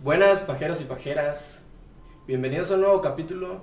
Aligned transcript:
Buenas 0.00 0.40
pajeros 0.40 0.80
y 0.80 0.84
pajeras, 0.84 1.60
bienvenidos 2.26 2.70
a 2.70 2.74
un 2.74 2.82
nuevo 2.82 3.00
capítulo 3.00 3.60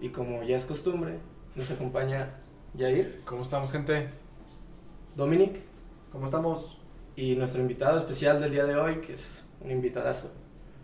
y 0.00 0.08
como 0.08 0.42
ya 0.42 0.56
es 0.56 0.66
costumbre, 0.66 1.18
nos 1.54 1.70
acompaña 1.70 2.34
Jair, 2.76 3.22
¿Cómo 3.24 3.42
estamos, 3.42 3.70
gente? 3.72 4.08
Dominic 5.16 5.60
¿Cómo 6.12 6.24
estamos? 6.26 6.78
y 7.16 7.36
nuestro 7.36 7.60
invitado 7.60 7.98
especial 7.98 8.40
del 8.40 8.52
día 8.52 8.64
de 8.64 8.76
hoy, 8.76 8.96
que 9.00 9.14
es 9.14 9.44
un 9.60 9.70
invitadazo. 9.72 10.30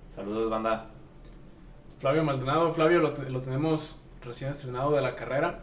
Saludos, 0.09 0.51
banda. 0.51 0.91
Flavio 1.99 2.25
Maldonado. 2.25 2.73
Flavio 2.73 2.99
lo, 2.99 3.15
te- 3.15 3.31
lo 3.31 3.41
tenemos 3.41 4.01
recién 4.21 4.51
estrenado 4.51 4.91
de 4.97 5.01
la 5.01 5.15
carrera. 5.15 5.61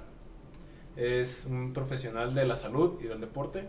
Es 0.95 1.45
un 1.45 1.73
profesional 1.73 2.33
de 2.33 2.45
la 2.45 2.55
salud 2.55 3.01
y 3.01 3.07
del 3.07 3.19
deporte. 3.19 3.67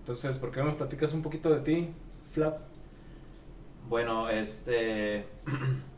Entonces, 0.00 0.36
¿por 0.38 0.50
qué 0.50 0.58
no 0.58 0.66
nos 0.66 0.74
platicas 0.74 1.12
un 1.12 1.22
poquito 1.22 1.50
de 1.50 1.60
ti, 1.60 1.94
Flav? 2.26 2.58
Bueno, 3.88 4.28
este. 4.28 5.24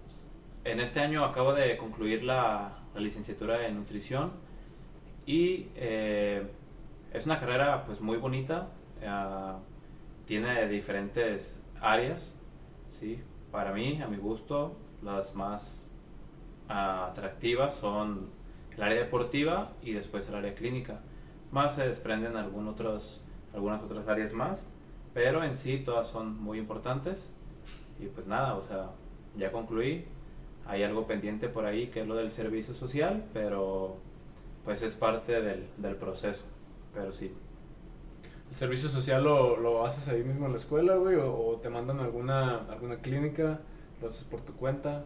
En 0.62 0.78
este 0.78 1.00
año 1.00 1.24
acabo 1.24 1.54
de 1.54 1.78
concluir 1.78 2.22
la, 2.22 2.76
licenciatura 2.94 3.66
en 3.66 3.76
nutrición 3.76 4.32
y 5.24 5.68
eh, 5.74 6.46
es 7.14 7.24
una 7.24 7.40
carrera 7.40 7.84
pues 7.86 8.02
muy 8.02 8.18
bonita. 8.18 8.68
ah, 9.04 9.58
tiene 10.26 10.68
diferentes 10.68 11.62
áreas, 11.80 12.34
¿sí? 12.90 13.20
Para 13.50 13.72
mí, 13.72 14.00
a 14.02 14.06
mi 14.06 14.18
gusto, 14.18 14.76
las 15.02 15.34
más 15.34 15.90
ah, 16.68 17.06
atractivas 17.10 17.74
son 17.74 18.28
el 18.76 18.82
área 18.82 18.98
deportiva 18.98 19.72
y 19.82 19.92
después 19.92 20.28
el 20.28 20.34
área 20.34 20.54
clínica. 20.54 21.00
Más 21.50 21.74
se 21.74 21.86
desprenden 21.86 22.36
algún 22.36 22.68
otros, 22.68 23.22
algunas 23.54 23.82
otras 23.82 24.06
áreas 24.08 24.34
más, 24.34 24.66
pero 25.14 25.42
en 25.42 25.54
sí 25.54 25.78
todas 25.78 26.06
son 26.06 26.38
muy 26.40 26.58
importantes. 26.58 27.32
Y 28.00 28.06
pues 28.06 28.26
nada, 28.26 28.54
o 28.54 28.62
sea, 28.62 28.90
ya 29.36 29.52
concluí. 29.52 30.04
Hay 30.66 30.82
algo 30.82 31.06
pendiente 31.06 31.48
por 31.48 31.64
ahí 31.66 31.88
que 31.88 32.00
es 32.00 32.06
lo 32.06 32.14
del 32.14 32.30
servicio 32.30 32.74
social, 32.74 33.24
pero 33.32 33.96
pues 34.64 34.82
es 34.82 34.94
parte 34.94 35.40
del, 35.40 35.68
del 35.76 35.96
proceso. 35.96 36.44
Pero 36.94 37.12
sí, 37.12 37.32
¿El 38.48 38.56
servicio 38.56 38.88
social 38.88 39.22
lo, 39.22 39.56
lo 39.56 39.84
haces 39.84 40.08
ahí 40.08 40.24
mismo 40.24 40.46
en 40.46 40.52
la 40.52 40.58
escuela, 40.58 40.96
güey? 40.96 41.14
¿O, 41.16 41.32
o 41.32 41.56
te 41.56 41.70
mandan 41.70 42.00
a 42.00 42.04
alguna, 42.04 42.66
alguna 42.68 42.96
clínica? 42.96 43.60
¿Lo 44.02 44.08
haces 44.08 44.24
por 44.24 44.40
tu 44.40 44.54
cuenta? 44.54 45.04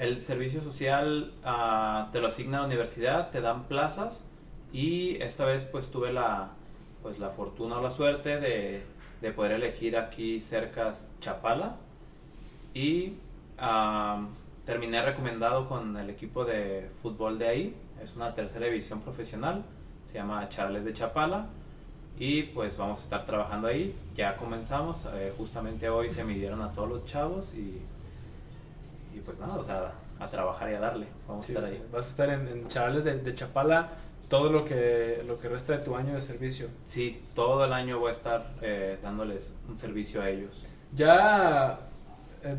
el 0.00 0.18
servicio 0.18 0.62
social 0.62 1.34
ah, 1.44 2.08
te 2.10 2.20
lo 2.20 2.28
asigna 2.28 2.60
la 2.60 2.66
universidad, 2.66 3.30
te 3.30 3.42
dan 3.42 3.64
plazas 3.64 4.24
y 4.72 5.20
esta 5.22 5.44
vez 5.44 5.64
pues 5.64 5.90
tuve 5.90 6.10
la, 6.10 6.52
pues, 7.02 7.18
la 7.18 7.28
fortuna 7.28 7.76
o 7.78 7.82
la 7.82 7.90
suerte 7.90 8.40
de, 8.40 8.82
de 9.20 9.32
poder 9.32 9.52
elegir 9.52 9.98
aquí 9.98 10.40
cerca 10.40 10.92
Chapala 11.20 11.76
y 12.74 13.14
terminé 14.64 15.02
recomendado 15.02 15.68
con 15.68 15.96
el 15.96 16.10
equipo 16.10 16.44
de 16.44 16.90
fútbol 17.02 17.38
de 17.38 17.48
ahí, 17.48 17.76
es 18.02 18.14
una 18.16 18.34
tercera 18.34 18.66
división 18.66 19.00
profesional, 19.00 19.62
se 20.06 20.14
llama 20.14 20.48
Charles 20.48 20.84
de 20.84 20.92
Chapala 20.92 21.46
y 22.18 22.42
pues 22.44 22.76
vamos 22.76 23.00
a 23.00 23.02
estar 23.02 23.26
trabajando 23.26 23.68
ahí, 23.68 23.94
ya 24.14 24.36
comenzamos, 24.36 25.06
eh, 25.14 25.32
justamente 25.36 25.88
hoy 25.88 26.10
se 26.10 26.22
midieron 26.24 26.60
a 26.62 26.70
todos 26.72 26.88
los 26.88 27.04
chavos 27.04 27.52
y, 27.54 27.80
y 29.16 29.20
pues 29.24 29.40
nada, 29.40 29.56
o 29.56 29.64
sea, 29.64 29.92
a 30.18 30.26
trabajar 30.28 30.70
y 30.70 30.74
a 30.74 30.80
darle, 30.80 31.06
vamos 31.26 31.46
Sí, 31.46 31.52
a 31.52 31.56
estar 31.56 31.70
sí. 31.70 31.76
ahí. 31.76 31.88
Vas 31.92 32.06
a 32.06 32.10
estar 32.10 32.28
en, 32.30 32.48
en 32.48 32.68
Chavales 32.68 33.04
de, 33.04 33.18
de 33.18 33.34
Chapala 33.34 33.88
todo 34.28 34.52
lo 34.52 34.64
que, 34.64 35.24
lo 35.26 35.38
que 35.38 35.48
resta 35.48 35.72
de 35.78 35.78
tu 35.84 35.96
año 35.96 36.14
de 36.14 36.20
servicio. 36.20 36.68
Sí, 36.86 37.20
todo 37.34 37.64
el 37.64 37.72
año 37.72 37.98
voy 37.98 38.10
a 38.10 38.12
estar 38.12 38.52
eh, 38.62 38.98
dándoles 39.02 39.52
un 39.68 39.76
servicio 39.78 40.22
a 40.22 40.28
ellos. 40.28 40.64
Ya, 40.94 41.80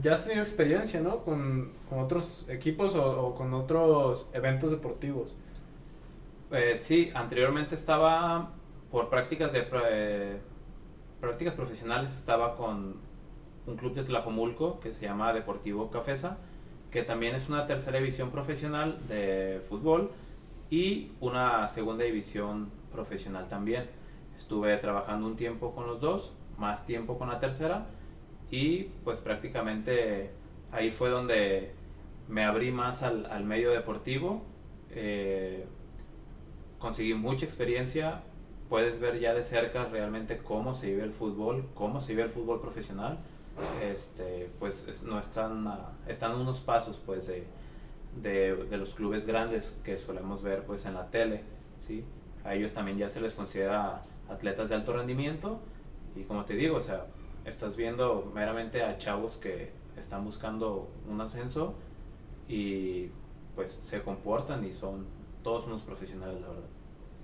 ya 0.02 0.14
has 0.14 0.24
tenido 0.24 0.42
experiencia, 0.42 1.02
¿no? 1.02 1.20
Con, 1.24 1.72
con 1.90 2.00
otros 2.00 2.46
equipos 2.50 2.96
o, 2.96 3.28
o 3.28 3.36
con 3.36 3.54
otros 3.54 4.28
eventos 4.34 4.72
deportivos. 4.72 5.36
Eh, 6.52 6.78
sí, 6.82 7.12
anteriormente 7.14 7.76
estaba 7.76 8.52
por 8.92 9.09
prácticas 9.09 9.53
de 9.53 9.66
eh, 9.90 10.38
prácticas 11.22 11.53
profesionales 11.53 12.14
estaba 12.14 12.56
con 12.56 12.97
un 13.66 13.75
club 13.78 13.94
de 13.94 14.03
Tlajomulco 14.03 14.80
que 14.80 14.92
se 14.92 15.06
llama 15.06 15.31
Deportivo 15.34 15.90
Cafesa, 15.90 16.38
que 16.90 17.03
también 17.03 17.36
es 17.36 17.48
una 17.48 17.66
tercera 17.68 18.00
división 18.00 18.31
profesional 18.31 19.00
de 19.08 19.62
fútbol 19.69 20.12
y 20.69 21.12
una 21.22 21.68
segunda 21.68 22.03
división 22.03 22.69
profesional 22.92 23.48
también. 23.48 23.86
Estuve 24.36 24.75
trabajando 24.78 25.28
un 25.28 25.38
tiempo 25.38 25.74
con 25.74 25.88
los 25.88 26.02
dos, 26.02 26.34
más 26.58 26.86
tiempo 26.86 27.18
con 27.18 27.30
la 27.30 27.40
tercera 27.40 27.86
y 28.51 28.84
pues 29.03 29.22
prácticamente 29.22 30.31
ahí 30.72 30.91
fue 30.91 31.09
donde 31.09 31.72
me 32.29 32.44
abrí 32.44 32.72
más 32.72 33.03
al, 33.03 33.25
al 33.28 33.44
medio 33.45 33.72
deportivo. 33.72 34.44
eh, 34.91 35.66
conseguí 36.79 37.13
mucha 37.13 37.45
experiencia, 37.45 38.23
puedes 38.69 39.00
ver 39.00 39.19
ya 39.19 39.34
de 39.34 39.44
cerca 39.44 39.85
realmente 39.85 40.38
cómo 40.38 40.73
se 40.73 40.88
vive 40.88 41.03
el 41.03 41.12
fútbol, 41.13 41.67
cómo 41.75 42.01
se 42.01 42.13
vive 42.13 42.23
el 42.23 42.29
fútbol 42.29 42.62
profesional. 42.62 43.19
Este, 43.84 44.50
pues 44.59 44.88
es- 44.88 45.03
no 45.03 45.19
están, 45.19 45.68
están 46.07 46.33
unos 46.39 46.62
pasos 46.62 47.00
pues 47.06 47.28
de, 47.28 47.44
de, 48.22 48.56
de 48.56 48.78
los 48.78 48.95
clubes 48.95 49.25
grandes 49.25 49.78
que 49.83 49.97
solemos 49.97 50.41
ver 50.41 50.63
pues 50.66 50.85
en 50.85 50.94
la 50.95 51.09
tele, 51.12 51.44
¿sí? 51.79 52.03
A 52.44 52.56
ellos 52.56 52.72
también 52.73 52.97
ya 52.97 53.09
se 53.09 53.22
les 53.22 53.33
considera 53.33 54.03
atletas 54.29 54.69
de 54.69 54.75
alto 54.75 54.94
rendimiento 54.94 55.59
y 56.16 56.23
como 56.23 56.45
te 56.45 56.56
digo, 56.56 56.78
o 56.78 56.81
sea, 56.81 57.06
estás 57.46 57.75
viendo 57.75 58.31
meramente 58.34 58.84
a 58.84 58.97
chavos 58.97 59.38
que 59.38 59.72
están 59.97 60.24
buscando 60.24 60.90
un 61.09 61.22
ascenso 61.22 61.74
y 62.47 63.09
pues 63.56 63.78
se 63.81 64.02
comportan 64.02 64.63
y 64.66 64.74
son 64.74 65.06
todos 65.44 65.66
unos 65.68 65.81
profesionales, 65.81 66.41
la 66.41 66.47
verdad. 66.47 66.63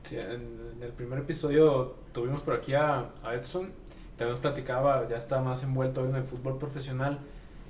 Sí, 0.03 0.17
en, 0.17 0.81
el 0.81 0.91
primer 0.93 1.19
episodio 1.19 1.95
tuvimos 2.13 2.41
por 2.41 2.55
aquí 2.55 2.73
a, 2.73 3.11
a 3.23 3.35
Edson, 3.35 3.71
también 4.15 4.31
nos 4.31 4.39
platicaba, 4.39 5.07
ya 5.07 5.17
está 5.17 5.41
más 5.41 5.63
envuelto 5.63 6.05
en 6.05 6.15
el 6.15 6.23
fútbol 6.23 6.57
profesional 6.57 7.19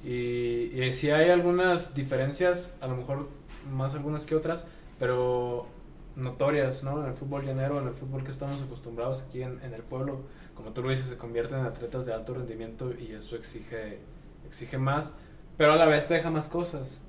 y, 0.03 0.69
y 0.73 1.09
hay 1.09 1.29
algunas 1.29 1.95
diferencias, 1.95 2.75
a 2.81 2.87
lo 2.87 2.95
mejor 2.95 3.27
más 3.71 3.95
algunas 3.95 4.25
que 4.25 4.35
otras, 4.35 4.65
pero 4.99 5.67
notorias, 6.15 6.83
¿no? 6.83 7.01
En 7.01 7.09
el 7.09 7.13
fútbol 7.13 7.45
llanero, 7.45 7.79
en 7.79 7.87
el 7.87 7.93
fútbol 7.93 8.23
que 8.23 8.31
estamos 8.31 8.61
acostumbrados 8.61 9.21
aquí 9.21 9.43
en, 9.43 9.61
en 9.63 9.73
el 9.73 9.83
pueblo, 9.83 10.21
como 10.57 10.73
tú 10.73 10.81
lo 10.81 10.89
dices, 10.89 11.07
se 11.07 11.17
convierten 11.17 11.59
en 11.59 11.65
atletas 11.67 12.07
de 12.07 12.13
alto 12.13 12.33
rendimiento 12.33 12.91
y 12.97 13.11
eso 13.11 13.35
exige, 13.35 13.99
exige 14.47 14.79
más, 14.79 15.13
pero 15.55 15.73
a 15.73 15.75
la 15.75 15.85
vez 15.85 16.07
te 16.07 16.15
deja 16.15 16.31
más 16.31 16.47
cosas. 16.47 17.03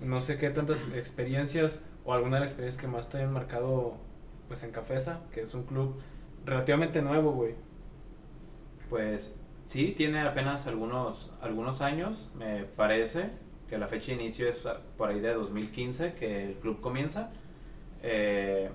No 0.00 0.22
sé 0.22 0.38
qué 0.38 0.48
tantas 0.48 0.82
experiencias 0.94 1.82
o 2.06 2.14
alguna 2.14 2.36
de 2.36 2.40
las 2.40 2.50
experiencias 2.50 2.80
que 2.80 2.88
más 2.88 3.10
te 3.10 3.18
hayan 3.18 3.32
marcado 3.32 3.98
pues 4.48 4.62
en 4.62 4.72
Cafesa, 4.72 5.20
que 5.32 5.42
es 5.42 5.52
un 5.52 5.64
club 5.64 6.00
relativamente 6.46 7.02
nuevo, 7.02 7.32
güey. 7.32 7.54
Pues 8.88 9.36
sí, 9.66 9.92
tiene 9.94 10.20
apenas 10.20 10.66
algunos, 10.66 11.30
algunos 11.42 11.82
años, 11.82 12.30
me 12.34 12.64
parece, 12.64 13.32
que 13.68 13.76
la 13.76 13.86
fecha 13.86 14.12
de 14.12 14.14
inicio 14.14 14.48
es 14.48 14.66
por 14.96 15.10
ahí 15.10 15.20
de 15.20 15.34
2015 15.34 16.14
que 16.14 16.46
el 16.46 16.54
club 16.54 16.80
comienza. 16.80 17.32
Eh, 18.02 18.70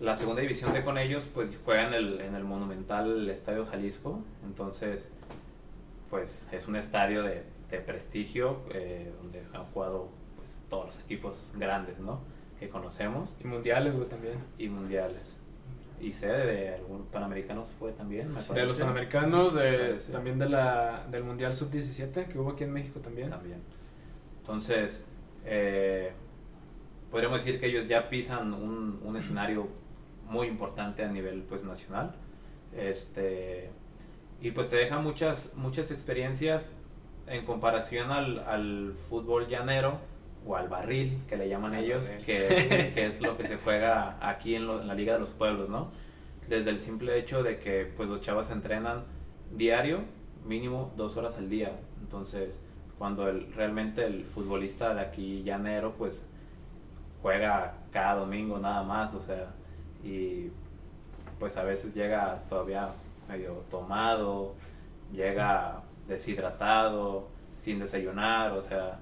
la 0.00 0.16
segunda 0.16 0.42
división 0.42 0.72
de 0.72 0.84
con 0.84 0.98
ellos 0.98 1.26
pues 1.32 1.58
juega 1.64 1.86
en 1.88 1.94
el, 1.94 2.20
en 2.20 2.34
el 2.34 2.44
monumental 2.44 3.28
Estadio 3.30 3.64
Jalisco, 3.66 4.20
entonces 4.44 5.10
pues 6.10 6.48
es 6.52 6.68
un 6.68 6.76
estadio 6.76 7.22
de, 7.22 7.42
de 7.70 7.78
prestigio 7.80 8.60
eh, 8.72 9.12
donde 9.22 9.42
han 9.52 9.64
jugado 9.66 10.08
pues, 10.36 10.60
todos 10.68 10.86
los 10.86 10.98
equipos 11.00 11.52
grandes, 11.56 11.98
¿no? 11.98 12.20
Que 12.60 12.68
conocemos 12.68 13.34
Y 13.42 13.46
mundiales, 13.48 13.96
güey, 13.96 14.08
también. 14.08 14.34
y 14.58 14.68
mundiales. 14.68 15.38
Y 16.00 16.12
sede 16.12 16.46
de 16.46 16.74
algunos 16.74 17.06
panamericanos 17.08 17.68
fue 17.78 17.92
también, 17.92 18.28
me 18.28 18.34
De 18.34 18.40
los 18.40 18.46
parece. 18.48 18.80
Panamericanos, 18.80 19.54
de- 19.54 19.60
Parece. 19.78 20.12
también 20.12 20.38
de 20.38 20.48
la, 20.48 21.06
del 21.10 21.24
Mundial 21.24 21.54
Sub-17 21.54 22.26
que 22.28 22.38
hubo 22.38 22.50
aquí 22.50 22.64
en 22.64 22.72
México 22.72 23.00
también. 23.00 23.30
También. 23.30 23.60
Entonces, 24.40 25.02
eh, 25.46 26.12
podríamos 27.10 27.42
decir 27.44 27.58
que 27.58 27.66
ellos 27.66 27.88
ya 27.88 28.08
pisan 28.10 28.52
un, 28.52 29.00
un 29.02 29.16
escenario 29.16 29.68
muy 30.26 30.46
importante 30.48 31.04
a 31.04 31.08
nivel 31.08 31.42
pues 31.42 31.64
nacional. 31.64 32.14
Este, 32.76 33.70
y 34.40 34.50
pues 34.50 34.68
te 34.68 34.76
deja 34.76 34.98
muchas, 34.98 35.52
muchas 35.54 35.90
experiencias 35.90 36.70
en 37.26 37.44
comparación 37.44 38.10
al, 38.10 38.40
al 38.40 38.94
fútbol 39.08 39.48
llanero 39.48 39.98
o 40.46 40.56
al 40.56 40.68
barril, 40.68 41.18
que 41.28 41.36
le 41.36 41.48
llaman 41.48 41.74
Al 41.74 41.84
ellos, 41.84 42.10
que 42.26 42.90
que 42.94 43.06
es 43.06 43.22
lo 43.22 43.36
que 43.38 43.46
se 43.46 43.56
juega 43.56 44.18
aquí 44.20 44.54
en, 44.56 44.66
lo- 44.66 44.80
en 44.82 44.88
la 44.88 44.94
Liga 44.94 45.14
de 45.14 45.20
los 45.20 45.30
Pueblos, 45.30 45.68
¿no? 45.70 45.90
Desde 46.48 46.68
el 46.70 46.78
simple 46.78 47.18
hecho 47.18 47.42
de 47.42 47.58
que 47.58 47.86
pues 47.96 48.08
los 48.10 48.20
chavos 48.20 48.50
entrenan 48.50 49.04
diario, 49.52 50.00
mínimo 50.44 50.92
dos 50.96 51.16
horas 51.16 51.38
al 51.38 51.48
día. 51.48 51.72
Entonces, 52.02 52.60
cuando 52.98 53.28
el, 53.28 53.50
realmente 53.54 54.04
el 54.04 54.24
futbolista 54.26 54.92
de 54.94 55.00
aquí 55.00 55.42
llanero, 55.42 55.94
pues 55.94 56.26
juega 57.22 57.78
cada 57.90 58.16
domingo 58.16 58.58
nada 58.58 58.82
más, 58.82 59.14
o 59.14 59.20
sea, 59.20 59.54
y 60.04 60.50
pues 61.38 61.56
a 61.56 61.64
veces 61.64 61.94
llega 61.94 62.42
todavía 62.48 62.92
medio 63.28 63.54
tomado, 63.70 64.54
llega 65.12 65.82
deshidratado, 66.06 67.28
sin 67.56 67.78
desayunar, 67.78 68.52
o 68.52 68.60
sea, 68.60 69.00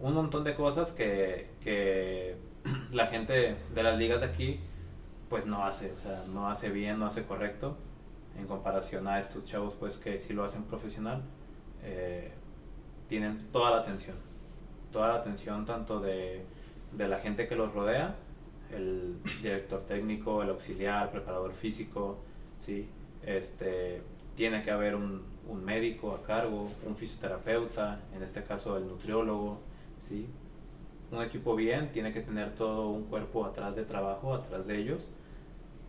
un 0.00 0.14
montón 0.14 0.44
de 0.44 0.54
cosas 0.54 0.92
que, 0.92 1.50
que 1.62 2.36
la 2.92 3.06
gente 3.06 3.56
de 3.74 3.82
las 3.82 3.98
ligas 3.98 4.20
de 4.20 4.26
aquí 4.26 4.60
pues 5.28 5.46
no 5.46 5.64
hace, 5.64 5.92
o 5.92 6.00
sea, 6.00 6.24
no 6.32 6.48
hace 6.48 6.70
bien, 6.70 6.98
no 6.98 7.06
hace 7.06 7.24
correcto 7.24 7.76
en 8.36 8.46
comparación 8.46 9.06
a 9.08 9.20
estos 9.20 9.44
chavos 9.44 9.74
pues 9.74 9.96
que 9.96 10.18
sí 10.18 10.32
lo 10.32 10.44
hacen 10.44 10.64
profesional, 10.64 11.22
eh, 11.82 12.32
tienen 13.08 13.48
toda 13.52 13.70
la 13.70 13.78
atención, 13.78 14.16
toda 14.92 15.08
la 15.08 15.14
atención 15.16 15.66
tanto 15.66 16.00
de, 16.00 16.44
de 16.92 17.08
la 17.08 17.18
gente 17.18 17.46
que 17.46 17.56
los 17.56 17.72
rodea, 17.74 18.14
el 18.72 19.16
director 19.42 19.80
técnico, 19.86 20.42
el 20.42 20.50
auxiliar, 20.50 21.04
el 21.04 21.10
preparador 21.10 21.52
físico, 21.52 22.18
¿sí? 22.58 22.88
este, 23.24 24.02
tiene 24.34 24.62
que 24.62 24.70
haber 24.70 24.94
un, 24.94 25.22
un 25.48 25.64
médico 25.64 26.12
a 26.12 26.22
cargo, 26.22 26.70
un 26.86 26.94
fisioterapeuta, 26.94 28.00
en 28.14 28.22
este 28.22 28.42
caso 28.42 28.76
el 28.76 28.86
nutriólogo, 28.86 29.58
¿sí? 29.98 30.28
Un 31.10 31.22
equipo 31.22 31.56
bien 31.56 31.90
tiene 31.90 32.12
que 32.12 32.20
tener 32.20 32.50
todo 32.50 32.88
un 32.88 33.04
cuerpo 33.04 33.46
atrás 33.46 33.74
de 33.76 33.84
trabajo, 33.84 34.34
atrás 34.34 34.66
de 34.66 34.78
ellos, 34.78 35.08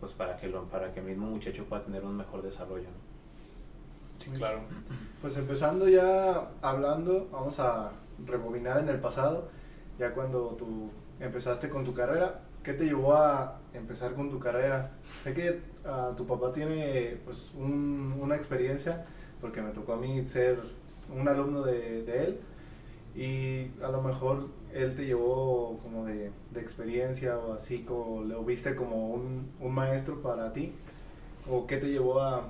pues 0.00 0.14
para 0.14 0.36
que, 0.36 0.48
lo, 0.48 0.64
para 0.64 0.92
que 0.92 1.00
el 1.00 1.06
mismo 1.06 1.26
muchacho 1.26 1.66
pueda 1.66 1.84
tener 1.84 2.04
un 2.04 2.16
mejor 2.16 2.42
desarrollo. 2.42 2.88
Sí, 4.16 4.30
claro. 4.30 4.60
Pues 5.20 5.36
empezando 5.36 5.88
ya 5.88 6.50
hablando, 6.62 7.28
vamos 7.30 7.58
a 7.60 7.92
rebobinar 8.26 8.78
en 8.78 8.88
el 8.88 8.98
pasado, 8.98 9.48
ya 9.98 10.12
cuando 10.14 10.56
tú 10.58 10.90
empezaste 11.20 11.68
con 11.68 11.84
tu 11.84 11.92
carrera, 11.92 12.40
¿qué 12.62 12.74
te 12.74 12.84
llevó 12.84 13.14
a 13.14 13.60
empezar 13.72 14.14
con 14.14 14.30
tu 14.30 14.38
carrera? 14.38 14.90
Sé 15.22 15.32
que 15.32 15.60
uh, 15.84 16.14
tu 16.14 16.26
papá 16.26 16.52
tiene 16.52 17.18
pues 17.24 17.52
un, 17.54 18.16
una 18.20 18.36
experiencia, 18.36 19.04
porque 19.40 19.62
me 19.62 19.70
tocó 19.70 19.94
a 19.94 19.96
mí 19.96 20.26
ser 20.28 20.58
un 21.14 21.26
alumno 21.28 21.62
de, 21.62 22.00
él, 22.06 22.40
y 23.14 23.82
a 23.82 23.90
lo 23.90 24.02
mejor 24.02 24.48
él 24.72 24.94
te 24.94 25.06
llevó 25.06 25.78
como 25.82 26.04
de, 26.04 26.30
experiencia 26.56 27.38
o 27.38 27.54
así, 27.54 27.82
como 27.82 28.22
lo 28.22 28.44
viste 28.44 28.74
como 28.74 29.10
un, 29.10 29.50
maestro 29.60 30.22
para 30.22 30.52
ti, 30.52 30.72
o 31.50 31.66
qué 31.66 31.78
te 31.78 31.88
llevó 31.88 32.20
a, 32.20 32.48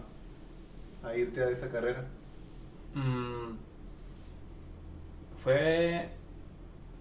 a 1.02 1.16
irte 1.16 1.42
a 1.42 1.50
esa 1.50 1.68
carrera. 1.68 2.04
Mm, 2.94 3.56
fue 5.36 6.10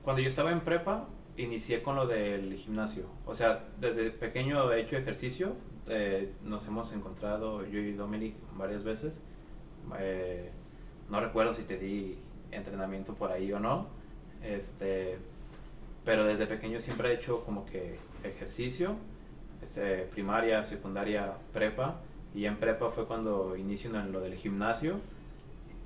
cuando 0.04 0.22
yo 0.22 0.30
estaba 0.30 0.52
en 0.52 0.62
prepa, 0.62 1.08
inicié 1.40 1.82
con 1.82 1.96
lo 1.96 2.06
del 2.06 2.56
gimnasio. 2.56 3.06
O 3.26 3.34
sea, 3.34 3.66
desde 3.80 4.12
pequeño 4.12 4.72
he 4.72 4.82
hecho 4.82 4.98
ejercicio, 4.98 5.56
eh, 5.88 6.34
nos 6.44 6.68
hemos 6.68 6.92
encontrado 6.94 7.66
yo 7.66 7.80
y 7.80 7.94
Dominic 7.94 8.36
varias 8.58 8.84
veces. 8.84 9.24
Eh, 10.00 10.52
no 11.10 11.20
recuerdo 11.22 11.54
si 11.54 11.64
te 11.64 11.78
di 11.78 12.20
entrenamiento 12.52 13.16
por 13.16 13.32
ahí 13.32 13.52
o 13.54 13.60
no. 13.60 13.88
Este, 14.44 15.18
pero 16.04 16.26
desde 16.26 16.46
pequeño 16.46 16.80
siempre 16.80 17.12
he 17.12 17.16
hecho 17.16 17.44
como 17.44 17.66
que 17.66 17.98
ejercicio, 18.24 18.96
este, 19.62 20.04
primaria, 20.04 20.62
secundaria, 20.64 21.34
prepa. 21.54 22.02
Y 22.36 22.46
en 22.46 22.58
prepa 22.58 22.90
fue 22.90 23.08
cuando 23.08 23.56
inicio 23.56 23.90
en 23.98 24.12
lo 24.12 24.20
del 24.20 24.36
gimnasio. 24.36 25.00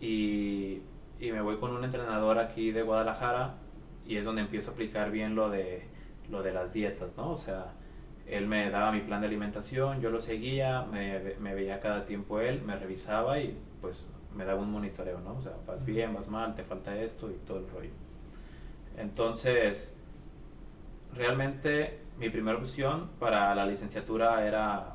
Y, 0.02 0.82
y 1.20 1.32
me 1.32 1.42
voy 1.42 1.58
con 1.58 1.72
un 1.72 1.84
entrenador 1.84 2.40
aquí 2.40 2.72
de 2.72 2.82
Guadalajara 2.82 3.63
y 4.08 4.18
es 4.18 4.26
donde 4.26 4.42
empiezo 4.42 4.72
a 4.72 4.74
aplicar 4.74 5.12
bien 5.12 5.36
lo 5.36 5.50
de, 5.50 5.84
lo 6.30 6.44
de 6.44 6.54
las 6.54 6.74
dietas, 6.74 7.14
¿no? 7.18 7.32
O 7.32 7.38
sea, 7.38 7.74
él 8.28 8.48
me 8.48 8.70
daba 8.70 8.92
mi 8.92 9.02
plan 9.02 9.22
de 9.22 9.28
alimentación, 9.28 10.02
yo 10.02 10.10
lo 10.10 10.20
seguía, 10.20 10.84
me, 10.84 11.36
me 11.40 11.54
veía 11.54 11.80
cada 11.80 12.06
tiempo 12.06 12.40
él, 12.40 12.62
me 12.62 12.76
revisaba 12.76 13.40
y 13.40 13.58
pues 13.82 14.10
me 14.36 14.46
daba 14.46 14.62
un 14.62 14.72
monitoreo, 14.72 15.20
¿no? 15.20 15.36
O 15.36 15.42
sea, 15.42 15.54
vas 15.68 15.86
bien, 15.86 16.14
vas 16.14 16.30
mal, 16.30 16.56
te 16.56 16.64
falta 16.64 16.96
esto 16.98 17.30
y 17.30 17.36
todo 17.46 17.60
el 17.60 17.70
rollo. 17.70 17.92
Entonces, 18.98 19.94
realmente 21.14 22.00
mi 22.18 22.30
primera 22.30 22.58
opción 22.58 23.10
para 23.20 23.54
la 23.56 23.66
licenciatura 23.66 24.46
era 24.46 24.94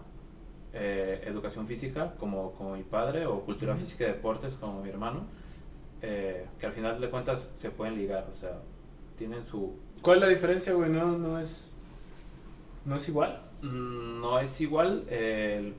eh, 0.72 1.22
educación 1.26 1.66
física, 1.66 2.14
como, 2.18 2.52
como 2.52 2.74
mi 2.74 2.82
padre, 2.82 3.26
o 3.26 3.40
cultura 3.40 3.76
física 3.76 4.04
y 4.04 4.08
deportes, 4.08 4.54
como 4.54 4.82
mi 4.82 4.90
hermano, 4.90 5.22
eh, 6.02 6.46
que 6.58 6.66
al 6.66 6.72
final 6.72 7.00
de 7.00 7.10
cuentas 7.10 7.50
se 7.54 7.70
pueden 7.70 7.96
ligar, 7.96 8.28
o 8.30 8.34
sea, 8.34 8.58
tienen 9.18 9.44
su... 9.44 9.76
¿Cuál 10.00 10.18
es 10.18 10.22
la 10.22 10.28
diferencia, 10.28 10.72
güey? 10.72 10.90
No, 10.90 11.18
no 11.18 11.38
es... 11.38 11.74
¿No 12.84 12.96
es 12.96 13.08
igual? 13.08 13.42
No 13.60 14.38
es 14.38 14.60
igual, 14.60 15.04
eh, 15.08 15.74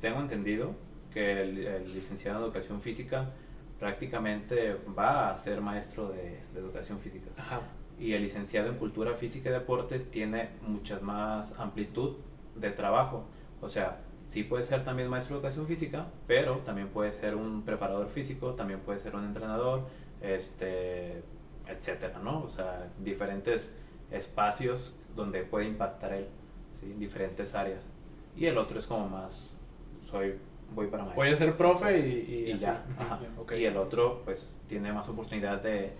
tengo 0.00 0.20
entendido 0.20 0.74
que 1.12 1.42
el, 1.42 1.58
el, 1.58 1.94
licenciado 1.94 2.38
en 2.38 2.44
educación 2.44 2.80
física 2.80 3.30
prácticamente 3.78 4.76
va 4.98 5.30
a 5.30 5.36
ser 5.36 5.60
maestro 5.60 6.08
de, 6.08 6.40
de 6.54 6.60
educación 6.60 6.98
física. 6.98 7.30
Ajá. 7.36 7.60
Y 8.00 8.14
el 8.14 8.22
licenciado 8.22 8.70
en 8.70 8.76
cultura 8.76 9.14
física 9.14 9.50
y 9.50 9.52
deportes 9.52 10.10
tiene 10.10 10.50
mucha 10.62 10.98
más 11.00 11.58
amplitud 11.58 12.16
de 12.56 12.70
trabajo. 12.70 13.26
O 13.60 13.68
sea, 13.68 14.00
sí 14.24 14.42
puede 14.42 14.64
ser 14.64 14.84
también 14.84 15.08
maestro 15.08 15.36
de 15.36 15.40
educación 15.40 15.66
física, 15.66 16.06
pero 16.26 16.58
también 16.58 16.88
puede 16.88 17.12
ser 17.12 17.34
un 17.34 17.62
preparador 17.62 18.08
físico, 18.08 18.54
también 18.54 18.80
puede 18.80 19.00
ser 19.00 19.16
un 19.16 19.24
entrenador, 19.24 19.86
este, 20.20 21.22
etcétera, 21.68 22.18
¿no? 22.18 22.42
O 22.42 22.48
sea, 22.48 22.88
diferentes 22.98 23.74
espacios 24.10 24.94
donde 25.14 25.42
puede 25.42 25.66
impactar 25.66 26.12
él, 26.12 26.28
¿sí? 26.72 26.94
diferentes 26.98 27.54
áreas. 27.54 27.88
Y 28.36 28.46
el 28.46 28.56
otro 28.56 28.78
es 28.78 28.86
como 28.86 29.08
más, 29.08 29.54
soy, 30.00 30.38
voy 30.74 30.86
para 30.86 31.04
maestro. 31.04 31.22
Voy 31.22 31.32
a 31.32 31.36
ser 31.36 31.56
profe 31.56 31.98
y, 31.98 32.46
y, 32.48 32.52
y 32.52 32.56
ya. 32.56 32.84
Ajá. 32.98 33.20
Okay. 33.38 33.62
Y 33.62 33.66
el 33.66 33.76
otro, 33.76 34.22
pues, 34.24 34.56
tiene 34.66 34.92
más 34.92 35.08
oportunidad 35.08 35.60
de, 35.62 35.92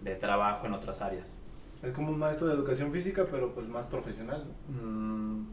de, 0.00 0.14
trabajo 0.14 0.66
en 0.66 0.72
otras 0.72 1.02
áreas. 1.02 1.34
Es 1.82 1.92
como 1.92 2.10
un 2.10 2.18
maestro 2.18 2.46
de 2.46 2.54
educación 2.54 2.92
física, 2.92 3.26
pero 3.30 3.52
pues 3.54 3.66
más 3.66 3.86
profesional, 3.86 4.44
¿no? 4.68 4.82
Mm, 4.82 5.46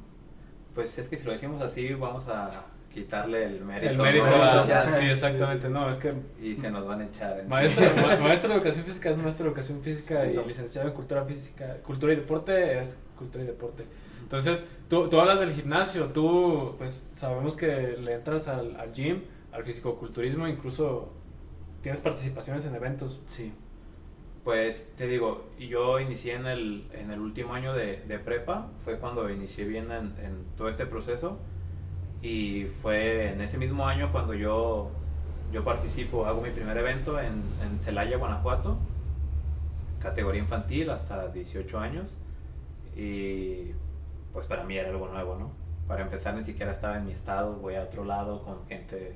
pues 0.75 0.97
es 0.97 1.07
que 1.07 1.17
si 1.17 1.25
lo 1.25 1.31
decimos 1.31 1.61
así, 1.61 1.93
vamos 1.93 2.27
a 2.27 2.49
quitarle 2.93 3.45
el 3.45 3.63
mérito. 3.63 3.91
El 3.91 3.97
mérito, 3.97 4.25
¿no? 4.25 4.43
a, 4.43 4.87
sí, 4.87 5.05
exactamente, 5.05 5.69
no, 5.69 5.89
es 5.89 5.97
que... 5.97 6.13
Y 6.41 6.55
se 6.55 6.71
nos 6.71 6.85
van 6.85 7.01
a 7.01 7.05
echar 7.05 7.39
en 7.39 7.47
maestro, 7.47 7.85
sí. 7.85 8.01
maestro 8.21 8.49
de 8.49 8.55
educación 8.55 8.85
física 8.85 9.09
es 9.09 9.17
maestro 9.17 9.43
de 9.43 9.49
educación 9.49 9.81
física 9.81 10.21
sí, 10.21 10.29
y 10.31 10.35
no. 10.35 10.43
licenciado 10.43 10.87
en 10.87 10.93
cultura 10.93 11.23
física, 11.25 11.77
cultura 11.83 12.13
y 12.13 12.15
deporte 12.15 12.79
es 12.79 12.97
cultura 13.17 13.43
y 13.43 13.47
deporte. 13.47 13.83
Entonces, 14.21 14.65
tú, 14.89 15.07
tú 15.09 15.19
hablas 15.19 15.39
del 15.39 15.53
gimnasio, 15.53 16.07
tú, 16.07 16.75
pues, 16.77 17.07
sabemos 17.13 17.55
que 17.55 17.95
le 17.97 18.13
entras 18.13 18.47
al, 18.47 18.75
al 18.75 18.93
gym, 18.93 19.21
al 19.51 19.63
fisicoculturismo, 19.63 20.47
incluso 20.47 21.13
tienes 21.81 22.01
participaciones 22.01 22.65
en 22.65 22.75
eventos. 22.75 23.21
Sí. 23.25 23.53
Pues, 24.43 24.91
te 24.97 25.07
digo, 25.07 25.49
yo 25.59 25.99
inicié 25.99 26.33
en 26.33 26.45
el, 26.45 26.87
en 26.91 27.11
el 27.11 27.19
último 27.19 27.53
año 27.53 27.73
de, 27.73 28.01
de 28.07 28.19
prepa, 28.19 28.69
fue 28.83 28.97
cuando 28.97 29.29
inicié 29.29 29.65
bien 29.65 29.91
en, 29.91 30.13
en 30.23 30.45
todo 30.57 30.67
este 30.67 30.85
proceso 30.85 31.39
y 32.21 32.65
fue 32.65 33.33
en 33.33 33.41
ese 33.41 33.57
mismo 33.57 33.87
año 33.87 34.11
cuando 34.11 34.33
yo, 34.33 34.89
yo 35.51 35.63
participo, 35.63 36.25
hago 36.25 36.41
mi 36.41 36.49
primer 36.49 36.77
evento 36.77 37.19
en, 37.19 37.43
en 37.63 37.79
Celaya, 37.79 38.17
Guanajuato, 38.17 38.77
categoría 40.01 40.41
infantil 40.41 40.89
hasta 40.89 41.27
18 41.27 41.79
años 41.79 42.15
y 42.95 43.71
pues 44.33 44.45
para 44.45 44.63
mí 44.63 44.77
era 44.77 44.89
algo 44.89 45.07
nuevo, 45.07 45.35
¿no? 45.35 45.51
Para 45.87 46.03
empezar 46.03 46.33
ni 46.35 46.43
siquiera 46.43 46.71
estaba 46.71 46.97
en 46.97 47.05
mi 47.05 47.11
estado, 47.11 47.53
voy 47.55 47.75
a 47.75 47.83
otro 47.83 48.03
lado 48.03 48.43
con 48.43 48.65
gente 48.67 49.15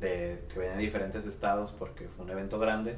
de, 0.00 0.44
que 0.52 0.58
venía 0.58 0.76
de 0.76 0.82
diferentes 0.82 1.24
estados 1.24 1.72
porque 1.72 2.08
fue 2.08 2.24
un 2.24 2.30
evento 2.30 2.58
grande 2.58 2.96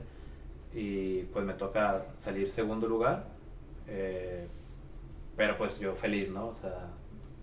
y 0.74 1.22
pues 1.24 1.44
me 1.44 1.54
toca 1.54 2.06
salir 2.16 2.50
segundo 2.50 2.86
lugar, 2.86 3.26
eh, 3.86 4.48
pero 5.36 5.56
pues 5.56 5.78
yo 5.78 5.94
feliz, 5.94 6.30
¿no? 6.30 6.48
O 6.48 6.54
sea, 6.54 6.88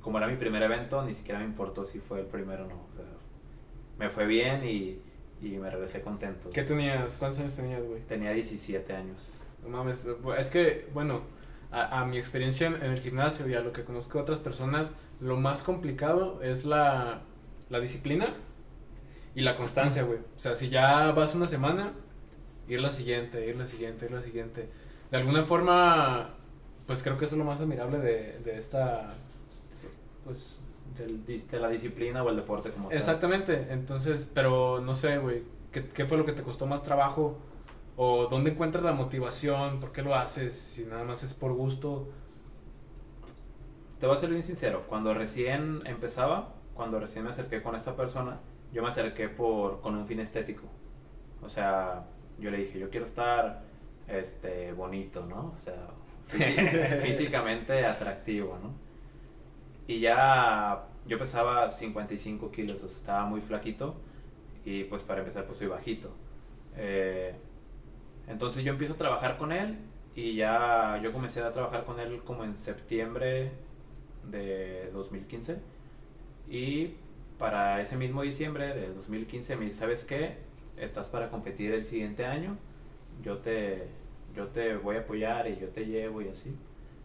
como 0.03 0.17
era 0.17 0.27
mi 0.27 0.35
primer 0.35 0.61
evento, 0.61 1.01
ni 1.03 1.13
siquiera 1.13 1.39
me 1.39 1.45
importó 1.45 1.85
si 1.85 1.99
fue 1.99 2.19
el 2.19 2.25
primero 2.27 2.65
o 2.65 2.67
no. 2.67 2.75
O 2.91 2.93
sea, 2.93 3.05
me 3.97 4.09
fue 4.09 4.27
bien 4.27 4.63
y, 4.65 4.99
y, 5.41 5.57
me 5.57 5.69
regresé 5.69 6.01
contento. 6.01 6.49
¿Qué 6.49 6.63
tenías? 6.63 7.17
¿Cuántos 7.17 7.39
años 7.39 7.55
tenías, 7.55 7.81
güey? 7.81 8.01
Tenía 8.01 8.31
17 8.31 8.93
años. 8.93 9.29
No 9.63 9.69
mames, 9.69 10.05
es 10.37 10.49
que, 10.49 10.89
bueno, 10.93 11.21
a, 11.71 12.01
a, 12.01 12.05
mi 12.05 12.17
experiencia 12.17 12.67
en 12.67 12.83
el 12.83 12.99
gimnasio 12.99 13.47
y 13.47 13.55
a 13.55 13.61
lo 13.61 13.71
que 13.71 13.85
conozco 13.85 14.17
de 14.17 14.23
otras 14.23 14.39
personas, 14.39 14.91
lo 15.21 15.37
más 15.37 15.63
complicado 15.63 16.41
es 16.43 16.65
la, 16.65 17.21
la 17.69 17.79
disciplina 17.79 18.35
y 19.35 19.41
la 19.41 19.55
constancia, 19.55 20.03
güey. 20.03 20.19
O 20.19 20.39
sea, 20.39 20.53
si 20.55 20.67
ya 20.67 21.11
vas 21.11 21.33
una 21.33 21.45
semana, 21.45 21.93
ir 22.67 22.81
la 22.81 22.89
siguiente, 22.89 23.47
ir 23.47 23.55
la 23.55 23.67
siguiente, 23.67 24.07
ir 24.07 24.11
la 24.11 24.21
siguiente. 24.21 24.69
De 25.11 25.17
alguna 25.17 25.43
forma, 25.43 26.31
pues 26.87 27.01
creo 27.03 27.17
que 27.17 27.23
eso 27.23 27.35
es 27.35 27.39
lo 27.39 27.45
más 27.45 27.61
admirable 27.61 27.99
de, 27.99 28.39
de 28.39 28.57
esta 28.57 29.13
pues 30.25 30.57
del, 30.95 31.25
de 31.25 31.59
la 31.59 31.69
disciplina 31.69 32.23
o 32.23 32.29
el 32.29 32.35
deporte 32.35 32.71
como 32.71 32.91
Exactamente, 32.91 33.55
tal. 33.57 33.71
entonces, 33.71 34.29
pero 34.33 34.79
no 34.81 34.93
sé, 34.93 35.17
güey, 35.17 35.43
¿qué, 35.71 35.85
¿qué, 35.89 36.05
fue 36.05 36.17
lo 36.17 36.25
que 36.25 36.33
te 36.33 36.43
costó 36.43 36.65
más 36.67 36.83
trabajo? 36.83 37.37
¿O 37.95 38.27
dónde 38.27 38.51
encuentras 38.51 38.83
la 38.83 38.93
motivación? 38.93 39.79
¿Por 39.79 39.91
qué 39.91 40.01
lo 40.01 40.15
haces? 40.15 40.53
Si 40.53 40.83
nada 40.85 41.03
más 41.03 41.23
es 41.23 41.33
por 41.33 41.53
gusto. 41.53 42.07
Te 43.99 44.07
voy 44.07 44.15
a 44.15 44.19
ser 44.19 44.29
bien 44.31 44.43
sincero, 44.43 44.83
cuando 44.87 45.13
recién 45.13 45.81
empezaba, 45.85 46.53
cuando 46.73 46.99
recién 46.99 47.23
me 47.23 47.29
acerqué 47.29 47.61
con 47.61 47.75
esta 47.75 47.95
persona, 47.95 48.39
yo 48.73 48.81
me 48.81 48.89
acerqué 48.89 49.29
por, 49.29 49.79
con 49.81 49.95
un 49.95 50.05
fin 50.05 50.19
estético. 50.19 50.63
O 51.41 51.47
sea, 51.47 52.05
yo 52.39 52.51
le 52.51 52.57
dije, 52.57 52.79
yo 52.79 52.89
quiero 52.89 53.05
estar 53.05 53.61
este, 54.07 54.73
bonito, 54.73 55.25
¿no? 55.25 55.53
O 55.55 55.57
sea, 55.57 55.87
físi- 56.27 56.97
físicamente 57.01 57.85
atractivo, 57.85 58.57
¿no? 58.61 58.71
Y 59.87 59.99
ya 59.99 60.85
yo 61.05 61.19
pesaba 61.19 61.69
55 61.69 62.51
kilos, 62.51 62.81
o 62.83 62.87
sea, 62.87 62.97
estaba 62.97 63.25
muy 63.25 63.41
flaquito 63.41 63.95
y 64.65 64.85
pues 64.85 65.03
para 65.03 65.19
empezar 65.19 65.45
pues 65.45 65.57
soy 65.57 65.67
bajito. 65.67 66.09
Eh, 66.77 67.33
entonces 68.27 68.63
yo 68.63 68.71
empiezo 68.71 68.93
a 68.93 68.97
trabajar 68.97 69.37
con 69.37 69.51
él 69.51 69.77
y 70.15 70.35
ya 70.35 70.99
yo 71.03 71.11
comencé 71.11 71.41
a 71.41 71.51
trabajar 71.51 71.83
con 71.85 71.99
él 71.99 72.21
como 72.23 72.43
en 72.43 72.55
septiembre 72.55 73.51
de 74.29 74.89
2015 74.93 75.59
y 76.49 76.95
para 77.37 77.81
ese 77.81 77.97
mismo 77.97 78.21
diciembre 78.21 78.73
de 78.73 78.93
2015 78.93 79.55
me 79.57 79.65
dice, 79.65 79.79
¿sabes 79.79 80.03
qué? 80.03 80.37
Estás 80.77 81.09
para 81.09 81.29
competir 81.29 81.73
el 81.73 81.85
siguiente 81.85 82.25
año, 82.25 82.57
yo 83.21 83.39
te, 83.39 83.87
yo 84.35 84.47
te 84.47 84.75
voy 84.77 84.95
a 84.95 84.99
apoyar 84.99 85.47
y 85.47 85.57
yo 85.57 85.67
te 85.69 85.85
llevo 85.85 86.21
y 86.21 86.29
así. 86.29 86.55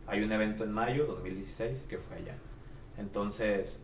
Hay 0.06 0.22
un 0.22 0.32
evento 0.32 0.64
en 0.64 0.72
mayo 0.72 1.06
2016 1.06 1.86
que 1.88 1.98
fue 1.98 2.16
allá. 2.16 2.36
Entonces, 2.98 3.78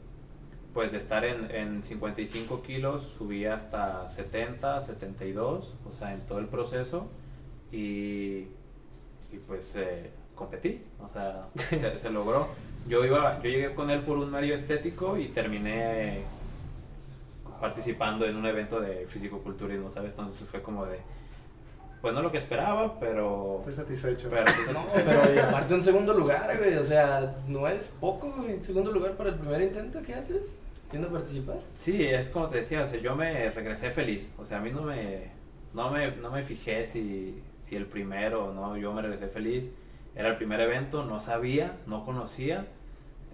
pues 0.72 0.92
de 0.92 0.98
estar 0.98 1.24
en, 1.24 1.50
en 1.50 1.82
55 1.82 2.62
kilos 2.62 3.14
subí 3.16 3.46
hasta 3.46 4.06
70, 4.08 4.80
72, 4.80 5.74
o 5.88 5.92
sea, 5.92 6.12
en 6.12 6.20
todo 6.26 6.40
el 6.40 6.46
proceso 6.46 7.06
y, 7.70 8.48
y 9.32 9.38
pues 9.46 9.76
eh, 9.76 10.10
competí, 10.34 10.82
o 11.00 11.08
sea, 11.08 11.48
se, 11.54 11.96
se 11.96 12.10
logró. 12.10 12.48
Yo 12.88 13.04
iba, 13.04 13.40
yo 13.42 13.50
llegué 13.50 13.74
con 13.74 13.90
él 13.90 14.00
por 14.02 14.18
un 14.18 14.30
medio 14.30 14.54
estético 14.54 15.16
y 15.16 15.28
terminé 15.28 16.22
participando 17.60 18.26
en 18.26 18.36
un 18.36 18.44
evento 18.44 18.80
de 18.80 19.06
fisicoculturismo, 19.06 19.88
¿sabes? 19.88 20.10
Entonces 20.10 20.46
fue 20.48 20.60
como 20.60 20.84
de, 20.84 20.98
pues 22.04 22.12
no 22.12 22.20
lo 22.20 22.30
que 22.30 22.36
esperaba, 22.36 23.00
pero... 23.00 23.60
Estoy 23.60 23.72
satisfecho. 23.72 24.28
pero 24.28 24.44
No, 24.74 24.84
pero 24.92 25.34
y 25.34 25.38
aparte 25.38 25.72
un 25.72 25.82
segundo 25.82 26.12
lugar, 26.12 26.54
güey, 26.58 26.74
o 26.74 26.84
sea, 26.84 27.34
no 27.48 27.66
es 27.66 27.84
poco, 27.98 28.30
güey, 28.30 28.62
segundo 28.62 28.92
lugar 28.92 29.16
para 29.16 29.30
el 29.30 29.36
primer 29.36 29.62
intento 29.62 30.02
que 30.02 30.14
haces, 30.14 30.58
yendo 30.92 31.08
a 31.08 31.12
participar. 31.12 31.56
Sí, 31.72 32.04
es 32.04 32.28
como 32.28 32.48
te 32.48 32.58
decía, 32.58 32.84
o 32.84 32.86
sea, 32.86 33.00
yo 33.00 33.16
me 33.16 33.48
regresé 33.48 33.90
feliz. 33.90 34.30
O 34.36 34.44
sea, 34.44 34.58
a 34.58 34.60
mí 34.60 34.70
no 34.70 34.82
me, 34.82 35.30
no 35.72 35.90
me, 35.90 36.14
no 36.16 36.30
me 36.30 36.42
fijé 36.42 36.84
si, 36.84 37.42
si 37.56 37.74
el 37.74 37.86
primero 37.86 38.48
o 38.48 38.52
no, 38.52 38.76
yo 38.76 38.92
me 38.92 39.00
regresé 39.00 39.28
feliz. 39.28 39.70
Era 40.14 40.28
el 40.28 40.36
primer 40.36 40.60
evento, 40.60 41.06
no 41.06 41.20
sabía, 41.20 41.78
no 41.86 42.04
conocía. 42.04 42.66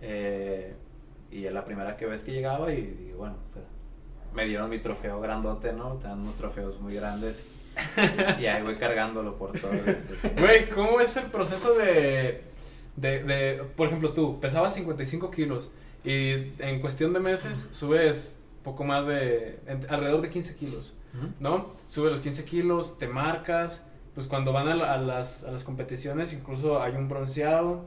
eh, 0.01 0.75
y 1.33 1.45
es 1.45 1.53
la 1.53 1.65
primera 1.65 1.97
que 1.97 2.07
vez 2.07 2.23
que 2.23 2.31
llegaba 2.31 2.73
y, 2.73 2.83
digo, 2.83 3.19
bueno, 3.19 3.35
o 3.45 3.49
sea, 3.49 3.63
me 4.35 4.45
dieron 4.47 4.71
mi 4.71 4.79
trofeo 4.79 5.21
grandote, 5.21 5.73
¿no? 5.73 5.95
Te 5.95 6.09
dan 6.09 6.21
unos 6.21 6.37
trofeos 6.37 6.81
muy 6.81 6.95
grandes. 6.95 7.75
y 8.41 8.47
ahí 8.47 8.63
voy 8.63 8.77
cargándolo 8.77 9.37
por 9.37 9.53
todo. 9.53 9.71
Güey, 10.39 10.69
¿cómo 10.71 11.01
es 11.01 11.17
el 11.17 11.27
proceso 11.27 11.75
de, 11.75 12.43
de, 12.97 13.23
de, 13.25 13.63
por 13.77 13.87
ejemplo, 13.89 14.13
tú 14.13 14.41
pesabas 14.41 14.75
55 14.75 15.31
kilos 15.31 15.71
y 16.05 16.53
en 16.59 16.81
cuestión 16.81 17.13
de 17.13 17.21
meses 17.21 17.69
subes 17.73 18.39
poco 18.65 18.85
más 18.85 19.07
de, 19.07 19.59
en- 19.67 19.87
alrededor 19.89 20.21
de 20.21 20.31
15 20.31 20.57
kilos. 20.57 20.95
¿no? 21.41 21.73
Subes 21.89 22.13
los 22.13 22.21
15 22.21 22.45
kilos, 22.45 22.97
te 22.99 23.09
marcas, 23.09 23.85
pues 24.15 24.27
cuando 24.27 24.53
van 24.53 24.69
a, 24.69 24.75
la- 24.77 24.93
a 24.95 24.99
las, 24.99 25.45
a 25.45 25.51
las 25.51 25.65
competiciones 25.65 26.33
incluso 26.33 26.83
hay 26.83 26.93
un 26.95 27.09
bronceado. 27.09 27.85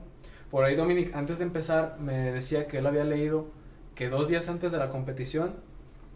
Por 0.52 0.66
ahí 0.66 0.76
Dominic, 0.76 1.16
antes 1.16 1.40
de 1.40 1.46
empezar, 1.46 1.98
me 2.00 2.32
decía 2.32 2.68
que 2.68 2.78
él 2.80 2.86
había 2.88 3.04
leído 3.04 3.48
que 3.96 4.10
dos 4.10 4.28
días 4.28 4.48
antes 4.50 4.72
de 4.72 4.78
la 4.78 4.90
competición 4.90 5.56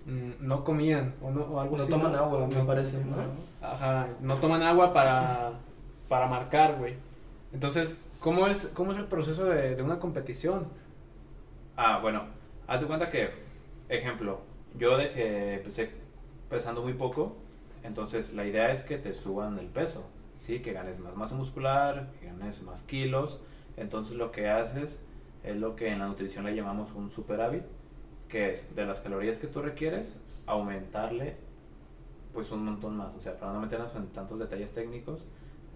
no 0.07 0.63
comían 0.63 1.13
o, 1.21 1.31
no, 1.31 1.41
o 1.41 1.59
algo 1.59 1.75
No 1.77 1.83
así. 1.83 1.91
toman 1.91 2.15
agua, 2.15 2.47
me 2.47 2.63
parece, 2.63 2.97
¿no? 3.03 3.15
Ajá, 3.61 4.07
no 4.21 4.35
toman 4.35 4.63
agua 4.63 4.93
para, 4.93 5.51
para 6.07 6.27
marcar, 6.27 6.77
güey. 6.77 6.95
Entonces, 7.53 7.99
¿cómo 8.19 8.47
es, 8.47 8.71
cómo 8.73 8.91
es 8.91 8.97
el 8.97 9.05
proceso 9.05 9.45
de, 9.45 9.75
de 9.75 9.83
una 9.83 9.99
competición? 9.99 10.67
Ah, 11.75 11.99
bueno, 12.01 12.23
haz 12.67 12.81
de 12.81 12.87
cuenta 12.87 13.09
que, 13.09 13.29
ejemplo, 13.89 14.39
yo 14.77 14.97
de 14.97 15.11
que 15.11 15.53
empecé 15.55 15.91
pesando 16.49 16.81
muy 16.81 16.93
poco, 16.93 17.35
entonces 17.83 18.33
la 18.33 18.45
idea 18.45 18.71
es 18.71 18.81
que 18.83 18.97
te 18.97 19.13
suban 19.13 19.59
el 19.59 19.67
peso, 19.67 20.03
¿sí? 20.37 20.59
Que 20.61 20.73
ganes 20.73 20.99
más 20.99 21.15
masa 21.15 21.35
muscular, 21.35 22.09
que 22.19 22.27
ganes 22.27 22.61
más 22.63 22.81
kilos. 22.83 23.39
Entonces 23.75 24.15
lo 24.17 24.31
que 24.31 24.49
haces 24.49 25.01
es 25.43 25.55
lo 25.57 25.75
que 25.75 25.89
en 25.89 25.99
la 25.99 26.07
nutrición 26.07 26.45
le 26.45 26.55
llamamos 26.55 26.91
un 26.93 27.11
superávit, 27.11 27.63
que 28.27 28.51
es 28.51 28.75
de 28.75 28.85
las 28.85 29.01
calorías 29.01 29.37
que 29.37 29.47
tú 29.47 29.61
requieres, 29.61 30.17
aumentarle 30.45 31.37
pues 32.33 32.51
un 32.51 32.65
montón 32.65 32.97
más. 32.97 33.15
O 33.15 33.21
sea, 33.21 33.37
para 33.37 33.53
no 33.53 33.59
meternos 33.59 33.95
en 33.95 34.07
tantos 34.07 34.39
detalles 34.39 34.71
técnicos, 34.71 35.25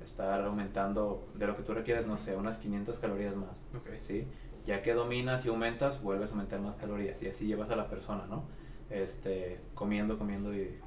estar 0.04 0.44
aumentando 0.44 1.28
de 1.36 1.48
lo 1.48 1.56
que 1.56 1.64
tú 1.64 1.74
requieres, 1.74 2.06
no 2.06 2.18
sé, 2.18 2.36
unas 2.36 2.58
500 2.58 3.00
calorías 3.00 3.36
más. 3.36 3.62
Ok. 3.78 3.90
¿sí? 3.98 4.28
Ya 4.66 4.82
que 4.82 4.94
dominas 4.94 5.46
y 5.46 5.50
aumentas, 5.50 6.02
vuelves 6.02 6.30
a 6.30 6.34
aumentar 6.34 6.60
más 6.62 6.76
calorías 6.76 7.22
y 7.24 7.28
así 7.28 7.48
llevas 7.48 7.72
a 7.72 7.76
la 7.76 7.88
persona, 7.88 8.26
¿no? 8.28 8.44
Este, 8.90 9.60
comiendo, 9.74 10.18
comiendo 10.18 10.54
y, 10.54 10.78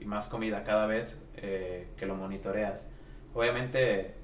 y 0.00 0.04
más 0.04 0.26
comida 0.26 0.62
cada 0.62 0.86
vez 0.86 1.22
eh, 1.36 1.88
que 1.96 2.06
lo 2.06 2.14
monitoreas. 2.14 2.86
Obviamente 3.32 4.14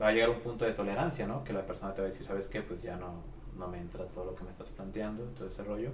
va 0.00 0.08
a 0.08 0.12
llegar 0.12 0.30
un 0.30 0.40
punto 0.40 0.64
de 0.64 0.72
tolerancia, 0.72 1.26
¿no? 1.26 1.42
Que 1.42 1.52
la 1.52 1.66
persona 1.66 1.94
te 1.94 2.02
va 2.02 2.06
a 2.06 2.10
decir, 2.10 2.24
¿sabes 2.24 2.48
qué? 2.48 2.62
Pues 2.62 2.82
ya 2.82 2.96
no, 2.96 3.22
no 3.58 3.68
me 3.68 3.80
entra 3.80 4.06
todo 4.06 4.24
lo 4.24 4.34
que 4.34 4.44
me 4.44 4.50
estás 4.50 4.70
planteando, 4.70 5.22
todo 5.36 5.48
ese 5.48 5.64
rollo. 5.64 5.90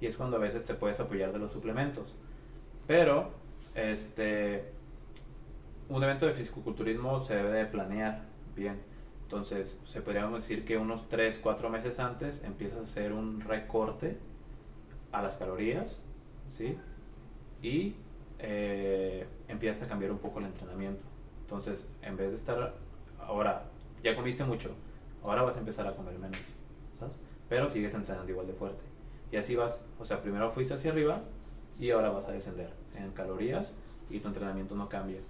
Y 0.00 0.06
es 0.06 0.16
cuando 0.16 0.36
a 0.36 0.40
veces 0.40 0.64
te 0.64 0.74
puedes 0.74 0.98
apoyar 1.00 1.32
de 1.32 1.38
los 1.38 1.52
suplementos. 1.52 2.14
Pero, 2.86 3.30
este, 3.74 4.64
un 5.88 6.02
evento 6.02 6.26
de 6.26 6.32
fisicoculturismo 6.32 7.20
se 7.20 7.36
debe 7.36 7.50
de 7.50 7.66
planear 7.66 8.22
bien. 8.56 8.80
Entonces, 9.22 9.78
se 9.84 10.02
podríamos 10.02 10.42
decir 10.42 10.64
que 10.64 10.76
unos 10.76 11.08
3, 11.08 11.40
4 11.42 11.70
meses 11.70 11.98
antes 12.00 12.42
empiezas 12.44 12.78
a 12.78 12.82
hacer 12.82 13.12
un 13.12 13.40
recorte 13.40 14.18
a 15.10 15.22
las 15.22 15.36
calorías, 15.36 16.00
¿sí? 16.50 16.76
Y 17.62 17.94
eh, 18.38 19.26
empiezas 19.48 19.82
a 19.84 19.86
cambiar 19.86 20.10
un 20.10 20.18
poco 20.18 20.38
el 20.40 20.46
entrenamiento. 20.46 21.02
Entonces, 21.42 21.88
en 22.02 22.16
vez 22.16 22.30
de 22.30 22.36
estar 22.36 22.74
ahora, 23.20 23.64
ya 24.02 24.14
comiste 24.16 24.44
mucho, 24.44 24.70
ahora 25.22 25.42
vas 25.42 25.56
a 25.56 25.60
empezar 25.60 25.86
a 25.86 25.94
comer 25.94 26.18
menos. 26.18 26.38
Pero 27.52 27.68
sigues 27.68 27.92
entrenando 27.92 28.32
igual 28.32 28.46
de 28.46 28.54
fuerte. 28.54 28.82
Y 29.30 29.36
así 29.36 29.54
vas, 29.54 29.78
o 29.98 30.06
sea, 30.06 30.22
primero 30.22 30.50
fuiste 30.50 30.72
hacia 30.72 30.90
arriba 30.90 31.20
y 31.78 31.90
ahora 31.90 32.08
vas 32.08 32.24
a 32.24 32.32
descender 32.32 32.70
en 32.96 33.10
calorías 33.10 33.74
y 34.08 34.20
tu 34.20 34.28
entrenamiento 34.28 34.74
no 34.74 34.88
cambia. 34.88 35.20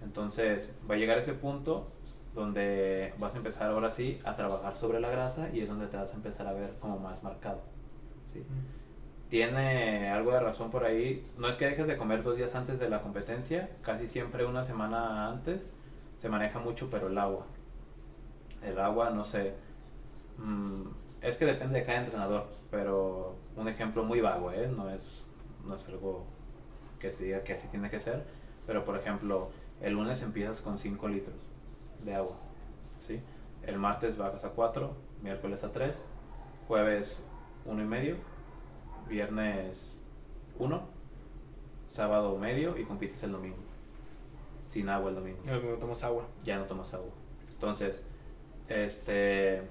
Entonces, 0.00 0.72
va 0.88 0.94
a 0.94 0.98
llegar 0.98 1.18
ese 1.18 1.32
punto 1.32 1.88
donde 2.32 3.12
vas 3.18 3.34
a 3.34 3.38
empezar 3.38 3.72
ahora 3.72 3.90
sí 3.90 4.20
a 4.22 4.36
trabajar 4.36 4.76
sobre 4.76 5.00
la 5.00 5.10
grasa 5.10 5.50
y 5.52 5.60
es 5.60 5.68
donde 5.68 5.88
te 5.88 5.96
vas 5.96 6.12
a 6.12 6.14
empezar 6.14 6.46
a 6.46 6.52
ver 6.52 6.74
como 6.78 6.96
más 7.00 7.24
marcado. 7.24 7.60
¿sí? 8.32 8.44
Tiene 9.28 10.10
algo 10.10 10.30
de 10.30 10.38
razón 10.38 10.70
por 10.70 10.84
ahí. 10.84 11.24
No 11.38 11.48
es 11.48 11.56
que 11.56 11.66
dejes 11.66 11.88
de 11.88 11.96
comer 11.96 12.22
dos 12.22 12.36
días 12.36 12.54
antes 12.54 12.78
de 12.78 12.88
la 12.88 13.02
competencia, 13.02 13.68
casi 13.82 14.06
siempre 14.06 14.46
una 14.46 14.62
semana 14.62 15.26
antes 15.26 15.68
se 16.18 16.28
maneja 16.28 16.60
mucho, 16.60 16.88
pero 16.88 17.08
el 17.08 17.18
agua. 17.18 17.46
El 18.62 18.78
agua, 18.78 19.10
no 19.10 19.24
sé. 19.24 19.54
mm, 20.36 21.07
es 21.28 21.36
que 21.36 21.46
depende 21.46 21.80
de 21.80 21.86
cada 21.86 21.98
entrenador, 21.98 22.46
pero 22.70 23.36
un 23.56 23.68
ejemplo 23.68 24.04
muy 24.04 24.20
vago, 24.20 24.52
¿eh? 24.52 24.68
No 24.68 24.90
es, 24.90 25.30
no 25.64 25.74
es 25.74 25.88
algo 25.88 26.24
que 26.98 27.10
te 27.10 27.24
diga 27.24 27.42
que 27.44 27.52
así 27.52 27.68
tiene 27.68 27.90
que 27.90 28.00
ser. 28.00 28.24
Pero 28.66 28.84
por 28.84 28.96
ejemplo, 28.96 29.50
el 29.80 29.94
lunes 29.94 30.22
empiezas 30.22 30.60
con 30.60 30.76
5 30.78 31.08
litros 31.08 31.36
de 32.04 32.14
agua. 32.14 32.36
¿sí? 32.98 33.20
El 33.62 33.78
martes 33.78 34.16
bajas 34.16 34.44
a 34.44 34.50
4, 34.50 34.94
miércoles 35.22 35.64
a 35.64 35.72
3, 35.72 36.04
jueves 36.66 37.18
1 37.64 37.82
y 37.82 37.86
medio, 37.86 38.16
viernes 39.08 40.02
1, 40.58 40.82
sábado 41.86 42.36
medio 42.36 42.76
y 42.78 42.84
compites 42.84 43.22
el 43.22 43.32
domingo. 43.32 43.56
Sin 44.66 44.88
agua 44.90 45.08
el 45.10 45.14
domingo. 45.16 45.38
Eh, 45.46 45.60
No 45.70 45.78
tomas 45.78 46.04
agua. 46.04 46.26
Ya 46.44 46.58
no 46.58 46.64
tomas 46.64 46.92
agua. 46.92 47.10
Entonces, 47.54 48.04
este 48.68 49.62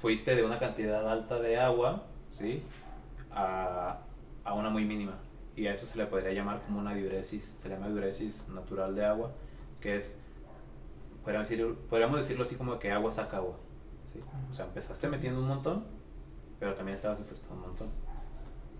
fuiste 0.00 0.34
de 0.34 0.42
una 0.42 0.58
cantidad 0.58 1.06
alta 1.06 1.38
de 1.38 1.58
agua, 1.58 2.02
¿sí? 2.30 2.62
A, 3.30 3.98
a 4.44 4.54
una 4.54 4.70
muy 4.70 4.86
mínima. 4.86 5.18
Y 5.54 5.66
a 5.66 5.72
eso 5.72 5.86
se 5.86 5.98
le 5.98 6.06
podría 6.06 6.32
llamar 6.32 6.62
como 6.62 6.78
una 6.78 6.94
diuresis, 6.94 7.54
se 7.58 7.68
le 7.68 7.74
llama 7.74 7.88
diuresis 7.88 8.48
natural 8.48 8.94
de 8.94 9.04
agua, 9.04 9.32
que 9.78 9.96
es, 9.96 10.16
podríamos, 11.22 11.50
decir, 11.50 11.76
podríamos 11.90 12.16
decirlo 12.16 12.44
así 12.44 12.54
como 12.54 12.78
que 12.78 12.90
agua 12.90 13.12
saca 13.12 13.36
agua. 13.36 13.58
¿sí? 14.06 14.20
O 14.48 14.52
sea, 14.54 14.64
empezaste 14.64 15.06
metiendo 15.06 15.38
un 15.38 15.48
montón, 15.48 15.84
pero 16.58 16.74
también 16.74 16.94
estabas 16.94 17.20
extractando 17.20 17.56
un 17.56 17.68
montón. 17.68 17.88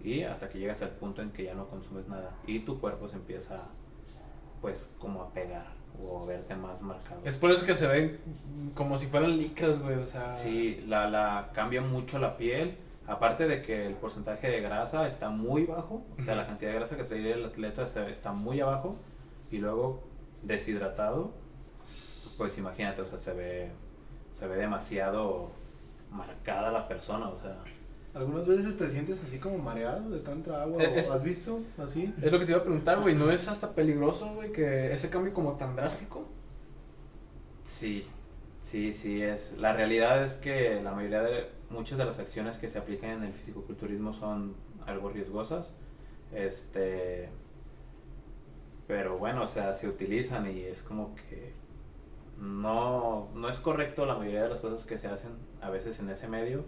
Y 0.02 0.22
hasta 0.22 0.48
que 0.48 0.58
llegas 0.58 0.80
al 0.80 0.92
punto 0.92 1.20
en 1.20 1.32
que 1.32 1.44
ya 1.44 1.54
no 1.54 1.68
consumes 1.68 2.08
nada 2.08 2.34
y 2.46 2.60
tu 2.60 2.80
cuerpo 2.80 3.06
se 3.08 3.16
empieza, 3.16 3.60
pues, 4.62 4.94
como 4.98 5.20
a 5.20 5.32
pegar 5.34 5.79
o 6.02 6.26
verte 6.26 6.54
más 6.56 6.82
marcado. 6.82 7.20
Es 7.24 7.36
por 7.36 7.50
eso 7.50 7.64
que 7.66 7.74
se 7.74 7.86
ven 7.86 8.18
como 8.74 8.96
si 8.98 9.06
fueran 9.06 9.36
licras, 9.36 9.78
güey, 9.78 9.96
o 9.96 10.06
sea... 10.06 10.34
Sí, 10.34 10.84
la, 10.86 11.08
la 11.08 11.50
cambia 11.52 11.80
mucho 11.80 12.18
la 12.18 12.36
piel, 12.36 12.76
aparte 13.06 13.46
de 13.48 13.60
que 13.62 13.86
el 13.86 13.94
porcentaje 13.94 14.48
de 14.48 14.60
grasa 14.60 15.06
está 15.08 15.28
muy 15.30 15.64
bajo, 15.64 16.04
o 16.18 16.22
sea, 16.22 16.34
Ujú. 16.34 16.42
la 16.42 16.46
cantidad 16.46 16.70
de 16.70 16.76
grasa 16.76 16.96
que 16.96 17.04
traería 17.04 17.34
el 17.34 17.44
atleta 17.44 17.84
está 18.08 18.32
muy 18.32 18.60
abajo, 18.60 18.96
y 19.50 19.58
luego 19.58 20.02
deshidratado, 20.42 21.32
pues 22.38 22.56
imagínate, 22.56 23.02
o 23.02 23.04
sea, 23.04 23.18
se 23.18 23.34
ve, 23.34 23.70
se 24.30 24.46
ve 24.46 24.56
demasiado 24.56 25.50
marcada 26.10 26.70
la 26.72 26.88
persona, 26.88 27.28
o 27.28 27.36
sea, 27.36 27.56
Algunas 28.12 28.46
veces 28.46 28.76
te 28.76 28.88
sientes 28.88 29.22
así 29.22 29.38
como 29.38 29.58
mareado 29.58 30.10
de 30.10 30.18
tanta 30.20 30.62
agua. 30.62 30.82
Es- 30.82 31.10
¿Has 31.10 31.22
visto? 31.22 31.60
Así. 31.78 32.12
Es 32.20 32.32
lo 32.32 32.38
que 32.38 32.44
te 32.46 32.52
iba 32.52 32.60
a 32.60 32.64
preguntar, 32.64 33.00
güey. 33.00 33.14
¿No 33.14 33.30
es 33.30 33.46
hasta 33.48 33.72
peligroso, 33.72 34.34
güey, 34.34 34.50
que 34.52 34.92
ese 34.92 35.10
cambio 35.10 35.32
como 35.32 35.52
tan 35.56 35.76
drástico? 35.76 36.26
Sí, 37.64 38.06
sí, 38.62 38.92
sí 38.92 39.22
es. 39.22 39.56
La 39.58 39.72
realidad 39.72 40.24
es 40.24 40.34
que 40.34 40.80
la 40.82 40.92
mayoría 40.92 41.22
de 41.22 41.50
muchas 41.70 41.98
de 41.98 42.04
las 42.04 42.18
acciones 42.18 42.56
que 42.58 42.68
se 42.68 42.78
aplican 42.78 43.10
en 43.10 43.22
el 43.24 43.32
fisicoculturismo 43.32 44.12
son 44.12 44.54
algo 44.86 45.10
riesgosas. 45.10 45.72
Este 46.34 47.28
pero 48.88 49.18
bueno, 49.18 49.42
o 49.44 49.46
sea, 49.46 49.72
se 49.72 49.88
utilizan 49.88 50.50
y 50.50 50.62
es 50.62 50.82
como 50.82 51.14
que 51.14 51.52
no, 52.40 53.28
no 53.34 53.48
es 53.48 53.60
correcto 53.60 54.04
la 54.04 54.16
mayoría 54.16 54.42
de 54.42 54.48
las 54.48 54.58
cosas 54.58 54.84
que 54.84 54.98
se 54.98 55.06
hacen 55.06 55.30
a 55.60 55.70
veces 55.70 56.00
en 56.00 56.10
ese 56.10 56.26
medio, 56.26 56.64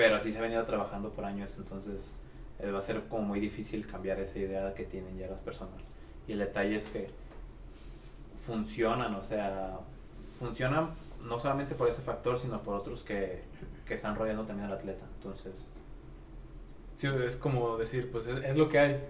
pero 0.00 0.16
así 0.16 0.32
se 0.32 0.38
ha 0.38 0.40
venido 0.40 0.64
trabajando 0.64 1.10
por 1.10 1.26
años, 1.26 1.54
entonces 1.58 2.10
eh, 2.58 2.70
va 2.70 2.78
a 2.78 2.80
ser 2.80 3.02
como 3.02 3.22
muy 3.22 3.38
difícil 3.38 3.86
cambiar 3.86 4.18
esa 4.18 4.38
idea 4.38 4.72
que 4.72 4.84
tienen 4.84 5.18
ya 5.18 5.26
las 5.26 5.40
personas. 5.40 5.76
Y 6.26 6.32
el 6.32 6.38
detalle 6.38 6.76
es 6.76 6.86
que 6.86 7.10
funcionan, 8.40 9.14
o 9.14 9.22
sea, 9.22 9.78
funcionan 10.38 10.94
no 11.26 11.38
solamente 11.38 11.74
por 11.74 11.86
ese 11.86 12.00
factor, 12.00 12.38
sino 12.38 12.62
por 12.62 12.76
otros 12.76 13.02
que, 13.02 13.42
que 13.84 13.92
están 13.92 14.16
rodeando 14.16 14.46
también 14.46 14.68
al 14.68 14.78
atleta. 14.78 15.04
Entonces, 15.16 15.66
Sí, 16.96 17.06
es 17.22 17.36
como 17.36 17.76
decir, 17.76 18.10
pues 18.10 18.26
es, 18.26 18.42
es 18.42 18.56
lo 18.56 18.70
que 18.70 18.78
hay. 18.78 19.04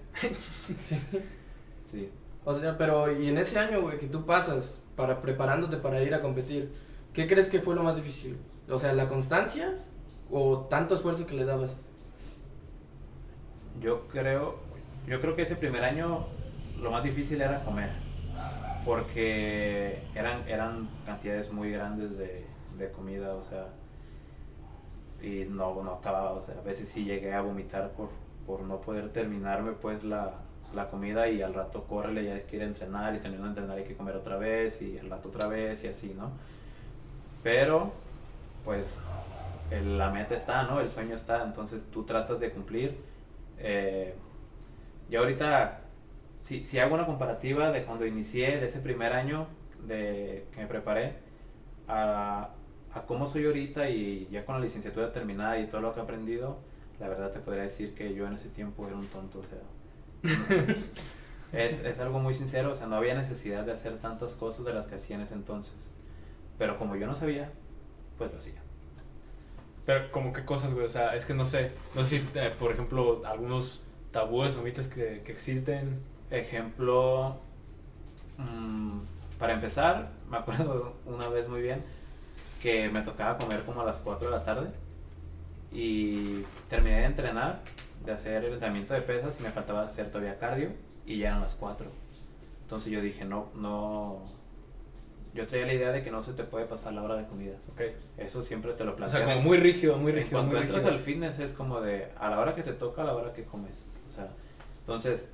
sí. 1.85 2.11
O 2.45 2.53
sea, 2.53 2.77
pero 2.77 3.13
y 3.13 3.29
en 3.29 3.39
ese 3.39 3.61
año, 3.61 3.81
güey, 3.81 4.01
que 4.01 4.09
tú 4.09 4.27
pasas 4.27 4.81
para 4.97 5.23
preparándote 5.23 5.77
para 5.77 6.03
ir 6.03 6.15
a 6.15 6.21
competir, 6.21 6.73
¿qué 7.13 7.29
crees 7.29 7.49
que 7.49 7.61
fue 7.61 7.77
lo 7.77 7.85
más 7.85 7.95
difícil? 7.95 8.37
O 8.69 8.77
sea, 8.77 8.93
la 8.93 9.09
constancia 9.09 9.85
o 10.31 10.67
tanto 10.71 10.95
esfuerzo 10.95 11.27
que 11.27 11.35
le 11.35 11.45
dabas. 11.45 11.77
Yo 13.81 14.07
creo, 14.09 14.57
yo 15.07 15.21
creo 15.21 15.35
que 15.37 15.43
ese 15.43 15.57
primer 15.57 15.85
año 15.85 16.27
lo 16.81 16.91
más 16.91 17.05
difícil 17.05 17.41
era 17.41 17.65
comer, 17.65 17.91
porque 18.85 20.03
eran, 20.15 20.49
eran 20.49 20.89
cantidades 21.07 21.53
muy 21.53 21.71
grandes 21.71 22.17
de, 22.19 22.45
de 22.79 22.91
comida, 22.91 23.35
o 23.35 23.43
sea, 23.43 23.69
y 25.23 25.45
no, 25.49 25.83
no 25.83 25.93
acababa, 25.93 26.33
o 26.33 26.43
sea, 26.43 26.57
a 26.59 26.63
veces 26.63 26.89
sí 26.89 27.05
llegué 27.05 27.35
a 27.35 27.43
vomitar 27.43 27.91
por, 27.91 28.09
por 28.47 28.63
no 28.63 28.81
poder 28.81 29.11
terminarme 29.11 29.73
pues 29.73 30.03
la, 30.03 30.33
la 30.75 30.89
comida 30.89 31.29
y 31.29 31.43
al 31.43 31.55
rato 31.55 31.85
córrele, 31.85 32.25
ya 32.25 32.43
quiere 32.43 32.65
entrenar 32.65 33.15
y 33.15 33.19
terminando 33.19 33.55
de 33.55 33.61
entrenar 33.61 33.79
hay 33.79 33.85
que 33.85 33.95
comer 33.95 34.17
otra 34.17 34.37
vez 34.37 34.81
y 34.81 34.99
al 34.99 35.11
rato 35.11 35.29
otra 35.29 35.47
vez 35.47 35.85
y 35.85 35.89
así, 35.89 36.15
¿no? 36.17 36.31
Pero, 37.43 37.93
pues, 38.65 38.97
el- 39.71 39.99
la 39.99 40.11
meta 40.11 40.35
está, 40.35 40.65
¿no? 40.65 40.81
El 40.81 40.91
sueño 40.91 41.15
está, 41.15 41.45
entonces 41.45 41.87
tú 41.91 42.05
tratas 42.05 42.41
de 42.41 42.51
cumplir. 42.51 42.99
Eh, 43.59 44.15
yo 45.11 45.21
ahorita, 45.21 45.81
si, 46.39 46.65
si 46.65 46.79
hago 46.79 46.95
una 46.95 47.07
comparativa 47.07 47.71
de 47.73 47.85
cuando 47.85 48.07
inicié, 48.07 48.59
de 48.59 48.67
ese 48.67 48.81
primer 48.81 49.13
año 49.13 49.47
de 49.87 50.47
que 50.53 50.61
me 50.63 50.67
preparé, 50.67 51.15
a, 51.89 52.51
cómo 53.07 53.27
soy 53.27 53.47
ahorita 53.47 53.89
y 53.91 54.29
ya 54.31 54.45
con 54.45 54.57
la 54.57 54.61
licenciatura 54.63 55.13
terminada 55.13 55.59
y 55.59 55.69
todo 55.69 55.81
lo 55.81 55.93
que 55.93 56.01
he 56.01 56.03
aprendido, 56.03 56.59
la 57.01 57.09
verdad 57.09 57.31
te 57.31 57.41
podría 57.41 57.63
decir 57.65 57.95
que 57.95 58.15
yo 58.15 58.27
en 58.27 58.35
ese 58.35 58.49
tiempo 58.51 58.87
era 58.87 58.97
un 58.97 59.07
tonto, 59.09 59.41
o 59.41 59.45
es, 61.53 61.81
es 61.81 61.99
algo 62.01 62.21
muy 62.21 62.35
sincero, 62.35 62.73
o 62.73 62.75
sea, 62.75 62.87
no 62.87 62.97
había 62.97 63.15
necesidad 63.15 63.65
de 63.65 63.73
hacer 63.73 63.99
tantas 63.99 64.35
cosas 64.35 64.65
de 64.65 64.73
las 64.75 64.87
que 64.87 64.97
hacía 64.97 65.17
en 65.17 65.23
ese 65.23 65.35
entonces. 65.35 65.89
Pero 66.59 66.79
como 66.79 66.97
yo 66.97 67.07
no 67.07 67.15
sabía, 67.15 67.51
pues 68.19 68.31
lo 68.33 68.39
hacía. 68.39 68.61
Pero 69.91 70.13
como 70.13 70.33
qué 70.33 70.45
cosas, 70.45 70.73
güey. 70.73 70.87
O 70.87 70.89
sea, 70.89 71.17
es 71.17 71.25
que 71.25 71.35
no 71.35 71.45
sé. 71.45 71.73
No 71.97 72.05
sé 72.05 72.21
si, 72.21 72.39
eh, 72.39 72.55
por 72.57 72.71
ejemplo, 72.71 73.23
algunos 73.27 73.81
tabúes 74.13 74.55
o 74.55 74.63
mitos 74.63 74.87
que, 74.87 75.23
que 75.25 75.33
existen. 75.33 76.01
Ejemplo, 76.31 77.41
mm, 78.39 79.01
para 79.37 79.55
empezar, 79.55 80.13
me 80.31 80.37
acuerdo 80.37 80.95
una 81.07 81.29
vez 81.29 81.49
muy 81.49 81.61
bien 81.61 81.83
que 82.63 82.89
me 82.89 83.01
tocaba 83.01 83.37
comer 83.37 83.65
como 83.65 83.81
a 83.81 83.85
las 83.85 83.99
4 83.99 84.31
de 84.31 84.37
la 84.37 84.45
tarde 84.45 84.71
y 85.73 86.45
terminé 86.69 87.01
de 87.01 87.07
entrenar, 87.07 87.63
de 88.05 88.13
hacer 88.13 88.45
el 88.45 88.53
entrenamiento 88.53 88.95
de 88.95 89.01
pesas 89.01 89.41
y 89.41 89.43
me 89.43 89.51
faltaba 89.51 89.83
hacer 89.83 90.09
todavía 90.09 90.39
cardio 90.39 90.71
y 91.05 91.19
ya 91.19 91.31
eran 91.31 91.41
las 91.41 91.57
4. 91.57 91.91
Entonces 92.63 92.93
yo 92.93 93.01
dije, 93.01 93.25
no, 93.25 93.49
no, 93.57 94.23
yo 95.35 95.47
traía 95.47 95.67
la 95.67 95.75
idea 95.75 95.93
de 95.93 96.03
que 96.03 96.11
no 96.11 96.23
se 96.23 96.33
te 96.33 96.43
puede 96.45 96.67
pasar 96.67 96.93
la 96.93 97.03
hora 97.03 97.17
de 97.17 97.27
comida. 97.27 97.55
Ok. 97.73 97.83
Eso 98.19 98.43
siempre 98.43 98.73
te 98.73 98.85
lo 98.85 98.93
O 98.93 98.97
plantean. 98.97 99.25
sea, 99.27 99.35
como 99.35 99.45
muy 99.47 99.59
rígido, 99.59 99.97
muy 99.97 100.13
rígido. 100.13 100.39
cuanto 100.39 100.57
muy 100.57 100.63
entras 100.65 100.83
rígido. 100.83 100.93
al 100.97 100.99
fitness 101.05 101.39
es 101.39 101.53
como 101.53 101.81
de 101.81 102.09
a 102.19 102.29
la 102.31 102.41
hora 102.41 102.55
que 102.55 102.63
te 102.63 102.73
toca, 102.73 103.03
a 103.03 103.05
la 103.05 103.15
hora 103.15 103.33
que 103.33 103.45
comes. 103.45 103.73
O 104.09 104.11
sea, 104.13 104.29
entonces 104.81 105.29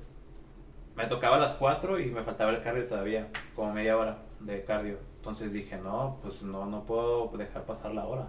me 0.95 1.05
tocaba 1.05 1.37
a 1.37 1.39
las 1.39 1.53
4 1.53 1.99
y 1.99 2.07
me 2.11 2.23
faltaba 2.23 2.51
el 2.51 2.61
cardio 2.61 2.85
todavía, 2.87 3.27
como 3.55 3.73
media 3.73 3.97
hora 3.97 4.17
de 4.39 4.63
cardio. 4.63 4.97
Entonces 5.17 5.51
dije, 5.53 5.77
no, 5.77 6.19
pues 6.21 6.41
no, 6.43 6.65
no 6.65 6.85
puedo 6.85 7.27
dejar 7.37 7.63
pasar 7.65 7.93
la 7.93 8.05
hora. 8.05 8.27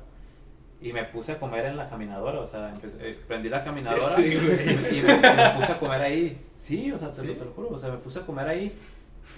Y 0.80 0.92
me 0.92 1.04
puse 1.04 1.32
a 1.32 1.38
comer 1.40 1.66
en 1.66 1.76
la 1.76 1.88
caminadora, 1.90 2.38
o 2.40 2.46
sea, 2.46 2.72
empecé- 2.72 2.98
eh, 3.10 3.18
prendí 3.26 3.48
la 3.48 3.64
caminadora 3.64 4.14
Sí, 4.16 4.34
güey. 4.36 4.98
y, 4.98 5.02
me, 5.02 5.18
me 5.18 5.50
puse 5.56 5.72
a 5.72 5.78
comer 5.78 6.00
ahí. 6.02 6.40
Sí, 6.56 6.92
o 6.92 6.98
sea, 6.98 7.12
te, 7.12 7.20
¿Sí? 7.22 7.26
Lo, 7.26 7.34
te 7.36 7.44
lo 7.44 7.50
juro, 7.52 7.68
o 7.70 7.78
sea, 7.78 7.90
me 7.90 7.98
puse 7.98 8.20
a 8.20 8.22
comer 8.22 8.46
ahí 8.48 8.78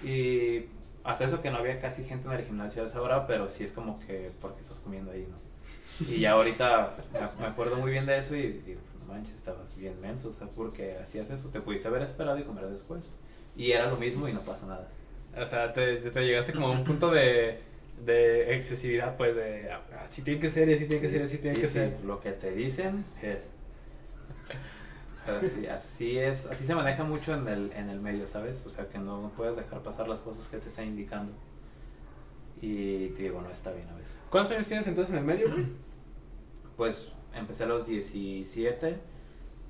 y 0.04 0.66
hasta 1.04 1.24
eso 1.24 1.40
que 1.40 1.50
no 1.50 1.58
había 1.58 1.80
casi 1.80 2.04
gente 2.04 2.26
en 2.26 2.34
el 2.34 2.44
gimnasio 2.44 2.82
a 2.82 2.86
esa 2.86 3.00
hora, 3.00 3.26
pero 3.26 3.48
sí 3.48 3.64
es 3.64 3.72
como 3.72 3.98
que, 4.00 4.30
porque 4.40 4.60
estás 4.60 4.78
comiendo 4.80 5.12
ahí, 5.12 5.26
no? 5.28 5.36
Y 6.08 6.20
ya 6.20 6.32
ahorita 6.32 6.96
me, 7.38 7.46
acuerdo 7.46 7.76
muy 7.76 7.90
bien 7.90 8.06
de 8.06 8.18
eso 8.18 8.34
y 8.34 8.62
digo, 8.64 8.80
pues 8.90 8.98
no 9.00 9.12
manches, 9.12 9.34
estabas 9.34 9.76
bien 9.76 10.00
menso, 10.00 10.28
o 10.28 10.32
sea, 10.32 10.46
porque 10.48 10.96
hacías 10.96 11.30
eso, 11.30 11.48
te 11.48 11.60
pudiste 11.60 11.88
haber 11.88 12.02
esperado 12.02 12.38
y 12.38 12.44
comer 12.44 12.66
después. 12.66 13.10
Y 13.56 13.72
era 13.72 13.90
lo 13.90 13.96
mismo 13.96 14.28
y 14.28 14.32
no 14.32 14.40
pasa 14.40 14.66
nada. 14.66 14.88
O 15.36 15.46
sea, 15.46 15.72
te, 15.72 15.96
te 15.96 16.20
llegaste 16.22 16.52
como 16.52 16.68
a 16.68 16.70
un 16.70 16.84
punto 16.84 17.10
de, 17.10 17.60
de 18.04 18.54
excesividad, 18.54 19.16
pues, 19.16 19.36
de 19.36 19.70
ah, 19.70 19.82
así 20.02 20.22
tiene 20.22 20.40
que 20.40 20.48
ser, 20.48 20.72
así 20.72 20.86
tiene 20.86 21.02
que 21.02 21.08
ser, 21.08 21.22
así 21.22 21.38
tiene 21.38 21.56
sí, 21.56 21.60
que 21.60 21.66
sí, 21.66 21.72
ser. 21.74 22.04
Lo 22.04 22.20
que 22.20 22.32
te 22.32 22.52
dicen 22.52 23.04
es. 23.22 23.50
Así 25.38 26.18
es, 26.18 26.46
así 26.46 26.64
se 26.64 26.74
maneja 26.74 27.04
mucho 27.04 27.34
en 27.34 27.46
el, 27.48 27.72
en 27.72 27.90
el 27.90 28.00
medio, 28.00 28.26
¿sabes? 28.26 28.64
O 28.66 28.70
sea, 28.70 28.88
que 28.88 28.98
no, 28.98 29.22
no 29.22 29.30
puedes 29.30 29.56
dejar 29.56 29.82
pasar 29.82 30.08
las 30.08 30.20
cosas 30.20 30.48
que 30.48 30.58
te 30.58 30.68
están 30.68 30.86
indicando. 30.86 31.32
Y 32.60 33.08
te 33.10 33.22
digo, 33.22 33.40
no 33.40 33.50
está 33.50 33.72
bien 33.72 33.88
a 33.88 33.96
veces. 33.96 34.16
¿Cuántos 34.30 34.52
años 34.52 34.66
tienes 34.66 34.86
entonces 34.86 35.12
en 35.12 35.18
el 35.20 35.24
medio, 35.24 35.50
güey? 35.50 35.66
Pues 36.76 37.08
empecé 37.34 37.64
a 37.64 37.66
los 37.66 37.86
17, 37.86 38.98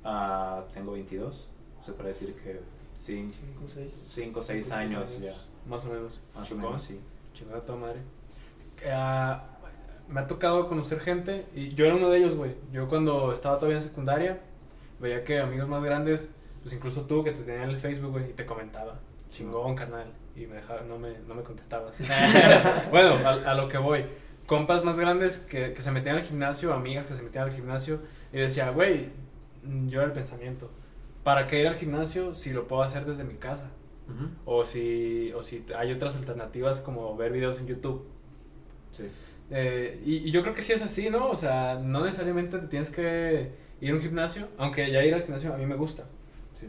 ah, 0.05 0.65
tengo 0.73 0.93
22. 0.93 1.49
Se 1.85 1.93
puede 1.93 2.09
decir 2.11 2.35
que 2.35 2.61
5 2.99 3.35
Cinco, 3.35 3.69
seis. 3.73 4.37
o 4.37 4.43
6 4.43 4.71
años 4.73 5.21
ya. 5.21 5.35
Más 5.67 5.85
o 5.87 5.93
menos. 5.93 6.21
Más 6.35 6.49
Chingón. 6.49 6.65
o 6.65 6.69
menos, 6.69 6.83
sí. 6.83 7.01
Chingada 7.33 7.61
toda 7.65 7.79
madre. 7.79 8.01
Ah, 8.91 9.45
me 10.09 10.21
ha 10.21 10.27
tocado 10.27 10.69
conocer 10.69 11.01
gente 11.01 11.47
y 11.55 11.75
yo 11.75 11.87
era 11.87 11.95
uno 11.95 12.11
de 12.11 12.19
ellos, 12.19 12.35
güey. 12.35 12.55
Yo 12.73 12.89
cuando 12.89 13.33
estaba 13.33 13.57
todavía 13.57 13.79
en 13.79 13.85
secundaria 13.85 14.41
veía 15.01 15.25
que 15.25 15.41
amigos 15.41 15.69
más 15.69 15.83
grandes, 15.83 16.35
pues 16.63 16.75
incluso 16.75 17.07
tú 17.07 17.25
que 17.25 17.33
te 17.33 17.43
tenían 17.43 17.65
en 17.65 17.71
el 17.71 17.77
Facebook, 17.77 18.13
güey, 18.13 18.31
y 18.31 18.33
te 18.35 18.45
comentaba, 18.47 19.01
chingón, 19.29 19.75
carnal, 19.75 20.13
y 20.37 20.47
me 20.47 20.57
dejaba, 20.57 20.83
no 20.83 20.99
me, 20.99 21.19
no 21.27 21.35
me 21.35 21.43
contestabas. 21.43 21.97
bueno, 22.91 23.15
a, 23.27 23.51
a 23.51 23.55
lo 23.55 23.69
que 23.69 23.79
voy. 23.79 24.05
Compas 24.47 24.85
más 24.85 24.99
grandes 24.99 25.39
que, 25.39 25.73
que 25.73 25.83
se 25.83 25.91
metían 25.91 26.17
al 26.17 26.23
gimnasio, 26.23 26.73
amigas 26.73 27.07
que 27.07 27.15
se 27.15 27.23
metían 27.23 27.45
al 27.45 27.53
gimnasio, 27.53 28.01
y 28.33 28.39
decía, 28.39 28.71
güey, 28.71 29.11
mm, 29.65 29.89
yo 29.89 30.01
era 30.01 30.09
el 30.09 30.13
pensamiento, 30.13 30.71
¿para 31.25 31.47
qué 31.47 31.61
ir 31.61 31.69
al 31.69 31.77
gimnasio 31.77 32.35
si 32.35 32.53
lo 32.53 32.69
puedo 32.69 32.83
hacer 32.83 33.05
desde 33.05 33.25
mi 33.25 33.35
casa? 33.35 33.71
O 34.45 34.65
si, 34.65 35.33
o 35.37 35.41
si 35.41 35.65
hay 35.79 35.93
otras 35.93 36.17
alternativas 36.17 36.81
como 36.81 37.17
ver 37.17 37.31
videos 37.31 37.61
en 37.61 37.69
YouTube. 37.69 38.09
Sí. 38.91 39.05
Eh, 39.53 40.03
y, 40.05 40.17
y 40.17 40.31
yo 40.33 40.43
creo 40.43 40.53
que 40.53 40.63
sí 40.63 40.73
es 40.73 40.83
así, 40.83 41.11
¿no? 41.11 41.29
O 41.29 41.37
sea, 41.37 41.79
no 41.81 42.05
necesariamente 42.05 42.59
te 42.59 42.67
tienes 42.67 42.91
que 42.91 43.53
ir 43.81 43.91
a 43.93 43.95
un 43.95 44.01
gimnasio, 44.01 44.49
aunque 44.59 44.91
ya 44.91 45.03
ir 45.05 45.15
al 45.15 45.23
gimnasio 45.23 45.53
a 45.55 45.57
mí 45.57 45.67
me 45.67 45.77
gusta, 45.77 46.05
Sí. 46.53 46.67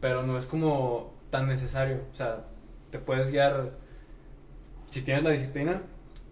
pero 0.00 0.22
no 0.22 0.36
es 0.36 0.46
como 0.46 1.12
tan 1.30 1.46
necesario. 1.46 2.00
O 2.12 2.14
sea, 2.14 2.44
te 2.90 2.98
puedes 2.98 3.30
guiar, 3.30 3.72
si 4.86 5.02
tienes 5.02 5.22
la 5.24 5.30
disciplina, 5.30 5.82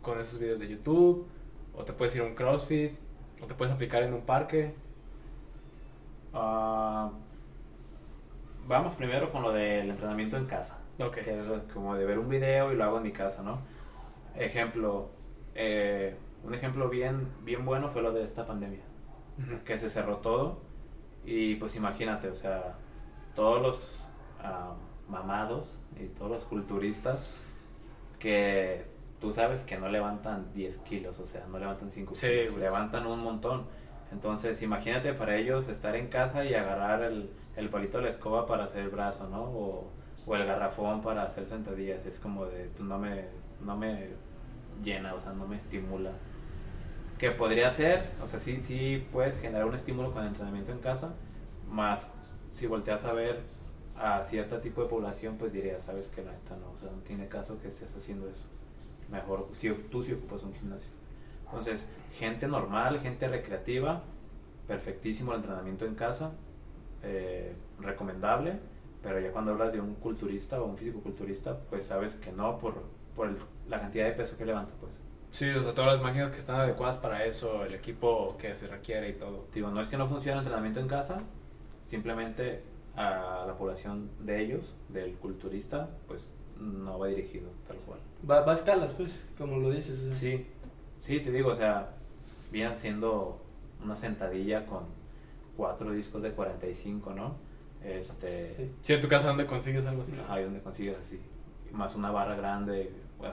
con 0.01 0.19
esos 0.21 0.39
videos 0.41 0.59
de 0.59 0.69
YouTube, 0.69 1.27
o 1.75 1.85
te 1.85 1.93
puedes 1.93 2.15
ir 2.17 2.23
a 2.23 2.25
un 2.25 2.35
CrossFit, 2.35 2.93
o 3.43 3.47
te 3.47 3.55
puedes 3.55 3.73
aplicar 3.75 4.03
en 4.03 4.15
un 4.15 4.23
parque. 4.23 4.75
Ah, 6.35 7.11
vamos 8.67 8.95
primero 8.95 9.31
con 9.31 9.43
lo 9.43 9.53
del 9.53 9.91
entrenamiento 9.91 10.37
en 10.37 10.47
casa. 10.47 10.81
Ok. 11.01 11.17
Que 11.17 11.41
es 11.41 11.47
lo- 11.47 11.67
como 11.73 11.95
de 11.97 12.05
ver 12.05 12.19
un 12.19 12.29
video 12.29 12.73
y 12.73 12.77
lo 12.77 12.85
hago 12.85 12.97
en 12.99 13.03
mi 13.05 13.13
casa, 13.13 13.43
¿no? 13.43 13.59
Ejemplo, 14.37 15.11
eh, 15.55 16.17
un 16.45 16.55
ejemplo 16.55 16.89
bien, 16.89 17.29
bien 17.45 17.65
bueno 17.65 17.89
fue 17.89 18.03
lo 18.03 18.13
de 18.13 18.23
esta 18.23 18.47
pandemia. 18.47 18.81
Que 19.65 19.79
se 19.79 19.89
cerró 19.89 20.19
todo. 20.19 20.61
Y 21.25 21.57
pues 21.57 21.77
imagínate, 21.77 22.29
o 22.29 22.35
sea, 22.35 22.75
todos 23.35 23.63
los 23.63 24.09
ah, 24.43 24.75
mamados 25.09 25.79
y 26.01 26.07
todos 26.07 26.31
los 26.31 26.45
culturistas 26.45 27.29
que 28.19 28.85
tú 29.21 29.31
sabes 29.31 29.63
que 29.63 29.79
no 29.79 29.89
levantan 29.89 30.53
10 30.53 30.79
kilos, 30.79 31.19
o 31.21 31.27
sea, 31.27 31.47
no 31.47 31.59
levantan 31.59 31.91
5 31.91 32.15
Sí, 32.15 32.27
kilos, 32.27 32.59
levantan 32.59 33.07
un 33.07 33.21
montón. 33.21 33.65
Entonces, 34.11 34.61
imagínate 34.63 35.15
para 35.15 35.37
ellos 35.37 35.69
estar 35.69 35.97
en 35.97 36.09
casa 36.09 36.45
y 36.45 36.55
agarrar 36.55 37.03
el, 37.03 37.31
el 37.57 37.69
palito 37.71 37.99
de 37.99 38.05
la 38.05 38.11
escoba 38.11 38.47
para 38.47 38.65
hacer 38.65 38.83
el 38.83 38.91
brazo, 38.91 39.29
¿no? 39.29 39.43
O, 39.43 39.91
o 40.27 40.37
el 40.37 40.45
garrafón 40.45 41.01
para 41.01 41.23
hacer 41.23 41.47
sentadillas. 41.47 42.05
Es 42.05 42.19
como 42.19 42.47
de, 42.47 42.65
pues 42.77 42.83
no 42.87 42.99
me, 42.99 43.25
no 43.65 43.77
me 43.77 44.09
llena, 44.83 45.15
o 45.15 45.21
sea, 45.21 45.33
no 45.33 45.47
me 45.47 45.57
estimula. 45.57 46.11
Que 47.23 47.31
podría 47.31 47.71
ser, 47.71 48.11
o 48.21 48.27
sea, 48.27 48.41
sí, 48.41 48.59
sí 48.59 49.07
puedes 49.13 49.39
generar 49.39 49.67
un 49.67 49.77
estímulo 49.77 50.11
con 50.13 50.23
el 50.23 50.31
entrenamiento 50.31 50.73
en 50.73 50.81
casa, 50.81 51.15
más 51.71 52.09
si 52.51 52.67
volteas 52.67 53.05
a 53.05 53.13
ver 53.13 53.39
a 53.97 54.25
cierto 54.25 54.59
tipo 54.59 54.83
de 54.83 54.89
población, 54.89 55.37
pues 55.39 55.53
dirías, 55.53 55.85
sabes 55.85 56.09
que 56.09 56.25
la 56.25 56.33
neta 56.33 56.57
no, 56.57 56.73
o 56.77 56.81
sea, 56.81 56.91
no 56.91 57.01
tiene 57.03 57.29
caso 57.29 57.61
que 57.61 57.69
estés 57.69 57.95
haciendo 57.95 58.29
eso. 58.29 58.43
Mejor 59.09 59.49
si 59.53 59.71
tú 59.71 60.03
sí 60.03 60.15
ocupas 60.15 60.43
un 60.43 60.53
gimnasio. 60.53 60.91
Entonces, 61.45 61.87
gente 62.19 62.49
normal, 62.49 62.99
gente 62.99 63.29
recreativa, 63.29 64.03
perfectísimo 64.67 65.31
el 65.31 65.37
entrenamiento 65.37 65.87
en 65.87 65.95
casa, 65.95 66.33
eh, 67.05 67.55
recomendable, 67.79 68.59
pero 69.01 69.21
ya 69.21 69.31
cuando 69.31 69.53
hablas 69.53 69.73
de 69.73 69.81
un 69.81 69.95
culturista 69.95 70.61
o 70.61 70.67
un 70.67 70.77
físico-culturista, 70.77 71.57
pues 71.71 71.85
sabes 71.85 72.17
que 72.17 72.33
no 72.33 72.59
por, 72.59 72.83
por 73.15 73.29
el- 73.29 73.37
la 73.69 73.81
cantidad 73.81 74.07
de 74.07 74.13
peso 74.13 74.37
que 74.37 74.45
levanta, 74.45 74.75
pues. 74.81 75.02
Sí, 75.33 75.49
o 75.49 75.63
sea, 75.63 75.73
todas 75.73 75.93
las 75.93 76.03
máquinas 76.03 76.31
que 76.31 76.39
están 76.39 76.61
adecuadas 76.61 76.99
para 76.99 77.25
eso, 77.25 77.65
el 77.65 77.73
equipo 77.75 78.37
que 78.37 78.55
se 78.55 78.69
requiere 78.69 79.09
y 79.09 79.15
todo. 79.15 79.47
Digo, 79.53 79.71
no 79.71 79.81
es 79.81 79.89
que 79.89 79.97
no 79.97 80.07
funcione 80.07 80.35
el 80.35 80.39
entrenamiento 80.41 80.79
en 80.79 80.89
casa, 80.89 81.23
simplemente 81.87 82.63
a 82.95 83.45
la 83.47 83.57
población 83.57 84.11
de 84.21 84.43
ellos, 84.43 84.75
del 84.91 85.15
culturista, 85.15 85.89
pues 86.07 86.31
no 86.61 86.99
va 86.99 87.09
dirigido 87.09 87.49
tal 87.67 87.79
cual. 87.79 87.99
Va, 88.29 88.43
va 88.45 88.53
a 88.53 88.55
escalas, 88.55 88.93
pues, 88.93 89.25
como 89.39 89.57
lo 89.57 89.71
dices. 89.71 89.99
o 90.01 90.03
sea. 90.05 90.13
Sí, 90.13 90.47
sí, 90.99 91.21
te 91.21 91.31
digo, 91.33 91.49
o 91.49 91.55
sea, 91.55 91.95
vienen 92.51 92.77
siendo 92.77 93.43
una 93.83 93.97
sentadilla 93.97 94.67
con 94.67 94.85
cuatro 95.57 95.91
discos 95.93 96.23
de 96.23 96.33
45, 96.33 97.15
¿no? 97.15 97.37
Este, 97.83 98.55
Sí. 98.55 98.73
Sí, 98.83 98.93
en 98.93 99.01
tu 99.01 99.09
casa, 99.09 99.29
¿dónde 99.29 99.47
consigues 99.47 99.87
algo 99.87 100.03
así? 100.03 100.13
ahí 100.29 100.45
donde 100.45 100.61
consigues 100.61 100.99
así, 100.99 101.19
más 101.73 101.95
una 101.95 102.11
barra 102.11 102.37
grande, 102.37 102.93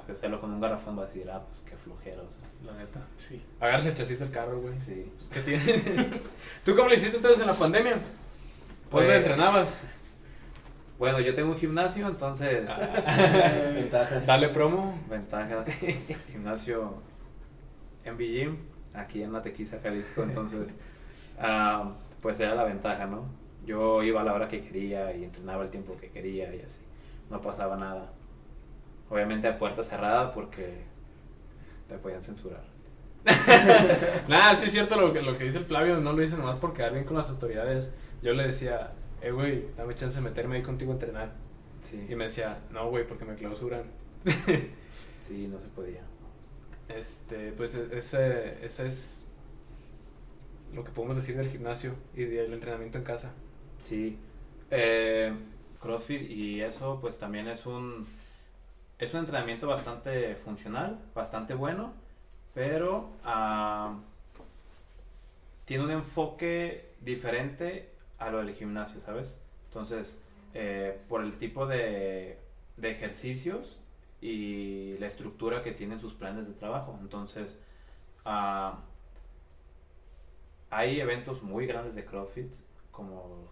hacerlo 0.10 0.39
con 0.41 0.52
un 0.54 0.60
garrafón 0.62 0.97
va 0.97 1.04
a 1.04 1.06
decir, 1.06 1.30
ah, 1.32 1.41
pues 1.45 1.62
qué 1.62 1.75
flojera, 1.78 2.21
o 2.21 2.30
sea. 2.30 2.41
La 2.65 2.73
neta. 2.78 3.02
Sí. 3.15 3.41
Agarras 3.60 3.86
el 3.86 3.95
chasis 3.95 4.19
del 4.19 4.32
carro, 4.32 4.60
güey. 4.62 4.73
Sí. 4.73 5.12
Pues, 5.17 5.30
¿Qué 5.30 5.41
tiene? 5.41 6.10
¿Tú 6.65 6.75
cómo 6.75 6.89
le 6.89 6.95
hiciste 6.95 7.17
entonces 7.17 7.41
en 7.41 7.47
la 7.47 7.54
pandemia? 7.54 7.93
¿Dónde 7.93 8.08
Pues- 8.89 9.17
entrenabas? 9.17 9.80
Bueno, 10.97 11.21
yo 11.21 11.34
tengo 11.34 11.52
un 11.52 11.58
gimnasio, 11.58 12.08
entonces... 12.10 12.67
Ventajas. 13.73 14.25
Dale 14.25 14.49
promo. 14.49 14.99
Ventajas. 15.10 15.69
Gimnasio 16.32 17.02
MB 18.06 18.17
Gym, 18.19 18.58
aquí 18.93 19.23
en 19.23 19.32
Matequiza, 19.32 19.80
Jalisco. 19.82 20.23
Entonces, 20.23 20.67
ah, 21.39 21.93
pues 22.21 22.39
era 22.41 22.54
la 22.54 22.65
ventaja, 22.65 23.06
¿no? 23.06 23.23
Yo 23.65 24.04
iba 24.04 24.19
a 24.21 24.23
la 24.25 24.34
hora 24.34 24.47
que 24.49 24.62
quería 24.62 25.15
y 25.15 25.23
entrenaba 25.23 25.63
el 25.63 25.69
tiempo 25.69 25.95
que 25.95 26.10
quería 26.10 26.54
y 26.54 26.62
así. 26.62 26.82
No 27.30 27.41
pasaba 27.41 27.78
nada. 27.78 28.12
Obviamente 29.10 29.48
a 29.48 29.58
puerta 29.58 29.84
cerrada 29.84 30.34
porque 30.34 30.84
te 31.88 31.98
podían 31.98 32.22
censurar. 32.22 32.63
Nada, 34.28 34.56
sí 34.56 34.67
es 34.67 34.72
cierto 34.72 35.00
lo 35.00 35.12
que, 35.12 35.22
lo 35.22 35.38
que 35.38 35.45
dice 35.45 35.60
Flavio, 35.60 35.98
no 35.98 36.13
lo 36.13 36.22
dice 36.22 36.38
nomás 36.38 36.58
por 36.58 36.74
quedar 36.74 36.93
bien 36.93 37.06
con 37.06 37.17
las 37.17 37.30
autoridades. 37.30 37.91
Yo 38.22 38.34
le 38.34 38.43
decía, 38.43 38.93
eh, 39.22 39.32
güey, 39.32 39.65
dame 39.76 39.95
chance 39.95 40.17
de 40.17 40.24
meterme 40.24 40.58
ahí 40.58 40.62
contigo 40.62 40.91
a 40.91 40.95
entrenar. 40.95 41.32
Sí, 41.80 42.06
Y 42.10 42.15
me 42.15 42.26
decía, 42.26 42.60
no, 42.72 42.89
güey, 42.89 43.08
porque 43.08 43.26
me 43.26 43.36
clausuran. 43.36 43.84
sí, 45.17 45.48
no 45.48 45.60
se 45.60 45.67
podía. 45.69 46.02
Este, 46.88 47.52
pues 47.54 47.76
e- 47.76 47.98
ese, 47.98 48.65
ese 48.65 48.86
es 48.86 49.26
lo 50.74 50.84
que 50.84 50.91
podemos 50.91 51.15
decir 51.15 51.36
del 51.38 51.48
gimnasio 51.50 51.93
y 52.15 52.24
del 52.26 52.54
entrenamiento 52.54 52.98
en 52.98 53.04
casa. 53.04 53.32
Sí. 53.80 54.17
Eh, 54.72 55.34
CrossFit 55.82 56.30
y 56.30 56.62
eso 56.62 57.00
pues 57.02 57.17
también 57.17 57.48
es 57.48 57.65
un 57.65 58.06
es 58.99 59.13
un 59.13 59.21
entrenamiento 59.21 59.67
bastante 59.67 60.35
funcional, 60.35 60.99
bastante 61.15 61.53
bueno, 61.53 61.93
pero 62.53 63.13
ah, 63.23 63.97
tiene 65.65 65.85
un 65.85 65.91
enfoque 65.91 66.91
diferente 66.99 67.89
a 68.17 68.29
lo 68.29 68.39
del 68.39 68.53
gimnasio, 68.53 68.99
¿sabes? 68.99 69.39
Entonces, 69.67 70.21
eh, 70.53 70.99
por 71.07 71.21
el 71.21 71.38
tipo 71.38 71.65
de, 71.65 72.38
de 72.75 72.91
ejercicios 72.91 73.79
y 74.21 74.97
la 74.97 75.07
estructura 75.07 75.63
que 75.63 75.71
tienen 75.71 75.99
sus 75.99 76.13
planes 76.13 76.47
de 76.47 76.53
trabajo. 76.53 76.97
Entonces, 77.01 77.57
ah, 78.25 78.79
hay 80.69 80.99
eventos 80.99 81.41
muy 81.41 81.65
grandes 81.65 81.95
de 81.95 82.03
CrossFit, 82.03 82.53
como 82.91 83.47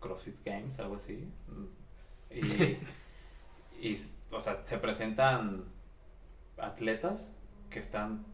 CrossFit 0.00 0.44
Games, 0.44 0.78
algo 0.78 0.96
así. 0.96 1.28
Y, 2.30 2.78
y, 3.88 3.98
o 4.34 4.40
sea, 4.40 4.64
se 4.64 4.78
presentan 4.78 5.64
atletas 6.58 7.32
que 7.70 7.78
están 7.78 8.24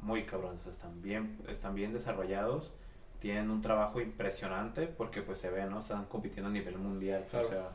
muy 0.00 0.24
cabrones, 0.24 0.66
están 0.66 1.02
bien, 1.02 1.38
están 1.48 1.74
bien 1.74 1.92
desarrollados, 1.92 2.72
tienen 3.18 3.50
un 3.50 3.62
trabajo 3.62 4.00
impresionante 4.00 4.86
porque 4.86 5.22
pues 5.22 5.38
se 5.38 5.50
ve, 5.50 5.64
¿no? 5.66 5.78
Están 5.78 6.04
compitiendo 6.06 6.48
a 6.48 6.52
nivel 6.52 6.78
mundial, 6.78 7.26
Claro. 7.30 7.46
o 7.46 7.50
sea, 7.50 7.70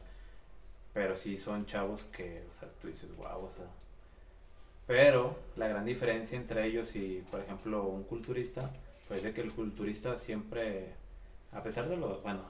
pero 0.94 1.15
sí 1.15 1.38
son 1.38 1.65
chavos 1.65 2.04
que, 2.06 2.46
o 2.50 2.54
sea, 2.54 2.70
tú 2.82 2.88
dices, 2.88 3.15
wow, 3.17 3.46
o 3.46 3.52
sea. 3.56 3.65
Pero 4.88 5.36
la 5.56 5.67
gran 5.67 5.86
diferencia 5.86 6.38
entre 6.38 6.65
ellos 6.65 6.96
y, 6.96 7.24
por 7.32 7.39
ejemplo, 7.39 7.84
un 7.86 8.04
culturista, 8.04 8.70
pues 9.08 9.24
de 9.24 9.34
que 9.34 9.41
el 9.41 9.54
culturista 9.54 10.17
siempre, 10.17 10.94
a 11.52 11.63
pesar 11.63 11.88
de 11.88 11.98
lo, 11.98 12.22
bueno, 12.22 12.44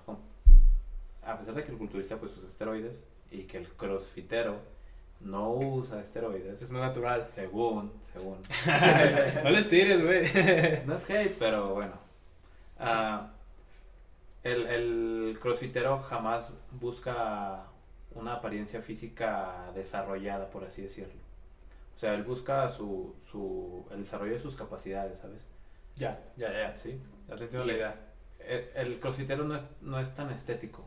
a 1.23 1.37
pesar 1.37 1.53
de 1.53 1.63
que 1.63 1.71
el 1.71 1.77
culturista 1.77 2.17
pues 2.17 2.35
usa 2.37 2.47
esteroides 2.47 3.05
y 3.29 3.43
que 3.43 3.57
el 3.57 3.69
crossfitero 3.69 4.59
no 5.23 5.51
usa 5.51 6.01
esteroides, 6.01 6.61
Es 6.61 6.71
más 6.71 6.81
natural. 6.81 7.25
según, 7.27 7.91
según, 8.01 8.37
no 9.43 9.49
les 9.49 9.69
tires, 9.69 10.03
güey. 10.03 10.85
no 10.85 10.95
es 10.95 11.09
hate, 11.09 11.35
pero 11.37 11.73
bueno. 11.73 11.93
Ah, 12.79 13.31
el, 14.43 14.65
el 14.67 15.37
crossfitero 15.39 15.99
jamás 15.99 16.51
busca 16.71 17.65
una 18.15 18.33
apariencia 18.35 18.81
física 18.81 19.71
desarrollada, 19.75 20.49
por 20.49 20.63
así 20.65 20.81
decirlo. 20.81 21.21
O 21.95 21.97
sea, 21.99 22.13
él 22.15 22.23
busca 22.23 22.67
su, 22.67 23.15
su, 23.21 23.85
el 23.91 23.99
desarrollo 23.99 24.33
de 24.33 24.39
sus 24.39 24.55
capacidades, 24.55 25.19
¿sabes? 25.19 25.45
ya, 25.95 26.19
ya, 26.35 26.51
ya. 26.51 26.75
¿Sí? 26.75 26.99
Ya 27.29 27.35
te 27.35 27.43
entiendo 27.43 27.65
la 27.65 27.73
idea. 27.73 27.95
El, 28.39 28.69
el 28.75 28.99
crossfitero 28.99 29.43
no 29.43 29.55
es, 29.55 29.65
no 29.81 29.99
es 29.99 30.15
tan 30.15 30.31
estético. 30.31 30.83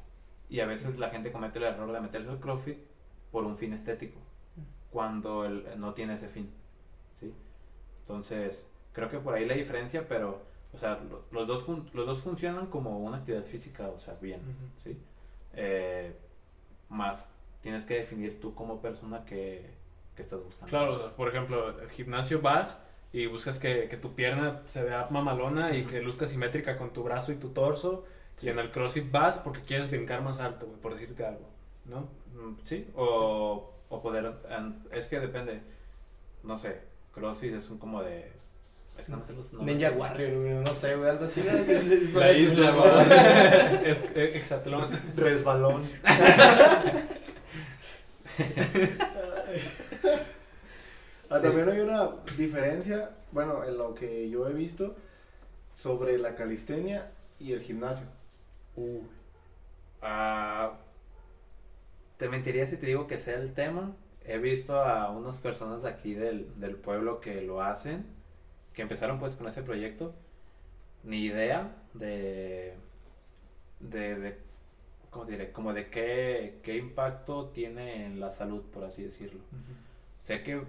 Y 0.49 0.59
a 0.61 0.67
veces 0.67 0.99
la 0.99 1.11
gente 1.11 1.31
comete 1.31 1.59
el 1.59 1.65
error 1.67 1.93
de 1.93 2.01
meterse 2.01 2.29
al 2.29 2.41
crossfit 2.41 2.79
por 3.31 3.45
un 3.45 3.57
fin 3.57 3.73
estético, 3.73 4.21
cuando 4.95 5.45
él 5.45 5.67
no 5.77 5.93
tiene 5.93 6.15
ese 6.15 6.29
fin. 6.29 6.49
¿sí? 7.19 7.35
Entonces, 8.03 8.69
creo 8.93 9.09
que 9.11 9.19
por 9.19 9.35
ahí 9.35 9.45
la 9.45 9.55
diferencia, 9.55 10.07
pero, 10.09 10.41
o 10.73 10.79
sea, 10.79 11.01
lo- 11.11 11.25
los, 11.33 11.49
dos 11.49 11.65
fun- 11.65 11.91
los 11.93 12.07
dos 12.07 12.21
funcionan 12.21 12.67
como 12.69 12.99
una 13.01 13.17
actividad 13.19 13.43
física, 13.43 13.89
o 13.89 13.99
sea, 13.99 14.15
bien. 14.21 14.41
Ujú. 14.41 14.69
¿sí? 14.83 14.99
Eh, 15.55 16.17
más 16.89 17.29
tienes 17.61 17.85
que 17.85 17.95
definir 17.95 18.41
tú 18.41 18.55
como 18.55 18.81
persona 18.81 19.25
que, 19.25 19.69
que 20.15 20.23
estás 20.23 20.43
buscando. 20.43 20.69
Claro, 20.71 21.17
por 21.17 21.29
ejemplo, 21.29 21.81
el 21.81 21.91
gimnasio 21.91 22.41
vas 22.41 22.85
y 23.13 23.27
buscas 23.27 23.59
que, 23.59 23.89
que 23.89 23.97
tu 23.97 24.15
pierna 24.15 24.63
se 24.67 24.85
vea 24.85 25.09
mamalona 25.11 25.77
y 25.77 25.83
Ujú. 25.83 25.91
que 25.91 26.01
luzca 26.03 26.27
simétrica 26.29 26.79
con 26.79 26.93
tu 26.93 27.03
brazo 27.03 27.33
y 27.33 27.37
tu 27.37 27.49
torso. 27.51 28.05
Sí. 28.37 28.47
Y 28.47 28.51
en 28.51 28.59
el 28.61 28.71
CrossFit 28.71 29.11
vas 29.11 29.39
porque 29.39 29.63
quieres 29.63 29.91
brincar 29.91 30.23
más 30.23 30.39
alto, 30.41 30.67
por 30.83 30.93
decirte 30.93 31.25
algo, 31.27 31.49
¿no? 31.85 32.01
Mm, 32.35 32.57
Sí, 32.63 32.89
o, 32.97 33.74
o 33.89 34.03
poder. 34.03 34.35
Es 34.93 35.07
que 35.07 35.21
depende. 35.21 35.63
No 36.43 36.59
sé, 36.59 36.81
CrossFit 37.13 37.55
es 37.55 37.71
un 37.71 37.79
como 37.79 38.03
de. 38.03 38.33
Es 38.99 39.07
que 39.07 39.13
no 39.13 39.25
sé 39.25 39.33
los 39.33 39.53
nombres. 39.53 39.77
Ninja 39.77 39.91
Warrior, 39.91 40.41
güey, 40.41 40.55
no 40.55 40.75
sé, 40.75 40.95
güey, 40.97 41.11
algo 41.11 41.25
así. 41.25 41.43
¿no? 41.43 41.65
Sí, 41.65 41.79
sí, 41.81 42.07
sí, 42.07 42.13
La 42.13 42.33
isla, 42.33 42.71
güey. 42.71 43.91
es 43.91 44.05
eh, 44.15 44.33
hexatlón. 44.35 45.01
Resbalón. 45.17 45.83
Ah, 51.31 51.41
también 51.41 51.69
hay 51.69 51.81
una 51.81 52.11
diferencia, 52.37 53.11
bueno, 53.33 53.65
en 53.65 53.77
lo 53.77 53.95
que 53.95 54.29
yo 54.31 54.47
he 54.47 54.53
visto 54.53 54.95
sobre 55.73 56.17
la 56.17 56.37
calistenia 56.37 57.11
y 57.41 57.53
el 57.53 57.61
gimnasio. 57.61 58.07
Ah, 60.01 60.75
te 62.17 62.29
mentiría 62.29 62.67
si 62.67 62.77
te 62.77 62.87
digo 62.87 63.07
que 63.07 63.19
sea 63.19 63.37
el 63.37 63.53
tema. 63.53 63.95
He 64.27 64.39
visto 64.39 64.81
a 64.81 65.11
unas 65.11 65.39
personas 65.39 65.83
de 65.83 65.89
aquí 65.91 66.15
del, 66.15 66.59
del 66.59 66.77
pueblo 66.77 67.21
que 67.21 67.43
lo 67.43 67.61
hacen, 67.63 68.07
que 68.73 68.83
empezaron 68.83 69.19
pues 69.19 69.35
con 69.35 69.47
ese 69.49 69.63
proyecto, 69.63 70.15
ni 71.03 71.25
idea 71.25 71.77
de, 71.93 72.75
de, 73.81 74.15
de 74.19 74.39
¿cómo 75.11 75.27
diré? 75.27 75.53
Como 75.53 75.75
de 75.75 75.91
qué, 75.91 76.59
qué 76.63 76.77
impacto 76.79 77.49
tiene 77.51 78.07
en 78.07 78.19
la 78.21 78.31
salud, 78.31 78.63
por 78.73 78.85
así 78.85 79.03
decirlo. 79.03 79.41
Sé 80.19 80.43
que 80.43 80.63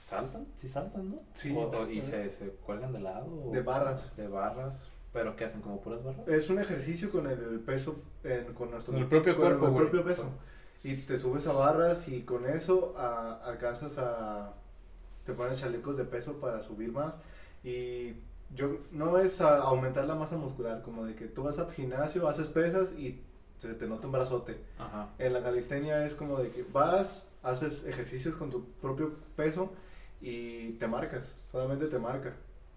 saltan, 0.00 0.46
sí 0.56 0.68
saltan, 0.68 1.10
¿no? 1.10 1.22
Sí. 1.34 1.52
O- 1.56 1.68
o- 1.70 1.90
y 1.90 2.00
se, 2.00 2.30
se 2.30 2.48
cuelgan 2.50 2.92
de 2.92 3.00
lado. 3.00 3.50
De 3.50 3.60
barras. 3.62 4.16
De 4.16 4.28
barras. 4.28 4.74
¿Pero 5.12 5.34
qué 5.34 5.44
hacen? 5.46 5.60
¿Como 5.62 5.80
puras 5.80 6.02
barras? 6.04 6.28
Es 6.28 6.48
un 6.50 6.60
ejercicio 6.60 7.10
con 7.10 7.26
el 7.26 7.58
peso, 7.60 7.96
en- 8.22 8.52
con 8.54 8.70
nuestro 8.70 8.92
Con 8.92 9.02
el 9.02 9.08
propio 9.08 9.34
con 9.34 9.44
cuerpo, 9.44 9.66
el 9.66 9.72
güey. 9.72 9.82
propio 9.90 10.04
peso. 10.04 10.28
Y 10.84 10.94
te 10.96 11.16
subes 11.18 11.46
a 11.48 11.52
barras 11.52 12.06
y 12.08 12.22
con 12.22 12.46
eso 12.48 12.94
a- 12.96 13.40
alcanzas 13.44 13.98
a... 13.98 14.52
Te 15.26 15.32
ponen 15.32 15.56
chalecos 15.56 15.96
de 15.96 16.04
peso 16.04 16.34
para 16.34 16.62
subir 16.62 16.92
más. 16.92 17.14
Y 17.64 18.12
yo 18.54 18.78
no 18.92 19.18
es 19.18 19.40
a 19.40 19.62
aumentar 19.62 20.04
la 20.04 20.14
masa 20.14 20.36
muscular, 20.36 20.82
como 20.82 21.04
de 21.06 21.14
que 21.14 21.26
tú 21.26 21.42
vas 21.42 21.58
al 21.58 21.72
gimnasio, 21.72 22.28
haces 22.28 22.46
pesas 22.48 22.92
y 22.92 23.22
se 23.58 23.72
te 23.72 23.86
nota 23.86 24.06
un 24.06 24.12
brazote. 24.12 24.58
Ajá. 24.78 25.08
En 25.18 25.32
la 25.32 25.42
calistenia 25.42 26.04
es 26.04 26.12
como 26.14 26.38
de 26.38 26.50
que 26.50 26.62
vas, 26.70 27.26
haces 27.42 27.84
ejercicios 27.86 28.36
con 28.36 28.50
tu 28.50 28.66
propio 28.82 29.14
peso 29.34 29.72
y 30.20 30.72
te 30.72 30.86
marcas, 30.86 31.34
solamente 31.50 31.86
te 31.86 31.98
marca. 31.98 32.34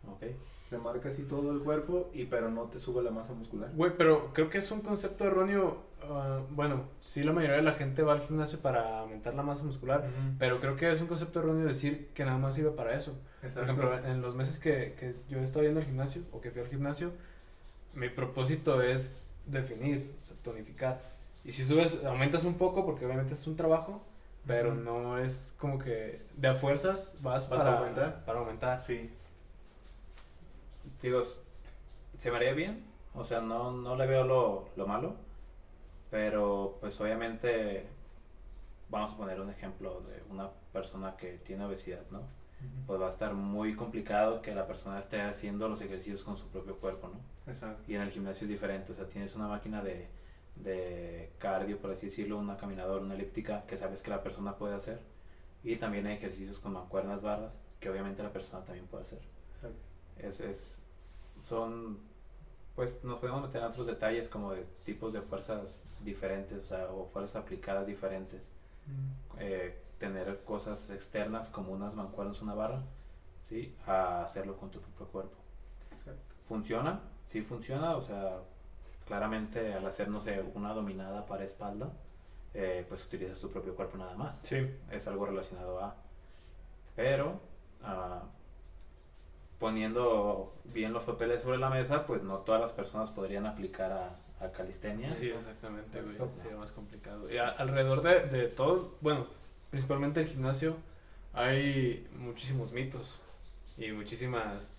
Ok. 0.09 0.23
Te 0.69 0.77
marca 0.77 1.09
así 1.09 1.23
todo 1.23 1.51
el 1.53 1.59
cuerpo, 1.59 2.09
y 2.13 2.25
pero 2.25 2.49
no 2.49 2.63
te 2.63 2.77
sube 2.77 3.01
la 3.01 3.11
masa 3.11 3.33
muscular. 3.33 3.69
Güey, 3.73 3.91
pero 3.97 4.31
creo 4.33 4.49
que 4.49 4.57
es 4.57 4.69
un 4.71 4.81
concepto 4.81 5.25
erróneo. 5.25 5.77
Ah, 6.11 6.41
bueno, 6.49 6.83
sí, 7.01 7.23
la 7.23 7.33
mayoría 7.33 7.57
de 7.57 7.63
la 7.63 7.73
gente 7.73 8.03
va 8.03 8.13
al 8.13 8.21
gimnasio 8.21 8.59
para 8.59 8.99
aumentar 8.99 9.33
la 9.33 9.43
masa 9.43 9.63
muscular. 9.63 10.05
Pero 10.39 10.59
creo 10.59 10.75
que 10.75 10.91
es 10.91 11.01
un 11.01 11.07
concepto 11.07 11.39
erróneo 11.39 11.65
decir 11.65 12.09
que 12.13 12.25
nada 12.25 12.37
más 12.37 12.55
sirve 12.55 12.71
para 12.71 12.95
eso. 12.95 13.13
Por 13.13 13.49
Exacto. 13.49 13.71
ejemplo, 13.71 13.97
en 14.05 14.21
los 14.21 14.35
meses 14.35 14.59
que, 14.59 14.95
que 14.99 15.15
yo 15.29 15.39
he 15.39 15.43
estado 15.43 15.63
yendo 15.65 15.79
al 15.79 15.85
gimnasio 15.85 16.23
o 16.31 16.41
que 16.41 16.51
fui 16.51 16.61
al 16.61 16.67
gimnasio, 16.67 17.11
mi 17.93 18.09
propósito 18.09 18.81
es 18.81 19.15
definir, 19.45 20.13
o 20.23 20.25
sea, 20.25 20.35
tonificar. 20.43 21.01
Y 21.43 21.51
si 21.51 21.63
subes, 21.63 22.03
aumentas 22.03 22.43
un 22.43 22.55
poco 22.55 22.85
porque 22.85 23.05
obviamente 23.05 23.33
es 23.33 23.47
un 23.47 23.55
trabajo, 23.55 24.01
pero 24.45 24.73
no 24.75 25.17
es 25.17 25.53
como 25.57 25.79
que 25.79 26.21
de 26.35 26.47
a 26.47 26.53
fuerzas 26.53 27.13
vas, 27.21 27.49
¿Vas 27.49 27.61
a 27.61 27.63
para 27.63 27.77
aumentar? 27.79 28.25
Para 28.25 28.39
aumentar. 28.39 28.79
Sí. 28.79 29.09
Digo, 31.01 31.21
se 32.15 32.31
me 32.31 32.37
haría 32.37 32.53
bien. 32.53 32.83
O 33.13 33.23
sea, 33.23 33.41
no, 33.41 33.71
no 33.71 33.95
le 33.95 34.05
veo 34.05 34.23
lo, 34.23 34.69
lo 34.75 34.85
malo. 34.87 35.15
Pero, 36.09 36.77
pues 36.79 36.99
obviamente, 37.01 37.85
vamos 38.89 39.13
a 39.13 39.17
poner 39.17 39.41
un 39.41 39.49
ejemplo 39.49 40.01
de 40.01 40.23
una 40.31 40.49
persona 40.71 41.17
que 41.17 41.37
tiene 41.39 41.65
obesidad, 41.65 42.03
¿no? 42.11 42.21
Pues 42.87 42.99
va 42.99 43.05
a 43.05 43.09
estar 43.09 43.35
muy 43.35 43.75
complicado 43.75 44.41
que 44.41 44.55
la 44.55 44.65
persona 44.65 44.99
esté 44.99 45.21
haciendo 45.21 45.69
los 45.69 45.79
ejercicios 45.81 46.23
con 46.23 46.35
su 46.35 46.47
propio 46.47 46.77
cuerpo, 46.77 47.09
¿no? 47.09 47.51
Exacto. 47.51 47.83
Y 47.87 47.95
en 47.95 48.01
el 48.01 48.09
gimnasio 48.09 48.45
es 48.45 48.49
diferente, 48.49 48.91
o 48.93 48.95
sea, 48.95 49.07
tienes 49.07 49.35
una 49.35 49.47
máquina 49.47 49.83
de, 49.83 50.07
de 50.55 51.33
cardio, 51.37 51.77
por 51.77 51.91
así 51.91 52.07
decirlo, 52.07 52.37
una 52.37 52.57
caminadora, 52.57 53.03
una 53.03 53.13
elíptica, 53.13 53.63
que 53.67 53.77
sabes 53.77 54.01
que 54.01 54.09
la 54.09 54.23
persona 54.23 54.55
puede 54.55 54.73
hacer. 54.73 55.01
Y 55.63 55.75
también 55.75 56.07
hay 56.07 56.15
ejercicios 56.15 56.59
con 56.59 56.73
mancuernas, 56.73 57.21
barras, 57.21 57.53
que 57.79 57.89
obviamente 57.89 58.23
la 58.23 58.31
persona 58.33 58.63
también 58.63 58.87
puede 58.87 59.03
hacer. 59.03 59.21
Exacto. 59.55 59.79
Es, 60.17 60.41
es, 60.41 60.83
son, 61.43 61.99
pues 62.75 63.03
nos 63.03 63.19
podemos 63.19 63.43
meter 63.43 63.61
en 63.61 63.67
otros 63.67 63.85
detalles 63.85 64.29
como 64.29 64.53
de 64.53 64.65
tipos 64.83 65.13
de 65.13 65.21
fuerzas 65.21 65.83
diferentes, 66.03 66.59
o 66.59 66.65
sea, 66.65 66.89
o 66.91 67.05
fuerzas 67.05 67.43
aplicadas 67.43 67.87
diferentes. 67.87 68.41
Eh, 69.39 69.83
tener 69.97 70.43
cosas 70.43 70.89
externas 70.89 71.49
como 71.49 71.73
unas 71.73 71.95
mancuernas, 71.95 72.41
una 72.41 72.53
barra, 72.53 72.83
¿sí? 73.41 73.75
A 73.85 74.21
hacerlo 74.21 74.57
con 74.57 74.69
tu 74.69 74.79
propio 74.79 75.07
cuerpo. 75.07 75.37
Exacto. 75.91 76.35
¿Funciona? 76.45 77.01
Sí 77.25 77.41
funciona, 77.41 77.95
o 77.95 78.01
sea, 78.01 78.39
claramente 79.05 79.73
al 79.73 79.85
hacer, 79.85 80.09
no 80.09 80.21
sé, 80.21 80.41
una 80.53 80.73
dominada 80.73 81.25
para 81.25 81.43
espalda, 81.43 81.91
eh, 82.53 82.85
pues 82.87 83.05
utilizas 83.05 83.39
tu 83.39 83.49
propio 83.49 83.75
cuerpo 83.75 83.97
nada 83.97 84.15
más. 84.15 84.39
Sí. 84.43 84.69
Es 84.91 85.07
algo 85.07 85.25
relacionado 85.25 85.79
a. 85.79 85.95
Pero, 86.95 87.39
ah, 87.83 88.23
poniendo 89.59 90.55
bien 90.65 90.93
los 90.93 91.05
papeles 91.05 91.41
sobre 91.41 91.57
la 91.57 91.69
mesa, 91.69 92.05
pues 92.05 92.23
no 92.23 92.39
todas 92.39 92.61
las 92.61 92.71
personas 92.71 93.11
podrían 93.11 93.45
aplicar 93.45 93.91
a, 93.91 94.15
a 94.39 94.49
calistenia. 94.51 95.09
Sí, 95.09 95.29
exactamente, 95.29 96.01
güey. 96.01 96.15
Sería 96.31 96.57
más 96.57 96.71
complicado. 96.71 97.31
Y 97.31 97.37
a- 97.37 97.49
alrededor 97.49 98.01
de, 98.01 98.21
de 98.37 98.47
todo, 98.47 98.95
bueno, 99.01 99.27
principalmente 99.71 100.19
el 100.21 100.27
gimnasio, 100.27 100.77
hay 101.33 102.07
muchísimos 102.17 102.71
mitos 102.71 103.19
y 103.77 103.91
muchísimas 103.91 104.71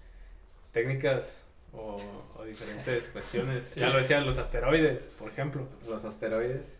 técnicas 0.72 1.44
o, 1.72 1.96
o 2.36 2.44
diferentes 2.44 3.06
cuestiones. 3.12 3.74
Ya 3.74 3.88
lo 3.90 3.98
decían 3.98 4.24
los 4.26 4.38
asteroides, 4.38 5.10
por 5.18 5.30
ejemplo. 5.30 5.66
Los 5.88 6.04
asteroides. 6.04 6.78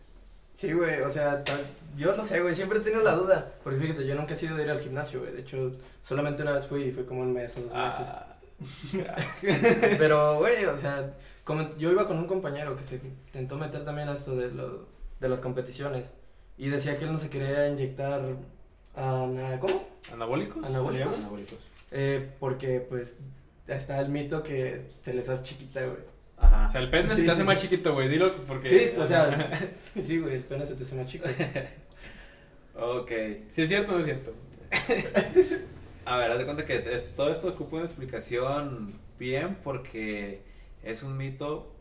Sí, 0.55 0.73
güey, 0.73 1.01
o 1.01 1.09
sea, 1.09 1.41
tal- 1.43 1.65
yo 1.95 2.15
no 2.15 2.23
sé, 2.23 2.41
güey, 2.41 2.53
siempre 2.53 2.79
he 2.79 2.81
tenido 2.81 3.01
la 3.01 3.13
duda. 3.13 3.53
Porque 3.63 3.79
fíjate, 3.79 4.05
yo 4.05 4.15
nunca 4.15 4.33
he 4.33 4.35
sido 4.35 4.57
de 4.57 4.63
ir 4.63 4.69
al 4.69 4.79
gimnasio, 4.81 5.21
güey. 5.21 5.31
De 5.31 5.41
hecho, 5.41 5.73
solamente 6.03 6.41
una 6.41 6.51
vez 6.53 6.67
fui 6.67 6.83
y 6.83 6.91
fue 6.91 7.05
como 7.05 7.21
un 7.21 7.33
mes 7.33 7.55
o 7.57 7.61
dos 7.61 7.71
Ah, 7.73 8.35
meses. 8.61 9.07
Pero, 9.97 10.37
güey, 10.39 10.65
o 10.65 10.77
sea, 10.77 11.13
como 11.49 11.75
yo 11.77 11.91
iba 11.91 12.05
con 12.05 12.19
un 12.19 12.27
compañero 12.27 12.77
que 12.77 12.83
se 12.83 12.97
intentó 12.97 13.57
meter 13.57 13.83
también 13.83 14.07
a 14.07 14.13
esto 14.13 14.35
de, 14.35 14.51
lo, 14.51 14.85
de 15.19 15.29
las 15.29 15.41
competiciones. 15.41 16.11
Y 16.59 16.69
decía 16.69 16.95
que 16.99 17.05
él 17.05 17.11
no 17.11 17.17
se 17.17 17.31
quería 17.31 17.67
inyectar, 17.69 18.21
ana- 18.95 19.59
¿cómo? 19.59 19.83
¿Anabólicos? 20.13 20.63
¿Anabólicos? 20.63 21.17
Eh, 21.89 22.29
porque, 22.39 22.81
pues, 22.81 23.17
está 23.65 23.99
el 23.99 24.09
mito 24.09 24.43
que 24.43 24.91
se 25.01 25.11
les 25.11 25.27
hace 25.27 25.41
chiquita, 25.41 25.81
güey. 25.81 25.97
Ajá. 26.37 26.67
O 26.67 26.69
sea, 26.69 26.81
el 26.81 26.91
pene 26.91 27.15
se 27.15 27.23
te 27.23 27.31
hace 27.31 27.41
sí. 27.41 27.47
más 27.47 27.59
chiquito, 27.59 27.93
güey. 27.95 28.09
Dilo 28.09 28.45
porque. 28.45 28.69
Sí, 28.69 28.99
o 28.99 29.07
sea, 29.07 29.73
sí, 30.03 30.19
güey, 30.19 30.35
el 30.35 30.43
pene 30.43 30.67
se 30.67 30.75
te 30.75 30.83
hace 30.83 30.95
más 30.95 31.07
chico. 31.07 31.25
Ok. 32.75 33.11
Sí, 33.47 33.63
es 33.63 33.67
cierto 33.69 33.93
o 33.93 33.95
no 33.95 33.99
es 34.01 34.05
cierto. 34.05 34.33
A 36.05 36.17
ver, 36.17 36.31
haz 36.31 36.37
de 36.37 36.45
cuenta 36.45 36.65
que 36.65 36.77
todo 37.15 37.31
esto 37.31 37.49
ocupa 37.49 37.77
una 37.77 37.85
explicación 37.85 38.93
bien 39.17 39.57
porque 39.63 40.47
es 40.83 41.03
un 41.03 41.17
mito 41.17 41.75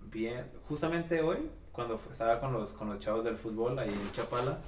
bien. 0.00 0.46
Justamente 0.68 1.20
hoy, 1.20 1.50
cuando 1.72 1.94
estaba 1.94 2.40
con 2.40 2.52
los, 2.52 2.72
con 2.72 2.88
los 2.88 2.98
chavos 2.98 3.24
del 3.24 3.36
fútbol 3.36 3.78
ahí 3.78 3.88
en 3.88 4.12
Chapala, 4.12 4.58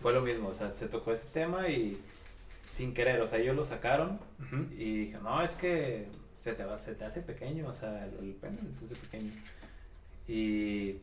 fue 0.00 0.12
lo 0.12 0.20
mismo. 0.20 0.48
O 0.48 0.52
sea, 0.52 0.70
se 0.70 0.88
tocó 0.88 1.12
ese 1.12 1.26
tema 1.26 1.68
y 1.68 2.00
sin 2.72 2.94
querer, 2.94 3.20
o 3.20 3.26
sea, 3.26 3.38
ellos 3.38 3.56
lo 3.56 3.64
sacaron 3.64 4.18
y 4.70 5.04
dije, 5.04 5.18
no, 5.22 5.42
es 5.42 5.54
que 5.54 6.08
se 6.32 6.54
te, 6.54 6.64
va, 6.64 6.76
se 6.76 6.94
te 6.94 7.04
hace 7.04 7.20
pequeño, 7.20 7.68
o 7.68 7.72
sea, 7.72 8.06
el, 8.06 8.14
el 8.18 8.34
pene 8.34 8.58
se 8.58 8.86
te 8.86 8.94
hace 8.94 9.06
pequeño. 9.06 9.32
Y, 10.26 10.96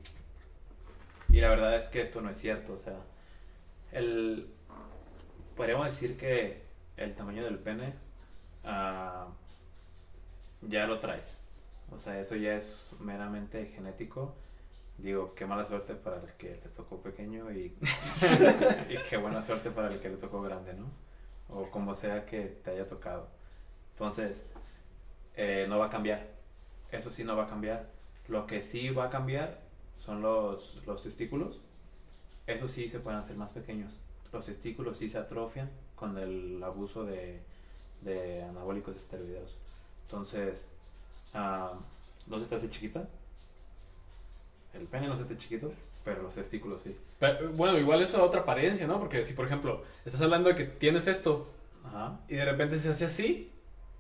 y 1.30 1.42
la 1.42 1.50
verdad 1.50 1.76
es 1.76 1.88
que 1.88 2.02
esto 2.02 2.22
no 2.22 2.30
es 2.30 2.38
cierto, 2.38 2.74
o 2.74 2.78
sea, 2.78 2.98
el, 3.92 4.48
podríamos 5.56 5.86
decir 5.86 6.18
que 6.18 6.62
el 6.96 7.16
tamaño 7.16 7.44
del 7.44 7.60
pene 7.60 7.94
ah, 8.64 9.28
ya 10.62 10.88
lo 10.88 11.00
traes. 11.00 11.38
O 11.92 12.00
sea, 12.00 12.20
eso 12.20 12.36
ya 12.36 12.56
es 12.56 12.92
meramente 13.00 13.66
genético. 13.68 14.36
Digo, 14.98 15.36
qué 15.36 15.46
mala 15.46 15.64
suerte 15.64 15.94
para 15.94 16.18
el 16.18 16.34
que 16.34 16.56
le 16.56 16.70
tocó 16.70 17.02
pequeño 17.02 17.52
y, 17.52 17.78
y 18.90 18.98
qué 19.10 19.18
buena 19.18 19.42
suerte 19.42 19.70
para 19.70 19.94
el 19.94 20.00
que 20.00 20.10
le 20.10 20.18
tocó 20.18 20.42
grande, 20.42 20.74
¿no? 20.74 20.90
O 21.50 21.70
como 21.70 21.94
sea 21.96 22.26
que 22.26 22.42
te 22.64 22.72
haya 22.72 22.88
tocado. 22.88 23.30
Entonces, 23.92 24.46
eh, 25.36 25.66
no 25.70 25.80
va 25.80 25.86
a 25.86 25.90
cambiar. 25.90 26.28
Eso 26.92 27.12
sí 27.12 27.24
no 27.24 27.38
va 27.38 27.44
a 27.44 27.48
cambiar. 27.48 27.90
Lo 28.28 28.48
que 28.48 28.62
sí 28.62 28.90
va 28.90 29.06
a 29.06 29.10
cambiar 29.10 29.62
son 29.98 30.22
los, 30.22 30.84
los 30.86 31.02
testículos. 31.04 31.62
Eso 32.48 32.68
sí 32.68 32.88
se 32.88 33.00
pueden 33.00 33.20
hacer 33.20 33.38
más 33.38 33.54
pequeños. 33.54 34.02
Los 34.34 34.46
testículos 34.46 34.98
sí 34.98 35.10
se 35.10 35.18
atrofian 35.18 35.70
con 35.96 36.18
el 36.18 36.62
abuso 36.64 37.06
de, 37.06 37.42
de 38.02 38.44
anabólicos 38.44 38.96
esteroideos. 38.96 39.58
Entonces, 40.04 40.68
¿no 42.28 42.40
se 42.40 42.46
te 42.46 42.56
hace 42.56 42.70
chiquita? 42.70 43.08
El 44.74 44.86
pene 44.88 45.08
no 45.08 45.16
se 45.16 45.24
te 45.24 45.34
hace 45.34 45.38
chiquito, 45.38 45.72
pero 46.04 46.22
los 46.22 46.36
testículos 46.36 46.82
sí. 46.82 46.96
Pero, 47.20 47.52
bueno, 47.54 47.78
igual 47.78 48.02
eso 48.02 48.18
da 48.18 48.24
otra 48.24 48.42
apariencia, 48.42 48.86
¿no? 48.88 49.00
Porque 49.00 49.24
si, 49.24 49.34
por 49.34 49.46
ejemplo, 49.46 49.84
estás 50.06 50.22
hablando 50.22 50.50
de 50.50 50.56
que 50.56 50.66
tienes 50.66 51.08
esto 51.08 51.48
Ajá. 51.86 52.20
y 52.28 52.36
de 52.36 52.46
repente 52.46 52.78
se 52.78 52.90
hace 52.90 53.06
así, 53.06 53.52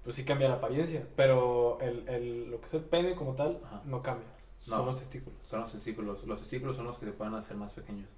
pues 0.03 0.15
sí 0.15 0.23
cambia 0.25 0.49
la 0.49 0.55
apariencia. 0.55 1.05
Pero 1.15 1.79
el, 1.81 2.07
el- 2.07 2.51
lo 2.51 2.59
que 2.61 2.67
es 2.67 2.73
el 2.75 2.81
pene 2.81 3.15
como 3.15 3.33
tal 3.33 3.59
Ajá. 3.65 3.81
no 3.85 4.01
cambia. 4.01 4.27
No. 4.67 4.77
Son 4.77 4.85
los 4.85 4.99
testículos. 4.99 5.39
Son 5.45 5.59
los 5.61 5.71
testículos. 5.71 6.23
Los 6.25 6.39
testículos 6.39 6.75
son 6.75 6.85
los 6.85 6.97
que 6.97 7.05
se 7.05 7.11
pueden 7.13 7.33
hacer 7.33 7.55
más 7.57 7.73
pequeños. 7.73 8.09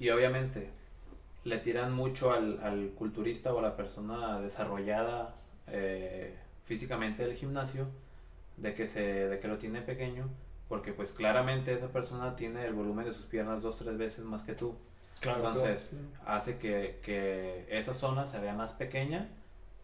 Y 0.00 0.10
obviamente 0.10 0.70
le 1.44 1.58
tiran 1.58 1.92
mucho 1.92 2.32
al, 2.32 2.58
al 2.64 2.90
culturista 2.96 3.52
o 3.54 3.58
a 3.60 3.62
la 3.62 3.76
persona 3.76 4.40
desarrollada 4.40 5.36
eh, 5.68 6.34
físicamente 6.64 7.24
del 7.24 7.36
gimnasio 7.36 7.86
de 8.56 8.74
que, 8.74 8.86
se, 8.86 9.00
de 9.02 9.38
que 9.38 9.48
lo 9.48 9.58
tiene 9.58 9.82
pequeño 9.82 10.28
porque 10.68 10.92
pues 10.92 11.12
claramente 11.12 11.72
esa 11.72 11.88
persona 11.88 12.34
tiene 12.36 12.64
el 12.66 12.74
volumen 12.74 13.04
de 13.06 13.12
sus 13.12 13.26
piernas 13.26 13.62
dos 13.62 13.76
tres 13.76 13.96
veces 13.98 14.24
más 14.24 14.42
que 14.42 14.54
tú. 14.54 14.74
Claro. 15.20 15.38
Entonces 15.38 15.90
hace 16.26 16.58
que, 16.58 17.00
que 17.02 17.66
esa 17.70 17.94
zona 17.94 18.26
se 18.26 18.38
vea 18.40 18.54
más 18.54 18.72
pequeña 18.72 19.28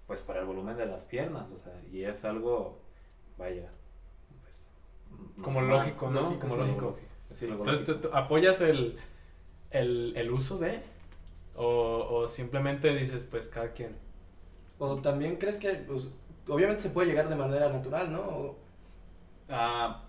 pues 0.07 0.21
por 0.21 0.37
el 0.37 0.45
volumen 0.45 0.77
de 0.77 0.87
las 0.87 1.05
piernas. 1.05 1.51
O 1.53 1.57
sea, 1.57 1.73
y 1.91 2.03
es 2.05 2.25
algo, 2.25 2.81
vaya, 3.39 3.71
Como 5.43 5.61
normal. 5.61 5.79
lógico, 5.79 6.11
¿no? 6.11 6.21
Lógico, 6.23 6.41
como 6.41 6.55
sí. 6.55 6.61
lógico. 6.61 6.99
Es 7.31 7.39
Sí, 7.39 7.47
Entonces, 7.47 7.89
lógico. 7.89 8.01
¿tú- 8.01 8.09
tú 8.11 8.17
¿apoyas 8.17 8.61
el, 8.61 8.99
el, 9.71 10.13
el 10.17 10.31
uso 10.31 10.59
de? 10.59 10.83
O, 11.55 12.09
o 12.11 12.27
simplemente 12.27 12.95
dices, 12.95 13.25
pues 13.25 13.47
cada 13.49 13.73
quien. 13.73 13.97
O 14.79 14.97
también 15.01 15.37
crees 15.37 15.59
que, 15.59 15.73
pues, 15.75 16.09
obviamente 16.49 16.83
se 16.83 16.91
puede 16.91 17.09
llegar 17.09 17.29
de 17.29 17.37
manera 17.37 17.69
natural, 17.69 18.13
¿no? 18.13 18.21
O- 18.21 18.62
Ah, 19.49 20.03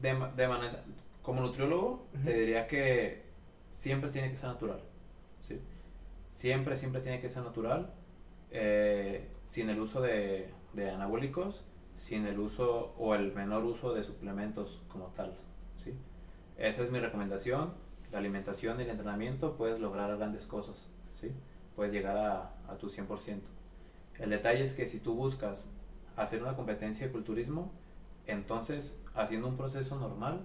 de, 0.00 0.14
de 0.36 0.48
manera, 0.48 0.84
como 1.22 1.40
nutriólogo, 1.40 2.06
te 2.24 2.30
Ujú. 2.30 2.38
diría 2.38 2.66
que 2.66 3.22
siempre 3.74 4.10
tiene 4.10 4.30
que 4.30 4.36
ser 4.36 4.50
natural. 4.50 4.80
¿sí? 5.40 5.60
Siempre, 6.34 6.76
siempre 6.76 7.00
tiene 7.00 7.20
que 7.20 7.28
ser 7.28 7.42
natural. 7.42 7.92
eh, 8.50 9.28
sin 9.46 9.70
el 9.70 9.80
uso 9.80 10.00
de, 10.02 10.50
de 10.74 10.90
anabólicos, 10.90 11.64
sin 11.98 12.26
el 12.26 12.38
uso 12.38 12.94
o 12.98 13.14
el 13.14 13.32
menor 13.34 13.64
uso 13.64 13.94
de 13.94 14.02
suplementos 14.02 14.82
como 14.88 15.06
tal. 15.08 15.34
¿sí? 15.76 15.94
Esa 16.58 16.82
es 16.84 16.90
mi 16.90 16.98
recomendación. 17.00 17.74
La 18.12 18.18
alimentación 18.18 18.80
y 18.80 18.84
el 18.84 18.90
entrenamiento 18.90 19.56
puedes 19.56 19.80
lograr 19.80 20.16
grandes 20.18 20.46
cosas. 20.46 20.88
¿sí? 21.12 21.32
Puedes 21.76 21.92
llegar 21.94 22.16
a, 22.16 22.52
a 22.68 22.76
tu 22.78 22.88
100%. 22.90 23.42
El 24.18 24.30
detalle 24.30 24.62
es 24.62 24.74
que 24.74 24.86
si 24.86 24.98
tú 25.00 25.14
buscas 25.14 25.68
hacer 26.16 26.42
una 26.42 26.54
competencia 26.56 27.06
de 27.06 27.12
culturismo, 27.12 27.72
entonces 28.32 28.96
haciendo 29.14 29.48
un 29.48 29.56
proceso 29.56 29.98
normal, 29.98 30.44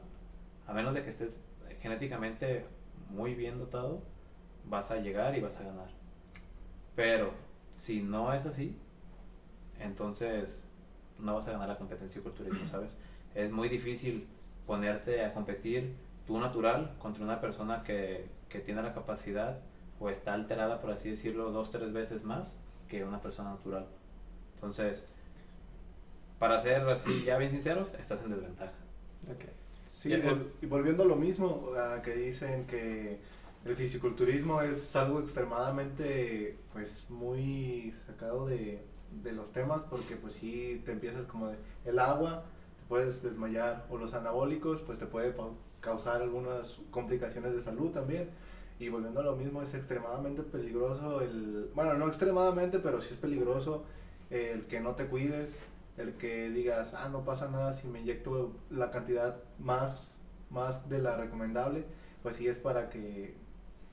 a 0.68 0.74
menos 0.74 0.94
de 0.94 1.04
que 1.04 1.10
estés 1.10 1.42
genéticamente 1.80 2.66
muy 3.10 3.34
bien 3.34 3.58
dotado, 3.58 4.02
vas 4.66 4.92
a 4.92 4.98
llegar 4.98 5.38
y 5.38 5.42
vas 5.42 5.58
a 5.58 5.64
ganar. 5.64 5.90
Pero 6.96 7.32
si 7.76 8.02
no 8.02 8.34
es 8.34 8.46
así, 8.46 8.76
entonces 9.80 10.64
no 11.20 11.36
vas 11.36 11.48
a 11.48 11.52
ganar 11.52 11.70
la 11.70 11.78
competencia 11.78 12.22
de 12.22 12.24
culturismo, 12.24 12.66
¿sabes? 12.66 12.98
Es 13.34 13.52
muy 13.52 13.70
difícil 13.70 14.28
ponerte 14.66 15.24
a 15.24 15.34
competir 15.34 15.96
tú 16.26 16.40
natural 16.40 16.96
contra 17.00 17.24
una 17.24 17.40
persona 17.40 17.84
que, 17.84 18.28
que 18.50 18.60
tiene 18.60 18.82
la 18.82 18.94
capacidad 18.94 19.60
o 20.00 20.10
está 20.10 20.34
alterada, 20.34 20.80
por 20.80 20.92
así 20.92 21.10
decirlo, 21.10 21.52
dos, 21.52 21.70
tres 21.70 21.94
veces 21.94 22.24
más 22.24 22.56
que 22.88 23.04
una 23.04 23.22
persona 23.22 23.52
natural. 23.52 23.88
Entonces, 24.56 25.06
para 26.40 26.60
ser 26.60 26.88
así 26.90 27.24
ya 27.24 27.38
bien 27.38 27.52
sinceros, 27.52 27.94
estás 27.96 28.22
en 28.22 28.32
desventaja. 28.32 28.74
ok. 29.30 29.46
Sí, 29.88 30.10
Y 30.10 30.14
y, 30.14 30.22
es- 30.22 30.24
vol- 30.24 30.52
y 30.62 30.66
volviendo 30.68 31.04
a 31.04 31.06
lo 31.06 31.16
mismo, 31.16 31.72
a 31.76 32.02
que 32.02 32.16
dicen 32.16 32.66
que 32.68 33.20
el 33.66 33.76
fisiculturismo 33.76 34.62
es 34.62 34.96
algo 34.96 35.20
extremadamente, 35.20 36.58
pues, 36.74 37.10
muy 37.10 37.94
sacado 38.06 38.46
de, 38.48 38.84
de 39.24 39.32
los 39.34 39.52
temas, 39.52 39.84
porque 39.84 40.16
pues 40.16 40.36
sí 40.36 40.82
te 40.86 40.92
empiezas 40.92 41.26
como 41.26 41.48
de, 41.50 41.58
el 41.86 42.00
agua, 42.00 42.44
te 42.78 42.84
puedes 42.88 43.22
desmayar, 43.24 43.86
o 43.90 43.98
los 43.98 44.14
anabólicos, 44.14 44.82
pues 44.84 44.98
te 45.00 45.06
puede 45.08 45.34
causar 45.82 46.22
algunas 46.22 46.80
complicaciones 46.92 47.54
de 47.54 47.62
salud 47.62 47.92
también. 47.92 48.30
Y 48.80 48.90
volviendo 48.90 49.22
a 49.22 49.24
lo 49.24 49.36
mismo, 49.36 49.62
es 49.64 49.74
extremadamente 49.74 50.44
peligroso 50.44 51.22
el, 51.22 51.72
bueno, 51.74 51.96
no 51.96 52.08
extremadamente, 52.08 52.78
pero 52.80 53.02
sí 53.02 53.14
es 53.16 53.20
peligroso 53.20 53.84
el 54.30 54.66
que 54.66 54.80
no 54.80 54.94
te 54.96 55.08
cuides, 55.08 55.62
el 55.98 56.14
que 56.16 56.50
digas, 56.50 56.94
ah, 56.94 57.10
no 57.10 57.24
pasa 57.26 57.48
nada 57.48 57.74
si 57.74 57.88
me 57.88 58.00
inyecto 58.00 58.56
la 58.70 58.92
cantidad 58.92 59.38
más, 59.60 60.12
más 60.50 60.88
de 60.90 61.00
la 61.00 61.16
recomendable, 61.18 61.86
pues 62.24 62.36
sí 62.38 62.48
es 62.48 62.60
para 62.60 62.90
que, 62.90 63.36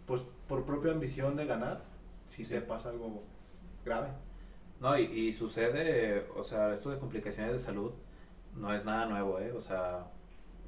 pues 0.07 0.23
por 0.49 0.65
propia 0.65 0.93
ambición 0.93 1.37
de 1.37 1.47
ganar, 1.47 1.83
si 2.27 2.45
Sí. 2.45 2.51
te 2.55 2.61
pasa 2.61 2.91
algo 2.91 3.23
grave. 3.85 4.09
No, 4.81 4.99
y, 4.99 5.05
y 5.05 5.33
sucede, 5.33 6.27
o 6.37 6.43
sea, 6.45 6.73
esto 6.73 6.91
de 6.91 6.99
complicaciones 6.99 7.53
de 7.53 7.59
salud 7.59 7.93
no 8.55 8.73
es 8.75 8.85
nada 8.85 9.07
nuevo, 9.07 9.39
¿eh? 9.41 9.53
O 9.53 9.61
sea, 9.61 10.07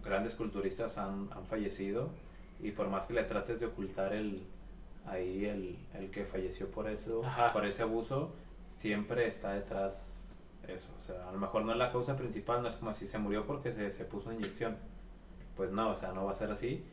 grandes 0.03 0.35
culturistas 0.35 0.97
han, 0.99 1.29
han 1.33 1.45
fallecido 1.47 2.09
y 2.61 2.71
por 2.71 2.89
más 2.89 3.07
que 3.07 3.13
le 3.15 3.25
trates 3.25 3.61
de 3.61 3.67
ocultar 3.67 4.13
el, 4.15 4.47
ahí 5.07 5.45
el, 5.45 5.79
el 5.95 6.11
que 6.11 6.25
falleció 6.25 6.71
por 6.71 6.89
eso, 6.89 7.23
Ajá. 7.25 7.53
por 7.53 7.67
ese 7.67 7.83
abuso, 7.83 8.33
siempre 8.69 9.27
está 9.27 9.53
detrás 9.53 10.26
eso. 10.69 10.91
O 10.97 11.01
sea, 11.01 11.29
a 11.29 11.33
lo 11.33 11.39
mejor 11.39 11.65
no 11.65 11.73
es 11.73 11.79
la 11.79 11.91
causa 11.91 12.17
principal, 12.17 12.63
no 12.63 12.69
es 12.69 12.77
como 12.77 12.93
si 12.95 13.07
se 13.07 13.19
murió 13.19 13.47
porque 13.47 13.73
se, 13.73 13.91
se 13.91 14.05
puso 14.05 14.29
una 14.29 14.39
inyección. 14.39 14.77
Pues 15.57 15.71
no, 15.71 15.91
o 15.91 15.95
sea, 15.95 16.13
no 16.13 16.25
va 16.25 16.33
a 16.33 16.35
ser 16.35 16.51
así. 16.51 16.85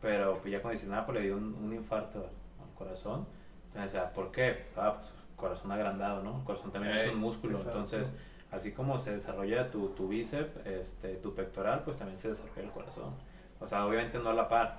Pero 0.00 0.38
pues 0.38 0.52
ya 0.52 0.60
cuando 0.60 0.72
dices, 0.72 0.88
nada, 0.88 1.04
pues 1.06 1.18
le 1.18 1.24
dio 1.24 1.36
un, 1.36 1.54
un 1.54 1.72
infarto 1.72 2.18
al 2.20 2.74
corazón. 2.74 3.26
Entonces, 3.66 3.90
o 3.90 3.92
sea, 3.92 4.14
¿por 4.14 4.30
qué? 4.30 4.66
Ah, 4.76 4.94
pues 4.94 5.14
corazón 5.36 5.70
agrandado, 5.70 6.22
¿no? 6.22 6.38
El 6.38 6.44
corazón 6.44 6.72
también 6.72 6.96
es 6.96 7.14
un 7.14 7.20
músculo. 7.20 7.56
exacto. 7.56 7.78
Entonces, 7.78 8.14
así 8.50 8.72
como 8.72 8.98
se 8.98 9.12
desarrolla 9.12 9.70
tu, 9.70 9.88
tu 9.90 10.08
bíceps, 10.08 10.66
este, 10.66 11.16
tu 11.16 11.34
pectoral, 11.34 11.82
pues 11.84 11.96
también 11.96 12.16
se 12.16 12.30
desarrolla 12.30 12.62
el 12.62 12.70
corazón. 12.70 13.14
O 13.60 13.68
sea, 13.68 13.86
obviamente 13.86 14.18
no 14.18 14.30
a 14.30 14.34
la 14.34 14.48
par, 14.48 14.78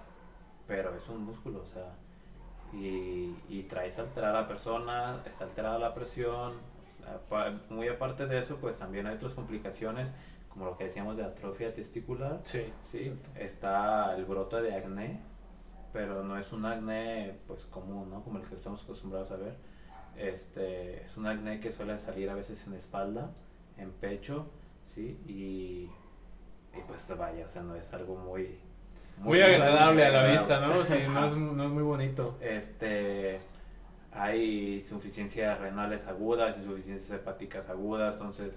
pero 0.68 0.94
es 0.96 1.08
un 1.10 1.24
músculo, 1.24 1.62
o 1.62 1.66
sea, 1.66 1.94
y, 2.74 3.36
y 3.50 3.64
traes 3.64 3.98
alterada 3.98 4.40
a 4.40 4.42
la 4.42 4.48
persona, 4.48 5.22
está 5.26 5.46
alterada 5.46 5.80
la 5.80 5.94
presión. 5.94 6.54
Muy 7.70 7.88
aparte 7.88 8.26
de 8.28 8.40
eso, 8.40 8.58
pues 8.58 8.78
también 8.78 9.08
hay 9.08 9.16
otras 9.16 9.34
complicaciones, 9.34 10.12
como 10.50 10.66
lo 10.66 10.78
que 10.78 10.86
decíamos 10.86 11.18
de 11.18 11.24
atrofia 11.24 11.74
testicular. 11.74 12.40
Sí. 12.44 12.72
Sí, 12.84 13.14
está 13.36 14.16
el 14.16 14.26
brote 14.26 14.62
de 14.62 14.76
acné, 14.76 15.20
pero 15.94 16.24
no 16.24 16.38
es 16.38 16.52
un 16.52 16.66
acné 16.66 17.38
pues 17.48 17.66
común, 17.66 18.10
¿no? 18.10 18.24
Como 18.24 18.40
el 18.40 18.46
que 18.46 18.56
estamos 18.56 18.84
acostumbrados 18.84 19.32
a 19.32 19.38
ver. 19.38 19.56
Este, 20.18 21.04
es 21.04 21.16
un 21.18 21.28
acné 21.28 21.60
que 21.60 21.72
suele 21.72 21.98
salir 21.98 22.30
a 22.30 22.34
veces 22.36 22.66
en 22.66 22.74
espalda, 22.74 23.30
en 23.78 23.92
pecho, 23.92 24.48
¿sí? 24.86 25.20
Y, 25.28 25.90
y 26.78 26.82
pues 26.88 27.16
vaya, 27.18 27.46
o 27.46 27.50
sea, 27.50 27.62
no 27.62 27.76
es 27.76 27.94
algo 27.94 28.16
muy... 28.16 28.60
Muy 29.20 29.42
agradable 29.42 30.06
a 30.06 30.10
la 30.12 30.20
agradable. 30.20 30.32
vista, 30.34 30.60
¿no? 30.60 30.84
Sí, 30.86 30.96
no 31.10 31.26
es, 31.26 31.36
no 31.36 31.64
es 31.64 31.70
muy 31.70 31.84
bonito. 31.84 32.38
Este, 32.40 33.40
hay 34.18 34.76
insuficiencias 34.76 35.60
renales 35.60 36.06
agudas, 36.08 36.58
insuficiencias 36.58 37.10
hepáticas 37.12 37.70
agudas, 37.70 38.16
entonces, 38.16 38.54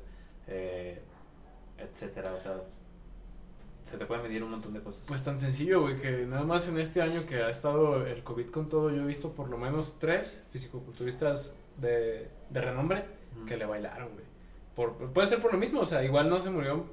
eh, 0.46 1.00
etcétera, 1.78 2.32
o 2.32 2.40
sea, 2.40 2.62
se 3.84 3.98
te 3.98 4.06
pueden 4.06 4.22
medir 4.22 4.42
un 4.42 4.52
montón 4.52 4.72
de 4.72 4.80
cosas. 4.80 5.02
Pues 5.06 5.22
tan 5.22 5.38
sencillo, 5.38 5.82
güey, 5.82 5.98
que 5.98 6.26
nada 6.26 6.44
más 6.44 6.68
en 6.68 6.78
este 6.78 7.02
año 7.02 7.26
que 7.26 7.42
ha 7.42 7.48
estado 7.48 8.06
el 8.06 8.22
COVID 8.22 8.50
con 8.50 8.68
todo, 8.68 8.90
yo 8.90 9.02
he 9.02 9.06
visto 9.06 9.32
por 9.32 9.48
lo 9.48 9.58
menos 9.58 9.98
tres 9.98 10.44
fisicoculturistas 10.50 11.56
de, 11.78 12.28
de 12.48 12.60
renombre 12.60 13.04
que 13.46 13.56
le 13.56 13.66
bailaron, 13.66 14.12
güey. 14.12 14.24
Por, 14.74 15.12
puede 15.12 15.26
ser 15.26 15.40
por 15.40 15.52
lo 15.52 15.58
mismo, 15.58 15.80
o 15.80 15.86
sea, 15.86 16.02
igual 16.04 16.30
no 16.30 16.40
se 16.40 16.50
murió 16.50 16.86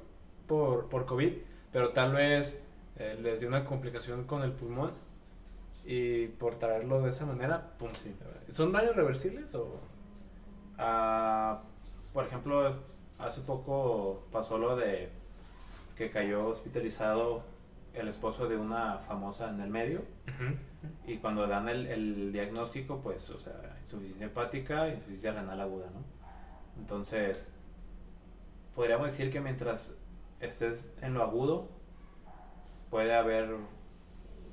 por, 0.46 0.88
por 0.88 1.06
COVID, 1.06 1.32
pero 1.72 1.90
tal 1.90 2.12
vez 2.12 2.60
eh, 2.96 3.16
les 3.22 3.40
dio 3.40 3.48
una 3.48 3.64
complicación 3.64 4.24
con 4.24 4.42
el 4.42 4.52
pulmón 4.52 4.92
y 5.90 6.26
por 6.26 6.56
traerlo 6.56 7.00
de 7.00 7.08
esa 7.08 7.24
manera, 7.24 7.72
pum. 7.78 7.88
Sí. 7.90 8.14
¿Son 8.50 8.70
daños 8.72 8.94
reversibles 8.94 9.54
o...? 9.54 9.80
Ah, 10.76 11.62
por 12.12 12.26
ejemplo, 12.26 12.74
hace 13.18 13.40
poco 13.40 14.26
pasó 14.30 14.58
lo 14.58 14.76
de 14.76 15.08
que 15.96 16.10
cayó 16.10 16.46
hospitalizado 16.46 17.42
el 17.94 18.06
esposo 18.06 18.48
de 18.48 18.58
una 18.58 18.98
famosa 18.98 19.48
en 19.48 19.60
el 19.62 19.70
medio 19.70 20.02
y 21.06 21.16
cuando 21.16 21.46
dan 21.46 21.70
el, 21.70 21.86
el 21.86 22.32
diagnóstico, 22.34 23.00
pues, 23.00 23.30
o 23.30 23.40
sea, 23.40 23.78
insuficiencia 23.80 24.26
hepática, 24.26 24.88
insuficiencia 24.88 25.32
renal 25.40 25.58
aguda, 25.62 25.86
¿no? 25.86 26.04
Entonces, 26.78 27.48
podríamos 28.74 29.06
decir 29.06 29.32
que 29.32 29.40
mientras 29.40 29.94
estés 30.38 30.92
en 31.00 31.14
lo 31.14 31.22
agudo, 31.22 31.70
puede 32.90 33.14
haber 33.14 33.56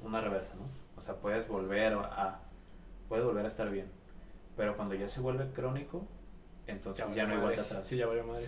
una 0.02 0.22
reversa, 0.22 0.56
¿no? 0.56 0.85
O 1.06 1.08
sea, 1.08 1.16
puedes 1.18 1.48
volver 1.48 1.94
a, 1.94 2.40
puedes 3.08 3.24
volver 3.24 3.46
a 3.46 3.48
estar 3.48 3.70
bien. 3.70 3.86
Pero 4.58 4.76
cuando 4.76 4.96
ya 4.96 5.08
se 5.08 5.20
vuelve 5.20 5.52
crónico, 5.52 6.08
entonces 6.66 7.06
ya, 7.14 7.28
no 7.28 7.34
hay 7.36 7.40
vuelta 7.42 7.62
atrás. 7.62 7.86
Sí, 7.86 7.98
ya 7.98 8.08
valió 8.08 8.24
madre. 8.24 8.44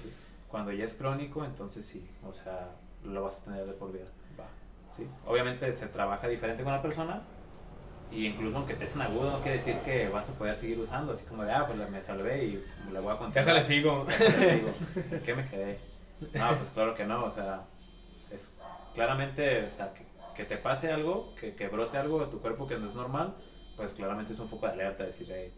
Cuando 0.47 0.71
ya 0.71 0.85
es 0.85 0.95
crónico, 0.95 1.45
entonces 1.45 1.85
sí, 1.85 2.09
o 2.27 2.33
sea, 2.33 2.71
lo 3.03 3.21
vas 3.21 3.41
a 3.41 3.43
tener 3.43 3.63
de 3.67 3.73
por 3.73 3.91
vida. 3.91 4.05
Va. 4.39 4.47
¿sí? 4.91 5.07
Obviamente 5.27 5.71
se 5.71 5.85
trabaja 5.85 6.27
diferente 6.27 6.63
con 6.63 6.71
la 6.71 6.81
persona 6.81 7.21
y 8.11 8.25
incluso 8.25 8.57
aunque 8.57 8.73
estés 8.73 8.95
en 8.95 9.03
agudo 9.03 9.29
no 9.29 9.41
quiere 9.41 9.57
decir 9.57 9.77
que 9.81 10.09
vas 10.09 10.27
a 10.27 10.33
poder 10.33 10.55
seguir 10.55 10.79
usando, 10.79 11.11
así 11.11 11.25
como 11.25 11.43
de, 11.43 11.51
ah, 11.51 11.67
pues 11.67 11.87
me 11.91 12.01
salvé 12.01 12.43
y 12.43 12.65
le 12.91 12.99
voy 12.99 13.13
a 13.13 13.19
continuar. 13.19 13.45
Déjale 13.45 13.61
sigo. 13.61 14.03
Déjale 14.07 14.55
sigo. 14.55 14.69
¿En 15.11 15.21
qué 15.21 15.35
me 15.35 15.47
quedé? 15.47 15.79
No, 16.33 16.57
pues 16.57 16.71
claro 16.71 16.95
que 16.95 17.05
no, 17.05 17.23
o 17.25 17.29
sea, 17.29 17.65
es 18.31 18.51
claramente, 18.95 19.63
o 19.63 19.69
sea, 19.69 19.93
que, 19.93 20.06
que 20.37 20.45
te 20.45 20.57
pase 20.57 20.91
algo, 20.91 21.35
que, 21.35 21.55
que 21.55 21.67
brote 21.67 21.97
algo 21.97 22.19
de 22.19 22.27
tu 22.27 22.39
cuerpo 22.39 22.67
que 22.67 22.77
no 22.77 22.87
es 22.87 22.95
normal, 22.95 23.35
pues 23.75 23.93
claramente 23.93 24.33
es 24.33 24.39
un 24.39 24.47
foco 24.47 24.67
de 24.67 24.73
alerta, 24.73 25.03
decir, 25.03 25.27
hey, 25.29 25.51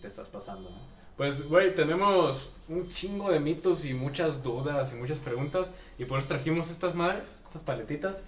te 0.00 0.06
estás 0.06 0.28
pasando, 0.28 0.70
¿no? 0.70 1.00
Pues, 1.16 1.46
güey, 1.46 1.74
tenemos 1.74 2.50
un 2.68 2.88
chingo 2.88 3.30
de 3.30 3.40
mitos 3.40 3.84
y 3.84 3.92
muchas 3.92 4.42
dudas 4.42 4.92
y 4.94 4.96
muchas 4.96 5.18
preguntas. 5.18 5.70
Y 5.98 6.06
por 6.06 6.18
eso 6.18 6.28
trajimos 6.28 6.70
estas 6.70 6.94
madres, 6.94 7.40
estas 7.44 7.62
paletitas. 7.62 8.24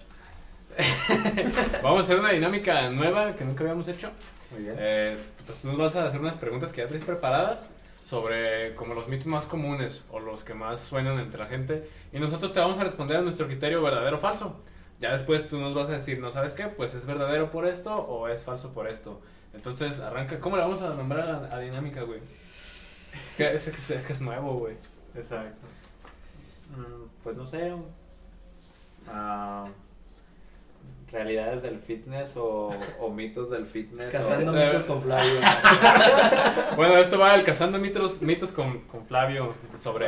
Vamos 1.81 1.97
a 1.97 1.99
hacer 2.01 2.19
una 2.19 2.31
dinámica 2.31 2.89
nueva 2.89 3.35
que 3.35 3.45
nunca 3.45 3.63
habíamos 3.63 3.87
hecho. 3.87 4.11
Muy 4.51 4.63
bien. 4.63 4.75
Eh, 4.77 5.17
pues 5.45 5.61
tú 5.61 5.69
nos 5.69 5.77
vas 5.77 5.95
a 5.95 6.05
hacer 6.05 6.19
unas 6.19 6.35
preguntas 6.35 6.71
que 6.71 6.81
ya 6.81 6.87
traes 6.87 7.03
preparadas. 7.03 7.67
sobre 8.05 8.75
como 8.75 8.93
los 8.93 9.07
mitos 9.07 9.27
más 9.27 9.45
comunes 9.45 10.05
o 10.11 10.19
los 10.19 10.43
que 10.43 10.53
más 10.53 10.79
suenan 10.79 11.19
entre 11.19 11.39
la 11.39 11.47
gente 11.47 11.89
y 12.11 12.19
nosotros 12.19 12.51
te 12.51 12.59
vamos 12.59 12.77
a 12.77 12.83
responder 12.83 13.17
a 13.17 13.21
nuestro 13.21 13.47
criterio 13.47 13.81
verdadero 13.81 14.17
o 14.17 14.19
falso. 14.19 14.59
Ya 14.99 15.11
después 15.11 15.47
tú 15.47 15.59
nos 15.59 15.73
vas 15.73 15.89
a 15.89 15.93
decir, 15.93 16.19
¿no 16.19 16.29
sabes 16.29 16.53
qué? 16.53 16.67
Pues 16.67 16.93
es 16.93 17.05
verdadero 17.05 17.51
por 17.51 17.67
esto 17.67 17.93
o 17.95 18.27
es 18.29 18.43
falso 18.43 18.73
por 18.73 18.87
esto. 18.87 19.19
Entonces 19.53 19.99
arranca, 19.99 20.39
¿cómo 20.39 20.55
le 20.55 20.63
vamos 20.63 20.81
a 20.81 20.89
nombrar 20.95 21.49
a 21.51 21.59
dinámica, 21.59 22.03
güey? 22.03 22.19
Es, 23.37 23.67
es, 23.67 23.89
es 23.91 24.05
que 24.05 24.13
es 24.13 24.21
nuevo, 24.21 24.53
güey. 24.53 24.75
Exacto. 25.15 25.67
Mm, 26.75 27.07
Pues 27.23 27.35
no 27.37 27.45
sé. 27.45 27.73
ah, 29.07 29.67
realidades 31.11 31.61
del 31.61 31.77
fitness 31.79 32.35
o, 32.37 32.71
o 32.99 33.09
mitos 33.11 33.51
del 33.51 33.67
fitness. 33.67 34.11
Cazando 34.11 34.51
o- 34.51 34.55
mitos 34.55 34.83
con 34.85 35.01
Flavio. 35.01 35.31
Bueno, 36.75 36.97
esto 36.97 37.19
va 37.19 37.35
el 37.35 37.43
cazando 37.43 37.77
mitos, 37.77 38.21
mitos 38.23 38.51
con, 38.51 38.79
con 38.81 39.05
Flavio 39.05 39.53
sobre, 39.77 40.07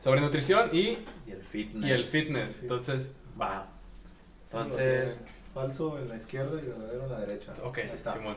sobre 0.00 0.20
nutrición 0.22 0.70
y, 0.72 0.98
Y 1.26 1.30
el 1.32 1.42
fitness. 1.42 1.88
y 1.88 1.92
el 1.92 2.04
fitness. 2.04 2.58
Entonces, 2.62 3.12
Va. 3.40 3.66
Entonces, 4.52 5.22
Falso 5.54 5.98
en 5.98 6.08
la 6.08 6.16
izquierda 6.16 6.60
y 6.60 6.66
verdadero 6.66 7.04
en 7.04 7.10
la 7.10 7.20
derecha. 7.20 7.52
ok, 7.62 7.78
Ahí 7.78 7.90
está. 7.94 8.14
Simón. 8.14 8.36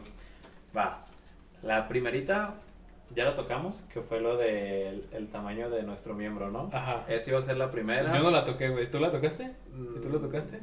va. 0.76 1.05
La 1.61 1.88
primerita 1.88 2.55
ya 3.16 3.26
lo 3.26 3.34
tocamos, 3.36 3.84
que 3.93 4.01
fue 4.01 4.20
lo 4.20 4.38
del 4.38 5.07
el 5.11 5.28
tamaño 5.30 5.70
de 5.70 5.84
nuestro 5.84 6.16
miembro, 6.16 6.49
¿no? 6.49 6.70
Ajá. 6.74 7.05
Esa 7.07 7.30
iba 7.30 7.39
a 7.39 7.43
ser 7.43 7.57
la 7.57 7.70
primera. 7.70 8.11
Yo 8.14 8.24
no 8.24 8.32
la 8.32 8.43
toqué, 8.43 8.70
güey. 8.70 8.89
¿Tú 8.89 8.99
la 8.99 9.11
tocaste? 9.11 9.53
Mm, 9.74 9.88
¿Si 9.93 10.01
tú 10.01 10.09
la 10.09 10.20
tocaste? 10.20 10.59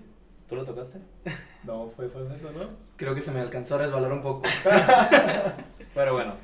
¿Tú 0.48 0.57
lo 0.57 0.64
tocaste? 0.64 0.98
No, 1.62 1.88
fue 1.94 2.09
falso, 2.09 2.51
¿no? 2.53 2.70
Creo 2.96 3.14
que 3.14 3.20
se 3.20 3.30
me 3.32 3.40
alcanzó 3.40 3.74
a 3.74 3.78
resbalar 3.78 4.11
un 4.12 4.22
poco. 4.22 4.42
Pero 5.94 6.14
bueno, 6.14 6.34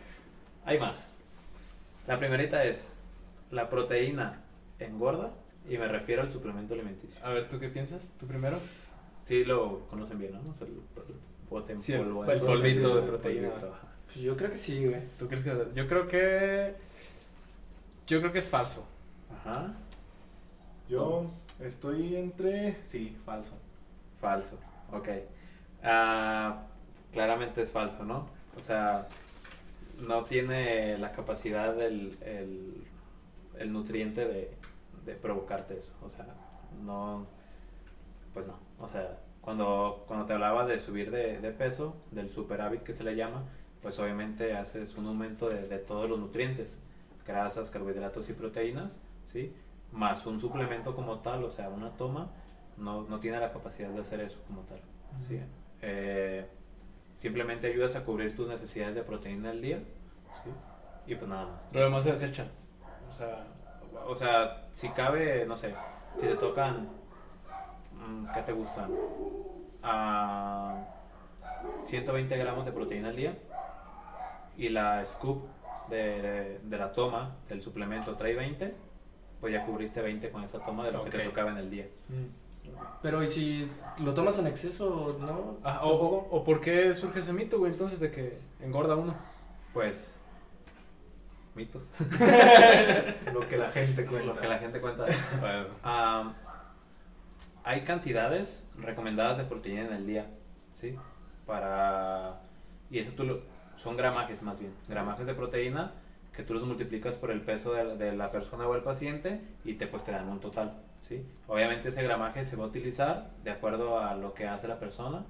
hay 0.67 0.79
más. 0.79 0.99
La 2.07 2.19
primerita 2.19 2.65
es, 2.65 2.93
¿la 3.51 3.69
proteína 3.71 4.43
engorda? 4.79 5.31
Y 5.69 5.79
me 5.79 5.89
refiero 5.89 6.21
al 6.23 6.31
suplemento 6.31 6.75
alimenticio. 6.75 7.19
A 7.25 7.31
ver, 7.31 7.49
¿tú 7.49 7.59
qué 7.59 7.69
piensas? 7.69 8.13
¿Tú 8.21 8.27
primero? 8.27 8.59
Sí 9.27 9.45
lo 9.45 9.81
conocen 9.89 10.21
bien, 10.21 10.35
¿no? 10.35 10.51
O 10.51 10.55
sea, 10.55 10.69
el, 10.69 10.81
bote 11.51 11.73
en 11.73 11.81
Sí, 11.81 11.93
el- 11.95 12.03
polvo. 12.05 12.25
el 12.27 12.41
polvito 12.41 12.95
de 12.95 13.03
proteína. 13.03 13.51
Pues 14.07 14.19
yo 14.21 14.37
creo 14.37 14.51
que 14.53 14.57
sí, 14.57 14.87
güey. 14.87 15.01
¿Tú 15.19 15.27
crees 15.27 15.43
que 15.43 15.67
Yo 15.75 15.87
creo 15.89 16.07
que. 16.07 16.77
Yo 18.07 18.21
creo 18.21 18.31
que 18.31 18.39
es 18.39 18.49
falso. 18.49 18.87
Ajá, 19.33 19.75
Yo 20.89 21.29
estoy 21.59 22.15
entre. 22.15 22.77
Sí, 22.85 23.17
falso. 23.25 23.59
falso. 24.21 24.61
Ok. 24.93 25.09
Ah, 25.83 26.63
claramente 27.13 27.63
es 27.63 27.71
falso, 27.73 28.05
¿no? 28.05 28.29
O 28.57 28.63
sea, 28.63 29.09
no 30.07 30.23
tiene 30.25 30.99
la 30.99 31.11
capacidad 31.11 31.75
del 31.75 32.17
el, 32.23 32.85
el 33.59 33.73
nutriente 33.73 34.25
de, 34.25 34.53
de 35.05 35.15
provocarte 35.17 35.77
eso. 35.77 35.93
O 36.01 36.09
sea, 36.09 36.27
no. 36.85 37.27
Pues 38.33 38.47
no. 38.47 38.65
O 38.81 38.89
sea, 38.89 39.19
cuando, 39.41 40.05
cuando 40.07 40.27
te 40.27 40.33
hablaba 40.33 40.67
de 40.67 40.79
subir 40.79 41.11
de, 41.11 41.41
de 41.41 41.51
peso, 41.53 41.97
del 42.11 42.29
superávit 42.29 42.83
que 42.83 42.93
se 42.93 43.05
le 43.05 43.17
llama, 43.17 43.45
pues 43.81 43.99
obviamente 43.99 44.57
haces 44.57 44.97
un 44.97 45.07
aumento 45.07 45.49
de, 45.49 45.69
de 45.69 45.79
todos 45.79 46.09
los 46.11 46.19
nutrientes, 46.19 46.79
grasas, 47.27 47.71
carbohidratos 47.71 48.29
y 48.29 48.33
proteínas, 48.33 48.99
¿sí? 49.25 49.55
Más 49.93 50.27
un 50.27 50.39
suplemento 50.39 50.95
como 50.95 51.21
tal, 51.21 51.45
o 51.45 51.51
sea, 51.51 51.69
una 51.69 51.91
toma, 51.91 52.31
no, 52.77 53.03
no 53.03 53.21
tiene 53.21 53.39
la 53.41 53.53
capacidad 53.53 53.89
de 53.89 54.01
hacer 54.01 54.21
eso 54.21 54.43
como 54.47 54.63
tal, 54.63 54.81
¿sí? 55.21 55.41
Eh, 55.83 56.47
simplemente 57.15 57.69
ayudas 57.69 57.97
a 57.97 58.05
cubrir 58.05 58.35
tus 58.35 58.49
necesidades 58.49 58.95
de 58.95 59.03
proteína 59.03 59.51
al 59.51 59.63
día, 59.63 59.79
¿sí? 60.43 60.51
Y 61.07 61.15
pues 61.15 61.29
nada 61.29 61.47
más. 61.47 61.73
Lo 61.73 61.81
demás 61.85 62.05
se 62.05 62.11
desecha. 62.11 62.47
O 63.09 63.13
sea. 63.13 63.47
O 64.07 64.15
sea, 64.15 64.69
si 64.73 64.89
cabe, 64.91 65.47
no 65.47 65.57
sé, 65.57 65.75
si 66.17 66.27
te 66.27 66.37
tocan, 66.37 66.89
¿qué 68.35 68.43
te 68.43 68.53
gustan? 68.53 68.91
Ah, 69.83 70.85
120 71.83 72.37
gramos 72.37 72.65
de 72.67 72.73
proteína 72.73 73.09
al 73.09 73.17
día 73.17 73.37
y 74.57 74.69
la 74.69 75.05
scoop 75.05 75.45
de, 75.91 75.97
de- 75.97 76.59
de 76.63 76.79
la 76.79 76.93
toma 76.93 77.37
del 77.49 77.63
suplemento 77.63 78.15
trae 78.17 78.35
20, 78.35 78.75
pues 79.41 79.53
ya 79.53 79.65
cubriste 79.65 80.01
20 80.01 80.31
con 80.31 80.43
esa 80.43 80.59
toma 80.63 80.85
de 80.85 80.93
lo 80.93 81.05
que 81.05 81.11
te 81.11 81.19
tocaba 81.21 81.51
en 81.51 81.59
el 81.59 81.71
día. 81.71 81.87
Pero 83.01 83.23
¿y 83.23 83.29
si 83.29 83.71
lo 84.03 84.13
tomas 84.13 84.39
en 84.39 84.49
exceso, 84.49 85.17
no? 85.21 85.59
Ah, 85.63 85.81
o, 85.85 85.91
o, 85.91 86.37
o 86.39 86.45
por 86.45 86.61
qué 86.61 86.93
surge 86.95 87.21
ese 87.21 87.33
mito, 87.33 87.59
güey, 87.59 87.71
entonces 87.73 88.01
de 88.01 88.11
que 88.11 88.39
engorda 88.61 88.97
uno? 88.97 89.15
Pues, 89.73 90.13
mitos, 91.55 91.85
Lo 93.33 93.41
que 93.47 93.57
la 93.57 93.71
gente 93.71 94.05
cuenta. 94.07 94.27
lo 94.27 94.41
que 94.41 94.49
la 94.49 94.59
gente 94.59 94.81
cuenta. 94.81 95.07
Bueno. 95.41 95.67
Ah, 95.85 96.33
hay 97.67 97.83
cantidades 97.83 98.71
recomendadas 98.79 99.37
de 99.39 99.45
proteína 99.45 99.83
en 99.87 99.93
el 99.93 100.07
día, 100.07 100.27
¿sí? 100.73 100.97
Para... 101.47 102.41
Y 102.91 102.99
eso 103.01 103.13
tú 103.13 103.25
lo... 103.25 103.41
Son 103.77 103.97
gramajes 103.97 104.43
más 104.43 104.59
bien. 104.61 104.73
Gramajes 104.89 105.27
de 105.27 105.35
proteína 105.35 105.93
que 106.33 106.43
tú 106.43 106.55
los 106.55 106.63
multiplicas 106.63 107.17
por 107.17 107.31
el 107.31 107.41
peso 107.41 107.73
de, 107.75 107.85
la- 107.85 107.95
de 107.97 108.17
la 108.17 108.31
persona 108.31 108.67
o 108.69 108.75
el 108.77 108.83
paciente 108.83 109.41
y 109.65 109.75
te, 109.75 109.87
pues, 109.87 110.05
te 110.05 110.13
dan 110.13 110.29
un 110.29 110.39
total, 110.39 110.75
¿sí? 111.01 111.27
Obviamente 111.49 111.89
ese 111.89 112.03
gramaje 112.03 112.45
se 112.45 112.57
va 112.57 112.65
a 112.65 112.69
utilizar 112.69 113.31
de 113.43 113.51
acuerdo 113.51 113.99
a 113.99 114.15
lo 114.15 114.33
que 114.33 114.47
hace 114.47 114.69
la 114.69 114.79
persona, 114.79 115.25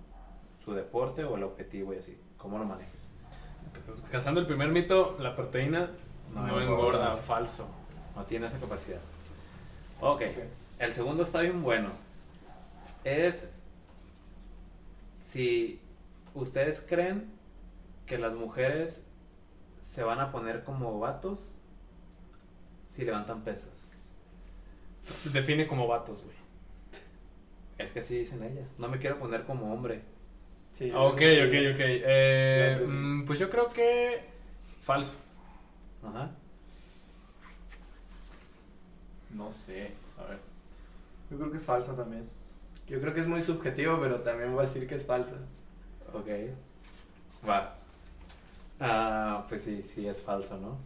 su 0.64 0.74
deporte 0.74 1.24
o 1.24 1.36
el 1.36 1.42
objetivo 1.44 1.94
y 1.94 1.98
así, 1.98 2.18
cómo 2.36 2.58
lo 2.58 2.64
manejes. 2.66 3.08
Pues, 3.86 4.02
Cazando 4.10 4.40
el 4.40 4.46
primer 4.46 4.68
mito, 4.68 5.16
la 5.20 5.34
proteína 5.34 5.90
no, 6.34 6.46
No 6.46 6.60
engorda. 6.60 6.62
engorda. 6.62 7.16
falso. 7.16 7.68
No 8.14 8.24
tiene 8.24 8.46
esa 8.46 8.58
capacidad. 8.58 8.98
Ok, 10.00 10.22
el 10.78 10.92
segundo 10.92 11.22
está 11.22 11.40
bien 11.40 11.62
bueno. 11.62 11.90
Es 13.06 13.48
si 15.16 15.80
ustedes 16.34 16.80
creen 16.80 17.30
que 18.04 18.18
las 18.18 18.34
mujeres 18.34 19.00
se 19.80 20.02
van 20.02 20.18
a 20.18 20.32
poner 20.32 20.64
como 20.64 20.98
vatos 20.98 21.52
si 22.88 23.04
levantan 23.04 23.44
pesas. 23.44 23.70
Define 25.32 25.68
como 25.68 25.86
vatos, 25.86 26.24
güey. 26.24 26.34
Es 27.78 27.92
que 27.92 28.00
así 28.00 28.18
dicen 28.18 28.42
ellas. 28.42 28.74
No 28.76 28.88
me 28.88 28.98
quiero 28.98 29.20
poner 29.20 29.44
como 29.44 29.72
hombre. 29.72 30.02
Sí, 30.72 30.90
Ok, 30.90 31.12
ok, 31.12 31.20
ok. 31.74 31.78
Eh, 31.78 32.84
mm, 32.88 33.24
pues 33.24 33.38
yo 33.38 33.48
creo 33.48 33.68
que 33.68 34.20
falso. 34.82 35.16
Ajá. 36.02 36.32
No 39.30 39.52
sé. 39.52 39.92
A 40.18 40.24
ver. 40.28 40.40
Yo 41.30 41.36
creo 41.38 41.52
que 41.52 41.58
es 41.58 41.64
falso 41.64 41.92
también. 41.94 42.28
Yo 42.86 43.00
creo 43.00 43.12
que 43.14 43.20
es 43.20 43.26
muy 43.26 43.42
subjetivo, 43.42 43.98
pero 44.00 44.20
también 44.20 44.50
voy 44.52 44.60
a 44.60 44.66
decir 44.66 44.86
que 44.86 44.94
es 44.94 45.04
falso. 45.06 45.36
Ok. 46.12 46.28
Va. 47.48 47.74
Ah, 48.80 49.44
pues 49.48 49.62
sí, 49.62 49.82
sí 49.82 50.06
es 50.06 50.20
falso, 50.22 50.58
¿no? 50.58 50.78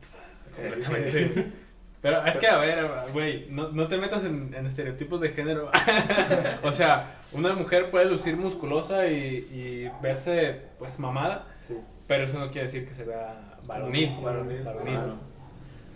Completamente. 0.54 1.52
Pero 2.02 2.24
es 2.24 2.38
que, 2.38 2.46
a 2.46 2.56
ver, 2.56 2.88
güey, 3.12 3.46
no, 3.50 3.72
no 3.72 3.86
te 3.86 3.98
metas 3.98 4.24
en, 4.24 4.54
en 4.54 4.64
estereotipos 4.64 5.20
de 5.20 5.28
género. 5.30 5.70
o 6.62 6.72
sea, 6.72 7.16
una 7.32 7.52
mujer 7.52 7.90
puede 7.90 8.06
lucir 8.06 8.38
musculosa 8.38 9.06
y, 9.06 9.16
y 9.52 9.90
verse, 10.00 10.62
pues, 10.78 10.98
mamada, 10.98 11.46
Sí. 11.58 11.76
pero 12.06 12.24
eso 12.24 12.38
no 12.38 12.46
quiere 12.50 12.68
decir 12.68 12.88
que 12.88 12.94
se 12.94 13.04
vea 13.04 13.58
varonil. 13.66 14.16
Varonil, 14.22 14.62
Varonil. 14.62 14.94
¿no? 14.94 15.16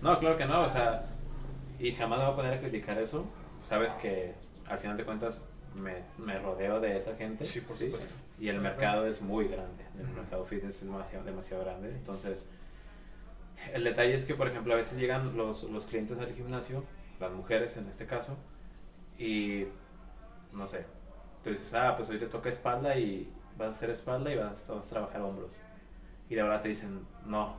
No, 0.02 0.18
claro 0.18 0.36
que 0.36 0.44
no, 0.44 0.61
o 0.61 0.68
sea, 0.68 1.07
y 1.78 1.90
jamás 1.92 2.18
me 2.18 2.24
voy 2.26 2.32
a 2.34 2.36
poner 2.36 2.52
a 2.52 2.61
criticar 2.61 2.98
eso. 2.98 3.24
Sabes 3.62 3.92
que 3.94 4.34
al 4.68 4.76
final 4.78 4.98
de 4.98 5.05
cuentas 5.07 5.42
me, 5.75 6.03
me 6.18 6.39
rodeo 6.39 6.81
de 6.81 6.97
esa 6.97 7.14
gente. 7.16 7.45
Sí, 7.45 7.61
por 7.61 7.77
supuesto. 7.77 8.14
Y 8.39 8.49
el 8.49 8.61
mercado 8.61 9.07
es 9.07 9.20
muy 9.20 9.49
grande, 9.49 9.85
el 9.99 10.09
mercado 10.09 10.45
fitness 10.45 10.77
es 10.77 10.85
demasiado, 10.85 11.25
demasiado 11.25 11.64
grande. 11.64 11.91
Entonces, 11.91 12.47
el 13.72 13.85
detalle 13.85 14.14
es 14.14 14.25
que, 14.25 14.35
por 14.35 14.49
ejemplo, 14.49 14.75
a 14.75 14.77
veces 14.77 14.99
llegan 14.99 15.37
los, 15.37 15.64
los 15.64 15.87
clientes 15.87 16.18
al 16.18 16.33
gimnasio, 16.33 16.85
las 17.20 17.33
mujeres 17.33 17.77
en 17.77 17.89
este 17.89 18.07
caso, 18.07 18.37
y 19.18 19.66
no 20.53 20.66
sé, 20.66 20.85
tú 21.43 21.51
dices, 21.51 21.72
ah, 21.75 21.95
pues 21.97 22.09
hoy 22.09 22.18
te 22.18 22.27
toca 22.27 22.49
espalda 22.49 22.97
y 22.97 23.33
vas 23.57 23.68
a 23.68 23.70
hacer 23.70 23.91
espalda 23.91 24.33
y 24.33 24.37
vas, 24.37 24.66
vas 24.68 24.87
a 24.87 24.89
trabajar 24.89 25.20
hombros. 25.22 25.51
Y 26.29 26.35
de 26.35 26.43
verdad 26.43 26.61
te 26.61 26.68
dicen, 26.68 27.07
no. 27.27 27.57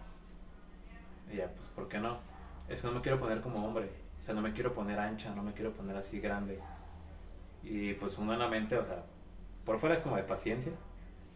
Y 1.32 1.38
ya, 1.38 1.48
pues, 1.50 1.68
¿por 1.68 1.88
qué 1.88 2.00
no? 2.00 2.20
Es 2.68 2.82
que 2.82 2.88
no 2.88 2.94
me 2.94 3.02
quiero 3.02 3.20
poner 3.20 3.42
como 3.42 3.66
hombre. 3.66 3.90
O 4.20 4.24
sea, 4.24 4.34
no 4.34 4.42
me 4.42 4.54
quiero 4.54 4.74
poner 4.74 5.00
ancha, 5.00 5.34
no 5.36 5.44
me 5.44 5.54
quiero 5.54 5.72
poner 5.72 5.96
así 5.96 6.20
grande. 6.20 6.60
Y 7.66 7.94
pues 7.96 8.18
uno 8.18 8.34
en 8.34 8.40
la 8.40 8.48
mente, 8.48 8.78
o 8.78 8.86
sea, 8.86 9.04
por 9.66 9.78
fuera 9.78 9.96
es 9.96 10.02
como 10.02 10.16
de 10.16 10.24
paciencia. 10.24 10.72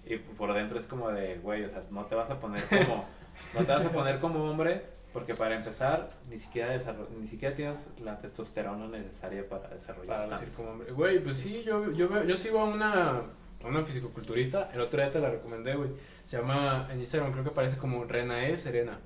Y 0.05 0.17
por 0.17 0.53
dentro 0.53 0.79
es 0.79 0.85
como 0.85 1.09
de, 1.09 1.39
güey, 1.39 1.63
o 1.63 1.69
sea, 1.69 1.83
no 1.91 2.05
te 2.05 2.15
vas 2.15 2.29
a 2.31 2.39
poner 2.39 2.63
como, 2.63 3.05
no 3.53 3.65
te 3.65 3.71
vas 3.71 3.85
a 3.85 3.91
poner 3.91 4.19
como 4.19 4.43
hombre, 4.49 4.83
porque 5.11 5.35
para 5.35 5.55
empezar, 5.55 6.09
ni 6.29 6.37
siquiera, 6.37 6.77
ni 7.19 7.27
siquiera 7.27 7.55
tienes 7.55 7.91
la 8.01 8.17
testosterona 8.17 8.87
necesaria 8.87 9.47
para 9.47 9.69
desarrollar 9.69 10.25
Para 10.25 10.39
lucir 10.39 10.53
como 10.53 10.69
hombre. 10.69 10.91
Güey, 10.91 11.23
pues 11.23 11.37
sí, 11.37 11.63
yo, 11.65 11.91
yo, 11.91 12.23
yo 12.23 12.35
sigo 12.35 12.59
a 12.59 12.65
una, 12.65 13.23
a 13.63 13.67
una 13.67 13.83
fisicoculturista. 13.83 14.69
El 14.73 14.81
otro 14.81 15.01
día 15.01 15.11
te 15.11 15.19
la 15.19 15.29
recomendé, 15.29 15.75
güey. 15.75 15.89
Se 16.25 16.37
llama, 16.37 16.87
en 16.91 16.99
Instagram 16.99 17.31
creo 17.31 17.43
que 17.43 17.49
aparece 17.49 17.77
como 17.77 18.03
Renae 18.05 18.55
Serena. 18.55 18.99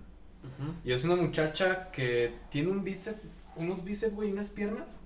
Ujú. 0.43 0.73
Y 0.83 0.91
es 0.91 1.05
una 1.05 1.15
muchacha 1.15 1.89
que 1.91 2.35
tiene 2.49 2.69
un 2.69 2.83
bíceps, 2.83 3.21
unos 3.55 3.83
bíceps, 3.83 4.13
güey, 4.13 4.31
unas 4.31 4.49
piernas, 4.49 4.99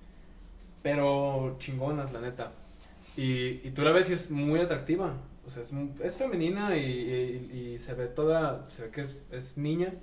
pero 0.82 1.56
chingonas, 1.58 2.12
la 2.12 2.20
neta. 2.20 2.52
Y, 3.16 3.66
y 3.66 3.72
tú 3.74 3.82
la 3.82 3.92
ves 3.92 4.10
y 4.10 4.12
es 4.14 4.30
muy 4.30 4.60
atractiva. 4.60 5.12
O 5.46 5.50
sea, 5.50 5.62
es, 5.62 5.72
es 6.02 6.16
femenina 6.16 6.76
y, 6.76 6.82
y- 6.84 7.58
y 7.74 7.78
se 7.78 7.94
ve 7.94 8.06
toda, 8.06 8.68
se 8.68 8.82
ve 8.82 8.90
que 8.90 9.00
es, 9.00 9.18
es 9.32 9.56
niña, 9.56 9.94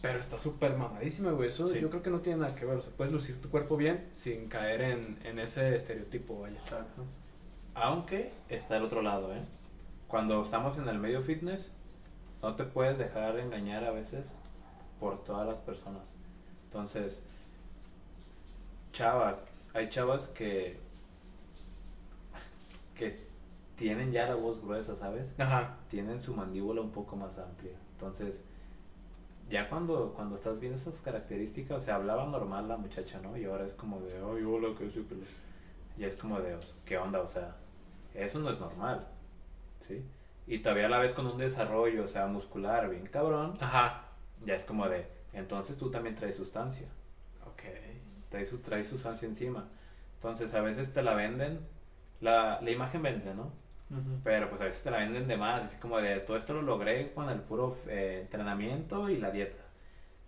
pero 0.00 0.18
está 0.20 0.38
súper 0.38 0.76
mamadísima, 0.76 1.32
güey. 1.32 1.48
Eso 1.48 1.66
Sí. 1.68 1.80
yo 1.80 1.90
creo 1.90 2.02
que 2.02 2.10
no 2.10 2.20
tiene 2.20 2.38
nada 2.40 2.54
que 2.54 2.64
ver. 2.64 2.76
O 2.76 2.80
sea, 2.80 2.92
puedes 2.96 3.12
lucir 3.12 3.40
tu 3.42 3.50
cuerpo 3.50 3.76
bien 3.76 4.06
sin 4.12 4.48
caer 4.48 4.80
en, 4.80 5.18
en 5.24 5.38
ese 5.40 5.74
estereotipo, 5.74 6.40
vaya. 6.40 6.56
Exacto. 6.56 7.04
Aunque 7.74 8.32
está 8.48 8.76
el 8.76 8.84
otro 8.84 9.02
lado, 9.02 9.34
¿eh? 9.34 9.42
Cuando 10.06 10.40
estamos 10.42 10.78
en 10.78 10.88
el 10.88 10.98
medio 10.98 11.20
fitness, 11.20 11.72
no 12.40 12.54
te 12.54 12.64
puedes 12.64 12.96
dejar 12.96 13.38
engañar 13.40 13.84
a 13.84 13.90
veces 13.90 14.24
por 15.00 15.22
todas 15.24 15.46
las 15.48 15.58
personas. 15.58 16.14
Entonces, 16.64 17.22
chava, 18.92 19.40
hay 19.74 19.88
chavas 19.88 20.26
que 20.28 20.78
que 22.94 23.26
tienen 23.76 24.10
ya 24.12 24.26
la 24.26 24.34
voz 24.34 24.60
gruesa, 24.60 24.94
¿sabes? 24.96 25.32
Ajá. 25.38 25.76
Tienen 25.88 26.20
su 26.20 26.34
mandíbula 26.34 26.80
un 26.80 26.90
poco 26.90 27.14
más 27.16 27.38
amplia. 27.38 27.72
Entonces, 27.92 28.42
ya 29.48 29.68
cuando, 29.68 30.12
cuando 30.14 30.34
estás 30.34 30.58
viendo 30.58 30.76
esas 30.76 31.00
características, 31.00 31.78
o 31.78 31.80
sea, 31.80 31.94
hablaba 31.94 32.26
normal 32.26 32.66
la 32.68 32.76
muchacha, 32.76 33.20
¿no? 33.20 33.36
Y 33.36 33.44
ahora 33.44 33.64
es 33.64 33.74
como 33.74 34.00
de, 34.00 34.14
ay, 34.14 34.42
hola, 34.42 34.74
qué 34.76 34.84
le-". 34.86 35.02
Ya 35.96 36.06
es 36.08 36.16
como 36.16 36.40
de, 36.40 36.54
"Os- 36.56 36.76
¿qué 36.84 36.98
onda? 36.98 37.20
O 37.20 37.28
sea, 37.28 37.56
eso 38.14 38.40
no 38.40 38.50
es 38.50 38.58
normal, 38.60 39.06
¿sí? 39.78 40.04
Y 40.46 40.58
todavía 40.58 40.88
la 40.88 40.98
ves 40.98 41.12
con 41.12 41.26
un 41.26 41.38
desarrollo, 41.38 42.04
o 42.04 42.08
sea, 42.08 42.26
muscular 42.26 42.88
bien 42.90 43.06
cabrón, 43.06 43.56
Ajá. 43.60 44.04
ya 44.44 44.54
es 44.54 44.64
como 44.64 44.88
de, 44.88 45.06
entonces 45.32 45.76
tú 45.76 45.90
también 45.90 46.14
traes 46.16 46.36
sustancia. 46.36 46.88
Traes, 48.30 48.48
su- 48.50 48.58
traes 48.58 48.88
sustancia 48.88 49.26
encima. 49.28 49.68
Entonces, 50.16 50.54
a 50.54 50.60
veces 50.62 50.92
te 50.92 51.02
la 51.02 51.14
venden, 51.14 51.60
la, 52.20 52.60
la 52.62 52.70
imagen 52.70 53.02
vende, 53.02 53.34
¿no? 53.34 53.52
Pero 54.22 54.48
pues 54.50 54.60
a 54.60 54.64
veces 54.64 54.82
te 54.82 54.90
la 54.90 54.98
venden 54.98 55.26
de 55.28 55.36
más, 55.36 55.64
así 55.64 55.78
como 55.78 55.98
de 55.98 56.20
todo 56.20 56.36
esto 56.36 56.52
lo 56.54 56.62
logré 56.62 57.12
con 57.14 57.30
el 57.30 57.40
puro 57.40 57.74
eh, 57.88 58.20
entrenamiento 58.22 59.08
y 59.08 59.16
la 59.18 59.30
dieta. 59.30 59.62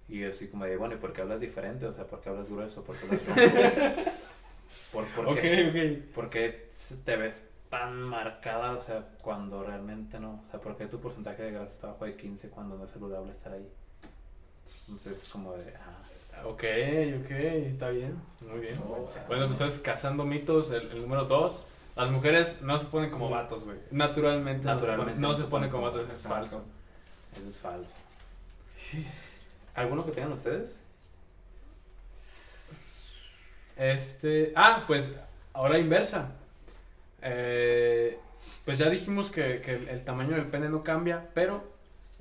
Y 0.09 0.21
yo 0.21 0.31
así 0.31 0.49
como 0.49 0.65
de, 0.65 0.77
bueno, 0.77 0.95
¿y 0.95 0.99
por 0.99 1.13
qué 1.13 1.23
hablas 1.23 1.41
diferente? 1.41 1.87
O 1.87 1.93
sea, 1.93 2.07
¿por 2.07 2.21
qué 2.21 2.31
hablas 2.31 2.49
grueso? 2.51 2.83
¿Por 2.85 2.97
qué 2.97 3.07
hablas? 3.07 3.23
¿Por, 4.93 5.05
por 5.09 5.35
qué, 5.35 6.05
ok. 6.09 6.15
por 6.15 6.31
qué 6.31 6.71
te 7.05 7.17
ves 7.17 7.45
tan 7.69 8.01
marcada? 8.03 8.73
O 8.73 8.79
sea, 8.79 9.07
cuando 9.23 9.63
realmente 9.63 10.19
no. 10.19 10.43
O 10.47 10.51
sea, 10.51 10.61
¿por 10.61 10.77
qué 10.77 10.87
tu 10.87 11.01
porcentaje 11.01 11.43
de 11.45 11.53
grasa 11.53 11.75
está 11.75 11.87
bajo 11.89 12.05
de 12.07 12.17
15 12.17 12.49
cuando 12.51 12.77
no 12.77 12.85
es 12.85 12.91
saludable 12.91 13.31
estar 13.31 13.53
ahí? 13.53 13.69
Entonces, 14.89 15.29
como 15.33 15.53
de, 15.57 15.75
ah, 15.77 16.03
Ok, 16.45 16.65
ok, 17.25 17.31
está 17.31 17.91
bien, 17.91 18.21
muy 18.41 18.61
bien. 18.61 18.79
Bueno, 18.89 19.07
pues 19.27 19.41
entonces, 19.51 19.79
cazando 19.81 20.25
mitos, 20.25 20.71
el, 20.71 20.91
el 20.91 21.03
número 21.03 21.25
dos, 21.27 21.67
las 21.97 22.11
mujeres 22.11 22.63
no 22.63 22.79
se 22.79 22.87
ponen 22.87 23.11
como 23.11 23.29
vatos, 23.29 23.65
güey. 23.65 23.77
Naturalmente, 23.91 24.65
no 24.65 24.71
se 24.71 24.75
Naturalmente 24.77 25.13
ponen- 25.15 25.21
no 25.23 25.29
no 25.29 25.35
se 25.35 25.45
ponen 25.45 25.71
como 25.71 25.83
vatos, 25.85 26.03
es 26.07 26.11
Exacto. 26.11 26.35
falso. 26.37 26.65
eso 27.37 27.49
es 27.49 27.59
falso. 27.59 27.95
¿Alguno 29.75 30.05
que 30.05 30.13
tengan 30.13 30.33
ustedes? 30.33 30.81
Este, 33.77 34.53
ah, 34.57 34.85
pues 34.87 35.13
ahora 35.53 35.79
inversa. 35.79 36.33
Eh, 37.23 38.19
pues 38.65 38.79
ya 38.79 38.89
dijimos 38.89 39.31
que, 39.31 39.61
que 39.61 39.73
el, 39.75 39.89
el 39.89 40.05
tamaño 40.05 40.37
del 40.37 40.47
pene 40.47 40.69
no 40.69 40.83
cambia, 40.83 41.29
pero 41.35 41.70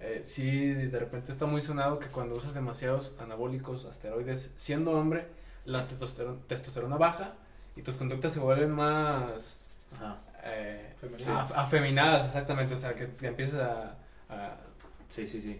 eh, 0.02 0.22
sí 0.24 0.74
de 0.74 1.00
repente 1.00 1.32
está 1.32 1.46
muy 1.46 1.62
sonado 1.62 2.00
que 2.00 2.08
cuando 2.08 2.36
usas 2.36 2.54
demasiados 2.54 3.14
anabólicos, 3.20 3.86
asteroides, 3.86 4.52
siendo 4.56 4.92
hombre, 4.92 5.28
la 5.66 5.88
testosterona, 5.88 6.38
testosterona 6.48 6.98
baja 6.98 7.34
y 7.76 7.82
tus 7.82 7.98
conductas 7.98 8.34
se 8.34 8.40
vuelven 8.40 8.72
más 8.72 9.60
Ajá. 9.96 10.18
eh, 10.44 10.94
afeminadas, 11.56 12.26
exactamente, 12.26 12.74
o 12.74 12.78
sea, 12.78 12.96
que 12.96 13.06
te 13.08 13.28
empiezas 13.28 13.60
a, 13.62 13.96
a- 14.30 14.58
Sí, 15.10 15.26
sí, 15.28 15.42
sí. 15.42 15.60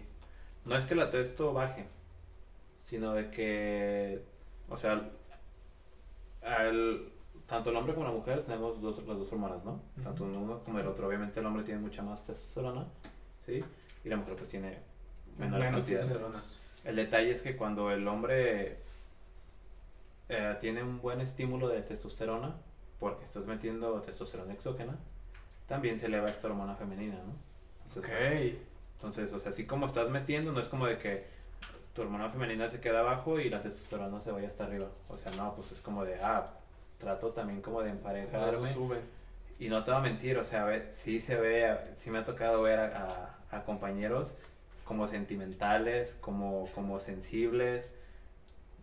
No 0.64 0.76
es 0.76 0.84
que 0.84 0.94
la 0.94 1.10
testo 1.10 1.52
baje, 1.52 1.86
sino 2.76 3.12
de 3.14 3.30
que, 3.30 4.22
o 4.68 4.76
sea, 4.76 5.02
al- 6.42 7.08
tanto 7.46 7.70
el 7.70 7.76
hombre 7.76 7.94
como 7.94 8.06
la 8.06 8.12
mujer 8.12 8.42
tenemos 8.44 8.80
dos, 8.80 8.98
las 9.06 9.18
dos 9.18 9.32
hormonas, 9.32 9.64
¿no? 9.64 9.80
Tanto 10.04 10.24
uno 10.24 10.60
como 10.64 10.78
el 10.78 10.86
otro. 10.86 11.08
Obviamente 11.08 11.40
el 11.40 11.46
hombre 11.46 11.64
tiene 11.64 11.80
mucha 11.80 12.02
más 12.02 12.24
testosterona, 12.24 12.86
¿sí? 13.44 13.64
Y 14.04 14.08
la 14.08 14.16
mujer 14.16 14.36
pues 14.36 14.48
tiene 14.48 14.78
menores 15.38 15.66
menos 15.70 15.84
cantidades. 15.84 16.22
El 16.84 16.96
detalle 16.96 17.30
es 17.32 17.42
que 17.42 17.56
cuando 17.56 17.90
el 17.90 18.06
hombre 18.08 18.78
eh, 20.28 20.56
tiene 20.60 20.82
un 20.82 21.00
buen 21.00 21.20
estímulo 21.20 21.68
de 21.68 21.82
testosterona, 21.82 22.54
porque 22.98 23.24
estás 23.24 23.46
metiendo 23.46 24.00
testosterona 24.00 24.52
exógena, 24.54 24.96
también 25.66 25.98
se 25.98 26.06
eleva 26.06 26.28
esta 26.28 26.46
hormona 26.48 26.74
femenina, 26.74 27.16
¿no? 27.16 27.34
Entonces, 27.86 28.04
Ok. 28.12 28.60
entonces, 28.96 29.32
o 29.32 29.38
sea, 29.38 29.50
así 29.50 29.66
como 29.66 29.86
estás 29.86 30.08
metiendo, 30.10 30.52
no 30.52 30.60
es 30.60 30.68
como 30.68 30.86
de 30.86 30.98
que 30.98 31.24
tu 31.94 32.02
hormona 32.02 32.30
femenina 32.30 32.68
se 32.68 32.80
queda 32.80 33.00
abajo 33.00 33.40
y 33.40 33.50
la 33.50 33.58
testosterona 33.60 34.20
se 34.20 34.30
vaya 34.30 34.46
hasta 34.46 34.64
arriba. 34.64 34.88
O 35.08 35.18
sea, 35.18 35.32
no, 35.32 35.54
pues 35.54 35.72
es 35.72 35.80
como 35.80 36.04
de, 36.04 36.22
ah, 36.22 36.54
trato 36.98 37.30
también 37.30 37.60
como 37.60 37.80
de 37.80 37.88
Eso 37.88 37.96
emparejarme. 37.96 38.72
sube. 38.72 39.00
Y 39.58 39.68
no 39.68 39.82
te 39.82 39.90
voy 39.90 39.98
a 40.00 40.02
mentir, 40.02 40.38
o 40.38 40.44
sea, 40.44 40.64
ve, 40.64 40.90
sí 40.90 41.18
se 41.20 41.36
ve, 41.36 41.76
sí 41.94 42.10
me 42.10 42.18
ha 42.18 42.24
tocado 42.24 42.62
ver 42.62 42.78
a, 42.80 43.04
a- 43.04 43.36
a 43.50 43.64
compañeros 43.64 44.34
como 44.84 45.06
sentimentales, 45.06 46.16
como, 46.20 46.68
como 46.74 46.98
sensibles. 47.00 47.92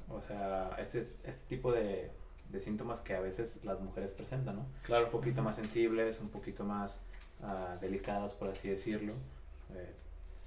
O 0.09 0.21
sea, 0.21 0.71
este, 0.79 1.09
este 1.23 1.45
tipo 1.47 1.71
de, 1.71 2.11
de 2.49 2.59
síntomas 2.61 3.01
que 3.01 3.13
a 3.15 3.19
veces 3.19 3.63
las 3.65 3.79
mujeres 3.81 4.11
presentan, 4.13 4.55
¿no? 4.57 4.65
Claro, 4.83 5.05
un 5.05 5.11
poquito 5.11 5.41
más 5.41 5.55
sensibles, 5.57 6.19
un 6.21 6.29
poquito 6.29 6.63
más 6.63 7.01
ah, 7.43 7.75
delicadas, 7.81 8.33
por 8.33 8.49
así 8.49 8.69
decirlo. 8.69 9.13
Eh, 9.75 9.93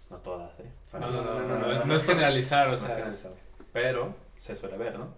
no 0.09 0.17
todas, 0.19 0.59
¿eh? 0.61 0.71
No, 0.95 1.01
no, 1.11 1.23
no, 1.23 1.41
no, 1.41 1.59
no, 1.59 1.73
es, 1.73 1.85
no 1.87 1.95
es 1.95 2.05
generalizar, 2.05 2.67
o 2.67 2.71
No 2.71 2.75
es 2.75 2.81
sea, 2.81 2.89
generalizado. 2.91 3.37
Pero 3.73 4.15
se 4.41 4.57
suele 4.57 4.77
ver, 4.79 4.99
¿no? 4.99 5.15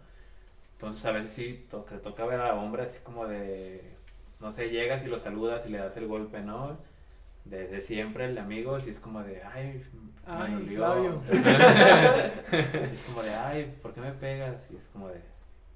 Entonces 0.73 1.05
a 1.07 1.13
veces 1.13 1.31
sí 1.31 1.67
to- 1.71 1.83
te 1.83 1.99
toca 1.99 2.25
ver 2.25 2.41
a 2.41 2.55
hombre 2.55 2.83
así 2.83 2.99
como 3.05 3.27
de, 3.29 3.95
no 4.41 4.51
sé, 4.51 4.71
llegas 4.71 5.05
y 5.05 5.09
lo 5.09 5.17
saludas 5.19 5.65
y 5.67 5.71
le 5.71 5.79
das 5.79 5.97
el 5.97 6.09
golpe, 6.09 6.41
¿no? 6.41 6.77
De, 7.45 7.67
de 7.67 7.81
siempre, 7.81 8.27
el 8.27 8.35
de 8.35 8.41
amigos, 8.41 8.87
y 8.87 8.91
es 8.91 8.99
como 8.99 9.23
de, 9.23 9.43
ay, 9.43 9.85
me 10.27 10.55
dolió. 10.55 10.77
Flavio. 10.77 11.23
es 11.33 13.03
como 13.03 13.23
de, 13.23 13.35
ay, 13.35 13.77
¿por 13.83 13.93
qué 13.93 14.01
me 14.01 14.13
pegas? 14.13 14.69
Y 14.71 14.77
es 14.77 14.89
como 14.93 15.09
de, 15.09 15.21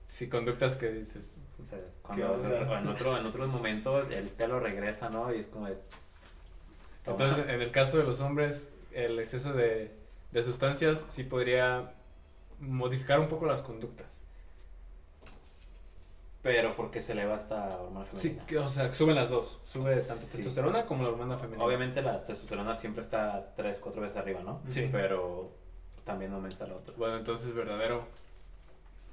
sí, 0.04 0.28
conductas 0.28 0.76
que 0.76 0.90
dices, 0.90 1.42
o 1.60 1.64
sea, 1.64 1.78
cuando 2.02 2.34
en, 2.76 2.88
otro, 2.88 3.18
en 3.18 3.26
otros 3.26 3.48
momentos 3.48 4.10
él 4.10 4.30
te 4.30 4.46
lo 4.46 4.60
regresa, 4.60 5.10
¿no? 5.10 5.34
Y 5.34 5.40
es 5.40 5.46
como 5.46 5.66
de, 5.66 5.76
toma. 7.04 7.24
Entonces, 7.24 7.48
en 7.48 7.60
el 7.60 7.70
caso 7.70 7.98
de 7.98 8.04
los 8.04 8.20
hombres, 8.20 8.72
el 8.92 9.18
exceso 9.18 9.52
de, 9.52 9.90
de 10.30 10.42
sustancias 10.42 11.04
sí 11.08 11.24
podría 11.24 11.92
modificar 12.60 13.20
un 13.20 13.28
poco 13.28 13.46
las 13.46 13.62
conductas. 13.62 14.15
Pero 16.46 16.76
porque 16.76 17.02
se 17.02 17.10
eleva 17.12 17.36
esta 17.36 17.76
hormona 17.80 18.06
Sí, 18.12 18.18
femenina. 18.20 18.46
que, 18.46 18.58
o 18.58 18.66
sea, 18.68 18.92
suben 18.92 19.16
las 19.16 19.30
dos. 19.30 19.58
Sube 19.64 19.90
tanto 19.96 20.24
Sí. 20.24 20.36
testosterona 20.36 20.86
como 20.86 21.02
la 21.02 21.08
hormona 21.10 21.36
femenina. 21.38 21.64
Obviamente 21.64 22.00
la 22.02 22.24
testosterona 22.24 22.74
siempre 22.76 23.02
está 23.02 23.52
3, 23.56 23.80
4 23.80 24.00
veces 24.00 24.16
arriba, 24.16 24.40
¿no? 24.44 24.60
Sí. 24.68 24.88
Pero 24.92 25.50
también 26.04 26.32
aumenta 26.32 26.66
la 26.68 26.74
otra. 26.76 26.94
Bueno, 26.96 27.16
entonces 27.16 27.52
verdadero. 27.52 28.04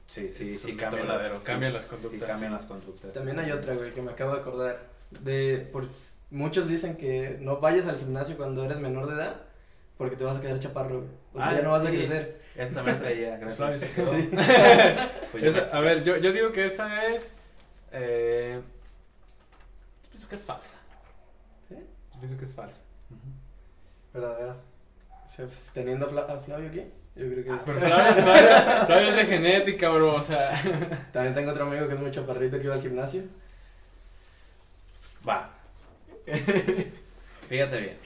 Sí, 0.06 0.30
sí, 0.30 0.54
Es 0.54 0.62
sí, 0.62 0.76
cambian 0.76 1.08
verdadero, 1.08 1.34
las, 1.34 1.44
cambian 1.44 1.72
sí, 1.72 1.76
las 1.78 1.86
conductas. 1.88 2.20
Sí, 2.22 2.26
cambian 2.28 2.52
las 2.52 2.66
conductas. 2.66 3.14
También 3.14 3.38
Sí. 3.38 3.44
hay 3.44 3.52
otra, 3.52 3.74
güey, 3.74 3.94
que 3.94 4.02
me 4.04 4.12
acabo 4.12 4.34
de 4.36 4.42
acordar. 4.42 4.80
De, 5.10 5.70
por, 5.72 5.88
muchos 6.30 6.68
dicen 6.68 6.98
que 6.98 7.38
no 7.42 7.58
vayas 7.58 7.88
al 7.88 7.98
gimnasio 7.98 8.38
cuando 8.38 8.64
eres 8.64 8.78
menor 8.80 9.08
de 9.08 9.14
edad 9.16 9.42
porque 9.98 10.16
te 10.16 10.24
vas 10.24 10.38
a 10.38 10.42
quedar 10.42 10.60
chaparro, 10.60 11.00
güey. 11.00 11.10
O 11.34 11.38
sea, 11.40 11.50
Ah, 11.50 11.54
ya 11.56 11.62
no 11.62 11.72
vas 11.72 11.84
a 11.84 11.88
sí. 11.90 11.94
crecer. 11.98 12.42
Esa 12.56 12.74
también 12.76 13.00
traía, 13.00 13.38
gracias. 13.38 13.58
Suave 13.58 13.80
se 13.80 13.90
quedó. 13.90 14.12
Fui 15.28 15.42
yo. 15.42 15.48
Esa- 15.48 15.70
a 15.72 15.80
ver, 15.80 16.04
yo, 16.04 16.18
yo 16.18 16.32
digo 16.32 16.52
que 16.52 16.66
esa 16.66 17.08
es. 17.08 17.34
Eh, 17.92 18.60
yo 20.04 20.10
pienso 20.10 20.28
que 20.28 20.36
es 20.36 20.44
falsa. 20.44 20.78
¿Sí? 21.70 21.76
Yo 22.14 22.20
pienso 22.20 22.38
que 22.38 22.46
es 22.46 22.54
falsa. 22.56 22.82
Verdadera. 24.14 24.56
O 25.26 25.30
sea, 25.30 25.46
teniendo 25.74 26.06
a, 26.06 26.10
Fla- 26.10 26.28
a 26.30 26.40
Flavio 26.40 26.70
aquí, 26.70 26.84
yo 27.16 27.28
creo 27.32 27.44
que 27.44 27.50
es... 27.56 27.62
Pero 27.66 27.80
Flavio, 27.80 28.24
Flavio- 28.24 28.86
Flavio 28.86 29.10
es 29.10 29.16
de 29.16 29.26
genética, 29.26 29.90
bro. 29.90 30.16
O 30.16 30.22
sea. 30.22 30.52
También 31.12 31.34
tengo 31.34 31.52
otro 31.52 31.66
amigo 31.66 31.88
que 31.88 31.96
es 31.96 32.00
muy 32.00 32.12
chaparrito 32.12 32.58
que 32.60 32.66
iba 32.66 32.76
al 32.76 32.82
gimnasio. 32.82 33.24
Va. 35.28 35.50
Fíjate 37.50 37.80
bien. 37.80 37.98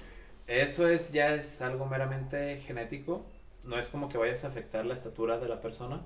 Eso 0.48 0.88
es 0.88 1.12
ya 1.12 1.34
es 1.34 1.62
algo 1.62 1.86
meramente 1.86 2.58
genético. 2.62 3.26
No 3.66 3.78
es 3.78 3.89
como 3.89 4.08
que 4.08 4.18
vayas 4.18 4.45
a 4.45 4.48
afectar 4.48 4.86
la 4.86 4.93
estatura 4.93 5.39
de 5.39 5.50
la 5.50 5.60
persona, 5.60 6.02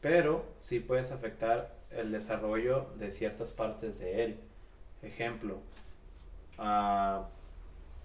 pero 0.00 0.44
sí 0.60 0.80
puedes 0.80 1.12
afectar 1.12 1.74
el 1.90 2.10
desarrollo 2.10 2.88
de 2.98 3.10
ciertas 3.10 3.50
partes 3.50 3.98
de 3.98 4.24
él. 4.24 4.40
Ejemplo, 5.02 5.58
ah, 6.56 7.28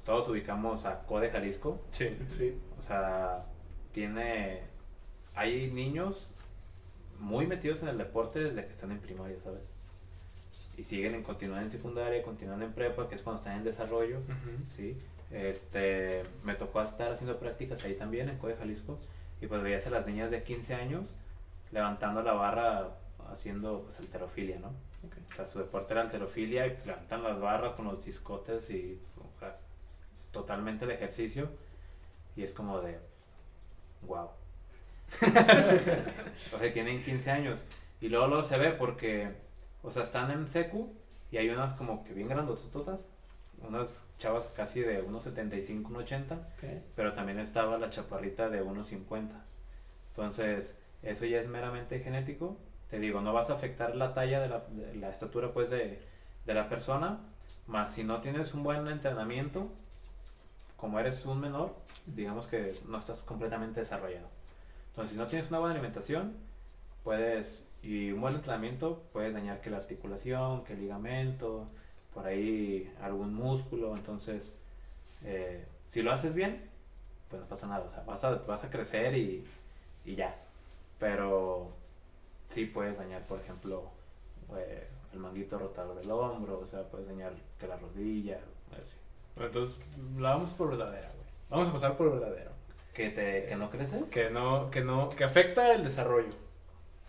todos 0.03 0.27
ubicamos 0.27 0.85
a 0.85 1.03
Code 1.03 1.29
Jalisco. 1.29 1.81
Sí. 1.91 2.09
Sí. 2.37 2.57
O 2.77 2.81
sea, 2.81 3.45
tiene, 3.93 4.61
hay 5.33 5.71
niños 5.71 6.33
muy 7.19 7.47
metidos 7.47 7.83
en 7.83 7.89
el 7.89 7.97
deporte 7.97 8.39
desde 8.39 8.65
que 8.65 8.71
están 8.71 8.91
en 8.91 8.99
primaria, 8.99 9.39
¿sabes? 9.39 9.71
Y 10.77 10.83
siguen 10.83 11.15
en 11.15 11.23
continuar 11.23 11.63
en 11.63 11.69
secundaria, 11.69 12.21
continúan 12.23 12.63
en 12.63 12.73
prepa, 12.73 13.07
que 13.07 13.15
es 13.15 13.21
cuando 13.21 13.41
están 13.41 13.57
en 13.57 13.63
desarrollo. 13.63 14.19
¿sí? 14.69 14.97
Este, 15.31 16.23
me 16.43 16.55
tocó 16.55 16.81
estar 16.81 17.11
haciendo 17.11 17.37
prácticas 17.39 17.83
ahí 17.83 17.95
también, 17.95 18.29
en 18.29 18.37
Code 18.37 18.55
Jalisco, 18.55 18.99
y 19.41 19.47
pues 19.47 19.61
veías 19.61 19.85
a 19.87 19.91
las 19.91 20.07
niñas 20.07 20.31
de 20.31 20.43
15 20.43 20.75
años 20.75 21.15
levantando 21.71 22.21
la 22.21 22.33
barra 22.33 22.95
haciendo 23.31 23.83
pues 23.83 23.99
alterofilia, 23.99 24.59
¿no? 24.59 24.69
O 24.69 25.31
sea, 25.33 25.45
su 25.45 25.59
deporte 25.59 25.93
era 25.93 26.01
alterofilia 26.01 26.67
y 26.67 26.71
pues 26.71 26.85
levantan 26.85 27.23
las 27.23 27.39
barras 27.39 27.73
con 27.73 27.85
los 27.85 28.03
discotes 28.03 28.69
y 28.69 28.99
o 29.17 29.39
sea, 29.39 29.57
totalmente 30.31 30.85
el 30.85 30.91
ejercicio 30.91 31.49
y 32.35 32.43
es 32.43 32.51
como 32.53 32.81
de 32.81 32.99
wow. 34.01 34.29
o 36.53 36.59
sea, 36.59 36.71
tienen 36.73 37.01
15 37.01 37.31
años 37.31 37.63
y 38.01 38.09
luego 38.09 38.27
luego 38.27 38.43
se 38.43 38.57
ve 38.57 38.71
porque 38.71 39.31
o 39.83 39.91
sea, 39.91 40.03
están 40.03 40.31
en 40.31 40.47
secu 40.47 40.93
y 41.31 41.37
hay 41.37 41.49
unas 41.49 41.73
como 41.73 42.03
que 42.03 42.13
bien 42.13 42.27
grandotototas, 42.27 43.07
unas 43.67 44.03
chavas 44.17 44.45
casi 44.55 44.81
de 44.81 45.03
1.75, 45.05 45.83
1.80 45.83 46.33
Ok. 46.33 46.83
pero 46.95 47.13
también 47.13 47.39
estaba 47.39 47.77
la 47.77 47.89
chaparrita 47.89 48.49
de 48.49 48.63
1.50. 48.63 49.31
Entonces, 50.11 50.77
eso 51.03 51.25
ya 51.25 51.39
es 51.39 51.47
meramente 51.47 51.99
genético. 51.99 52.57
Te 52.89 52.99
digo, 52.99 53.21
no 53.21 53.33
vas 53.33 53.49
a 53.49 53.53
afectar 53.53 53.95
la 53.95 54.13
talla 54.13 54.39
de 54.39 54.49
la, 54.49 54.59
de 54.69 54.95
la 54.95 55.09
estatura 55.09 55.53
pues 55.53 55.69
de, 55.69 55.99
de 56.45 56.53
la 56.53 56.67
persona, 56.69 57.19
más 57.67 57.93
si 57.93 58.03
no 58.03 58.19
tienes 58.21 58.53
un 58.53 58.63
buen 58.63 58.87
entrenamiento, 58.87 59.69
como 60.75 60.99
eres 60.99 61.25
un 61.25 61.39
menor, 61.39 61.75
digamos 62.07 62.47
que 62.47 62.73
no 62.87 62.97
estás 62.97 63.21
completamente 63.21 63.81
desarrollado. 63.81 64.27
Entonces, 64.89 65.13
si 65.13 65.19
no 65.19 65.27
tienes 65.27 65.49
una 65.49 65.59
buena 65.59 65.73
alimentación, 65.75 66.33
puedes, 67.03 67.67
y 67.83 68.11
un 68.11 68.21
buen 68.21 68.35
entrenamiento, 68.35 69.03
puedes 69.13 69.33
dañar 69.33 69.61
que 69.61 69.69
la 69.69 69.77
articulación, 69.77 70.63
que 70.63 70.73
el 70.73 70.79
ligamento, 70.81 71.67
por 72.19 72.27
ahí 72.27 72.93
algún 73.01 73.33
músculo. 73.33 73.95
Entonces, 73.95 74.53
eh, 75.23 75.65
si 75.87 76.01
lo 76.01 76.11
haces 76.11 76.33
bien, 76.33 76.69
pues 77.29 77.41
no 77.41 77.47
pasa 77.47 77.67
nada. 77.67 77.85
O 77.85 77.89
sea, 77.89 78.03
vas 78.03 78.23
a, 78.25 78.31
vas 78.39 78.63
a 78.65 78.69
crecer 78.69 79.17
y, 79.17 79.45
y 80.03 80.15
ya. 80.15 80.35
Pero 80.99 81.71
sí 82.49 82.65
puedes 82.65 82.97
dañar, 82.97 83.25
por 83.25 83.39
ejemplo, 83.39 83.83
eh, 84.57 84.85
el 85.13 85.19
manguito 85.19 85.57
rotador 85.57 85.97
del 85.97 86.11
hombro, 86.11 86.59
o 86.59 86.65
sea, 86.65 86.83
puedes 86.83 87.07
dañar 87.07 87.31
que 87.57 87.67
la 87.67 87.77
rodilla, 87.77 88.39
así. 88.81 88.97
Entonces, 89.37 89.81
la 90.17 90.31
vamos 90.31 90.51
por 90.51 90.69
verdadera, 90.69 91.09
güey. 91.15 91.29
Vamos 91.49 91.69
a 91.69 91.71
pasar 91.71 91.95
por 91.95 92.11
verdadero. 92.11 92.49
¿Que, 92.93 93.11
te, 93.11 93.45
¿Que 93.45 93.55
no 93.55 93.69
creces? 93.69 94.09
Que 94.09 94.29
no, 94.29 94.69
que 94.69 94.81
no, 94.81 95.07
que 95.07 95.23
afecta 95.23 95.73
el 95.73 95.83
desarrollo 95.83 96.33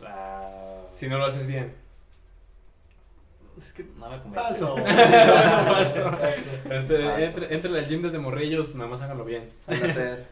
Ah, 0.06 0.82
si 0.90 1.08
no 1.08 1.18
lo 1.18 1.24
haces 1.24 1.48
bien. 1.48 1.74
Es 3.66 3.72
que 3.72 3.84
no 3.96 4.08
me 4.11 4.20
convence. 4.22 4.48
Falso. 4.48 4.76
Falso. 4.76 6.11
Este, 6.70 6.98
Falso. 7.04 7.16
entre, 7.18 7.54
entre 7.54 7.78
al 7.78 7.86
gym 7.86 8.02
desde 8.02 8.18
morrillos, 8.18 8.74
nada 8.74 8.90
más 8.90 9.00
háganlo 9.02 9.24
bien. 9.24 9.50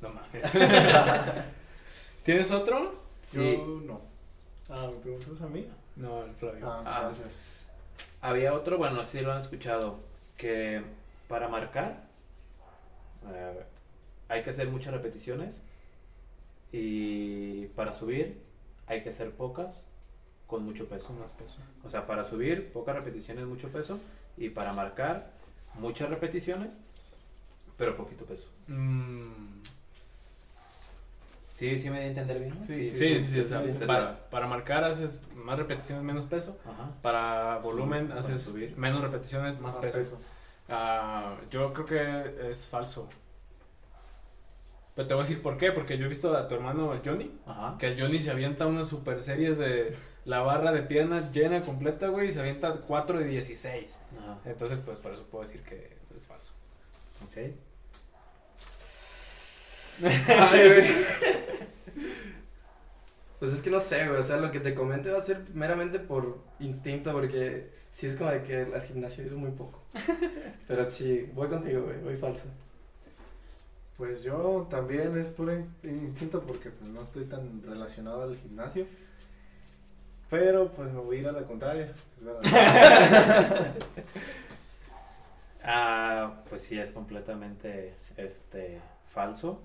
No 0.00 0.10
mames. 0.10 0.52
¿Tienes 2.22 2.50
otro? 2.52 3.02
Sí. 3.22 3.56
Yo 3.56 3.80
no. 3.84 4.00
Ah, 4.70 4.86
¿me 4.92 5.00
preguntas 5.00 5.40
a 5.40 5.46
mí? 5.48 5.66
No, 5.96 6.22
el 6.24 6.30
Flavio. 6.30 6.64
Ah, 6.70 6.82
Ah. 6.86 7.00
gracias. 7.06 7.42
Había 8.20 8.54
otro, 8.54 8.78
bueno, 8.78 9.02
sí 9.04 9.20
lo 9.20 9.32
han 9.32 9.38
escuchado, 9.38 9.98
que 10.36 10.82
para 11.26 11.48
marcar 11.48 12.04
eh, 13.32 13.60
hay 14.28 14.42
que 14.42 14.50
hacer 14.50 14.68
muchas 14.68 14.92
repeticiones 14.92 15.62
y 16.70 17.66
para 17.74 17.90
subir 17.92 18.40
hay 18.86 19.02
que 19.02 19.10
hacer 19.10 19.32
pocas 19.32 19.84
con 20.48 20.64
mucho 20.64 20.88
peso. 20.88 21.06
Con 21.06 21.20
más 21.20 21.32
peso. 21.32 21.58
O 21.84 21.90
sea, 21.90 22.06
para 22.08 22.24
subir 22.24 22.72
pocas 22.72 22.96
repeticiones, 22.96 23.46
mucho 23.46 23.68
peso 23.68 24.00
y 24.36 24.50
para 24.50 24.72
marcar 24.72 25.30
muchas 25.74 26.10
repeticiones, 26.10 26.76
pero 27.76 27.96
poquito 27.96 28.24
peso. 28.24 28.48
Mm, 28.66 29.60
Sí, 31.58 31.76
sí 31.76 31.90
me 31.90 31.98
di 31.98 32.04
a 32.04 32.08
entender 32.10 32.40
bien. 32.40 32.54
Sí, 32.64 32.88
sí, 32.88 33.18
sí, 33.18 33.84
para, 33.84 34.46
marcar 34.46 34.84
haces 34.84 35.24
más 35.34 35.58
repeticiones, 35.58 36.04
menos 36.04 36.26
peso. 36.26 36.56
Ajá. 36.64 36.92
Para 37.02 37.58
volumen 37.58 38.12
haces 38.12 38.44
subir. 38.44 38.76
menos 38.76 39.00
repeticiones, 39.00 39.58
más, 39.58 39.74
Más 39.74 39.84
peso. 39.84 39.98
peso. 39.98 40.20
Ah, 40.68 41.34
yo 41.50 41.72
creo 41.72 41.84
que 41.84 42.50
es 42.50 42.68
falso. 42.68 43.08
Pero 44.94 45.08
te 45.08 45.14
voy 45.14 45.24
a 45.24 45.26
decir 45.26 45.42
por 45.42 45.58
qué. 45.58 45.72
Porque 45.72 45.98
yo 45.98 46.04
he 46.04 46.08
visto 46.08 46.32
a 46.36 46.46
tu 46.46 46.54
hermano 46.54 46.92
el 46.92 47.00
Johnny. 47.04 47.36
Ajá. 47.44 47.74
Que 47.76 47.88
el 47.88 48.00
Johnny 48.00 48.20
se 48.20 48.30
avienta 48.30 48.64
unas 48.68 48.86
super 48.86 49.20
series 49.20 49.58
de 49.58 49.96
la 50.28 50.40
barra 50.40 50.72
de 50.72 50.82
pierna 50.82 51.30
llena 51.32 51.62
completa, 51.62 52.08
güey. 52.08 52.28
Y 52.28 52.30
se 52.30 52.40
avienta 52.40 52.72
4 52.86 53.18
de 53.18 53.24
16. 53.26 53.98
Ajá. 54.20 54.38
Entonces, 54.44 54.78
pues 54.84 54.98
por 54.98 55.12
eso 55.12 55.24
puedo 55.24 55.44
decir 55.44 55.62
que 55.62 55.96
es 56.16 56.26
falso. 56.26 56.52
Ok. 57.26 57.36
Ay, 60.28 60.68
güey. 60.68 60.90
Pues 63.38 63.52
es 63.52 63.62
que 63.62 63.70
no 63.70 63.80
sé, 63.80 64.06
güey. 64.06 64.20
O 64.20 64.22
sea, 64.22 64.36
lo 64.36 64.50
que 64.50 64.60
te 64.60 64.74
comente 64.74 65.10
va 65.10 65.18
a 65.18 65.22
ser 65.22 65.44
meramente 65.54 65.98
por 65.98 66.38
instinto, 66.60 67.12
porque 67.12 67.70
sí 67.92 68.06
es 68.06 68.16
como 68.16 68.30
de 68.30 68.42
que 68.42 68.56
al 68.62 68.82
gimnasio 68.82 69.24
es 69.24 69.32
muy 69.32 69.50
poco. 69.52 69.82
Pero 70.68 70.84
sí, 70.84 71.30
voy 71.34 71.48
contigo, 71.48 71.82
güey. 71.82 71.98
Voy 72.02 72.16
falso. 72.16 72.48
Pues 73.96 74.22
yo 74.22 74.66
también 74.70 75.16
es 75.18 75.30
puro 75.30 75.52
in- 75.54 75.68
instinto 75.82 76.42
porque 76.42 76.70
pues 76.70 76.88
no 76.90 77.02
estoy 77.02 77.24
tan 77.24 77.62
relacionado 77.62 78.22
al 78.22 78.36
gimnasio. 78.36 78.86
Pero 80.30 80.68
pues 80.68 80.92
me 80.92 81.00
voy 81.00 81.16
a 81.16 81.20
ir 81.20 81.28
a 81.28 81.32
la 81.32 81.42
contraria, 81.42 81.92
es 82.16 82.24
verdad. 82.24 83.74
Ah, 85.70 86.44
pues 86.48 86.62
sí, 86.62 86.78
es 86.78 86.90
completamente 86.92 87.92
este 88.16 88.80
falso. 89.10 89.60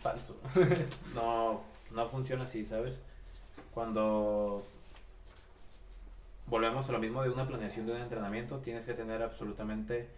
Falso. 0.00 0.40
No, 1.16 1.62
no 1.90 2.06
funciona 2.06 2.44
así, 2.44 2.64
¿sabes? 2.64 3.02
Cuando 3.74 4.62
volvemos 6.46 6.88
a 6.88 6.92
lo 6.92 7.00
mismo 7.00 7.22
de 7.22 7.30
una 7.30 7.46
planeación 7.46 7.86
de 7.86 7.92
un 7.92 8.00
entrenamiento, 8.02 8.58
tienes 8.58 8.84
que 8.84 8.94
tener 8.94 9.22
absolutamente 9.22 10.08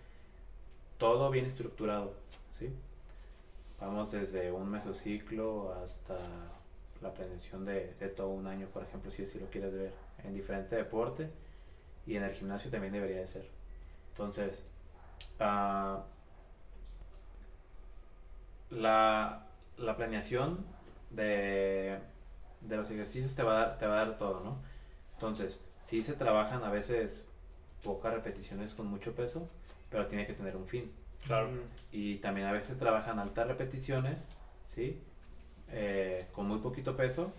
todo 0.98 1.30
bien 1.30 1.46
estructurado, 1.46 2.14
¿sí? 2.50 2.70
Vamos 3.80 4.12
desde 4.12 4.52
un 4.52 4.70
mesociclo 4.70 5.74
hasta 5.82 6.16
la 7.02 7.12
planeación 7.12 7.64
de, 7.64 7.94
de 7.94 8.08
todo 8.08 8.28
un 8.28 8.46
año, 8.46 8.68
por 8.68 8.82
ejemplo, 8.82 9.10
si 9.10 9.22
así 9.22 9.38
lo 9.38 9.46
quieres 9.46 9.72
ver, 9.72 9.92
en 10.24 10.34
diferente 10.34 10.76
deporte 10.76 11.28
y 12.06 12.16
en 12.16 12.22
el 12.22 12.32
gimnasio 12.32 12.70
también 12.70 12.92
debería 12.92 13.18
de 13.18 13.26
ser. 13.26 13.48
Entonces, 14.10 14.62
ah, 15.40 16.04
la, 18.70 19.46
la 19.76 19.96
planeación 19.96 20.64
de, 21.10 21.98
de 22.60 22.76
los 22.76 22.90
ejercicios 22.90 23.34
te 23.34 23.42
va, 23.42 23.52
a 23.52 23.66
dar, 23.66 23.78
te 23.78 23.86
va 23.86 23.94
a 24.00 24.06
dar 24.06 24.18
todo, 24.18 24.40
¿no? 24.40 24.58
Entonces, 25.14 25.60
sí 25.82 26.02
se 26.02 26.14
trabajan 26.14 26.64
a 26.64 26.70
veces 26.70 27.26
pocas 27.82 28.14
repeticiones 28.14 28.74
con 28.74 28.86
mucho 28.86 29.14
peso, 29.14 29.48
pero 29.90 30.06
tiene 30.06 30.26
que 30.26 30.32
tener 30.34 30.56
un 30.56 30.66
fin. 30.66 30.92
Claro. 31.26 31.50
Y 31.90 32.16
también 32.16 32.46
a 32.46 32.52
veces 32.52 32.78
trabajan 32.78 33.18
altas 33.18 33.46
repeticiones, 33.46 34.26
¿sí? 34.66 35.00
Eh, 35.72 36.26
con 36.32 36.46
muy 36.46 36.58
poquito 36.58 36.96
peso, 36.96 37.32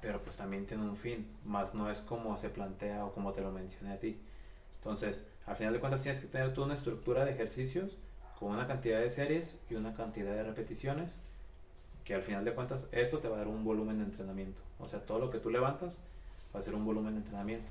pero 0.00 0.22
pues 0.22 0.36
también 0.36 0.64
tiene 0.66 0.84
un 0.84 0.96
fin, 0.96 1.26
más 1.44 1.74
no 1.74 1.90
es 1.90 2.00
como 2.00 2.38
se 2.38 2.48
plantea 2.48 3.04
o 3.04 3.12
como 3.12 3.32
te 3.32 3.40
lo 3.40 3.50
mencioné 3.50 3.92
a 3.94 3.98
ti. 3.98 4.18
Entonces, 4.76 5.24
al 5.46 5.56
final 5.56 5.72
de 5.72 5.80
cuentas 5.80 6.02
tienes 6.02 6.20
que 6.20 6.28
tener 6.28 6.54
tú 6.54 6.62
una 6.62 6.74
estructura 6.74 7.24
de 7.24 7.32
ejercicios 7.32 7.96
con 8.38 8.52
una 8.52 8.66
cantidad 8.66 9.00
de 9.00 9.10
series 9.10 9.56
y 9.68 9.74
una 9.74 9.94
cantidad 9.94 10.32
de 10.32 10.42
repeticiones, 10.42 11.16
que 12.04 12.14
al 12.14 12.22
final 12.22 12.44
de 12.44 12.54
cuentas 12.54 12.86
eso 12.92 13.18
te 13.18 13.28
va 13.28 13.36
a 13.36 13.38
dar 13.38 13.48
un 13.48 13.64
volumen 13.64 13.98
de 13.98 14.04
entrenamiento. 14.04 14.62
O 14.78 14.88
sea, 14.88 15.04
todo 15.04 15.18
lo 15.18 15.30
que 15.30 15.38
tú 15.38 15.50
levantas 15.50 16.00
va 16.54 16.60
a 16.60 16.62
ser 16.62 16.74
un 16.74 16.84
volumen 16.84 17.14
de 17.14 17.18
entrenamiento 17.20 17.70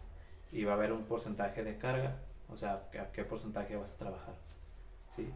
y 0.51 0.65
va 0.65 0.74
a 0.74 0.76
haber 0.76 0.91
un 0.93 1.03
porcentaje 1.05 1.63
de 1.63 1.78
carga, 1.78 2.17
o 2.49 2.57
sea, 2.57 2.89
a 2.99 3.11
qué 3.11 3.24
porcentaje 3.24 3.76
vas 3.76 3.91
a 3.93 3.97
trabajar. 3.97 4.36
¿Sí? 5.09 5.28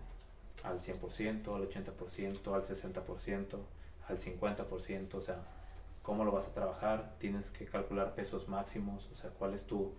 al 0.63 0.79
100%, 0.79 1.55
al 1.55 1.69
80%, 1.69 2.53
al 2.53 2.63
60%, 2.63 3.59
al 4.07 4.17
50%, 4.17 5.13
o 5.13 5.21
sea, 5.21 5.37
cómo 6.01 6.25
lo 6.25 6.31
vas 6.31 6.47
a 6.47 6.53
trabajar, 6.53 7.15
tienes 7.17 7.49
que 7.49 7.65
calcular 7.65 8.13
pesos 8.13 8.47
máximos, 8.49 9.09
o 9.11 9.15
sea, 9.15 9.29
cuál 9.31 9.53
es 9.53 9.65
tu, 9.65 9.93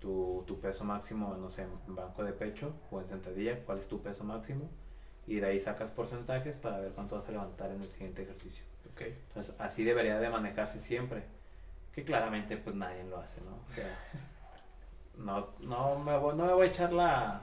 tu, 0.00 0.44
tu 0.46 0.60
peso 0.60 0.84
máximo, 0.84 1.36
no 1.36 1.50
sé, 1.50 1.62
en 1.62 1.94
banco 1.94 2.24
de 2.24 2.32
pecho 2.32 2.74
o 2.90 3.00
en 3.00 3.06
sentadilla, 3.06 3.64
cuál 3.64 3.78
es 3.78 3.88
tu 3.88 4.00
peso 4.00 4.24
máximo, 4.24 4.68
y 5.26 5.40
de 5.40 5.46
ahí 5.46 5.60
sacas 5.60 5.90
porcentajes 5.90 6.56
para 6.56 6.78
ver 6.78 6.92
cuánto 6.92 7.16
vas 7.16 7.28
a 7.28 7.32
levantar 7.32 7.70
en 7.70 7.82
el 7.82 7.88
siguiente 7.88 8.22
ejercicio. 8.22 8.64
Ok. 8.92 9.02
Entonces, 9.02 9.54
así 9.58 9.84
debería 9.84 10.18
de 10.18 10.30
manejarse 10.30 10.80
siempre, 10.80 11.24
que 11.92 12.04
claramente 12.04 12.56
pues 12.56 12.74
nadie 12.76 13.04
lo 13.04 13.18
hace, 13.18 13.40
¿no? 13.42 13.56
O 13.66 13.70
sea, 13.70 13.98
no, 15.18 15.48
no, 15.60 15.98
me, 15.98 16.16
voy, 16.16 16.36
no 16.36 16.46
me 16.46 16.52
voy 16.52 16.66
a 16.66 16.70
echar 16.70 16.92
la, 16.92 17.42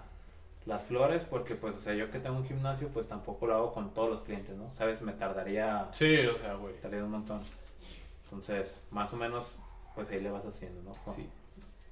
las 0.65 0.83
flores 0.85 1.25
porque 1.25 1.55
pues, 1.55 1.75
o 1.75 1.79
sea, 1.79 1.93
yo 1.93 2.09
que 2.09 2.19
tengo 2.19 2.37
un 2.37 2.45
gimnasio, 2.45 2.87
pues 2.89 3.07
tampoco 3.07 3.45
lo 3.47 3.55
hago 3.55 3.73
con 3.73 3.93
todos 3.93 4.09
los 4.09 4.21
clientes, 4.21 4.55
¿no? 4.57 4.71
Sabes, 4.73 5.01
me 5.01 5.13
tardaría, 5.13 5.87
Sí, 5.91 6.17
o 6.25 6.37
sea, 6.37 6.55
güey. 6.55 6.73
tardaría 6.79 7.05
un 7.05 7.11
montón. 7.11 7.41
Entonces, 8.23 8.81
más 8.91 9.13
o 9.13 9.17
menos, 9.17 9.55
pues 9.93 10.09
ahí 10.09 10.19
le 10.19 10.31
vas 10.31 10.45
haciendo, 10.45 10.81
¿no? 10.81 10.91
Con- 11.03 11.13
Sí. 11.15 11.29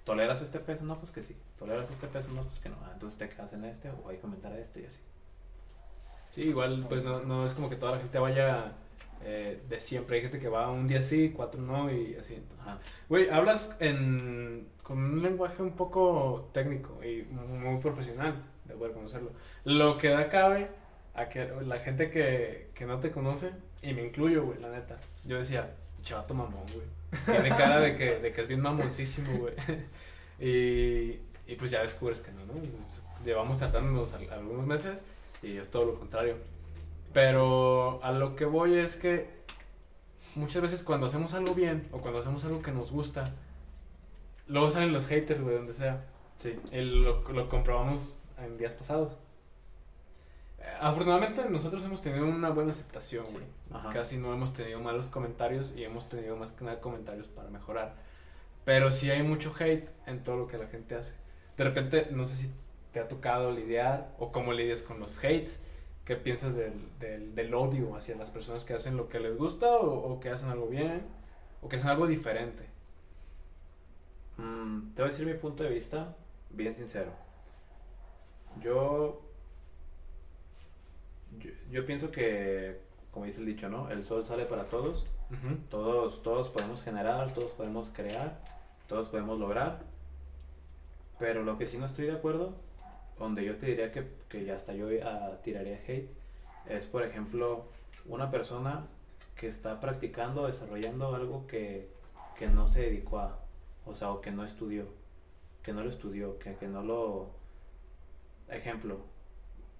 ¿Toleras 0.03 0.41
este 0.41 0.59
peso? 0.59 0.83
No, 0.83 0.97
pues 0.97 1.11
que 1.11 1.21
sí. 1.21 1.35
¿Toleras 1.57 1.89
este 1.89 2.07
peso? 2.07 2.31
No, 2.33 2.41
pues 2.43 2.59
que 2.59 2.67
no. 2.67 2.75
Ah, 2.83 2.89
entonces 2.93 3.17
te 3.17 3.29
quedas 3.29 3.53
en 3.53 3.63
este 3.63 3.89
o 3.89 4.09
hay 4.09 4.17
que 4.17 4.23
aumentar 4.23 4.51
a 4.51 4.57
este 4.59 4.81
y 4.81 4.85
así. 4.85 4.99
Sí, 6.31 6.41
igual, 6.41 6.85
pues 6.89 7.03
no, 7.05 7.21
no 7.21 7.45
es 7.45 7.53
como 7.53 7.69
que 7.69 7.75
toda 7.77 7.93
la 7.93 7.99
gente 7.99 8.17
vaya 8.19 8.73
eh, 9.21 9.61
de 9.69 9.79
siempre. 9.79 10.17
Hay 10.17 10.23
gente 10.23 10.39
que 10.39 10.49
va 10.49 10.69
un 10.69 10.87
día 10.87 11.01
sí, 11.01 11.31
cuatro 11.33 11.61
no 11.61 11.89
y 11.89 12.15
así. 12.15 12.33
Entonces, 12.35 12.67
güey, 13.07 13.29
hablas 13.29 13.73
en, 13.79 14.67
con 14.81 14.97
un 14.97 15.21
lenguaje 15.21 15.61
un 15.63 15.71
poco 15.75 16.49
técnico 16.51 17.01
y 17.01 17.21
muy, 17.23 17.47
muy 17.59 17.79
profesional, 17.79 18.43
debo 18.73 18.87
reconocerlo. 18.87 19.31
Lo 19.65 19.97
que 19.97 20.09
da 20.09 20.27
cabe 20.29 20.67
a 21.15 21.29
que 21.29 21.47
la 21.65 21.79
gente 21.79 22.09
que, 22.09 22.69
que 22.73 22.85
no 22.85 22.99
te 22.99 23.11
conoce, 23.11 23.51
y 23.81 23.93
me 23.93 24.03
incluyo, 24.05 24.43
güey, 24.43 24.59
la 24.59 24.69
neta. 24.69 24.97
Yo 25.25 25.37
decía, 25.37 25.71
chavato 26.01 26.33
mamón, 26.33 26.63
güey. 26.73 26.87
Tiene 27.25 27.49
cara 27.55 27.79
de 27.79 27.95
que, 27.95 28.19
de 28.19 28.33
que 28.33 28.41
es 28.41 28.47
bien 28.47 28.61
mamoncísimo, 28.61 29.31
güey. 29.37 29.53
Y, 30.39 31.19
y 31.47 31.55
pues 31.57 31.69
ya 31.71 31.81
descubres 31.81 32.19
que 32.19 32.31
no, 32.31 32.43
¿no? 32.45 32.53
Llevamos 33.23 33.59
tratándonos 33.59 34.13
al- 34.13 34.29
algunos 34.31 34.65
meses 34.65 35.05
y 35.43 35.57
es 35.57 35.69
todo 35.69 35.85
lo 35.85 35.99
contrario. 35.99 36.35
Pero 37.13 38.03
a 38.03 38.11
lo 38.11 38.35
que 38.35 38.45
voy 38.45 38.75
es 38.77 38.95
que 38.95 39.27
muchas 40.35 40.61
veces 40.63 40.83
cuando 40.83 41.05
hacemos 41.05 41.33
algo 41.35 41.53
bien 41.53 41.87
o 41.91 41.99
cuando 41.99 42.19
hacemos 42.19 42.43
algo 42.45 42.61
que 42.61 42.71
nos 42.71 42.91
gusta, 42.91 43.31
luego 44.47 44.69
salen 44.71 44.91
los 44.91 45.05
haters, 45.07 45.39
güey, 45.41 45.55
donde 45.55 45.73
sea. 45.73 46.03
Sí. 46.37 46.59
El- 46.71 47.03
lo, 47.03 47.21
lo 47.31 47.47
comprobamos 47.47 48.15
en 48.37 48.57
días 48.57 48.73
pasados. 48.73 49.17
Eh, 50.59 50.63
Afortunadamente 50.79 51.49
nosotros 51.49 51.83
hemos 51.83 52.01
tenido 52.01 52.25
una 52.25 52.49
buena 52.49 52.71
aceptación, 52.71 53.25
güey. 53.31 53.45
Ajá. 53.71 53.89
Casi 53.89 54.17
no 54.17 54.33
hemos 54.33 54.53
tenido 54.53 54.79
malos 54.79 55.09
comentarios 55.09 55.73
y 55.75 55.83
hemos 55.83 56.09
tenido 56.09 56.35
más 56.35 56.51
que 56.51 56.65
nada 56.65 56.79
comentarios 56.81 57.27
para 57.27 57.49
mejorar. 57.49 57.95
Pero 58.65 58.89
sí 58.91 59.11
hay 59.11 59.23
mucho 59.23 59.53
hate 59.59 59.89
en 60.05 60.23
todo 60.23 60.37
lo 60.37 60.47
que 60.47 60.57
la 60.57 60.67
gente 60.67 60.95
hace. 60.95 61.13
De 61.57 61.63
repente, 61.63 62.07
no 62.11 62.25
sé 62.25 62.35
si 62.35 62.51
te 62.91 62.99
ha 62.99 63.07
tocado 63.07 63.51
lidiar 63.51 64.13
o 64.19 64.31
cómo 64.31 64.53
lidias 64.53 64.81
con 64.81 64.99
los 64.99 65.17
hates. 65.19 65.61
¿Qué 66.05 66.15
piensas 66.17 66.55
del, 66.55 66.73
del, 66.99 67.33
del 67.33 67.53
odio 67.53 67.95
hacia 67.95 68.15
las 68.15 68.29
personas 68.29 68.65
que 68.65 68.73
hacen 68.73 68.97
lo 68.97 69.07
que 69.07 69.19
les 69.19 69.37
gusta 69.37 69.67
o, 69.77 70.13
o 70.13 70.19
que 70.19 70.29
hacen 70.29 70.49
algo 70.49 70.67
bien 70.67 71.03
o 71.61 71.69
que 71.69 71.77
hacen 71.77 71.89
algo 71.89 72.07
diferente? 72.07 72.65
Mm, 74.37 74.93
te 74.93 75.01
voy 75.01 75.09
a 75.09 75.11
decir 75.11 75.25
mi 75.25 75.33
punto 75.35 75.63
de 75.63 75.69
vista, 75.69 76.15
bien 76.49 76.73
sincero. 76.73 77.11
Yo, 78.61 79.21
yo, 81.39 81.51
yo 81.71 81.85
pienso 81.85 82.11
que, 82.11 82.79
como 83.11 83.25
dice 83.25 83.39
el 83.39 83.45
dicho, 83.45 83.69
¿no? 83.69 83.89
El 83.89 84.03
sol 84.03 84.25
sale 84.25 84.45
para 84.45 84.63
todos. 84.65 85.07
Todos, 85.71 86.21
todos 86.21 86.49
podemos 86.49 86.83
generar, 86.83 87.33
todos 87.33 87.49
podemos 87.51 87.89
crear, 87.89 88.39
todos 88.87 89.09
podemos 89.09 89.39
lograr. 89.39 89.81
Pero 91.17 91.43
lo 91.43 91.57
que 91.57 91.65
sí 91.65 91.77
no 91.77 91.87
estoy 91.87 92.05
de 92.05 92.11
acuerdo, 92.11 92.53
donde 93.17 93.43
yo 93.43 93.57
te 93.57 93.65
diría 93.65 93.91
que, 93.91 94.07
que 94.29 94.45
ya 94.45 94.55
hasta 94.55 94.73
yo 94.73 94.87
tiraría 95.41 95.81
hate, 95.87 96.09
es 96.67 96.85
por 96.85 97.03
ejemplo 97.03 97.65
una 98.05 98.29
persona 98.29 98.85
que 99.35 99.47
está 99.47 99.79
practicando, 99.79 100.45
desarrollando 100.45 101.15
algo 101.15 101.47
que, 101.47 101.89
que 102.37 102.47
no 102.47 102.67
se 102.67 102.81
dedicó 102.81 103.19
a, 103.19 103.39
o 103.85 103.95
sea, 103.95 104.11
o 104.11 104.21
que 104.21 104.31
no 104.31 104.43
estudió, 104.43 104.85
que 105.61 105.73
no 105.73 105.83
lo 105.83 105.89
estudió, 105.89 106.37
que, 106.39 106.55
que 106.55 106.67
no 106.67 106.83
lo... 106.83 107.31
Ejemplo, 108.49 108.99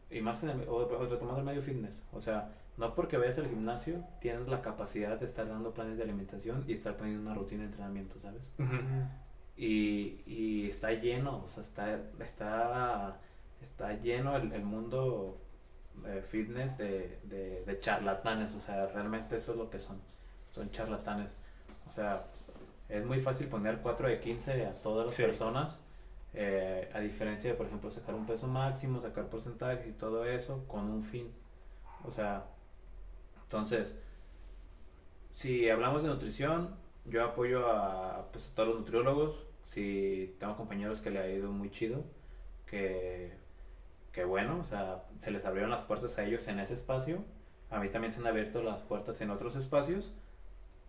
y 0.09 0.21
más 0.21 0.43
en 0.43 0.49
el, 0.49 0.67
o, 0.69 0.75
o 0.75 1.05
retomando 1.05 1.39
el 1.39 1.45
medio 1.45 1.61
fitness, 1.61 2.03
o 2.11 2.21
sea, 2.21 2.51
no 2.77 2.95
porque 2.95 3.17
vayas 3.17 3.37
al 3.37 3.47
gimnasio 3.47 4.03
tienes 4.19 4.47
la 4.47 4.61
capacidad 4.61 5.19
de 5.19 5.25
estar 5.25 5.47
dando 5.47 5.73
planes 5.73 5.97
de 5.97 6.03
alimentación 6.03 6.63
y 6.67 6.73
estar 6.73 6.97
poniendo 6.97 7.21
una 7.21 7.33
rutina 7.35 7.61
de 7.61 7.67
entrenamiento, 7.67 8.19
¿sabes? 8.19 8.51
Y, 9.55 10.21
y 10.25 10.67
está 10.69 10.91
lleno, 10.91 11.43
o 11.43 11.47
sea, 11.47 11.61
está, 11.61 11.99
está, 12.19 13.19
está 13.61 13.93
lleno 13.93 14.35
el, 14.35 14.51
el 14.51 14.63
mundo 14.63 15.37
eh, 16.05 16.23
fitness 16.27 16.77
de, 16.79 17.19
de, 17.23 17.63
de 17.63 17.79
charlatanes, 17.79 18.55
o 18.55 18.59
sea, 18.59 18.87
realmente 18.87 19.35
eso 19.35 19.51
es 19.51 19.57
lo 19.59 19.69
que 19.69 19.79
son, 19.79 20.01
son 20.49 20.71
charlatanes. 20.71 21.35
O 21.87 21.91
sea, 21.91 22.25
es 22.89 23.05
muy 23.05 23.19
fácil 23.19 23.47
poner 23.47 23.79
4 23.81 24.07
de 24.07 24.19
15 24.19 24.65
a 24.65 24.73
todas 24.81 25.05
las 25.05 25.13
Sí. 25.13 25.21
personas, 25.21 25.79
eh, 26.33 26.89
a 26.93 26.99
diferencia 26.99 27.51
de, 27.51 27.55
por 27.55 27.67
ejemplo, 27.67 27.91
sacar 27.91 28.15
un 28.15 28.25
peso 28.25 28.47
máximo, 28.47 28.99
sacar 28.99 29.29
porcentajes 29.29 29.87
y 29.87 29.91
todo 29.91 30.25
eso 30.25 30.67
con 30.67 30.89
un 30.89 31.01
fin. 31.03 31.31
O 32.05 32.11
sea, 32.11 32.45
entonces, 33.43 33.95
si 35.31 35.69
hablamos 35.69 36.03
de 36.03 36.09
nutrición, 36.09 36.75
yo 37.05 37.23
apoyo 37.23 37.67
a, 37.71 38.31
pues, 38.31 38.49
a 38.49 38.55
todos 38.55 38.69
los 38.69 38.79
nutriólogos. 38.79 39.45
Si 39.63 40.35
tengo 40.39 40.57
compañeros 40.57 41.01
que 41.01 41.11
le 41.11 41.19
ha 41.19 41.29
ido 41.29 41.51
muy 41.51 41.69
chido, 41.69 42.03
que, 42.65 43.33
que 44.11 44.25
bueno, 44.25 44.59
o 44.59 44.63
sea, 44.63 45.05
se 45.19 45.31
les 45.31 45.45
abrieron 45.45 45.71
las 45.71 45.83
puertas 45.83 46.17
a 46.17 46.23
ellos 46.23 46.47
en 46.47 46.59
ese 46.59 46.73
espacio. 46.73 47.23
A 47.69 47.79
mí 47.79 47.89
también 47.89 48.11
se 48.11 48.19
han 48.19 48.27
abierto 48.27 48.61
las 48.63 48.81
puertas 48.81 49.21
en 49.21 49.29
otros 49.29 49.55
espacios. 49.55 50.13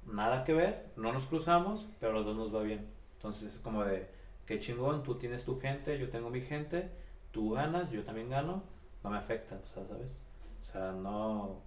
Nada 0.07 0.45
que 0.45 0.53
ver, 0.55 0.87
no 0.97 1.13
nos 1.13 1.27
cruzamos, 1.27 1.87
pero 2.01 2.13
a 2.13 2.15
los 2.15 2.25
dos 2.25 2.37
nos 2.37 2.55
va 2.55 2.63
bien. 2.63 2.87
Entonces 3.17 3.55
es 3.55 3.61
como 3.61 3.85
de, 3.85 4.09
qué 4.47 4.59
chingón, 4.59 5.03
tú 5.03 5.17
tienes 5.17 5.45
tu 5.45 5.61
gente, 5.61 5.99
yo 5.99 6.11
tengo 6.11 6.31
mi 6.31 6.41
gente, 6.41 6.91
tú 7.33 7.53
ganas, 7.53 7.91
yo 7.91 8.05
también 8.05 8.31
gano, 8.31 8.63
no 9.03 9.11
me 9.11 9.17
afecta, 9.17 9.57
o 9.63 9.67
sea, 9.67 9.87
¿sabes? 9.87 10.17
O 10.61 10.63
sea, 10.63 10.93
no, 10.93 11.61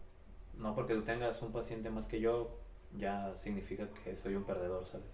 no 0.58 0.76
porque 0.76 0.94
tú 0.94 1.04
tengas 1.04 1.42
un 1.42 1.52
paciente 1.52 1.90
más 1.90 2.08
que 2.08 2.20
yo, 2.20 2.58
ya 2.98 3.36
significa 3.36 3.88
que 4.04 4.16
soy 4.16 4.36
un 4.36 4.44
perdedor, 4.44 4.86
¿sabes? 4.86 5.08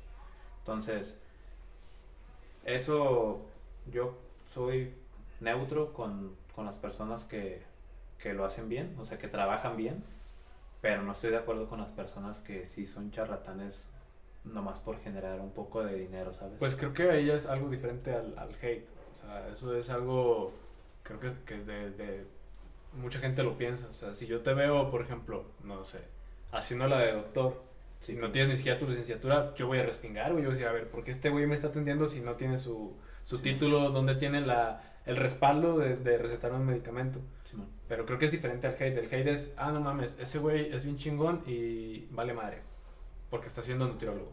Entonces, 0.59 1.20
eso 2.66 3.41
yo 3.91 4.18
soy 4.45 4.93
neutro 5.41 5.93
con, 5.93 6.36
con 6.55 6.66
las 6.66 6.78
personas 6.78 7.26
que, 7.26 7.61
que 8.18 8.34
lo 8.34 8.45
hacen 8.45 8.70
bien, 8.70 8.95
o 8.99 9.05
sea, 9.05 9.18
que 9.18 9.28
trabajan 9.28 9.76
bien, 9.76 10.03
pero 10.82 11.01
no 11.03 11.11
estoy 11.11 11.32
de 11.32 11.38
acuerdo 11.38 11.68
con 11.68 11.80
las 11.80 11.91
personas 11.91 12.39
que 12.39 12.66
sí 12.66 12.86
son 12.86 13.11
charlatanes 13.11 13.89
nomás 14.44 14.80
por 14.80 15.00
generar 15.00 15.39
un 15.39 15.52
poco 15.52 15.84
de 15.84 15.96
dinero, 15.96 16.34
¿sabes? 16.34 16.56
Pues 16.60 16.76
creo 16.76 16.94
que 16.94 17.10
ahí 17.10 17.30
es 17.30 17.46
algo 17.46 17.70
diferente 17.70 18.14
al, 18.14 18.38
al 18.38 18.50
hate. 18.62 18.86
O 19.14 19.16
sea, 19.16 19.48
eso 19.50 19.76
es 19.76 19.89
algo, 19.89 20.52
creo 21.04 21.20
que 21.20 21.28
es, 21.28 21.34
que 21.46 21.56
es 21.56 21.66
de, 21.68 21.91
de- 21.91 22.26
Mucha 22.94 23.20
gente 23.20 23.41
lo 23.41 23.58
piensa. 23.58 23.88
O 23.89 23.94
sea, 23.96 24.14
si 24.14 24.28
yo 24.28 24.41
te 24.41 24.54
veo, 24.54 24.91
por 24.91 25.02
ejemplo, 25.02 25.46
no 25.64 25.84
sé, 25.84 26.00
haciendo 26.52 26.88
la 26.88 27.00
de 27.00 27.14
doctor, 27.14 27.64
si 28.00 28.14
no 28.16 28.32
tienes 28.32 28.50
ni 28.52 28.56
siquiera 28.58 28.78
tu 28.78 28.88
licenciatura, 28.88 29.54
yo 29.56 29.66
voy 29.68 29.80
a 29.80 29.84
respingar, 29.84 30.32
güey. 30.32 30.44
Yo 30.44 30.50
voy 30.50 30.56
a 30.56 30.58
decir, 30.60 30.68
a 30.68 30.74
ver, 30.74 30.89
¿por 30.89 31.04
qué 31.04 31.10
este 31.12 31.30
güey 31.30 31.48
me 31.48 31.56
está 31.56 31.70
atendiendo 31.70 32.06
si 32.08 32.20
no 32.20 32.34
tiene 32.36 32.58
su, 32.58 32.96
su 33.24 33.39
título? 33.39 33.89
¿Dónde 33.89 34.14
tiene 34.16 34.41
la, 34.41 34.82
el 35.08 35.16
respaldo 35.16 35.80
de, 35.80 35.96
de 35.96 36.18
recetar 36.20 36.52
un 36.54 36.66
medicamento? 36.66 37.20
Simón. 37.46 37.68
Pero 37.88 38.06
creo 38.06 38.20
que 38.20 38.26
es 38.26 38.32
diferente 38.32 38.68
al 38.68 38.74
hate. 38.74 38.98
El 38.98 39.06
hate 39.06 39.28
es, 39.28 39.52
ah, 39.58 39.72
no 39.72 39.80
mames, 39.82 40.16
ese 40.20 40.38
güey 40.38 40.72
es 40.72 40.84
bien 40.84 40.98
chingón 40.98 41.41
y 41.48 42.06
vale 42.12 42.34
madre. 42.34 42.62
Porque 43.34 43.48
está 43.48 43.64
siendo 43.64 43.88
nutriólogo. 43.88 44.32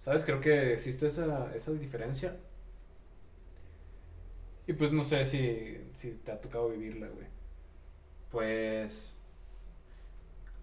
¿Sabes? 0.00 0.24
Creo 0.24 0.40
que 0.40 0.72
existe 0.72 1.04
esa, 1.06 1.54
esa 1.54 1.70
diferencia. 1.72 2.34
Y 4.66 4.72
pues 4.72 4.90
no 4.90 5.02
sé 5.04 5.24
si, 5.26 5.76
si 5.92 6.12
te 6.12 6.32
ha 6.32 6.40
tocado 6.40 6.70
vivirla, 6.70 7.08
güey. 7.08 7.26
Pues, 8.30 9.12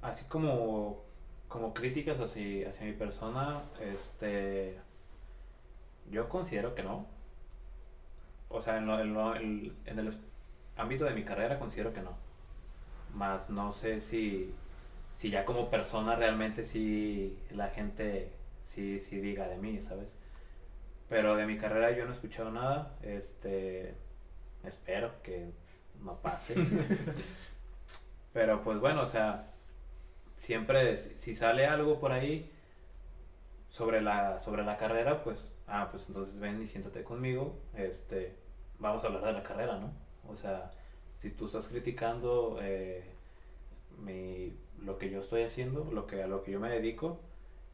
así 0.02 0.26
como, 0.26 1.04
como 1.48 1.74
críticas 1.74 2.20
hacia, 2.20 2.70
hacia 2.70 2.86
mi 2.88 2.94
persona, 2.94 3.62
este, 3.82 4.80
yo 6.10 6.28
considero 6.30 6.74
que 6.76 6.84
no. 6.84 7.06
O 8.50 8.62
sea, 8.62 8.78
en, 8.78 8.88
lo- 8.88 9.00
en, 9.00 9.14
lo- 9.14 9.36
en- 9.36 9.76
el 9.86 10.18
ámbito 10.78 11.06
de 11.06 11.14
mi 11.14 11.24
carrera 11.24 11.60
considero 11.60 11.94
que 11.94 12.02
no. 12.02 12.18
Más 13.14 13.50
no 13.50 13.72
sé 13.72 14.00
si, 14.00 14.54
si 15.20 15.30
ya 15.30 15.44
como 15.44 15.70
persona 15.70 16.16
realmente 16.16 16.64
sí 16.64 17.38
la 17.52 17.68
gente 17.68 18.32
sí, 18.62 19.00
sí 19.00 19.20
diga 19.20 19.50
de 19.50 19.58
mí, 19.58 19.82
¿sabes? 19.82 20.16
Pero 21.10 21.36
de 21.36 21.46
mi 21.46 21.58
carrera 21.58 21.92
yo 21.92 22.06
no 22.06 22.12
he 22.12 22.14
escuchado 22.14 22.52
nada. 22.52 22.96
Este, 23.02 23.96
espero 24.64 25.22
que 25.22 25.52
no 26.02 26.16
pase. 26.22 26.56
Pero 28.34 28.64
pues 28.64 28.80
bueno, 28.80 29.02
o 29.02 29.06
sea, 29.06 29.52
siempre 30.32 30.96
si 30.96 31.34
sale 31.34 31.68
algo 31.68 32.00
por 32.00 32.14
ahí 32.14 32.50
sobre 33.68 34.00
la, 34.00 34.40
sobre 34.40 34.64
la 34.64 34.78
carrera, 34.78 35.22
pues, 35.22 35.52
ah, 35.68 35.90
pues 35.92 36.08
entonces 36.08 36.40
ven 36.40 36.62
y 36.62 36.66
siéntate 36.66 37.04
conmigo, 37.04 37.60
este, 37.74 38.38
vamos 38.78 39.04
a 39.04 39.08
hablar 39.08 39.26
de 39.26 39.34
la 39.34 39.44
carrera, 39.44 39.80
¿no? 39.80 39.92
O 40.30 40.38
sea, 40.38 40.72
si 41.12 41.32
tú 41.32 41.48
estás 41.48 41.68
criticando 41.68 42.58
eh, 42.62 43.04
mi, 43.98 44.56
lo 44.84 44.98
que 44.98 45.10
yo 45.10 45.20
estoy 45.20 45.44
haciendo, 45.44 45.90
lo 45.92 46.08
que, 46.08 46.24
a 46.24 46.28
lo 46.28 46.44
que 46.44 46.52
yo 46.52 46.60
me 46.60 46.70
dedico, 46.70 47.20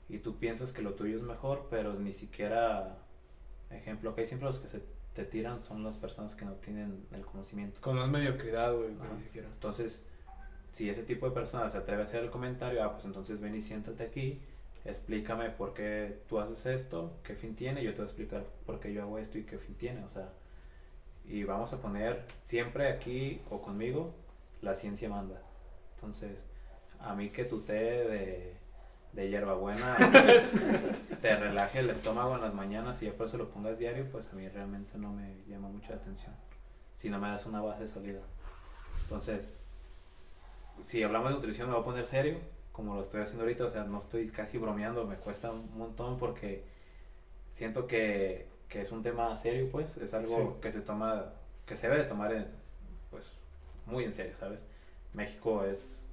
y 0.10 0.20
tú 0.20 0.38
piensas 0.38 0.72
que 0.72 0.82
lo 0.82 0.94
tuyo 0.94 1.18
es 1.18 1.24
mejor, 1.24 1.68
pero 1.70 1.94
ni 1.94 2.14
siquiera, 2.14 2.98
ejemplo, 3.70 4.14
que 4.14 4.22
hay 4.22 4.28
siempre 4.28 4.48
los 4.48 4.60
que 4.60 4.68
se 4.68 4.82
te 5.14 5.24
tiran 5.24 5.64
son 5.64 5.84
las 5.84 5.98
personas 5.98 6.36
que 6.36 6.46
no 6.46 6.54
tienen 6.54 7.06
el 7.14 7.26
conocimiento. 7.26 7.80
Con 7.82 7.96
más 7.96 8.10
mediocridad, 8.10 8.76
güey, 8.76 8.90
ni 8.90 9.24
siquiera. 9.24 9.48
Entonces, 9.48 10.04
si 10.74 10.90
ese 10.90 11.04
tipo 11.04 11.28
de 11.28 11.32
personas 11.32 11.72
se 11.72 11.78
atreve 11.78 12.02
a 12.02 12.04
hacer 12.04 12.24
el 12.24 12.30
comentario, 12.30 12.84
ah, 12.84 12.92
pues 12.92 13.06
entonces 13.06 13.40
ven 13.40 13.56
y 13.56 13.62
siéntate 13.62 14.04
aquí, 14.04 14.42
explícame 14.84 15.50
por 15.50 15.74
qué 15.74 16.20
tú 16.28 16.40
haces 16.40 16.66
esto, 16.66 17.18
qué 17.24 17.36
fin 17.36 17.56
tiene, 17.56 17.82
yo 17.82 17.92
te 17.92 17.98
voy 17.98 18.04
a 18.04 18.10
explicar 18.10 18.46
por 18.66 18.80
qué 18.82 18.94
yo 18.94 19.02
hago 19.02 19.18
esto 19.18 19.38
y 19.38 19.44
qué 19.44 19.58
fin 19.58 19.76
tiene, 19.76 20.04
o 20.04 20.10
sea, 20.10 20.34
y 21.28 21.44
vamos 21.44 21.74
a 21.74 21.82
poner 21.82 22.26
siempre 22.44 22.90
aquí 22.90 23.42
o 23.50 23.62
conmigo, 23.62 24.14
la 24.62 24.74
ciencia 24.74 25.10
manda. 25.10 25.42
Entonces, 25.96 26.44
a 27.00 27.14
mí 27.16 27.30
que 27.30 27.46
tu 27.46 27.62
té 27.62 27.74
de, 27.74 28.56
de 29.14 29.30
hierbabuena 29.30 29.96
te 31.22 31.36
relaje 31.36 31.80
el 31.80 31.90
estómago 31.90 32.36
en 32.36 32.42
las 32.42 32.54
mañanas 32.54 33.02
y 33.02 33.06
ya 33.06 33.14
por 33.14 33.28
eso 33.28 33.38
lo 33.38 33.50
pongas 33.50 33.80
diario, 33.80 34.06
pues 34.12 34.28
a 34.32 34.34
mí 34.36 34.48
realmente 34.50 34.98
no 34.98 35.12
me 35.12 35.44
llama 35.48 35.70
mucho 35.70 35.90
la 35.92 35.98
atención. 35.98 36.34
Si 36.94 37.10
no 37.10 37.20
me 37.20 37.28
das 37.30 37.46
una 37.46 37.62
base 37.62 37.88
sólida. 37.88 38.22
Entonces, 39.04 39.54
si 40.84 41.04
hablamos 41.04 41.30
de 41.30 41.36
nutrición 41.36 41.68
me 41.68 41.74
voy 41.76 41.82
a 41.82 41.86
poner 41.86 42.06
serio, 42.06 42.38
como 42.72 42.96
lo 42.96 43.02
estoy 43.02 43.22
haciendo 43.22 43.44
ahorita, 43.44 43.66
o 43.66 43.70
sea, 43.70 43.84
no 43.84 44.00
estoy 44.00 44.30
casi 44.30 44.58
bromeando, 44.58 45.06
me 45.06 45.16
cuesta 45.16 45.52
un 45.52 45.78
montón 45.78 46.18
porque 46.18 46.64
siento 47.52 47.88
que, 47.88 48.48
que 48.68 48.82
es 48.82 48.92
un 48.92 49.02
tema 49.02 49.34
serio, 49.36 49.70
pues, 49.72 49.96
es 49.98 50.14
algo 50.14 50.36
Sí. 50.56 50.62
que 50.62 50.72
se 50.72 50.82
toma, 50.82 51.26
que 51.66 51.76
se 51.76 51.88
debe 51.88 52.04
de 52.04 52.10
tomar, 52.10 52.34
en, 52.34 52.48
pues, 53.12 53.32
muy 53.86 54.04
en 54.04 54.12
serio, 54.12 54.36
¿sabes? 54.36 54.66
México 55.14 55.64
es 55.64 56.06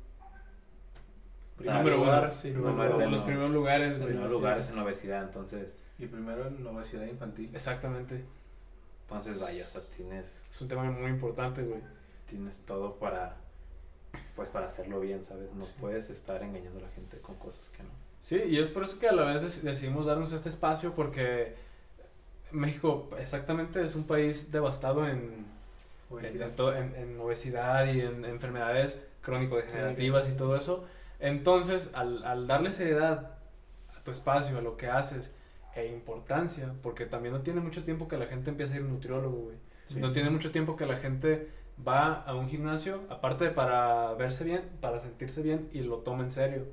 Número 1.71 1.97
uno, 1.97 2.05
lugar, 2.07 2.35
sí, 2.35 2.51
primer 2.51 2.63
número 2.71 2.89
De 2.89 2.95
lugar. 2.95 3.11
los 3.11 3.23
primeros 3.23 3.51
lugares, 3.51 3.93
en 3.93 3.99
güey. 4.01 4.09
primer 4.13 4.31
lugar 4.31 4.59
es 4.59 4.69
en 4.69 4.77
la 4.77 4.83
obesidad, 4.85 5.23
entonces, 5.25 5.77
Y 5.99 6.07
primero 6.07 6.47
en 6.49 6.67
obesidad 6.67 7.05
infantil. 7.07 7.51
Exactamente. 7.55 8.25
entonces 9.09 9.39
vaya, 9.41 9.63
o 9.65 9.67
sea, 9.67 9.81
tienes, 9.97 10.43
Es 10.51 10.61
un 10.61 10.69
tema 10.69 10.85
muy 10.91 11.11
importante, 11.11 11.63
güey. 11.63 11.81
tienes 12.27 12.59
todo 12.67 12.95
para, 12.97 13.37
pues, 14.35 14.49
para 14.51 14.67
hacerlo 14.67 15.01
bien, 15.01 15.23
¿sabes? 15.23 15.53
No 15.55 15.65
puedes 15.81 16.09
estar 16.11 16.43
engañando 16.43 16.79
a 16.79 16.83
la 16.83 16.89
gente 16.89 17.19
con 17.19 17.35
cosas 17.37 17.69
que 17.77 17.83
no. 17.83 17.91
Sí, 18.23 18.37
y 18.49 18.59
es 18.59 18.71
por 18.71 18.85
eso 18.85 18.99
que 18.99 19.09
a 19.09 19.13
la 19.13 19.25
vez 19.25 19.43
dec- 19.45 19.61
decidimos 19.63 20.07
darnos 20.07 20.33
este 20.33 20.49
espacio 20.49 20.95
porque 20.95 21.55
México 22.51 23.11
exactamente 23.19 23.83
es 23.83 23.95
un 23.95 24.05
país 24.05 24.51
devastado 24.53 25.07
en, 25.07 25.19
en, 25.19 25.47
Obesidad. 26.11 26.49
en 26.49 26.57
to- 26.57 26.75
en- 26.75 26.95
en 26.97 27.21
obesidad 27.21 27.87
y 27.93 28.01
en 28.01 28.25
enfermedades 28.25 28.99
crónico-degenerativas 29.23 30.29
y 30.29 30.33
todo 30.33 30.57
eso. 30.57 30.85
Entonces, 31.23 31.91
al, 31.95 32.25
al 32.25 32.47
darle 32.49 32.73
seriedad 32.73 33.31
a 33.97 34.01
tu 34.05 34.11
espacio, 34.11 34.59
a 34.59 34.61
lo 34.61 34.77
que 34.77 34.89
haces 34.89 35.33
e 35.77 35.87
importancia, 35.87 36.75
porque 36.83 37.07
también 37.07 37.33
no 37.33 37.41
tiene 37.41 37.61
mucho 37.61 37.83
tiempo 37.85 38.09
que 38.09 38.19
la 38.19 38.27
gente 38.27 38.51
empiece 38.51 38.75
a 38.75 38.77
ir 38.77 38.83
a 38.83 38.87
un 38.87 38.93
nutriólogo, 38.95 39.37
güey. 39.37 39.57
Sí. 39.87 40.01
No 40.01 40.11
tiene 40.13 40.31
mucho 40.31 40.51
tiempo 40.51 40.77
que 40.77 40.85
la 40.85 40.97
gente 40.97 41.49
va 41.87 42.13
a 42.23 42.35
un 42.35 42.49
gimnasio, 42.49 43.03
aparte 43.09 43.45
de 43.45 43.51
para 43.53 44.13
verse 44.15 44.43
bien, 44.45 44.63
para 44.81 44.99
sentirse 44.99 45.43
bien 45.43 45.71
y 45.73 45.81
lo 45.83 45.99
toma 45.99 46.25
en 46.25 46.33
serio. 46.33 46.65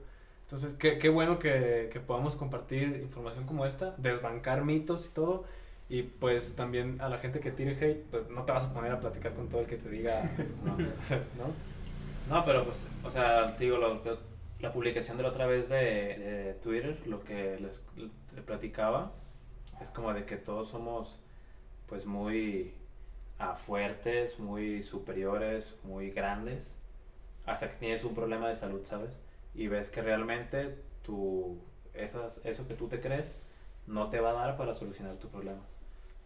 Entonces, 0.45 0.73
qué, 0.79 0.97
qué 0.97 1.09
bueno 1.09 1.37
que, 1.37 1.89
que 1.93 1.99
podamos 1.99 2.35
compartir 2.35 2.99
información 3.03 3.45
como 3.45 3.67
esta, 3.67 3.93
desbancar 3.97 4.65
mitos 4.65 5.05
y 5.05 5.09
todo. 5.09 5.45
Y 5.89 6.03
pues 6.03 6.55
también 6.55 6.99
a 7.01 7.09
la 7.09 7.19
gente 7.19 7.39
que 7.39 7.51
tire 7.51 7.71
hate, 7.79 8.03
pues 8.09 8.29
no 8.31 8.43
te 8.43 8.51
vas 8.51 8.65
a 8.65 8.73
poner 8.73 8.91
a 8.91 8.99
platicar 8.99 9.33
con 9.33 9.47
todo 9.47 9.61
el 9.61 9.67
que 9.67 9.77
te 9.77 9.89
diga, 9.89 10.21
pues, 10.35 10.47
no, 10.65 10.75
¿no? 11.37 12.35
No, 12.35 12.45
pero 12.45 12.63
pues, 12.65 12.83
o 13.03 13.09
sea, 13.09 13.55
te 13.55 13.63
digo, 13.65 13.77
lo 13.77 14.01
que- 14.03 14.28
la 14.60 14.74
publicación 14.74 15.18
de 15.18 15.24
la 15.24 15.30
otra 15.30 15.47
vez 15.47 15.70
de, 15.70 16.57
Twitter, 16.62 17.01
lo 17.07 17.24
que 17.24 17.57
les, 17.60 17.82
les 18.36 18.43
platicaba, 18.43 19.14
es 19.82 19.89
como 19.89 20.14
de 20.14 20.26
que 20.26 20.38
todos 20.38 20.70
somos, 20.70 21.20
pues, 21.88 22.05
muy 22.05 22.74
ah, 23.39 23.55
fuertes, 23.55 24.39
muy 24.39 24.82
superiores, 24.82 25.78
muy 25.84 26.12
grandes, 26.12 26.76
hasta 27.45 27.72
que 27.72 27.78
tienes 27.78 28.03
un 28.03 28.14
problema 28.14 28.49
de 28.49 28.55
salud, 28.55 28.82
¿sabes? 28.84 29.18
Y 29.55 29.68
ves 29.68 29.89
que 29.89 30.01
realmente 30.01 30.78
tu, 31.03 31.57
esas, 31.93 32.41
eso 32.45 32.68
que 32.68 32.76
tú 32.76 32.88
te 32.88 32.99
crees 32.99 33.36
no 33.88 34.10
te 34.10 34.20
va 34.20 34.32
a 34.32 34.34
dar 34.34 34.57
para 34.57 34.74
solucionar 34.74 35.16
tu 35.18 35.30
problema. 35.30 35.62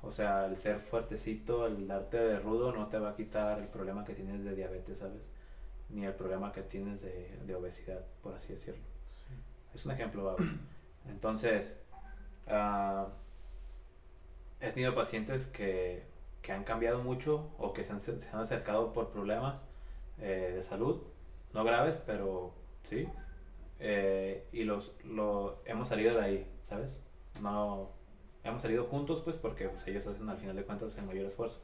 O 0.02 0.12
sea, 0.12 0.46
el 0.48 0.58
ser 0.58 0.80
fuertecito, 0.80 1.66
el 1.66 1.88
darte 1.88 2.18
de 2.18 2.40
rudo 2.40 2.74
no 2.74 2.88
te 2.88 3.00
va 3.00 3.12
a 3.12 3.16
quitar 3.16 3.60
el 3.60 3.68
problema 3.68 4.04
que 4.04 4.14
tienes 4.14 4.44
de 4.44 4.54
diabetes, 4.54 4.98
¿sabes? 4.98 5.22
Ni 5.94 6.06
el 6.06 6.14
problema 6.14 6.52
que 6.52 6.64
tienes 6.64 7.02
de, 7.02 7.40
de 7.46 7.56
obesidad, 7.56 8.04
por 8.22 8.34
así 8.34 8.50
decirlo. 8.50 8.84
Es 9.74 9.86
un 9.86 9.92
ejemplo. 9.92 10.36
Entonces, 11.10 11.78
ah, 12.48 13.08
he 14.60 14.72
tenido 14.72 14.96
pacientes 14.96 15.48
que, 15.48 16.04
que 16.42 16.52
han 16.52 16.64
cambiado 16.64 17.04
mucho 17.04 17.52
o 17.58 17.74
que 17.74 17.84
se 17.84 17.92
han, 17.92 18.00
se 18.00 18.30
han 18.30 18.40
acercado 18.40 18.94
por 18.94 19.12
problemas 19.12 19.62
eh, 20.20 20.52
de 20.56 20.64
salud, 20.64 21.02
no 21.54 21.64
graves, 21.64 22.02
pero 22.06 22.54
sí. 22.84 23.08
Eh, 23.80 24.48
y 24.52 24.64
los, 24.64 24.96
lo, 25.04 25.62
hemos 25.66 25.88
salido 25.90 26.16
de 26.16 26.22
ahí, 26.22 26.52
¿sabes? 26.62 27.02
No, 27.42 27.92
hemos 28.44 28.62
salido 28.62 28.86
juntos, 28.86 29.22
pues, 29.22 29.38
porque 29.38 29.68
pues, 29.68 29.86
ellos 29.88 30.08
hacen 30.08 30.30
al 30.30 30.38
final 30.38 30.56
de 30.56 30.64
cuentas 30.64 30.98
el 30.98 31.06
mayor 31.06 31.26
esfuerzo. 31.26 31.62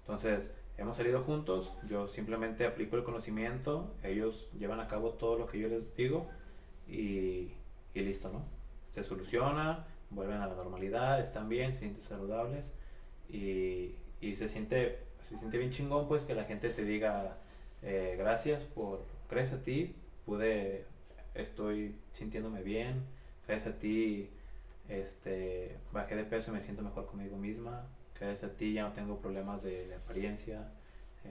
Entonces, 0.00 0.52
hemos 0.76 0.96
salido 0.96 1.22
juntos, 1.22 1.72
yo 1.88 2.06
simplemente 2.08 2.66
aplico 2.66 2.96
el 2.96 3.04
conocimiento, 3.04 3.94
ellos 4.02 4.50
llevan 4.58 4.80
a 4.80 4.88
cabo 4.88 5.10
todo 5.10 5.38
lo 5.38 5.46
que 5.46 5.58
yo 5.58 5.68
les 5.68 5.96
digo 5.96 6.28
y, 6.88 7.52
y 7.94 8.00
listo, 8.00 8.30
¿no? 8.30 8.42
Se 8.90 9.04
soluciona, 9.04 9.86
vuelven 10.10 10.38
a 10.38 10.46
la 10.46 10.54
normalidad, 10.54 11.20
están 11.20 11.48
bien, 11.48 11.72
se 11.72 11.80
sienten 11.80 12.02
saludables 12.02 12.72
y, 13.28 13.94
y 14.20 14.36
se 14.36 14.48
siente 14.48 15.04
se 15.24 15.38
siente 15.38 15.56
bien 15.56 15.70
chingón 15.70 16.06
pues 16.06 16.24
que 16.24 16.34
la 16.34 16.44
gente 16.44 16.68
te 16.68 16.84
diga 16.84 17.38
eh, 17.82 18.14
gracias 18.18 18.62
por 18.64 19.02
gracias 19.30 19.60
a 19.60 19.62
ti 19.62 19.94
pude 20.26 20.84
estoy 21.34 21.94
sintiéndome 22.12 22.62
bien 22.62 23.02
gracias 23.46 23.74
a 23.74 23.78
ti 23.78 24.28
este 24.88 25.78
bajé 25.92 26.16
de 26.16 26.24
peso 26.24 26.50
y 26.50 26.54
me 26.54 26.60
siento 26.60 26.82
mejor 26.82 27.06
conmigo 27.06 27.38
misma 27.38 27.86
gracias 28.18 28.50
a 28.50 28.54
ti 28.56 28.72
ya 28.72 28.82
no 28.84 28.92
tengo 28.92 29.18
problemas 29.18 29.62
de, 29.62 29.86
de 29.88 29.94
apariencia 29.96 30.68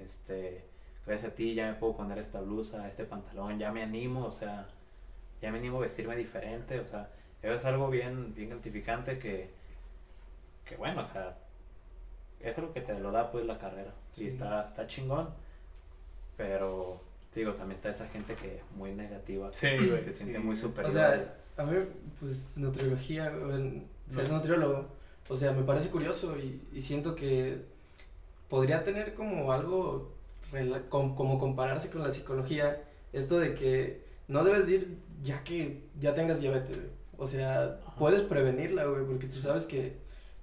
este 0.04 0.64
gracias 1.06 1.32
a 1.32 1.36
ti 1.36 1.54
ya 1.54 1.68
me 1.68 1.74
puedo 1.76 1.96
poner 1.96 2.18
esta 2.18 2.42
blusa 2.42 2.88
este 2.88 3.06
pantalón 3.06 3.58
ya 3.60 3.72
me 3.72 3.84
animo 3.84 4.26
o 4.26 4.32
sea 4.32 4.68
ya 5.42 5.52
me 5.52 5.60
animo 5.60 5.78
a 5.78 5.82
vestirme 5.82 6.16
diferente 6.16 6.80
o 6.80 6.86
sea 6.86 7.10
eso 7.42 7.54
es 7.54 7.66
algo 7.66 7.90
bien 7.90 8.34
bien 8.34 8.50
gratificante 8.50 9.18
que 9.20 9.50
que 10.66 10.76
bueno 10.78 11.02
o 11.02 11.06
sea 11.06 11.38
eso 12.40 12.62
es 12.62 12.68
lo 12.68 12.74
que 12.74 12.82
te 12.82 13.00
lo 13.00 13.12
da 13.12 13.32
pues 13.32 13.46
la 13.46 13.58
carrera 13.58 13.94
Sí. 14.14 14.26
y 14.26 14.28
está 14.28 14.64
está 14.64 14.86
chingón 14.86 15.30
pero 16.38 17.02
digo 17.34 17.54
también 17.54 17.76
está 17.78 17.90
esa 17.90 18.08
gente 18.08 18.36
que 18.36 18.62
muy 18.76 18.92
negativa 18.94 19.52
que 19.52 19.78
güey, 19.88 20.04
se 20.04 20.12
siente 20.12 20.38
sí. 20.38 20.44
muy 20.44 20.56
O 20.56 20.60
superior 20.60 20.94
sea, 20.94 21.36
a 21.58 21.64
mí, 21.64 21.78
pues, 22.20 22.50
nutriología, 22.56 23.32
ser 24.10 24.30
No. 24.30 24.36
nutriólogo, 24.38 24.88
o 25.30 25.38
sea, 25.38 25.52
me 25.54 25.64
parece 25.64 25.90
curioso 25.90 26.38
y, 26.38 26.62
y 26.74 26.82
siento 26.82 27.16
que 27.16 27.62
podría 28.50 28.84
tener 28.84 29.14
como 29.14 29.52
algo, 29.52 30.12
rela- 30.52 30.88
com- 30.90 31.16
como 31.16 31.40
compararse 31.40 31.90
con 31.90 32.04
la 32.04 32.12
psicología, 32.12 32.82
esto 33.14 33.40
de 33.40 33.54
que 33.56 34.04
no 34.28 34.44
debes 34.44 34.66
de 34.68 34.74
ir 34.74 34.98
ya 35.24 35.44
que 35.44 35.82
ya 36.00 36.14
tengas 36.14 36.40
diabetes, 36.40 36.78
güey. 36.78 36.90
O 37.18 37.28
sea, 37.28 37.80
Ajá. 37.86 37.96
puedes 37.98 38.22
prevenirla, 38.22 38.86
güey, 38.86 39.06
porque 39.06 39.28
tú 39.28 39.36
sabes 39.36 39.66
que 39.66 39.94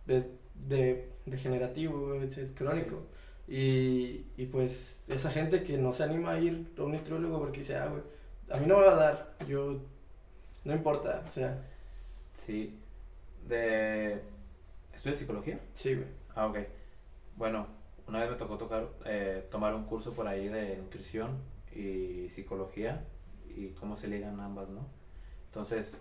es 0.07 0.27
de, 0.69 1.09
degenerativo, 1.27 2.07
güey, 2.09 2.23
es, 2.27 2.39
es 2.39 2.51
crónico. 2.53 3.03
Y, 3.49 4.25
y 4.37 4.47
pues 4.47 5.01
esa 5.09 5.31
gente 5.31 5.65
que 5.65 5.77
no 5.77 5.93
se 5.93 6.05
anima 6.05 6.31
a 6.33 6.39
ir 6.41 6.69
a 6.79 6.83
un 6.83 6.93
nutriólogo 6.93 7.39
porque 7.41 7.59
dice, 7.61 7.77
ah, 7.77 7.89
güey, 7.89 8.03
a 8.51 8.57
mí 8.61 8.67
no 8.67 8.79
me 8.79 8.85
va 8.87 8.93
a 8.93 8.97
dar, 8.97 9.35
yo, 9.49 9.77
no 10.65 10.73
importa, 10.75 11.25
o 11.29 11.31
sea, 11.33 11.61
sí 12.33 12.79
de 13.49 14.21
estudias 15.01 15.19
psicología 15.19 15.59
sí, 15.75 15.95
güey. 15.95 16.09
Ah, 16.35 16.47
ok. 16.47 16.59
Bueno, 17.37 17.67
una 18.07 18.21
vez 18.21 18.31
me 18.31 18.37
tocó 18.37 18.59
tocar, 18.59 18.87
eh, 19.07 19.49
tomar 19.51 19.75
un 19.75 19.85
curso 19.85 20.13
por 20.13 20.29
ahí 20.29 20.49
de 20.49 20.77
nutrición 20.77 21.39
y 21.75 22.29
psicología 22.29 23.03
y 23.49 23.69
cómo 23.69 23.97
se 23.97 24.09
ligan 24.09 24.39
ambas, 24.41 24.69
¿no? 24.69 24.87
Entonces, 25.47 25.97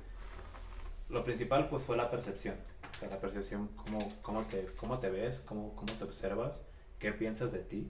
lo 1.08 1.24
principal 1.24 1.70
pues 1.70 1.82
fue 1.82 1.96
la 1.96 2.12
percepción. 2.12 2.56
O 2.94 3.00
sea, 3.00 3.10
la 3.10 3.22
percepción, 3.22 3.70
cómo, 3.78 4.00
cómo, 4.22 4.44
te, 4.44 4.66
cómo 4.76 5.00
te 5.00 5.10
ves, 5.10 5.40
cómo, 5.46 5.74
cómo 5.76 5.94
te 5.94 6.04
observas, 6.04 6.66
qué 7.00 7.14
piensas 7.14 7.54
de 7.54 7.60
ti. 7.60 7.90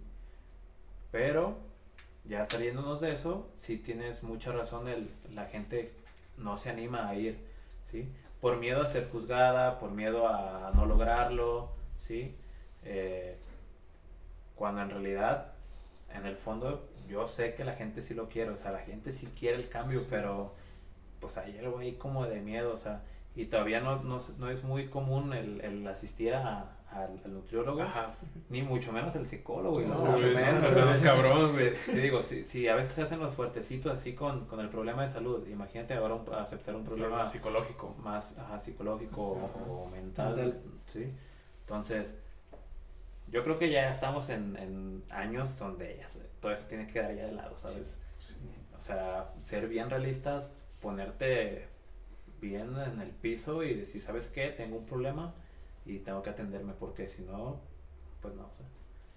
Pero, 1.12 1.58
ya 2.24 2.46
saliéndonos 2.46 3.02
de 3.02 3.08
eso, 3.08 3.52
sí 3.56 3.78
tienes 3.78 4.22
mucha 4.22 4.52
razón, 4.52 4.88
el, 4.88 5.10
la 5.34 5.48
gente 5.48 5.92
no 6.38 6.56
se 6.56 6.70
anima 6.70 7.10
a 7.10 7.16
ir, 7.16 7.40
¿sí? 7.82 8.14
Por 8.42 8.58
miedo 8.58 8.82
a 8.82 8.88
ser 8.88 9.10
juzgada, 9.10 9.80
por 9.80 9.92
miedo 9.92 10.28
a 10.28 10.72
no 10.76 10.86
lograrlo, 10.86 11.70
¿sí? 11.98 12.36
Eh, 12.84 13.38
cuando 14.56 14.82
en 14.82 14.90
realidad, 14.90 15.54
en 16.14 16.26
el 16.26 16.36
fondo, 16.36 16.88
yo 17.10 17.28
sé 17.28 17.54
que 17.56 17.64
la 17.64 17.74
gente 17.74 18.02
sí 18.02 18.14
lo 18.14 18.30
quiere, 18.30 18.52
o 18.52 18.58
sea, 18.58 18.72
la 18.72 18.80
gente 18.80 19.12
sí 19.12 19.28
quiere 19.38 19.58
el 19.58 19.70
cambio, 19.70 20.02
pero 20.10 20.54
pues 21.20 21.38
hay 21.38 21.58
algo 21.58 21.80
ahí 21.80 21.94
como 21.94 22.26
de 22.26 22.40
miedo, 22.42 22.74
o 22.74 22.78
sea, 22.78 23.02
y 23.36 23.46
todavía 23.46 23.82
no, 23.82 24.04
no, 24.04 24.20
no 24.38 24.50
es 24.50 24.64
muy 24.64 24.88
común 24.88 25.34
el, 25.34 25.62
el 25.62 25.88
asistir 25.88 26.34
a, 26.34 26.79
al, 26.92 27.20
al 27.24 27.34
nutriólogo, 27.34 27.82
Ajá. 27.82 28.16
ni 28.50 28.62
mucho 28.62 28.92
menos 28.92 29.16
el 29.16 29.26
psicólogo. 29.26 29.82
y 29.82 29.86
No, 29.86 29.96
mucho 29.96 30.26
Uy, 30.28 30.34
menos, 30.36 31.00
cabrón, 31.02 31.52
güey. 31.54 31.74
Te 31.86 31.96
digo, 31.98 32.24
si, 32.24 32.44
si 32.44 32.68
a 32.68 32.76
veces 32.76 32.94
se 32.94 33.02
hacen 33.04 33.20
los 33.20 33.34
fuertecitos 33.36 33.94
así 33.94 34.14
con, 34.14 34.46
con 34.48 34.60
el 34.60 34.70
problema 34.70 35.04
de 35.04 35.10
salud, 35.10 35.48
imagínate 35.48 35.94
ahora 35.94 36.16
un- 36.16 36.34
aceptar 36.34 36.76
un 36.76 36.84
problema 36.84 37.08
Problema 37.10 37.26
psicológico. 37.30 37.96
más 38.04 38.38
ajá, 38.38 38.58
psicológico 38.58 39.22
o, 39.22 39.84
o 39.86 39.90
mental, 39.90 40.36
Mental. 40.36 40.62
¿sí? 40.88 41.08
Entonces, 41.62 42.16
yo 43.32 43.44
creo 43.44 43.58
que 43.60 43.70
ya 43.70 43.90
estamos 43.90 44.30
en, 44.30 44.56
en 44.58 45.04
años 45.12 45.58
donde 45.60 45.98
ya 45.98 46.08
se- 46.08 46.20
todo 46.42 46.52
eso 46.52 46.66
tiene 46.68 46.88
que 46.88 46.94
quedar 46.94 47.14
ya 47.16 47.26
de 47.26 47.34
lado, 47.34 47.58
¿sabes? 47.58 47.98
O 48.78 48.82
sea, 48.82 49.32
ser 49.42 49.68
bien 49.68 49.90
realistas, 49.90 50.50
ponerte 50.82 51.68
bien 52.42 52.74
en 52.80 53.02
el 53.02 53.10
piso 53.12 53.62
y 53.64 53.76
decir, 53.76 54.02
¿sabes 54.02 54.28
qué? 54.30 54.48
Tengo 54.48 54.78
un 54.78 54.86
problema 54.86 55.34
y 55.86 56.00
tengo 56.00 56.22
que 56.22 56.30
atenderme 56.30 56.74
porque 56.74 57.08
si 57.08 57.22
no, 57.24 57.60
pues 58.22 58.34
no, 58.36 58.48
o 58.48 58.54
sea. 58.54 58.66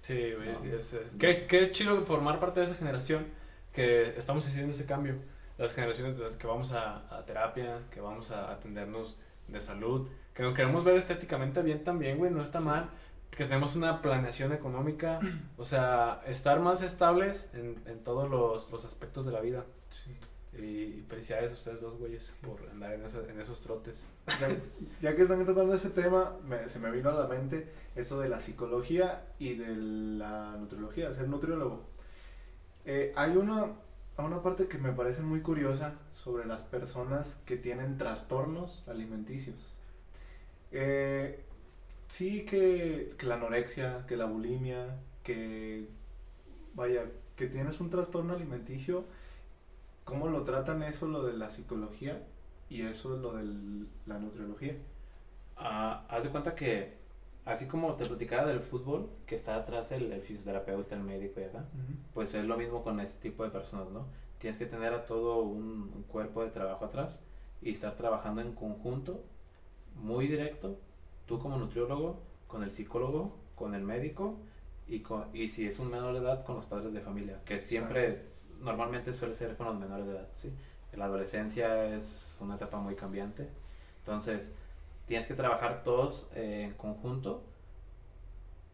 Sí, 0.03 0.33
güey. 0.37 0.53
No. 0.53 0.59
sí, 0.61 0.71
es- 0.71 0.93
es- 0.95 1.15
Qué, 1.19 1.47
qué 1.47 1.71
chido 1.71 2.05
formar 2.05 2.41
parte 2.41 2.61
de 2.61 2.67
esa 2.67 2.75
generación 2.75 3.27
que 3.73 4.17
estamos 4.19 4.47
haciendo 4.47 4.73
ese 4.73 4.85
cambio. 4.87 5.17
Las 5.59 5.75
generaciones 5.75 6.17
de 6.19 6.25
las 6.25 6.37
que 6.37 6.47
vamos 6.47 6.73
a, 6.73 7.17
a 7.17 7.25
terapia, 7.25 7.81
que 7.91 8.01
vamos 8.01 8.31
a 8.33 8.51
atendernos 8.53 9.19
de 9.49 9.61
salud, 9.61 10.09
que 10.35 10.43
nos 10.43 10.55
queremos 10.55 10.83
ver 10.83 10.97
estéticamente 10.97 11.63
bien 11.63 11.85
también, 11.85 12.19
güey, 12.19 12.31
no 12.31 12.43
está 12.43 12.59
mal. 12.61 12.91
Que 13.31 13.45
tenemos 13.45 13.77
una 13.77 14.03
planeación 14.03 14.53
económica, 14.53 15.19
o 15.57 15.65
sea, 15.65 16.21
estar 16.27 16.61
más 16.61 16.83
estables 16.83 17.49
en, 17.55 17.81
en 17.87 18.03
todos 18.05 18.29
los, 18.29 18.71
los 18.71 18.85
aspectos 18.85 19.25
de 19.25 19.33
la 19.33 19.41
vida. 19.41 19.65
Y 20.59 21.03
felicidades 21.09 21.51
a 21.51 21.55
ustedes 21.55 21.81
dos, 21.81 21.99
güeyes, 21.99 22.33
por 22.43 22.61
andar 22.71 22.93
en, 22.93 23.05
esa- 23.05 23.27
en 23.29 23.41
esos 23.41 23.61
trotes. 23.63 24.07
Ya, 24.41 24.49
ya 25.01 25.17
que 25.17 25.23
están 25.23 25.45
tocando 25.47 25.75
ese 25.75 25.91
tema, 25.91 26.37
me- 26.47 26.69
se 26.69 26.79
me 26.79 26.91
vino 26.91 27.09
a 27.11 27.15
la 27.15 27.27
mente 27.27 27.69
eso 27.97 28.21
de 28.21 28.29
la 28.29 28.39
psicología 28.39 29.25
y 29.39 29.55
de 29.55 29.69
la 29.77 30.57
nutriología, 30.59 31.13
ser 31.15 31.29
nutriólogo. 31.29 31.83
Eh, 32.85 33.13
hay 33.17 33.37
una, 33.37 33.73
una 34.19 34.43
parte 34.43 34.67
que 34.69 34.77
me 34.79 34.93
parece 34.93 35.23
muy 35.23 35.41
curiosa 35.41 35.95
sobre 36.13 36.45
las 36.47 36.63
personas 36.63 37.37
que 37.47 37.57
tienen 37.57 37.97
trastornos 37.97 38.87
alimenticios. 38.89 39.57
Eh, 40.71 41.43
sí 42.09 42.45
que, 42.45 43.15
que 43.19 43.27
la 43.27 43.37
anorexia, 43.37 44.05
que 44.07 44.17
la 44.17 44.27
bulimia, 44.27 44.97
que 45.23 45.87
vaya, 46.75 47.05
que 47.37 47.47
tienes 47.47 47.81
un 47.81 47.91
trastorno 47.91 48.35
alimenticio, 48.35 49.05
¿cómo 50.05 50.29
lo 50.29 50.45
tratan 50.45 50.83
eso, 50.83 51.07
lo 51.07 51.25
de 51.25 51.35
la 51.35 51.51
psicología? 51.51 52.23
Y 52.69 52.83
eso 52.83 53.15
es 53.15 53.21
lo 53.21 53.35
de 53.35 53.45
la 54.07 54.19
nutriología. 54.19 54.77
Ah, 55.57 56.07
haz 56.09 56.25
de 56.25 56.31
cuenta 56.31 56.55
que, 56.55 56.97
así 57.45 57.67
como 57.67 57.95
te 57.95 58.07
platicaba 58.07 58.47
del 58.47 58.61
fútbol, 58.61 59.11
que 59.27 59.35
está 59.35 59.57
atrás 59.57 59.93
el, 59.93 60.11
el 60.13 60.23
fisioterapeuta, 60.23 60.95
el 60.95 61.03
médico 61.03 61.41
y 61.41 61.45
acá, 61.45 61.65
pues 62.15 62.35
es 62.35 62.45
lo 62.45 62.57
mismo 62.57 62.83
con 62.83 63.01
este 63.01 63.21
tipo 63.21 63.45
de 63.45 63.51
personas, 63.51 63.91
¿no? 63.91 64.07
Tienes 64.39 64.59
que 64.59 64.67
tener 64.67 64.93
a 64.93 65.07
todo 65.07 65.43
un, 65.43 65.93
un 65.95 66.03
cuerpo 66.05 66.43
de 66.43 66.51
trabajo 66.51 66.85
atrás 66.87 67.21
y 67.61 67.71
estar 67.71 67.95
trabajando 67.97 68.41
en 68.41 68.53
conjunto, 68.55 69.23
muy 69.95 70.27
directo, 70.27 70.79
tú 71.27 71.39
como 71.39 71.59
nutriólogo, 71.59 72.21
con 72.47 72.63
el 72.63 72.71
psicólogo, 72.71 73.37
con 73.55 73.75
el 73.75 73.83
médico 73.83 74.39
y, 74.87 75.01
con, 75.01 75.35
y 75.35 75.49
si 75.49 75.67
es 75.67 75.79
un 75.79 75.91
menor 75.91 76.13
de 76.15 76.21
edad, 76.21 76.45
con 76.45 76.57
los 76.57 76.67
padres 76.67 76.93
de 76.93 77.01
familia, 77.01 77.41
que 77.45 77.59
siempre, 77.59 78.32
normalmente 78.63 79.13
suele 79.13 79.35
ser 79.35 79.57
con 79.57 79.67
los 79.67 79.77
menores 79.79 80.07
de 80.07 80.13
edad, 80.13 80.29
¿sí? 80.35 80.53
La 80.93 81.07
adolescencia 81.07 81.87
es 81.97 82.37
una 82.41 82.57
etapa 82.57 82.79
muy 82.81 82.95
cambiante, 82.97 83.49
entonces 83.99 84.51
tienes 85.07 85.27
que 85.27 85.35
trabajar 85.35 85.83
todos 85.85 86.29
eh, 86.35 86.65
en 86.65 86.75
conjunto 86.75 87.43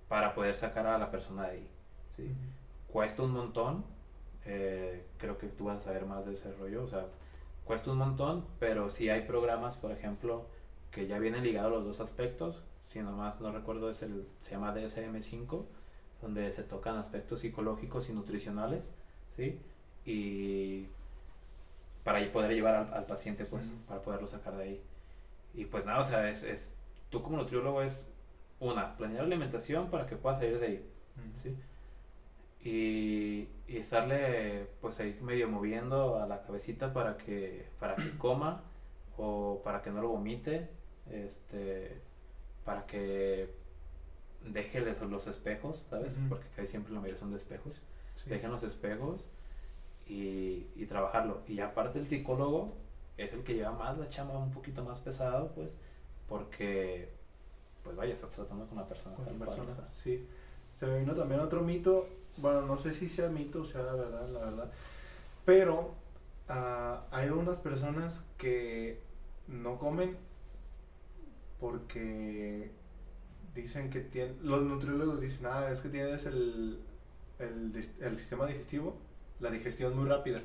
para 0.09 0.35
poder 0.35 0.55
sacar 0.55 0.87
a 0.87 0.99
la 0.99 1.11
persona 1.11 1.45
de 1.45 1.51
ahí, 1.51 1.71
¿sí? 2.17 2.35
cuesta 2.89 3.23
un 3.23 3.33
montón. 3.33 3.85
eh, 4.47 5.07
creo 5.19 5.39
que 5.39 5.49
tú 5.49 5.67
vas 5.67 5.79
a 5.79 5.81
saber 5.81 6.07
más 6.07 6.27
de 6.27 6.33
ese 6.35 6.53
rollo. 6.55 6.83
O 6.85 6.87
sea, 6.87 7.07
cuesta 7.65 7.91
un 7.93 7.99
montón, 7.99 8.47
pero 8.59 8.91
si 8.91 9.11
hay 9.11 9.23
programas, 9.23 9.77
por 9.77 9.93
ejemplo, 9.93 10.47
que 10.91 11.07
ya 11.07 11.19
vienen 11.19 11.45
ligados 11.45 11.73
los 11.73 11.85
dos 11.85 12.01
aspectos. 12.01 12.63
Si 12.85 13.01
nomás 13.01 13.41
no 13.43 13.53
recuerdo, 13.53 13.91
es 13.91 14.03
el, 14.03 14.27
se 14.41 14.53
llama 14.53 14.75
DSM5, 14.75 15.67
donde 16.23 16.51
se 16.51 16.63
tocan 16.65 16.97
aspectos 16.97 17.41
psicológicos 17.41 18.09
y 18.09 18.15
nutricionales, 18.15 18.93
¿sí? 19.37 19.61
Y 20.11 20.87
para 22.05 22.25
poder 22.33 22.53
llevar 22.53 22.75
al, 22.75 22.95
al 22.95 23.05
paciente, 23.07 23.45
pues, 23.45 23.73
para 23.87 24.01
poderlo 24.01 24.27
sacar 24.27 24.57
de 24.57 24.63
ahí. 24.63 24.83
Y 25.55 25.67
pues 25.67 25.85
nada, 25.85 26.01
o 26.01 26.05
sea, 26.05 26.31
es, 26.31 26.43
es, 26.43 26.75
tú 27.11 27.23
como 27.23 27.37
nutriólogo 27.37 27.83
es, 27.83 28.01
una, 28.61 28.97
planear 28.97 29.21
la 29.21 29.27
alimentación 29.27 29.91
para 29.91 30.07
que 30.07 30.17
pueda 30.17 30.39
salir 30.39 30.59
de 30.59 30.67
ahí, 30.67 30.91
¿sí? 31.35 31.55
y, 32.61 33.49
y 33.69 33.77
estarle 33.77 34.67
pues 34.81 34.99
ahí 35.01 35.17
medio 35.23 35.49
moviendo 35.49 36.21
a 36.21 36.27
la 36.27 36.43
cabecita 36.43 36.93
para 36.93 37.17
que 37.17 37.69
para 37.79 37.95
que 37.95 38.11
coma 38.19 38.63
o 39.17 39.61
para 39.63 39.81
que 39.81 39.91
no 39.91 40.03
lo 40.03 40.09
vomite 40.09 40.69
este 41.11 42.01
para 42.65 42.85
que 42.85 43.49
deje 44.45 44.81
los, 44.81 45.27
espejos 45.29 45.87
sabes 45.89 46.17
Ujú. 46.17 46.29
porque 46.31 46.49
casi 46.49 46.67
siempre 46.67 46.93
la 46.93 47.01
mayoría 47.01 47.19
son 47.21 47.31
de 47.31 47.37
espejos 47.37 47.81
Sí. 48.17 48.31
dejen 48.31 48.51
los 48.51 48.65
espejos 48.65 49.25
y, 50.09 50.67
y 50.75 50.87
trabajarlo 50.87 51.43
y 51.47 51.61
aparte 51.61 51.99
el 51.99 52.07
psicólogo 52.07 52.75
es 53.17 53.33
el 53.33 53.43
que 53.43 53.55
lleva 53.55 53.73
más 53.73 53.99
la 53.99 54.09
chamba 54.09 54.39
un 54.39 54.51
poquito 54.51 54.83
más 54.83 55.01
pesado 55.01 55.53
pues 55.55 55.75
porque 56.29 57.13
pues 57.83 57.97
vaya 57.97 58.13
estás 58.13 58.35
tratando 58.35 58.67
con 58.67 58.79
la 58.79 58.87
persona 58.87 59.15
con 59.17 59.25
cual, 59.25 59.39
persona, 59.39 59.89
sí. 59.89 60.27
Se 60.75 60.87
me 60.87 61.01
vino 61.01 61.15
también 61.15 61.41
otro 61.41 61.63
mito, 61.63 62.07
bueno, 62.37 62.63
no 62.63 62.79
sé 62.79 62.93
si 62.93 63.09
sea 63.09 63.29
mito 63.29 63.63
o 63.63 63.65
sea 63.65 63.83
la 63.83 63.93
verdad, 63.93 64.29
la 64.29 64.41
verdad, 64.41 64.71
pero 65.45 65.95
ah, 66.49 67.05
hay 67.11 67.27
algunas 67.27 67.59
personas 67.59 68.25
que 68.37 69.01
no 69.49 69.79
comen 69.79 70.17
porque 71.59 72.71
dicen 73.55 73.91
que 73.91 74.01
tienen, 74.01 74.39
los 74.43 74.63
nutriólogos 74.63 75.21
dicen, 75.21 75.47
ah, 75.47 75.69
es 75.71 75.81
que 75.81 75.89
tienes 75.89 76.27
el, 76.27 76.79
el, 77.39 77.91
el 78.01 78.17
sistema 78.17 78.47
digestivo, 78.47 78.97
la 79.41 79.51
digestión 79.51 79.97
muy 79.97 80.09
rápida 80.09 80.39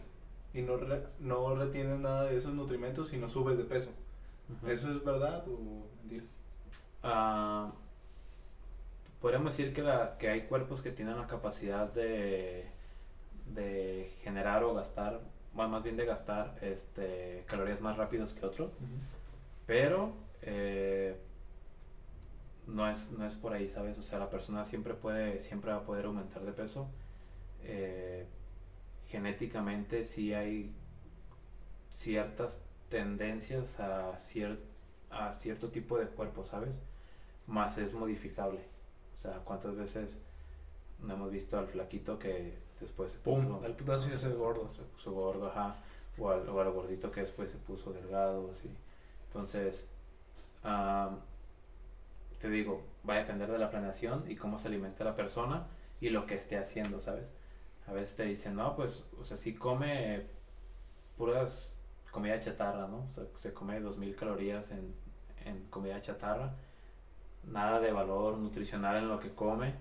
y 0.53 0.61
no, 0.61 0.77
re- 0.77 1.07
no 1.19 1.55
retienes 1.55 1.99
nada 1.99 2.25
de 2.25 2.37
esos 2.37 2.53
nutrimentos 2.53 3.11
y 3.13 3.17
no 3.17 3.27
subes 3.27 3.57
de 3.57 3.63
peso. 3.63 3.89
¿Eso 4.67 4.91
es 4.91 5.03
verdad 5.03 5.45
o 5.47 5.87
mentira? 6.01 6.25
Ah, 7.01 7.71
podríamos 9.21 9.55
decir 9.55 9.73
que, 9.73 9.81
la, 9.81 10.17
que 10.17 10.29
hay 10.29 10.41
cuerpos 10.43 10.81
que 10.81 10.91
tienen 10.91 11.17
la 11.17 11.27
capacidad 11.27 11.91
de, 11.91 12.67
de 13.53 14.11
generar 14.21 14.63
o 14.63 14.73
gastar, 14.73 15.21
bueno, 15.53 15.71
más 15.71 15.83
bien 15.83 15.97
de 15.97 16.05
gastar 16.05 16.57
este, 16.61 17.43
calorías 17.47 17.81
más 17.81 17.97
rápidos 17.97 18.33
que 18.33 18.45
otro, 18.45 18.71
pero 19.65 20.13
eh, 20.41 21.17
no, 22.67 22.89
es, 22.89 23.11
no 23.11 23.25
es 23.25 23.33
por 23.35 23.53
ahí, 23.53 23.67
¿sabes? 23.69 23.97
O 23.97 24.03
sea, 24.03 24.19
la 24.19 24.29
persona 24.29 24.63
siempre 24.63 24.93
puede, 24.93 25.39
siempre 25.39 25.71
va 25.71 25.77
a 25.77 25.83
poder 25.83 26.05
aumentar 26.05 26.43
de 26.43 26.51
peso. 26.51 26.87
Eh, 27.63 28.25
genéticamente 29.13 30.03
sí 30.05 30.33
hay 30.33 30.73
ciertas 31.91 32.59
tendencias 32.89 33.79
a, 33.79 34.13
cier- 34.17 34.59
a 35.11 35.31
cierto 35.33 35.69
tipo 35.69 35.99
de 35.99 36.07
cuerpo, 36.07 36.43
¿sabes? 36.43 36.71
Más 37.45 37.77
es 37.77 37.93
modificable. 37.93 38.59
O 39.15 39.17
sea, 39.19 39.33
¿cuántas 39.45 39.75
veces 39.75 40.19
no 40.99 41.13
hemos 41.13 41.31
visto 41.31 41.59
al 41.59 41.67
flaquito 41.67 42.17
que 42.17 42.57
después 42.79 43.11
se 43.11 43.19
Pum, 43.19 43.45
puso- 43.45 43.65
el 43.65 43.73
putazo 43.75 44.09
se 44.17 44.29
gordo. 44.29 44.67
se 44.67 44.81
puso 44.83 45.11
gordo, 45.11 45.47
ajá, 45.47 45.75
o 46.17 46.31
al, 46.31 46.49
o 46.49 46.59
al 46.59 46.71
gordito 46.71 47.11
que 47.11 47.21
después 47.21 47.51
se 47.51 47.57
puso 47.59 47.93
delgado, 47.93 48.49
así. 48.51 48.69
Entonces, 49.27 49.87
am, 50.63 51.19
te 52.41 52.49
digo, 52.49 52.81
va 53.07 53.15
a 53.15 53.17
depender 53.19 53.49
de 53.51 53.57
la 53.59 53.69
planeación 53.69 54.25
y 54.29 54.35
cómo 54.35 54.57
se 54.57 54.67
alimenta 54.67 55.03
la 55.03 55.15
persona 55.15 55.67
y 56.01 56.09
lo 56.09 56.25
que 56.25 56.35
esté 56.35 56.57
haciendo, 56.57 56.99
¿sabes? 56.99 57.25
A 57.87 57.93
veces 57.93 58.15
te 58.15 58.23
dicen, 58.23 58.55
no, 58.55 58.75
pues, 58.75 59.05
o 59.19 59.25
sea, 59.25 59.37
sí 59.37 59.53
come 59.53 60.25
puras 61.17 61.79
comida 62.11 62.39
chatarra, 62.39 62.87
¿no? 62.87 63.07
O 63.09 63.13
sea, 63.13 63.25
se 63.35 63.53
come 63.53 63.79
2000 63.79 64.15
calorías 64.15 64.71
en, 64.71 64.93
en 65.45 65.65
comida 65.69 65.99
chatarra, 66.01 66.53
nada 67.43 67.79
de 67.79 67.91
valor 67.91 68.37
nutricional 68.37 68.97
en 68.97 69.09
lo 69.09 69.19
que 69.19 69.33
come, 69.33 69.73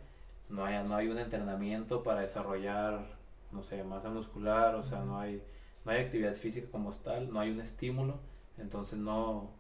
no 0.49 0.65
hay, 0.65 0.83
no 0.87 0.97
hay 0.97 1.09
un 1.09 1.19
entrenamiento 1.19 2.03
para 2.03 2.21
desarrollar, 2.21 3.07
no 3.53 3.63
sé, 3.63 3.85
masa 3.85 4.11
muscular, 4.11 4.75
o 4.75 4.83
sea, 4.83 5.01
no 5.01 5.19
hay, 5.19 5.43
no 5.85 5.93
hay 5.93 6.03
actividad 6.03 6.35
física 6.35 6.69
como 6.71 6.91
tal, 6.93 7.33
no 7.33 7.41
hay 7.41 7.51
un 7.51 7.61
estímulo, 7.61 8.19
entonces 8.59 8.99
no, 8.99 9.51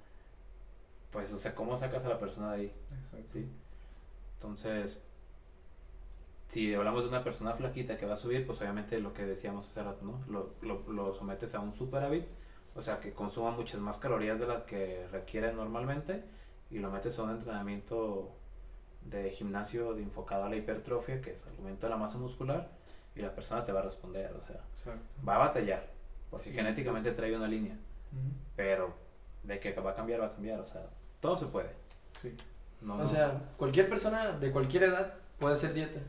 pues, 1.10 1.32
o 1.32 1.38
sea, 1.38 1.54
¿cómo 1.54 1.76
sacas 1.76 2.04
a 2.04 2.08
la 2.08 2.18
persona 2.18 2.52
de 2.52 2.56
ahí? 2.56 2.72
Exacto. 2.90 3.28
¿sí? 3.34 3.48
Entonces, 4.34 5.00
si 6.52 6.74
hablamos 6.74 7.02
de 7.04 7.08
una 7.08 7.24
persona 7.24 7.54
flaquita 7.54 7.96
que 7.96 8.04
va 8.04 8.12
a 8.12 8.16
subir, 8.16 8.44
pues 8.46 8.60
obviamente 8.60 9.00
lo 9.00 9.14
que 9.14 9.24
decíamos 9.24 9.70
hace 9.70 9.82
rato, 9.82 10.04
¿no? 10.04 10.20
Lo, 10.28 10.54
lo, 10.60 10.92
lo 10.92 11.14
sometes 11.14 11.54
a 11.54 11.60
un 11.60 11.72
superávit 11.72 12.26
o 12.74 12.80
sea, 12.82 13.00
que 13.00 13.12
consuma 13.12 13.50
muchas 13.50 13.80
más 13.80 13.98
calorías 13.98 14.38
de 14.38 14.46
las 14.46 14.62
que 14.64 15.06
requiere 15.10 15.52
normalmente 15.52 16.22
y 16.70 16.78
lo 16.78 16.90
metes 16.90 17.18
a 17.18 17.22
un 17.22 17.30
entrenamiento 17.30 18.30
de 19.02 19.30
gimnasio 19.30 19.94
de 19.94 20.02
enfocado 20.02 20.44
a 20.44 20.48
la 20.48 20.56
hipertrofia, 20.56 21.20
que 21.20 21.32
es 21.32 21.44
el 21.46 21.56
aumento 21.56 21.86
de 21.86 21.90
la 21.90 21.96
masa 21.96 22.18
muscular, 22.18 22.70
y 23.14 23.20
la 23.20 23.34
persona 23.34 23.62
te 23.64 23.72
va 23.72 23.80
a 23.80 23.82
responder, 23.82 24.32
o 24.32 24.46
sea, 24.46 24.60
Exacto. 24.74 25.00
va 25.26 25.36
a 25.36 25.38
batallar, 25.38 25.86
porque 26.30 26.46
Sí, 26.46 26.52
genéticamente 26.52 27.12
trae 27.12 27.36
una 27.36 27.48
línea, 27.48 27.76
pero 28.56 28.94
de 29.42 29.58
que 29.58 29.72
va 29.72 29.90
a 29.90 29.94
cambiar, 29.94 30.20
va 30.22 30.26
a 30.26 30.32
cambiar, 30.32 30.60
o 30.60 30.66
sea, 30.66 30.86
todo 31.20 31.36
se 31.36 31.46
puede. 31.46 31.70
Sí. 32.22 32.34
No, 32.80 32.94
O 32.94 32.98
no. 32.98 33.08
sea, 33.08 33.38
cualquier 33.58 33.88
persona 33.88 34.32
de 34.32 34.50
cualquier 34.50 34.84
edad 34.84 35.14
puede 35.38 35.54
hacer 35.56 35.74
dieta. 35.74 36.00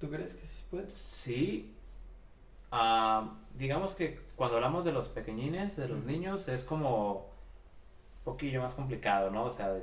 ¿Tú 0.00 0.08
crees 0.08 0.34
que 0.34 0.46
sí 0.46 0.64
puede? 0.70 0.90
Sí. 0.90 1.74
Ah, 2.70 3.34
digamos 3.54 3.94
que 3.94 4.20
cuando 4.36 4.56
hablamos 4.56 4.84
de 4.84 4.92
los 4.92 5.08
pequeñines, 5.08 5.76
de 5.76 5.88
los 5.88 6.04
niños, 6.04 6.48
es 6.48 6.62
como 6.62 7.16
un 7.16 8.24
poquillo 8.24 8.60
más 8.60 8.74
complicado, 8.74 9.30
¿no? 9.30 9.44
O 9.44 9.50
sea, 9.50 9.74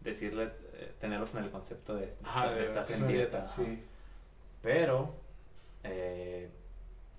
decirles, 0.00 0.52
eh, 0.74 0.92
tenerlos 0.98 1.34
en 1.34 1.44
el 1.44 1.50
concepto 1.50 1.94
de, 1.94 2.10
Ajá, 2.24 2.50
de 2.50 2.64
en 2.94 3.08
dieta. 3.08 3.48
Sí. 3.48 3.82
Pero 4.62 5.14
eh, 5.84 6.48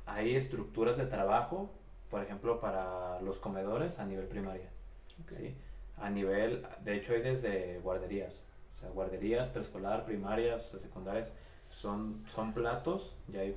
hay 0.06 0.36
estructuras 0.36 0.98
de 0.98 1.06
trabajo, 1.06 1.70
por 2.10 2.24
ejemplo, 2.24 2.60
para 2.60 3.20
los 3.22 3.40
comedores 3.40 4.00
a 4.00 4.06
nivel 4.06 4.28
primaria. 4.28 4.70
¿sí? 5.30 5.56
A 5.98 6.10
nivel, 6.10 6.66
de 6.84 6.96
hecho 6.96 7.14
hay 7.14 7.22
desde 7.22 7.80
guarderías, 7.80 8.44
o 8.76 8.80
sea, 8.80 8.90
guarderías, 8.90 9.50
preescolar, 9.50 10.06
primarias, 10.06 10.70
secundarias, 10.80 11.32
son, 11.72 12.24
son 12.28 12.54
platos, 12.54 13.16
ya 13.28 13.42
hay, 13.42 13.56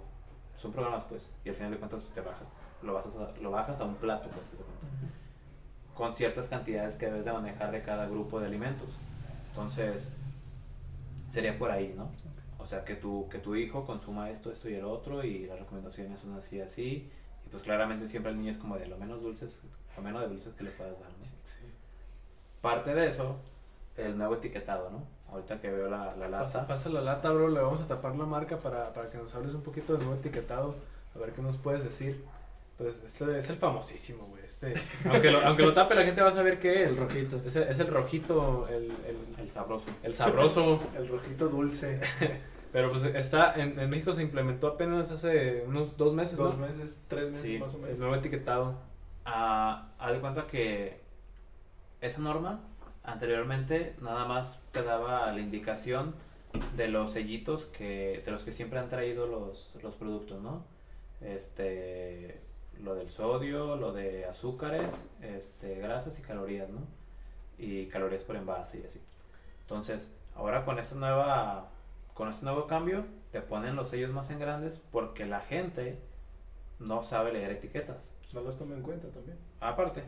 son 0.57 0.73
programas 0.73 1.05
pues, 1.05 1.31
y 1.45 1.49
al 1.51 1.55
final 1.55 1.73
de 1.73 1.79
cuentas 1.79 2.07
te 2.15 2.21
bajas, 2.21 2.47
lo, 2.83 2.95
vas 2.95 3.07
a- 3.07 3.33
lo 3.41 3.51
bajas 3.51 3.81
a 3.81 3.85
un 3.85 3.97
plato 3.97 4.29
pues, 4.31 4.49
cuenta, 4.51 4.65
Ujú. 4.87 5.95
con 5.95 6.15
ciertas 6.15 6.49
cantidades 6.49 6.97
que 6.97 7.07
debes 7.07 7.25
de 7.25 7.33
manejar 7.33 7.71
de 7.73 7.83
cada 7.83 8.07
grupo 8.07 8.41
de 8.41 8.47
alimentos. 8.47 8.89
Entonces, 9.51 10.11
sería 11.29 11.59
por 11.59 11.71
ahí, 11.71 11.93
¿no? 11.97 12.09
O 12.59 12.67
sea, 12.67 12.85
que 12.85 12.95
tu, 12.95 13.29
que 13.29 13.39
tu 13.39 13.55
hijo 13.57 13.85
consuma 13.85 14.31
esto, 14.31 14.51
esto 14.51 14.69
y 14.71 14.75
el 14.75 14.85
otro, 14.85 15.23
y 15.25 15.47
las 15.47 15.59
recomendaciones 15.59 16.21
son 16.21 16.35
así, 16.35 16.61
así, 16.61 17.11
y 17.45 17.49
pues 17.51 17.63
claramente 17.63 18.07
siempre 18.07 18.33
el 18.33 18.39
niño 18.39 18.51
es 18.51 18.59
como 18.59 18.77
de 18.79 18.87
lo 18.87 18.97
menos 18.97 19.21
dulces, 19.23 19.61
lo 19.97 20.03
menos 20.03 20.23
de 20.23 20.29
dulces 20.29 20.55
que 20.55 20.65
le 20.65 20.71
puedas 20.71 21.01
dar, 21.01 21.11
¿no? 21.11 21.25
Sí. 21.43 21.59
Parte 22.63 22.95
de 22.95 23.07
eso, 23.09 23.37
el 23.97 24.17
nuevo 24.17 24.37
etiquetado, 24.37 24.89
¿no? 24.91 25.03
Ahorita 25.35 25.61
que 25.61 25.71
veo 25.71 25.89
la, 25.91 26.05
la 26.17 26.31
Pasa, 26.31 26.59
lata. 26.59 26.67
pasa 26.69 26.89
la 26.91 27.01
lata, 27.01 27.31
bro. 27.33 27.49
Le 27.49 27.61
vamos 27.61 27.81
a 27.83 27.89
tapar 27.89 28.15
la 28.17 28.25
marca 28.25 28.57
para, 28.59 28.93
para 28.93 29.11
que 29.11 29.19
nos 29.19 29.35
hables 29.35 29.53
un 29.55 29.63
poquito 29.63 29.93
del 29.95 30.03
nuevo 30.05 30.19
etiquetado. 30.21 30.75
A 31.15 31.19
ver 31.19 31.33
qué 31.33 31.43
nos 31.43 31.57
puedes 31.57 31.85
decir. 31.85 32.25
Pues 32.79 33.01
este 33.05 33.39
es 33.39 33.51
el 33.51 33.57
famosísimo, 33.57 34.27
güey. 34.27 34.45
Este, 34.45 34.75
aunque, 35.11 35.31
lo, 35.31 35.41
aunque 35.47 35.63
lo 35.63 35.73
tape, 35.73 35.95
la 35.95 36.05
gente 36.05 36.21
va 36.23 36.29
a 36.29 36.33
saber 36.33 36.59
qué 36.59 36.85
es. 36.85 36.91
El 36.93 36.97
rojito. 36.99 37.41
Es 37.47 37.57
el, 37.57 37.63
es 37.65 37.79
el 37.81 37.87
rojito, 37.89 38.67
el, 38.69 38.85
el, 39.07 39.19
El 39.39 39.49
sabroso. 39.51 39.87
el 40.03 40.15
sabroso. 40.15 40.81
El 40.97 41.09
rojito 41.09 41.49
dulce. 41.49 42.01
Pero 42.73 42.91
pues 42.91 43.05
está, 43.05 43.55
en, 43.55 43.79
en 43.79 43.89
México 43.89 44.13
se 44.13 44.23
implementó 44.23 44.67
apenas 44.67 45.09
hace 45.13 45.63
unos 45.69 45.97
dos 45.97 46.13
meses, 46.15 46.37
Dos 46.37 46.59
¿no? 46.59 46.67
meses, 46.67 46.99
tres 47.07 47.27
meses 47.27 47.41
Sí. 47.43 47.59
más 47.59 47.73
o 47.75 47.77
El 47.77 47.83
menos. 47.83 47.99
nuevo 48.01 48.15
etiquetado. 48.17 48.75
Ah, 49.25 49.93
haz 49.99 50.13
de 50.13 50.21
cuenta 50.21 50.47
que 50.49 51.01
esa 52.01 52.21
norma 52.21 52.61
anteriormente 53.05 53.95
nada 54.01 54.25
más 54.25 54.67
te 54.73 54.83
daba 54.83 55.31
la 55.33 55.41
indicación 55.41 56.15
de 56.77 56.89
los 56.89 57.13
sellitos 57.13 57.67
que 57.67 58.23
de 58.25 58.31
los 58.31 58.43
que 58.43 58.53
siempre 58.53 58.79
han 58.79 58.89
traído 58.89 59.27
los, 59.27 59.75
los 59.83 59.95
productos, 59.95 60.41
¿no? 60.43 60.65
Este 61.21 62.41
lo 62.81 62.95
del 62.95 63.09
sodio, 63.09 63.77
lo 63.77 63.93
de 63.93 64.25
azúcares, 64.25 65.07
este 65.23 65.77
grasas 65.77 66.19
y 66.19 66.23
calorías, 66.23 66.69
¿no? 66.71 66.81
Y 67.59 67.87
calorías 67.87 68.23
por 68.23 68.37
envase 68.37 68.81
y 68.81 68.85
así. 68.85 69.01
Entonces, 69.63 70.13
ahora 70.35 70.65
con 70.65 70.79
esta 70.79 70.95
nueva 70.97 71.71
con 72.15 72.29
este 72.29 72.45
nuevo 72.45 72.67
cambio 72.67 73.05
te 73.33 73.41
ponen 73.41 73.77
los 73.77 73.89
sellos 73.89 74.13
más 74.13 74.31
en 74.31 74.39
grandes 74.39 74.81
porque 74.91 75.27
la 75.27 75.41
gente 75.41 75.99
no 76.79 77.03
sabe 77.03 77.33
leer 77.33 77.51
etiquetas. 77.53 78.11
No 78.33 78.41
los 78.41 78.57
tomo 78.57 78.75
en 78.75 78.83
cuenta 78.83 79.09
también. 79.09 79.39
Aparte, 79.61 80.03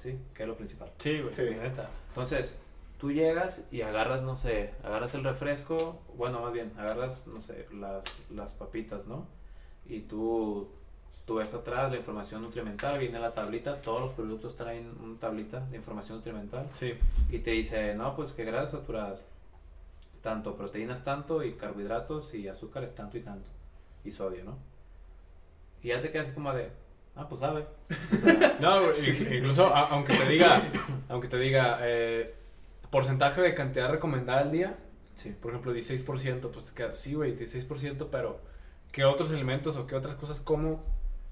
sí, 0.00 0.18
que 0.34 0.42
es 0.42 0.48
lo 0.48 0.56
principal. 0.56 0.90
Sí, 0.98 1.20
güey. 1.20 1.34
Sí. 1.34 1.42
Neta. 1.44 1.88
Entonces, 2.08 2.56
tú 2.98 3.12
llegas 3.12 3.62
y 3.70 3.82
agarras, 3.82 4.22
no 4.22 4.36
sé, 4.36 4.72
agarras 4.82 5.14
el 5.14 5.24
refresco, 5.24 6.00
bueno, 6.16 6.40
más 6.40 6.52
bien, 6.52 6.72
agarras, 6.78 7.26
no 7.26 7.40
sé, 7.40 7.66
las, 7.72 8.02
las 8.30 8.54
papitas, 8.54 9.06
¿no? 9.06 9.26
Y 9.86 10.00
tú, 10.00 10.68
tú 11.24 11.36
ves 11.36 11.52
atrás 11.54 11.90
la 11.90 11.96
información 11.96 12.42
nutrimental, 12.42 12.98
viene 12.98 13.18
la 13.18 13.32
tablita, 13.32 13.80
todos 13.80 14.00
los 14.00 14.12
productos 14.12 14.56
traen 14.56 14.92
una 15.02 15.18
tablita 15.18 15.60
de 15.60 15.76
información 15.76 16.18
nutrimental 16.18 16.68
Sí. 16.68 16.92
y 17.30 17.38
te 17.38 17.52
dice, 17.52 17.94
no, 17.94 18.14
pues 18.14 18.32
que 18.32 18.44
grasas 18.44 18.72
saturadas, 18.72 19.24
tanto, 20.22 20.54
proteínas 20.54 21.02
tanto, 21.02 21.42
y 21.42 21.54
carbohidratos 21.54 22.34
y 22.34 22.46
azúcares 22.48 22.94
tanto 22.94 23.16
y 23.16 23.22
tanto, 23.22 23.48
y 24.04 24.10
sodio, 24.10 24.44
¿no? 24.44 24.58
Y 25.82 25.88
ya 25.88 26.00
te 26.00 26.10
quedas 26.10 26.26
así 26.26 26.34
como 26.34 26.52
de, 26.52 26.70
ah, 27.20 27.28
pues 27.28 27.40
sabe. 27.40 27.66
O 28.12 28.16
sea, 28.18 28.56
No, 28.60 28.80
i- 28.92 29.36
incluso 29.36 29.74
a- 29.74 29.88
aunque 29.88 30.14
te 30.16 30.26
diga, 30.28 30.62
aunque 31.08 31.28
te 31.28 31.36
diga 31.38 31.78
eh, 31.82 32.34
porcentaje 32.90 33.40
de 33.42 33.54
cantidad 33.54 33.90
recomendada 33.90 34.40
al 34.40 34.50
día, 34.52 34.76
sí. 35.14 35.30
por 35.40 35.50
ejemplo 35.52 35.72
16%, 35.74 36.50
pues 36.50 36.64
te 36.66 36.72
quedas, 36.74 36.96
sí, 36.98 37.14
güey, 37.14 37.36
16%, 37.36 38.08
pero 38.10 38.40
¿qué 38.92 39.04
otros 39.04 39.30
alimentos 39.30 39.76
o 39.76 39.86
qué 39.86 39.94
otras 39.96 40.14
cosas 40.16 40.40
como 40.40 40.82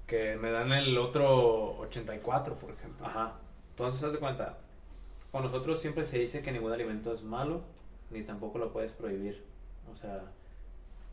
que 0.07 0.37
me 0.37 0.51
dan 0.51 0.71
el 0.71 0.97
otro 0.97 1.77
84, 1.79 2.55
por 2.55 2.71
ejemplo? 2.71 3.05
Ajá. 3.05 3.33
Entonces, 3.71 4.03
haz 4.03 4.11
de 4.13 4.19
cuenta, 4.19 4.57
con 5.31 5.43
nosotros 5.43 5.79
siempre 5.79 6.05
se 6.05 6.17
dice 6.19 6.41
que 6.41 6.51
ningún 6.51 6.71
alimento 6.73 7.13
es 7.13 7.23
malo, 7.23 7.61
ni 8.09 8.21
tampoco 8.23 8.57
lo 8.57 8.71
puedes 8.71 8.93
prohibir. 8.93 9.43
O 9.91 9.95
sea, 9.95 10.21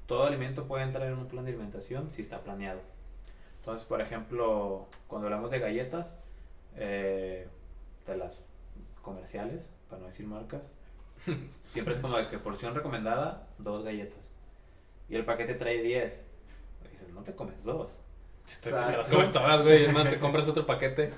todo 0.06 0.24
alimento 0.24 0.64
puede 0.64 0.84
entrar 0.84 1.06
en 1.08 1.14
un 1.18 1.26
plan 1.26 1.44
de 1.44 1.50
alimentación 1.50 2.10
si 2.10 2.22
está 2.22 2.40
planeado. 2.40 2.80
Entonces, 3.66 3.84
por 3.88 4.00
ejemplo, 4.00 4.86
cuando 5.08 5.26
hablamos 5.26 5.50
de 5.50 5.58
galletas, 5.58 6.16
eh, 6.76 7.48
de 8.06 8.16
las 8.16 8.44
comerciales, 9.02 9.72
para 9.90 10.02
no 10.02 10.06
decir 10.06 10.24
marcas, 10.24 10.62
siempre 11.66 11.94
es 11.94 11.98
como 11.98 12.16
de 12.16 12.28
que 12.28 12.38
porción 12.38 12.76
recomendada, 12.76 13.48
dos 13.58 13.82
galletas. 13.84 14.20
Y 15.08 15.16
el 15.16 15.24
paquete 15.24 15.54
trae 15.54 15.82
10. 15.82 16.22
Y 16.84 16.88
dices, 16.90 17.08
no 17.08 17.24
te 17.24 17.34
comes 17.34 17.64
dos. 17.64 17.98
Te, 18.62 18.70
las 18.70 19.08
comes 19.08 19.32
todas, 19.32 19.60
güey, 19.62 19.86
es 19.86 19.92
más, 19.92 20.08
te 20.08 20.18
compras 20.20 20.46
otro 20.46 20.64
paquete 20.64 21.12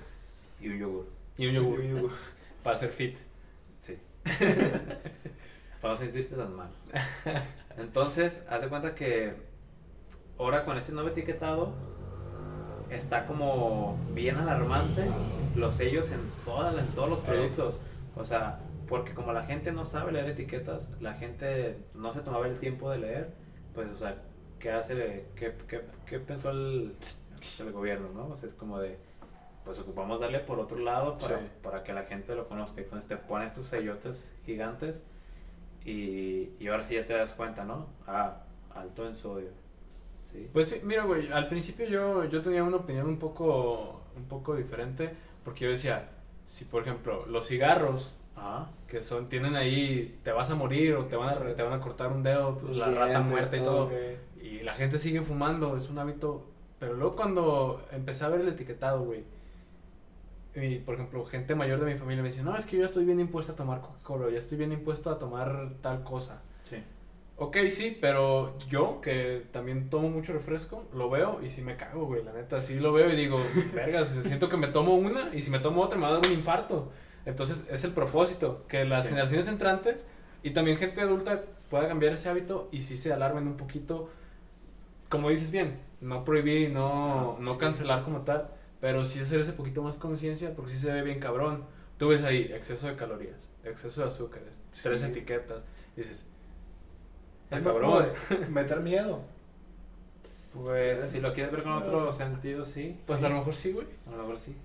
Y 0.58 0.70
un 0.70 0.78
yogur. 0.78 1.06
y 1.36 1.48
un 1.48 1.54
yogur 1.54 2.12
para 2.62 2.76
hacer 2.76 2.88
fit. 2.88 3.18
Sí. 3.78 3.98
Para 5.82 5.92
no 5.92 5.96
sentirte 5.98 6.34
tan 6.34 6.56
mal. 6.56 6.70
Entonces, 7.76 8.40
haz 8.48 8.62
de 8.62 8.70
cuenta 8.70 8.94
que 8.94 9.34
ahora 10.38 10.64
con 10.64 10.78
este 10.78 10.92
nuevo 10.92 11.10
etiquetado 11.10 11.97
está 12.90 13.26
como 13.26 13.96
bien 14.14 14.36
alarmante 14.36 15.04
los 15.54 15.74
sellos 15.74 16.10
en, 16.10 16.20
toda, 16.44 16.78
en 16.80 16.86
todos 16.88 17.08
los 17.10 17.20
productos. 17.20 17.74
O 18.16 18.24
sea, 18.24 18.60
porque 18.88 19.12
como 19.14 19.32
la 19.32 19.44
gente 19.44 19.72
no 19.72 19.84
sabe 19.84 20.12
leer 20.12 20.30
etiquetas, 20.30 20.88
la 21.00 21.14
gente 21.14 21.78
no 21.94 22.12
se 22.12 22.20
tomaba 22.20 22.46
el 22.46 22.58
tiempo 22.58 22.90
de 22.90 22.98
leer, 22.98 23.30
pues, 23.74 23.88
o 23.90 23.96
sea, 23.96 24.16
¿qué 24.58 24.70
hace? 24.72 25.26
¿Qué, 25.36 25.54
qué, 25.68 25.82
qué 26.06 26.18
pensó 26.18 26.50
el, 26.50 26.94
el 27.60 27.72
gobierno, 27.72 28.08
no? 28.14 28.28
O 28.28 28.36
sea, 28.36 28.48
es 28.48 28.54
como 28.54 28.78
de, 28.78 28.98
pues 29.64 29.78
ocupamos 29.78 30.20
darle 30.20 30.40
por 30.40 30.58
otro 30.58 30.78
lado 30.78 31.18
para, 31.18 31.38
Sí. 31.38 31.44
para 31.62 31.84
que 31.84 31.92
la 31.92 32.04
gente 32.04 32.34
lo 32.34 32.48
conozca. 32.48 32.80
Entonces 32.80 33.08
te 33.08 33.16
ponen 33.16 33.48
estos 33.48 33.66
sellotes 33.66 34.34
gigantes 34.46 35.02
y, 35.84 36.50
y 36.58 36.68
ahora 36.68 36.82
sí 36.82 36.94
ya 36.94 37.04
te 37.04 37.12
das 37.14 37.32
cuenta, 37.34 37.64
¿no? 37.64 37.86
Ah, 38.06 38.38
alto 38.74 39.06
en 39.06 39.14
sodio. 39.14 39.50
¿Sí? 40.32 40.48
Pues 40.52 40.68
sí, 40.68 40.80
mira, 40.82 41.04
güey, 41.04 41.30
al 41.30 41.48
principio 41.48 41.86
yo, 41.86 42.24
yo 42.24 42.42
tenía 42.42 42.62
una 42.62 42.76
opinión 42.76 43.06
un 43.06 43.18
poco, 43.18 44.02
un 44.16 44.24
poco 44.24 44.54
diferente, 44.56 45.10
porque 45.44 45.64
yo 45.64 45.70
decía, 45.70 46.10
si 46.46 46.64
por 46.64 46.82
ejemplo 46.82 47.26
los 47.26 47.46
cigarros 47.46 48.14
Ajá. 48.36 48.70
que 48.86 49.00
son, 49.00 49.28
tienen 49.28 49.56
ahí, 49.56 50.18
te 50.22 50.32
vas 50.32 50.50
a 50.50 50.54
morir 50.54 50.94
o 50.94 51.06
te 51.06 51.16
van 51.16 51.30
a, 51.30 51.54
te 51.54 51.62
van 51.62 51.72
a 51.72 51.80
cortar 51.80 52.12
un 52.12 52.22
dedo, 52.22 52.58
pues, 52.58 52.76
la 52.76 52.90
rata 52.90 53.20
muerta 53.20 53.56
y 53.56 53.62
todo, 53.62 53.90
y 54.40 54.60
la 54.60 54.74
gente 54.74 54.98
sigue 54.98 55.22
fumando, 55.22 55.76
es 55.76 55.88
un 55.88 55.98
hábito, 55.98 56.46
pero 56.78 56.94
luego 56.94 57.16
cuando 57.16 57.84
empecé 57.90 58.24
a 58.24 58.28
ver 58.28 58.42
el 58.42 58.48
etiquetado, 58.48 59.02
güey, 59.04 59.24
y 60.54 60.78
por 60.78 60.94
ejemplo, 60.94 61.24
gente 61.24 61.54
mayor 61.54 61.80
de 61.80 61.92
mi 61.92 61.98
familia 61.98 62.22
me 62.22 62.30
dice, 62.30 62.42
no, 62.42 62.56
es 62.56 62.66
que 62.66 62.78
yo 62.78 62.84
estoy 62.84 63.04
bien 63.04 63.20
impuesto 63.20 63.52
a 63.52 63.56
tomar 63.56 63.80
Coca-Cola, 63.80 64.30
ya 64.30 64.38
estoy 64.38 64.58
bien 64.58 64.72
impuesto 64.72 65.10
a 65.10 65.18
tomar 65.18 65.74
tal 65.80 66.02
cosa. 66.02 66.42
Ok, 67.40 67.56
sí, 67.70 67.96
pero 68.00 68.58
yo, 68.68 69.00
que 69.00 69.46
también 69.52 69.88
tomo 69.90 70.08
mucho 70.10 70.32
refresco, 70.32 70.84
lo 70.92 71.08
veo 71.08 71.40
y 71.40 71.48
sí 71.48 71.62
me 71.62 71.76
cago, 71.76 72.06
güey. 72.06 72.24
La 72.24 72.32
neta, 72.32 72.60
sí 72.60 72.74
lo 72.80 72.92
veo 72.92 73.12
y 73.12 73.16
digo, 73.16 73.38
vergas, 73.74 74.08
siento 74.22 74.48
que 74.48 74.56
me 74.56 74.66
tomo 74.66 74.94
una 74.96 75.30
y 75.32 75.40
si 75.40 75.50
me 75.52 75.60
tomo 75.60 75.82
otra 75.82 75.96
me 75.96 76.02
va 76.02 76.08
a 76.08 76.12
dar 76.14 76.26
un 76.26 76.32
infarto. 76.32 76.90
Entonces, 77.26 77.64
es 77.70 77.84
el 77.84 77.92
propósito, 77.92 78.64
que 78.68 78.84
las 78.84 79.02
Sí. 79.04 79.10
generaciones 79.10 79.46
entrantes 79.46 80.04
y 80.42 80.50
también 80.50 80.78
gente 80.78 81.00
adulta 81.00 81.42
pueda 81.70 81.86
cambiar 81.86 82.14
ese 82.14 82.28
hábito 82.28 82.68
y 82.72 82.82
sí 82.82 82.96
se 82.96 83.12
alarmen 83.12 83.46
un 83.46 83.56
poquito. 83.56 84.08
Como 85.08 85.30
dices 85.30 85.52
bien, 85.52 85.78
no 86.00 86.24
prohibir 86.24 86.68
y 86.68 86.72
no, 86.72 87.36
Ah, 87.38 87.40
no 87.42 87.56
cancelar 87.56 88.02
como 88.02 88.22
tal, 88.22 88.48
pero 88.80 89.04
sí 89.04 89.20
hacer 89.20 89.40
ese 89.40 89.52
poquito 89.52 89.82
más 89.82 89.96
conciencia 89.96 90.54
porque 90.54 90.72
sí 90.72 90.78
se 90.78 90.90
ve 90.92 91.02
bien 91.02 91.20
cabrón. 91.20 91.64
Tú 91.98 92.08
ves 92.08 92.24
ahí 92.24 92.50
exceso 92.52 92.88
de 92.88 92.96
calorías, 92.96 93.48
exceso 93.64 94.00
de 94.02 94.08
azúcares, 94.08 94.60
Sí. 94.72 94.80
tres 94.82 95.02
etiquetas, 95.02 95.62
y 95.96 96.00
dices, 96.02 96.26
Es 97.50 97.58
"Está 97.58 97.68
más 97.70 97.78
como 97.78 98.00
de 98.00 98.46
meter 98.48 98.80
miedo. 98.80 99.20
Pues 100.54 101.10
si 101.10 101.20
lo 101.20 101.32
quieres 101.34 101.52
ver 101.52 101.62
con 101.62 101.72
otro 101.72 101.92
pues- 102.04 102.16
sentido, 102.16 102.64
sí. 102.64 102.98
Pues 103.06 103.20
sí. 103.20 103.26
a 103.26 103.28
lo 103.28 103.36
mejor 103.36 103.54
sí, 103.54 103.72
güey. 103.72 103.86
A 104.06 104.10
lo 104.10 104.16
mejor 104.18 104.38
sí. 104.38 104.56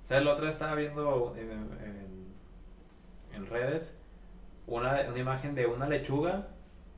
O 0.00 0.04
sea, 0.04 0.18
el 0.18 0.26
otro 0.26 0.44
día 0.44 0.52
estaba 0.52 0.74
viendo 0.74 1.34
en, 1.36 1.50
en- 1.50 2.32
en 3.34 3.46
redes 3.46 3.94
una, 4.66 5.00
una 5.08 5.18
imagen 5.18 5.54
de 5.54 5.66
una 5.66 5.88
lechuga 5.88 6.48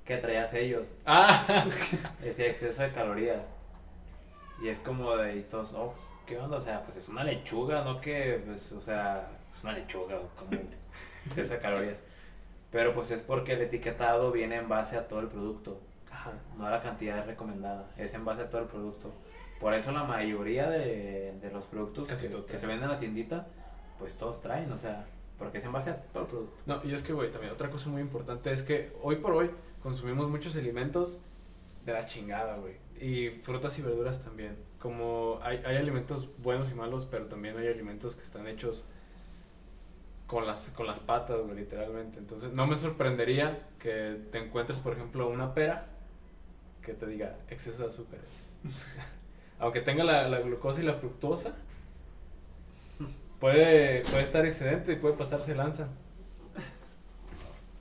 que 0.05 0.16
traía 0.19 0.47
sellos. 0.47 0.86
Ah, 1.07 1.66
Decía 2.23 2.47
exceso 2.47 2.82
de 2.82 2.91
calorías. 2.93 3.47
Y 4.62 4.69
es 4.69 4.78
como 4.78 5.16
de 5.16 5.36
y 5.36 5.43
todos, 5.43 5.73
oh, 5.74 5.95
¿qué 6.27 6.39
onda? 6.39 6.57
O 6.59 6.61
sea, 6.61 6.82
pues 6.85 6.97
es 6.97 7.09
una 7.09 7.24
lechuga, 7.24 7.82
no 7.85 8.01
que, 8.01 8.43
pues, 8.47 8.70
o 8.73 8.81
sea, 8.81 9.28
es 9.57 9.62
una 9.65 9.73
lechuga, 9.73 10.19
como 10.39 10.61
exceso 11.27 11.55
de 11.55 11.61
calorías. 11.61 11.99
Pero 12.75 12.93
pues 12.93 13.13
es 13.13 13.23
porque 13.23 13.53
el 13.53 13.63
etiquetado 13.63 14.33
viene 14.33 14.57
en 14.57 14.69
base 14.69 14.97
a 14.97 15.07
todo 15.07 15.21
el 15.21 15.29
producto, 15.29 15.81
Ajá. 16.11 16.33
no 16.59 16.67
a 16.67 16.71
la 16.73 16.83
cantidad 16.83 17.25
recomendada, 17.25 17.89
es 17.97 18.13
en 18.15 18.25
base 18.25 18.43
a 18.43 18.51
todo 18.51 18.63
el 18.63 18.67
producto. 18.67 19.13
Por 19.61 19.75
eso 19.75 19.93
la 19.93 20.03
mayoría 20.03 20.69
de, 20.69 21.39
de 21.41 21.51
los 21.53 21.67
productos 21.67 22.09
Casi 22.09 22.29
que, 22.29 22.45
que 22.45 22.59
se 22.59 22.67
venden 22.67 22.87
en 22.87 22.91
la 22.91 22.99
tiendita, 22.99 23.47
pues 23.97 24.15
todos 24.15 24.41
traen, 24.41 24.73
o 24.73 24.77
sea, 24.77 25.07
porque 25.39 25.59
es 25.59 25.65
en 25.65 25.71
base 25.71 25.91
a 25.91 26.03
todo 26.03 26.25
el 26.25 26.29
producto. 26.29 26.57
No, 26.67 26.81
y 26.83 26.93
es 26.93 27.05
que, 27.05 27.13
güey, 27.13 27.31
también 27.31 27.53
otra 27.53 27.71
cosa 27.71 27.89
muy 27.91 28.03
importante 28.03 28.51
es 28.51 28.65
que 28.65 28.93
hoy 29.03 29.17
por 29.17 29.35
hoy 29.35 29.53
consumimos 29.81 30.29
muchos 30.29 30.57
alimentos 30.57 31.21
de 31.87 31.93
la 31.93 32.05
chingada, 32.07 32.57
güey. 32.57 32.75
Y 33.01 33.31
frutas 33.41 33.79
y 33.79 33.83
verduras 33.83 34.21
también. 34.21 34.57
Como 34.81 35.39
hay, 35.45 35.63
hay 35.65 35.77
alimentos 35.77 36.29
buenos 36.39 36.73
y 36.73 36.75
malos, 36.75 37.07
pero 37.09 37.27
también 37.27 37.57
hay 37.57 37.69
alimentos 37.69 38.17
que 38.17 38.25
están 38.25 38.49
hechos 38.49 38.85
con 40.27 40.47
las, 40.47 40.71
con 40.71 40.87
las 40.87 41.01
patas, 41.01 41.41
güey, 41.43 41.57
literalmente. 41.57 42.19
Entonces, 42.19 42.53
no 42.53 42.67
me 42.67 42.77
sorprendería 42.77 43.69
que 43.79 44.21
te 44.33 44.39
encuentres, 44.39 44.79
por 44.81 44.95
ejemplo, 44.95 45.29
una 45.29 45.55
pera 45.55 45.87
que 46.83 46.95
te 46.95 47.07
diga 47.07 47.37
exceso 47.51 47.83
de 47.83 47.89
azúcares. 47.89 48.27
Aunque 49.59 49.81
tenga 49.81 50.05
la, 50.05 50.29
la 50.29 50.41
glucosa 50.41 50.81
y 50.81 50.85
la 50.85 50.95
fructosa, 50.95 51.55
puede, 53.41 54.03
puede 54.03 54.23
estar 54.23 54.45
excedente 54.47 54.93
y 54.93 54.97
puede 54.97 55.15
pasarse 55.15 55.55
lanza. 55.55 55.89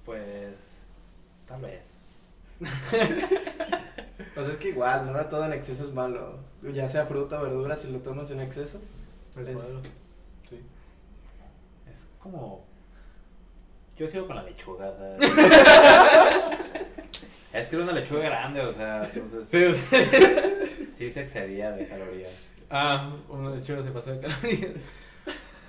Pues, 0.06 0.78
tal 1.48 1.62
vez. 1.62 1.94
Pues 4.36 4.48
es 4.48 4.58
que 4.58 4.70
igual, 4.70 5.12
¿no? 5.12 5.26
Todo 5.26 5.46
en 5.46 5.54
exceso 5.54 5.86
es 5.86 5.94
malo. 5.94 6.40
Ya 6.62 6.88
sea 6.88 7.06
fruta 7.06 7.40
o 7.40 7.44
verdura, 7.44 7.76
si 7.76 7.92
lo 7.92 8.00
tomas 8.00 8.30
en 8.32 8.40
exceso. 8.40 8.78
Es 8.78 9.38
Es- 9.38 9.56
malo. 9.56 9.82
Como. 12.24 12.66
Yo 13.98 14.08
sigo 14.08 14.26
con 14.26 14.38
la 14.38 14.44
lechuga, 14.44 14.88
o 14.88 14.98
sea. 14.98 15.18
es 17.54 17.68
que 17.68 17.76
era 17.76 17.84
una 17.84 17.94
lechuga 17.94 18.22
grande, 18.22 18.62
o 18.62 18.72
sea, 18.72 19.04
entonces. 19.14 19.50
Sí, 19.50 20.88
Sí 20.94 21.12
se 21.12 21.24
excedía 21.24 21.72
de 21.74 21.86
calorías. 21.86 22.32
Ah, 22.70 23.14
de 23.30 23.60
hecho 23.60 23.84
se 23.84 23.92
pasó 23.92 24.12
de 24.12 24.22
calorías. 24.22 24.78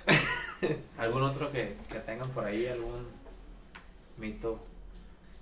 ¿Algún 0.97 1.23
otro 1.23 1.51
que, 1.51 1.75
que 1.89 1.99
tengan 1.99 2.29
por 2.29 2.45
ahí? 2.45 2.67
¿Algún 2.67 3.05
mito? 4.17 4.59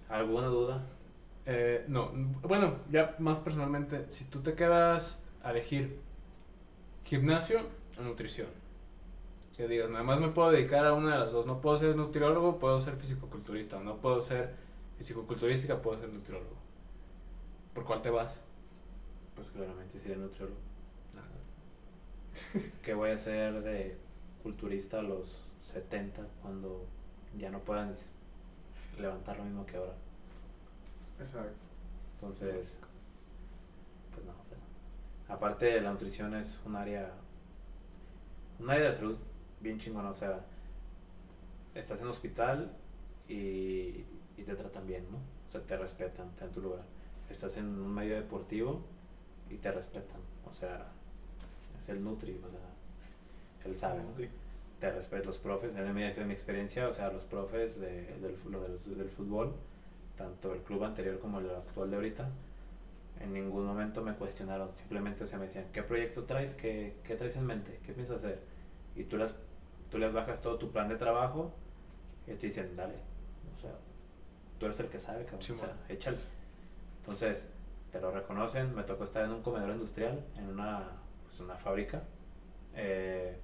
¿Alguna 0.10 0.48
duda? 0.48 0.82
Eh, 1.46 1.86
no, 1.88 2.12
bueno, 2.42 2.78
ya 2.92 3.16
más 3.20 3.38
personalmente, 3.40 4.10
si 4.10 4.26
tú 4.26 4.42
te 4.42 4.54
quedas 4.56 5.22
a 5.44 5.52
elegir 5.52 6.00
gimnasio 7.04 7.62
o 8.00 8.02
nutrición, 8.02 8.48
que 9.56 9.68
digas, 9.68 9.90
nada 9.90 10.04
más 10.04 10.20
me 10.20 10.30
puedo 10.30 10.52
dedicar 10.52 10.86
a 10.86 10.94
una 10.94 11.14
de 11.14 11.20
las 11.20 11.32
dos, 11.32 11.46
no 11.46 11.62
puedo 11.62 11.78
ser 11.78 11.96
nutriólogo, 11.96 12.58
puedo 12.58 12.80
ser 12.80 12.96
fisicoculturista, 12.96 13.78
o 13.78 13.84
no 13.84 13.98
puedo 13.98 14.22
ser 14.22 14.56
fisicoculturística, 14.98 15.82
puedo 15.82 16.00
ser 16.00 16.10
nutriólogo. 16.10 16.56
¿Por 17.74 17.86
cuál 17.86 18.02
te 18.02 18.10
vas? 18.10 18.40
Pues 19.36 19.48
claramente 19.50 20.00
sería 20.00 20.18
nutriólogo. 20.18 20.60
¿Qué 22.84 22.94
voy 22.96 23.12
a 23.12 23.14
hacer 23.14 23.62
de 23.62 23.96
culturista 24.42 25.00
a 25.00 25.04
los 25.04 25.46
70 25.62 26.24
cuando 26.42 26.86
ya 27.38 27.52
no 27.52 27.60
puedan 27.60 27.94
levantar 29.00 29.38
lo 29.38 29.46
mismo 29.46 29.66
que 29.68 29.78
ahora? 29.78 29.94
Exacto. 31.20 31.54
Entonces, 32.16 32.80
pues 34.14 34.26
no, 34.26 34.32
o 34.32 34.44
sea, 34.44 34.58
aparte 35.28 35.80
la 35.80 35.92
nutrición 35.92 36.34
es 36.36 36.58
un 36.66 36.76
área, 36.76 37.12
un 38.60 38.70
área 38.70 38.88
de 38.88 38.94
salud 38.94 39.18
bien 39.64 39.80
chingona, 39.80 40.10
o 40.12 40.14
sea, 40.14 40.42
estás 41.76 42.02
en 42.02 42.08
hospital 42.08 42.72
y, 43.28 44.04
y 44.38 44.44
te 44.46 44.56
tratan 44.56 44.86
bien, 44.88 45.06
¿no? 45.12 45.18
O 45.18 45.50
sea, 45.50 45.62
te 45.62 45.78
respetan, 45.78 46.30
te 46.36 46.42
dan 46.42 46.52
tu 46.52 46.62
lugar. 46.62 46.84
Estás 47.30 47.58
en 47.58 47.66
un 47.66 47.94
medio 47.94 48.16
deportivo 48.16 48.82
y 49.50 49.56
te 49.58 49.72
respetan, 49.72 50.20
o 50.50 50.54
sea, 50.54 50.88
es 51.80 51.90
el 51.90 52.04
Nutri, 52.04 52.40
o 52.46 52.50
sea, 52.50 52.60
él 53.72 53.78
sabe, 53.78 54.02
¿no? 54.04 54.10
Te 54.80 54.92
respeto 54.92 55.26
los 55.28 55.38
profes, 55.38 55.76
en 55.76 55.94
mi, 55.96 56.04
en 56.04 56.28
mi 56.28 56.34
experiencia, 56.34 56.88
o 56.88 56.94
sea, 56.94 57.12
los 57.12 57.24
profes 57.24 57.80
de- 57.80 58.06
del, 58.20 58.36
del, 58.52 58.98
del 58.98 59.10
fútbol, 59.10 59.54
tanto 60.18 60.54
el 60.54 60.62
club 60.62 60.84
anterior 60.84 61.20
como 61.20 61.40
el 61.40 61.50
actual 61.50 61.90
de 61.90 61.96
ahorita, 61.98 62.30
en 63.22 63.34
ningún 63.34 63.66
momento 63.66 64.04
me 64.04 64.14
cuestionaron, 64.16 64.76
simplemente 64.76 65.24
o 65.24 65.28
sea, 65.28 65.40
me 65.40 65.46
decían, 65.46 65.66
¿qué 65.72 65.84
proyecto 65.84 66.24
traes? 66.26 66.54
¿Qué, 66.54 66.96
qué 67.06 67.16
traes 67.16 67.36
en 67.38 67.46
mente? 67.46 67.80
¿Qué 67.86 67.94
piensas 67.94 68.18
hacer? 68.18 68.40
Y 68.96 69.04
tú 69.06 69.18
les, 69.18 69.34
tú 69.94 70.00
les 70.00 70.12
bajas 70.12 70.42
todo 70.42 70.58
tu 70.58 70.72
plan 70.72 70.90
de 70.90 70.96
trabajo 70.96 71.52
y 72.26 72.32
te 72.34 72.48
dicen, 72.48 72.76
dale, 72.76 72.96
o 73.54 73.56
sea, 73.56 73.76
tú 74.58 74.66
eres 74.66 74.80
el 74.80 74.88
que 74.88 74.98
sabe, 74.98 75.24
cabrón, 75.24 75.44
Sí, 75.44 75.52
o 75.52 75.56
sea, 75.56 75.78
échale. 75.88 76.18
Entonces, 76.98 77.48
te 77.92 78.02
lo 78.02 78.10
reconocen, 78.10 78.74
me 78.74 78.82
tocó 78.82 79.04
estar 79.04 79.24
en 79.24 79.30
un 79.30 79.44
comedor 79.44 79.70
industrial, 79.70 80.26
en 80.36 80.48
una, 80.48 80.90
pues, 81.22 81.40
una 81.42 81.56
fábrica. 81.56 82.02
Eh, 82.74 83.38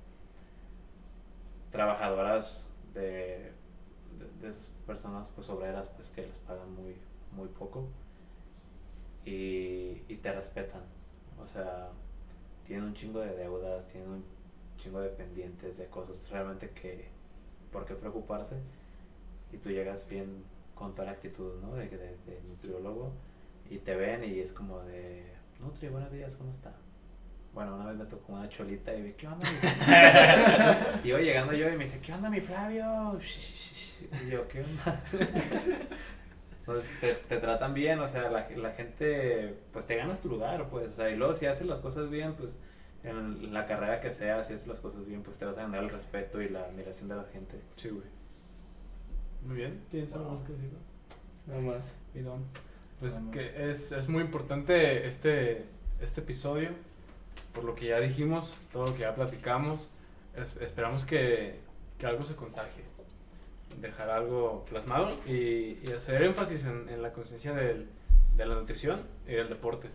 trabajadoras 1.70 2.68
de, 2.96 3.52
de, 4.42 4.52
personas 4.88 5.30
pues 5.30 5.48
obreras 5.50 5.88
pues 5.90 6.10
que 6.10 6.24
les 6.24 6.38
pagan 6.40 6.74
muy 6.74 6.96
muy 7.32 7.48
poco 7.48 7.88
y, 9.24 10.02
y 10.08 10.18
te 10.20 10.32
respetan 10.32 10.82
o 11.40 11.46
sea 11.46 11.90
tienen 12.66 12.86
un 12.86 12.96
chingo 12.96 13.20
de 13.20 13.36
deudas 13.36 13.86
tienen 13.86 14.10
un 14.10 14.39
chingo 14.80 15.02
de 15.02 15.10
pendientes 15.10 15.78
de 15.78 15.86
cosas 15.88 16.30
realmente 16.30 16.70
que 16.72 17.10
por 17.72 17.86
qué 17.86 17.96
preocuparse 17.96 18.56
y 19.52 19.58
tú 19.58 19.70
llegas 19.70 20.08
bien 20.08 20.44
con 20.74 20.94
toda 20.96 21.06
la 21.08 21.12
actitud 21.12 21.60
¿no? 21.62 21.76
de, 21.76 21.88
de, 21.90 21.98
de 21.98 22.42
nutriólogo 22.48 23.12
y 23.70 23.78
te 23.78 23.96
ven 23.96 24.24
y 24.24 24.40
es 24.40 24.52
como 24.52 24.80
de 24.82 25.24
Nutri 25.60 25.90
buenos 25.90 26.12
días 26.12 26.36
cómo 26.36 26.50
está 26.52 26.74
bueno, 27.54 27.76
una 27.76 27.88
vez 27.88 27.98
me 27.98 28.06
tocó 28.06 28.34
una 28.34 28.48
cholita 28.48 28.94
y 28.96 29.02
vi, 29.02 29.14
¿qué 29.14 29.28
onda? 29.28 29.48
mi-?" 29.50 31.08
Iba 31.10 31.20
llegando 31.20 31.54
yo 31.54 31.68
y 31.68 31.72
me 31.74 31.86
dice, 31.86 32.00
¿qué 32.00 32.14
onda, 32.14 32.30
mi 32.30 32.40
Flavio? 32.40 33.20
Y 34.24 34.30
yo, 34.30 34.48
¿qué 34.48 34.62
onda? 34.62 35.02
Entonces 36.60 37.00
te, 37.00 37.14
te 37.16 37.38
tratan 37.38 37.74
bien, 37.74 38.00
o 38.00 38.08
sea, 38.08 38.30
la, 38.30 38.48
la 38.52 38.72
gente, 38.72 39.58
pues 39.74 39.86
te 39.88 39.96
ganas 39.96 40.22
tu 40.22 40.30
lugar, 40.30 40.70
pues, 40.70 40.90
o 40.90 40.92
sea, 40.92 41.10
y 41.10 41.16
luego 41.16 41.34
si 41.34 41.48
haces 41.48 41.66
las 41.66 41.80
cosas 41.80 42.12
bien, 42.12 42.36
pues, 42.36 42.56
en 43.04 43.54
la 43.54 43.66
carrera 43.66 44.00
que 44.02 44.12
sea, 44.12 44.44
si 44.44 44.54
haces 44.54 44.68
las 44.68 44.80
cosas 44.80 45.06
bien, 45.06 45.22
pues 45.24 45.38
te 45.38 45.46
vas 45.46 45.58
a 45.58 45.62
ganar 45.62 45.84
el 45.84 45.90
respeto 45.90 46.42
y 46.42 46.50
la 46.50 46.62
admiración 46.66 47.08
de 47.10 47.16
la 47.16 47.24
gente. 47.26 47.60
Sí, 47.76 47.90
güey. 47.90 48.04
Muy 49.46 49.56
bien. 49.56 49.82
¿Tienes 49.90 50.12
algo 50.14 50.32
más 50.32 50.42
que 50.42 50.52
decir? 50.54 50.70
Nada 51.48 51.62
más. 51.62 51.82
Bidón. 52.14 52.44
Pues 53.00 53.16
Vamos. 53.16 53.32
que 53.34 53.70
es, 53.70 53.92
es 53.94 54.10
muy 54.10 54.22
importante 54.22 55.08
este, 55.08 55.66
este 56.02 56.22
episodio, 56.22 56.72
por 57.54 57.64
lo 57.64 57.74
que 57.74 57.86
ya 57.88 58.00
dijimos, 58.00 58.54
todo 58.74 58.88
lo 58.88 58.94
que 58.94 59.00
ya 59.02 59.16
platicamos. 59.16 59.90
Es- 60.36 60.58
esperamos 60.58 61.06
que, 61.06 61.60
que 61.98 62.06
algo 62.06 62.24
se 62.26 62.36
contagie, 62.36 62.84
dejar 63.80 64.10
algo 64.10 64.66
plasmado 64.66 65.16
y, 65.26 65.78
y 65.84 65.92
hacer 65.96 66.22
énfasis 66.24 66.66
en, 66.66 66.90
en 66.90 67.02
la 67.02 67.14
conciencia 67.14 67.54
del- 67.54 67.88
de 68.36 68.46
la 68.46 68.56
nutrición 68.56 69.02
y 69.28 69.32
del 69.32 69.48
deporte, 69.50 69.90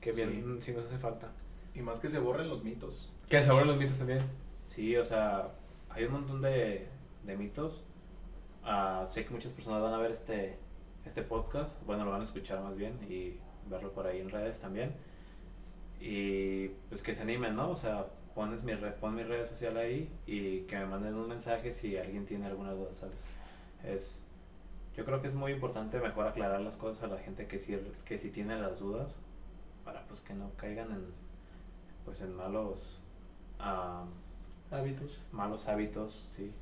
que 0.00 0.12
bien 0.12 0.58
sí 0.60 0.72
nos 0.72 0.84
hace 0.84 0.98
falta. 0.98 1.30
Y 1.74 1.80
más 1.80 2.00
que 2.00 2.08
se 2.08 2.18
borren 2.18 2.48
los 2.48 2.62
mitos. 2.62 3.12
Que 3.28 3.42
se 3.42 3.50
abran 3.50 3.68
los 3.68 3.78
mitos 3.78 3.98
también. 3.98 4.20
Sí, 4.66 4.96
o 4.96 5.04
sea, 5.04 5.52
hay 5.90 6.04
un 6.04 6.12
montón 6.12 6.42
de, 6.42 6.86
de 7.24 7.36
mitos. 7.36 7.82
Ah, 8.64 9.04
sé 9.08 9.24
que 9.24 9.30
muchas 9.30 9.52
personas 9.52 9.82
van 9.82 9.94
a 9.94 9.98
ver 9.98 10.12
este, 10.12 10.58
este 11.04 11.22
podcast, 11.22 11.74
bueno, 11.84 12.04
lo 12.04 12.10
van 12.10 12.20
a 12.20 12.24
escuchar 12.24 12.62
más 12.62 12.76
bien 12.76 12.98
y 13.08 13.38
verlo 13.68 13.92
por 13.92 14.06
ahí 14.06 14.20
en 14.20 14.30
redes 14.30 14.60
también. 14.60 14.94
Y 16.00 16.68
pues 16.88 17.02
que 17.02 17.14
se 17.14 17.22
animen, 17.22 17.56
¿no? 17.56 17.70
O 17.70 17.76
sea, 17.76 18.06
pones 18.34 18.62
mi 18.64 18.74
red, 18.74 18.94
pon 18.94 19.14
mi 19.14 19.22
red 19.22 19.46
social 19.46 19.76
ahí 19.76 20.10
y 20.26 20.60
que 20.62 20.76
me 20.78 20.86
manden 20.86 21.14
un 21.14 21.28
mensaje 21.28 21.72
si 21.72 21.96
alguien 21.96 22.24
tiene 22.24 22.46
alguna 22.46 22.72
duda, 22.72 22.92
¿sabes? 22.92 23.16
Es, 23.84 24.22
yo 24.96 25.04
creo 25.04 25.20
que 25.20 25.28
es 25.28 25.34
muy 25.34 25.52
importante 25.52 26.00
mejor 26.00 26.26
aclarar 26.26 26.60
las 26.60 26.76
cosas 26.76 27.04
a 27.04 27.06
la 27.08 27.18
gente 27.18 27.46
que 27.46 27.58
sí, 27.58 27.78
que 28.04 28.18
sí 28.18 28.30
tiene 28.30 28.58
las 28.58 28.78
dudas 28.78 29.18
para 29.84 30.04
pues 30.06 30.20
que 30.20 30.34
no 30.34 30.50
caigan 30.56 30.92
en, 30.92 31.21
pues 32.04 32.20
en 32.22 32.34
malos 32.36 33.00
Hábitos. 34.70 35.20
malos 35.32 35.66
hábitos, 35.68 36.12
sí. 36.30 36.52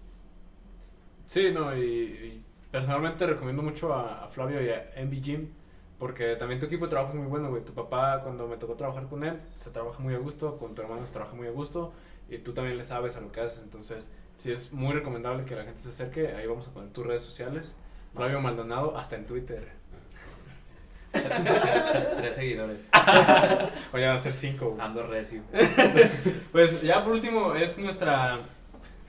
Sí, 1.26 1.50
no, 1.52 1.76
y, 1.76 1.80
y 1.82 2.44
personalmente 2.70 3.26
recomiendo 3.26 3.62
mucho 3.62 3.94
a, 3.94 4.24
a 4.24 4.28
Flavio 4.28 4.62
y 4.62 4.70
a 4.70 4.90
MB 5.04 5.12
Gym 5.20 5.48
porque 5.98 6.34
también 6.36 6.58
tu 6.58 6.66
equipo 6.66 6.86
de 6.86 6.90
trabajo 6.90 7.12
es 7.12 7.18
muy 7.18 7.28
bueno, 7.28 7.50
güey. 7.50 7.62
Tu 7.64 7.74
papá, 7.74 8.22
cuando 8.22 8.48
me 8.48 8.56
tocó 8.56 8.74
trabajar 8.74 9.06
con 9.08 9.22
él, 9.24 9.38
se 9.54 9.70
trabaja 9.70 9.98
muy 10.00 10.14
a 10.14 10.18
gusto, 10.18 10.56
con 10.56 10.74
tu 10.74 10.80
hermano 10.82 11.04
se 11.06 11.12
trabaja 11.12 11.34
muy 11.36 11.46
a 11.46 11.50
gusto 11.50 11.92
y 12.28 12.38
tú 12.38 12.54
también 12.54 12.78
le 12.78 12.84
sabes 12.84 13.16
a 13.16 13.20
lo 13.20 13.30
que 13.32 13.40
haces. 13.42 13.62
Entonces, 13.62 14.08
sí 14.36 14.50
es 14.50 14.72
muy 14.72 14.94
recomendable 14.94 15.44
que 15.44 15.54
la 15.56 15.64
gente 15.64 15.80
se 15.80 15.90
acerque. 15.90 16.28
Ahí 16.28 16.46
vamos 16.46 16.68
a 16.68 16.72
poner 16.72 16.90
tus 16.92 17.06
redes 17.06 17.20
sociales. 17.22 17.76
Flavio 18.14 18.40
Maldonado, 18.40 18.96
hasta 18.96 19.16
en 19.16 19.26
Twitter. 19.26 19.68
Tres 22.16 22.34
seguidores. 22.34 22.82
O 23.92 23.98
ya 23.98 24.08
van 24.08 24.16
a 24.16 24.20
ser 24.20 24.32
cinco, 24.34 24.70
güey. 24.70 24.80
Ando 24.80 25.06
recio. 25.06 25.42
Pues 26.52 26.80
ya 26.82 27.02
por 27.02 27.12
último, 27.12 27.54
es 27.54 27.78
nuestra 27.78 28.40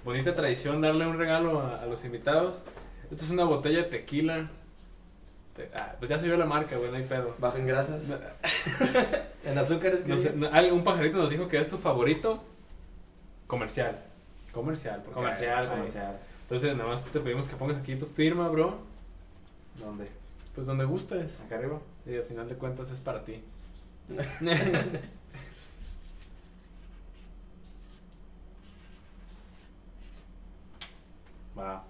bonita 0.03 0.33
tradición 0.35 0.81
darle 0.81 1.05
un 1.07 1.17
regalo 1.17 1.59
a, 1.61 1.81
a 1.81 1.85
los 1.85 2.03
invitados. 2.05 2.63
Esta 3.11 3.23
es 3.25 3.31
una 3.31 3.43
botella 3.43 3.79
de 3.79 3.83
tequila. 3.85 4.49
Te- 5.55 5.69
ah, 5.75 5.95
pues 5.99 6.09
ya 6.09 6.17
se 6.17 6.25
vio 6.27 6.37
la 6.37 6.45
marca, 6.45 6.77
güey, 6.77 6.89
no 6.91 6.97
hay 6.97 7.03
pedo. 7.03 7.35
Bajo 7.39 7.57
en 7.57 7.67
grasas. 7.67 8.01
En 9.43 9.57
azúcares. 9.57 10.01
que 10.01 10.07
No 10.09 10.17
sé, 10.17 10.33
no, 10.35 10.47
al- 10.51 10.71
un 10.71 10.83
pajarito 10.83 11.17
nos 11.17 11.29
dijo 11.29 11.47
que 11.47 11.57
es 11.59 11.67
tu 11.67 11.77
favorito 11.77 12.43
comercial. 13.47 13.99
Comercial, 14.53 14.97
porque 15.03 15.13
Comercial, 15.15 15.63
hay- 15.63 15.69
comercial. 15.69 16.17
Entonces, 16.43 16.75
nada 16.75 16.89
más 16.89 17.05
te 17.05 17.19
pedimos 17.19 17.47
que 17.47 17.55
pongas 17.55 17.77
aquí 17.77 17.95
tu 17.95 18.05
firma, 18.05 18.47
bro. 18.49 18.77
¿Dónde? 19.77 20.07
Pues 20.55 20.67
donde 20.67 20.85
gustes. 20.85 21.41
Acá 21.45 21.55
arriba. 21.55 21.79
Y 22.05 22.15
al 22.15 22.23
final 22.23 22.47
de 22.47 22.55
cuentas 22.55 22.89
es 22.91 22.99
para 22.99 23.23
ti. 23.23 23.43
Va. 31.57 31.83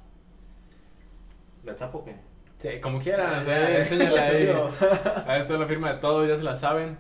¿Le 1.64 1.74
tapo 1.74 2.00
o 2.00 2.06
qué? 2.06 2.16
Sí, 2.58 2.80
como 2.82 3.00
quieras, 3.00 3.44
Sí, 3.44 3.50
eh, 3.52 3.80
enséñala 3.82 4.24
ahí. 4.28 4.50
Ahí 5.28 5.40
está 5.40 5.58
la 5.58 5.66
firma 5.66 5.94
de 5.94 6.00
todos, 6.00 6.28
ya 6.28 6.36
se 6.36 6.44
la 6.44 6.56
saben. 6.56 6.98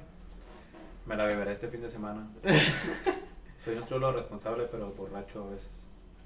Me 1.05 1.15
la 1.15 1.25
beberé 1.25 1.51
este 1.51 1.67
fin 1.67 1.81
de 1.81 1.89
semana. 1.89 2.27
Soy 3.63 3.75
un 3.75 3.85
chulo 3.85 4.11
responsable, 4.11 4.67
pero 4.71 4.91
borracho 4.93 5.43
a 5.43 5.51
veces. 5.51 5.69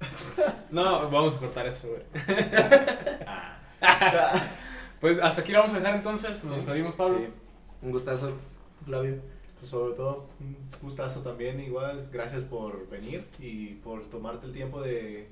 No, 0.70 1.08
vamos 1.10 1.36
a 1.36 1.38
cortar 1.38 1.66
eso, 1.66 1.88
güey. 1.88 2.02
Ah, 3.26 3.56
Pues 5.00 5.18
hasta 5.20 5.40
aquí 5.42 5.52
lo 5.52 5.58
vamos 5.60 5.74
a 5.74 5.78
dejar 5.78 5.96
entonces. 5.96 6.42
Nos 6.44 6.56
despedimos, 6.56 6.94
Pablo. 6.94 7.18
sí. 7.18 7.26
Un 7.82 7.90
gustazo, 7.92 8.32
Flavio. 8.84 9.20
Pues 9.58 9.70
sobre 9.70 9.94
todo, 9.94 10.28
un 10.40 10.56
gustazo 10.82 11.20
también, 11.20 11.60
igual, 11.60 12.08
gracias 12.12 12.44
por 12.44 12.88
venir 12.88 13.24
y 13.38 13.74
por 13.74 14.02
tomarte 14.06 14.46
el 14.46 14.52
tiempo 14.52 14.82
de, 14.82 15.28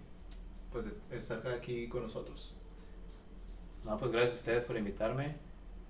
pues, 0.73 0.85
de 1.11 1.16
estar 1.19 1.47
aquí 1.49 1.89
con 1.89 2.03
nosotros. 2.03 2.55
No, 3.85 3.99
pues 3.99 4.11
gracias 4.12 4.36
a 4.36 4.39
ustedes 4.41 4.65
por 4.65 4.77
invitarme. 4.78 5.36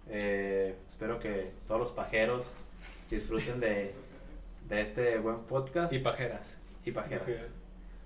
Eh, 0.08 0.76
espero 0.88 1.18
que 1.18 1.52
todos 1.68 1.80
los 1.80 1.92
pajeros 1.92 2.52
disfruten 3.08 3.60
de, 3.60 3.94
de 4.68 4.80
este 4.80 5.18
buen 5.18 5.38
podcast 5.44 5.92
Y 5.92 5.98
pajeras. 6.00 6.56
y 6.84 6.90
pajeras. 6.90 7.48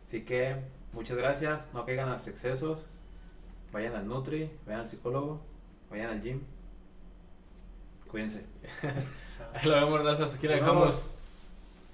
Así 0.04 0.24
que 0.24 0.56
muchas 0.92 1.16
gracias, 1.16 1.66
no 1.72 1.84
caigan 1.86 2.08
a 2.10 2.12
los 2.12 2.28
excesos, 2.28 2.80
vayan 3.72 3.94
al 3.96 4.06
Nutri, 4.06 4.50
vayan 4.66 4.82
al 4.82 4.88
psicólogo, 4.88 5.40
vayan 5.90 6.10
al 6.10 6.22
gym. 6.22 6.40
Cuídense. 8.10 8.46
Ahí 9.54 9.64
lo 9.68 9.74
vemos, 9.74 10.02
gracias. 10.02 10.28
Hasta 10.28 10.36
aquí 10.38 10.48
la 10.48 10.56
Nos 10.56 10.64
dejamos. 10.64 11.17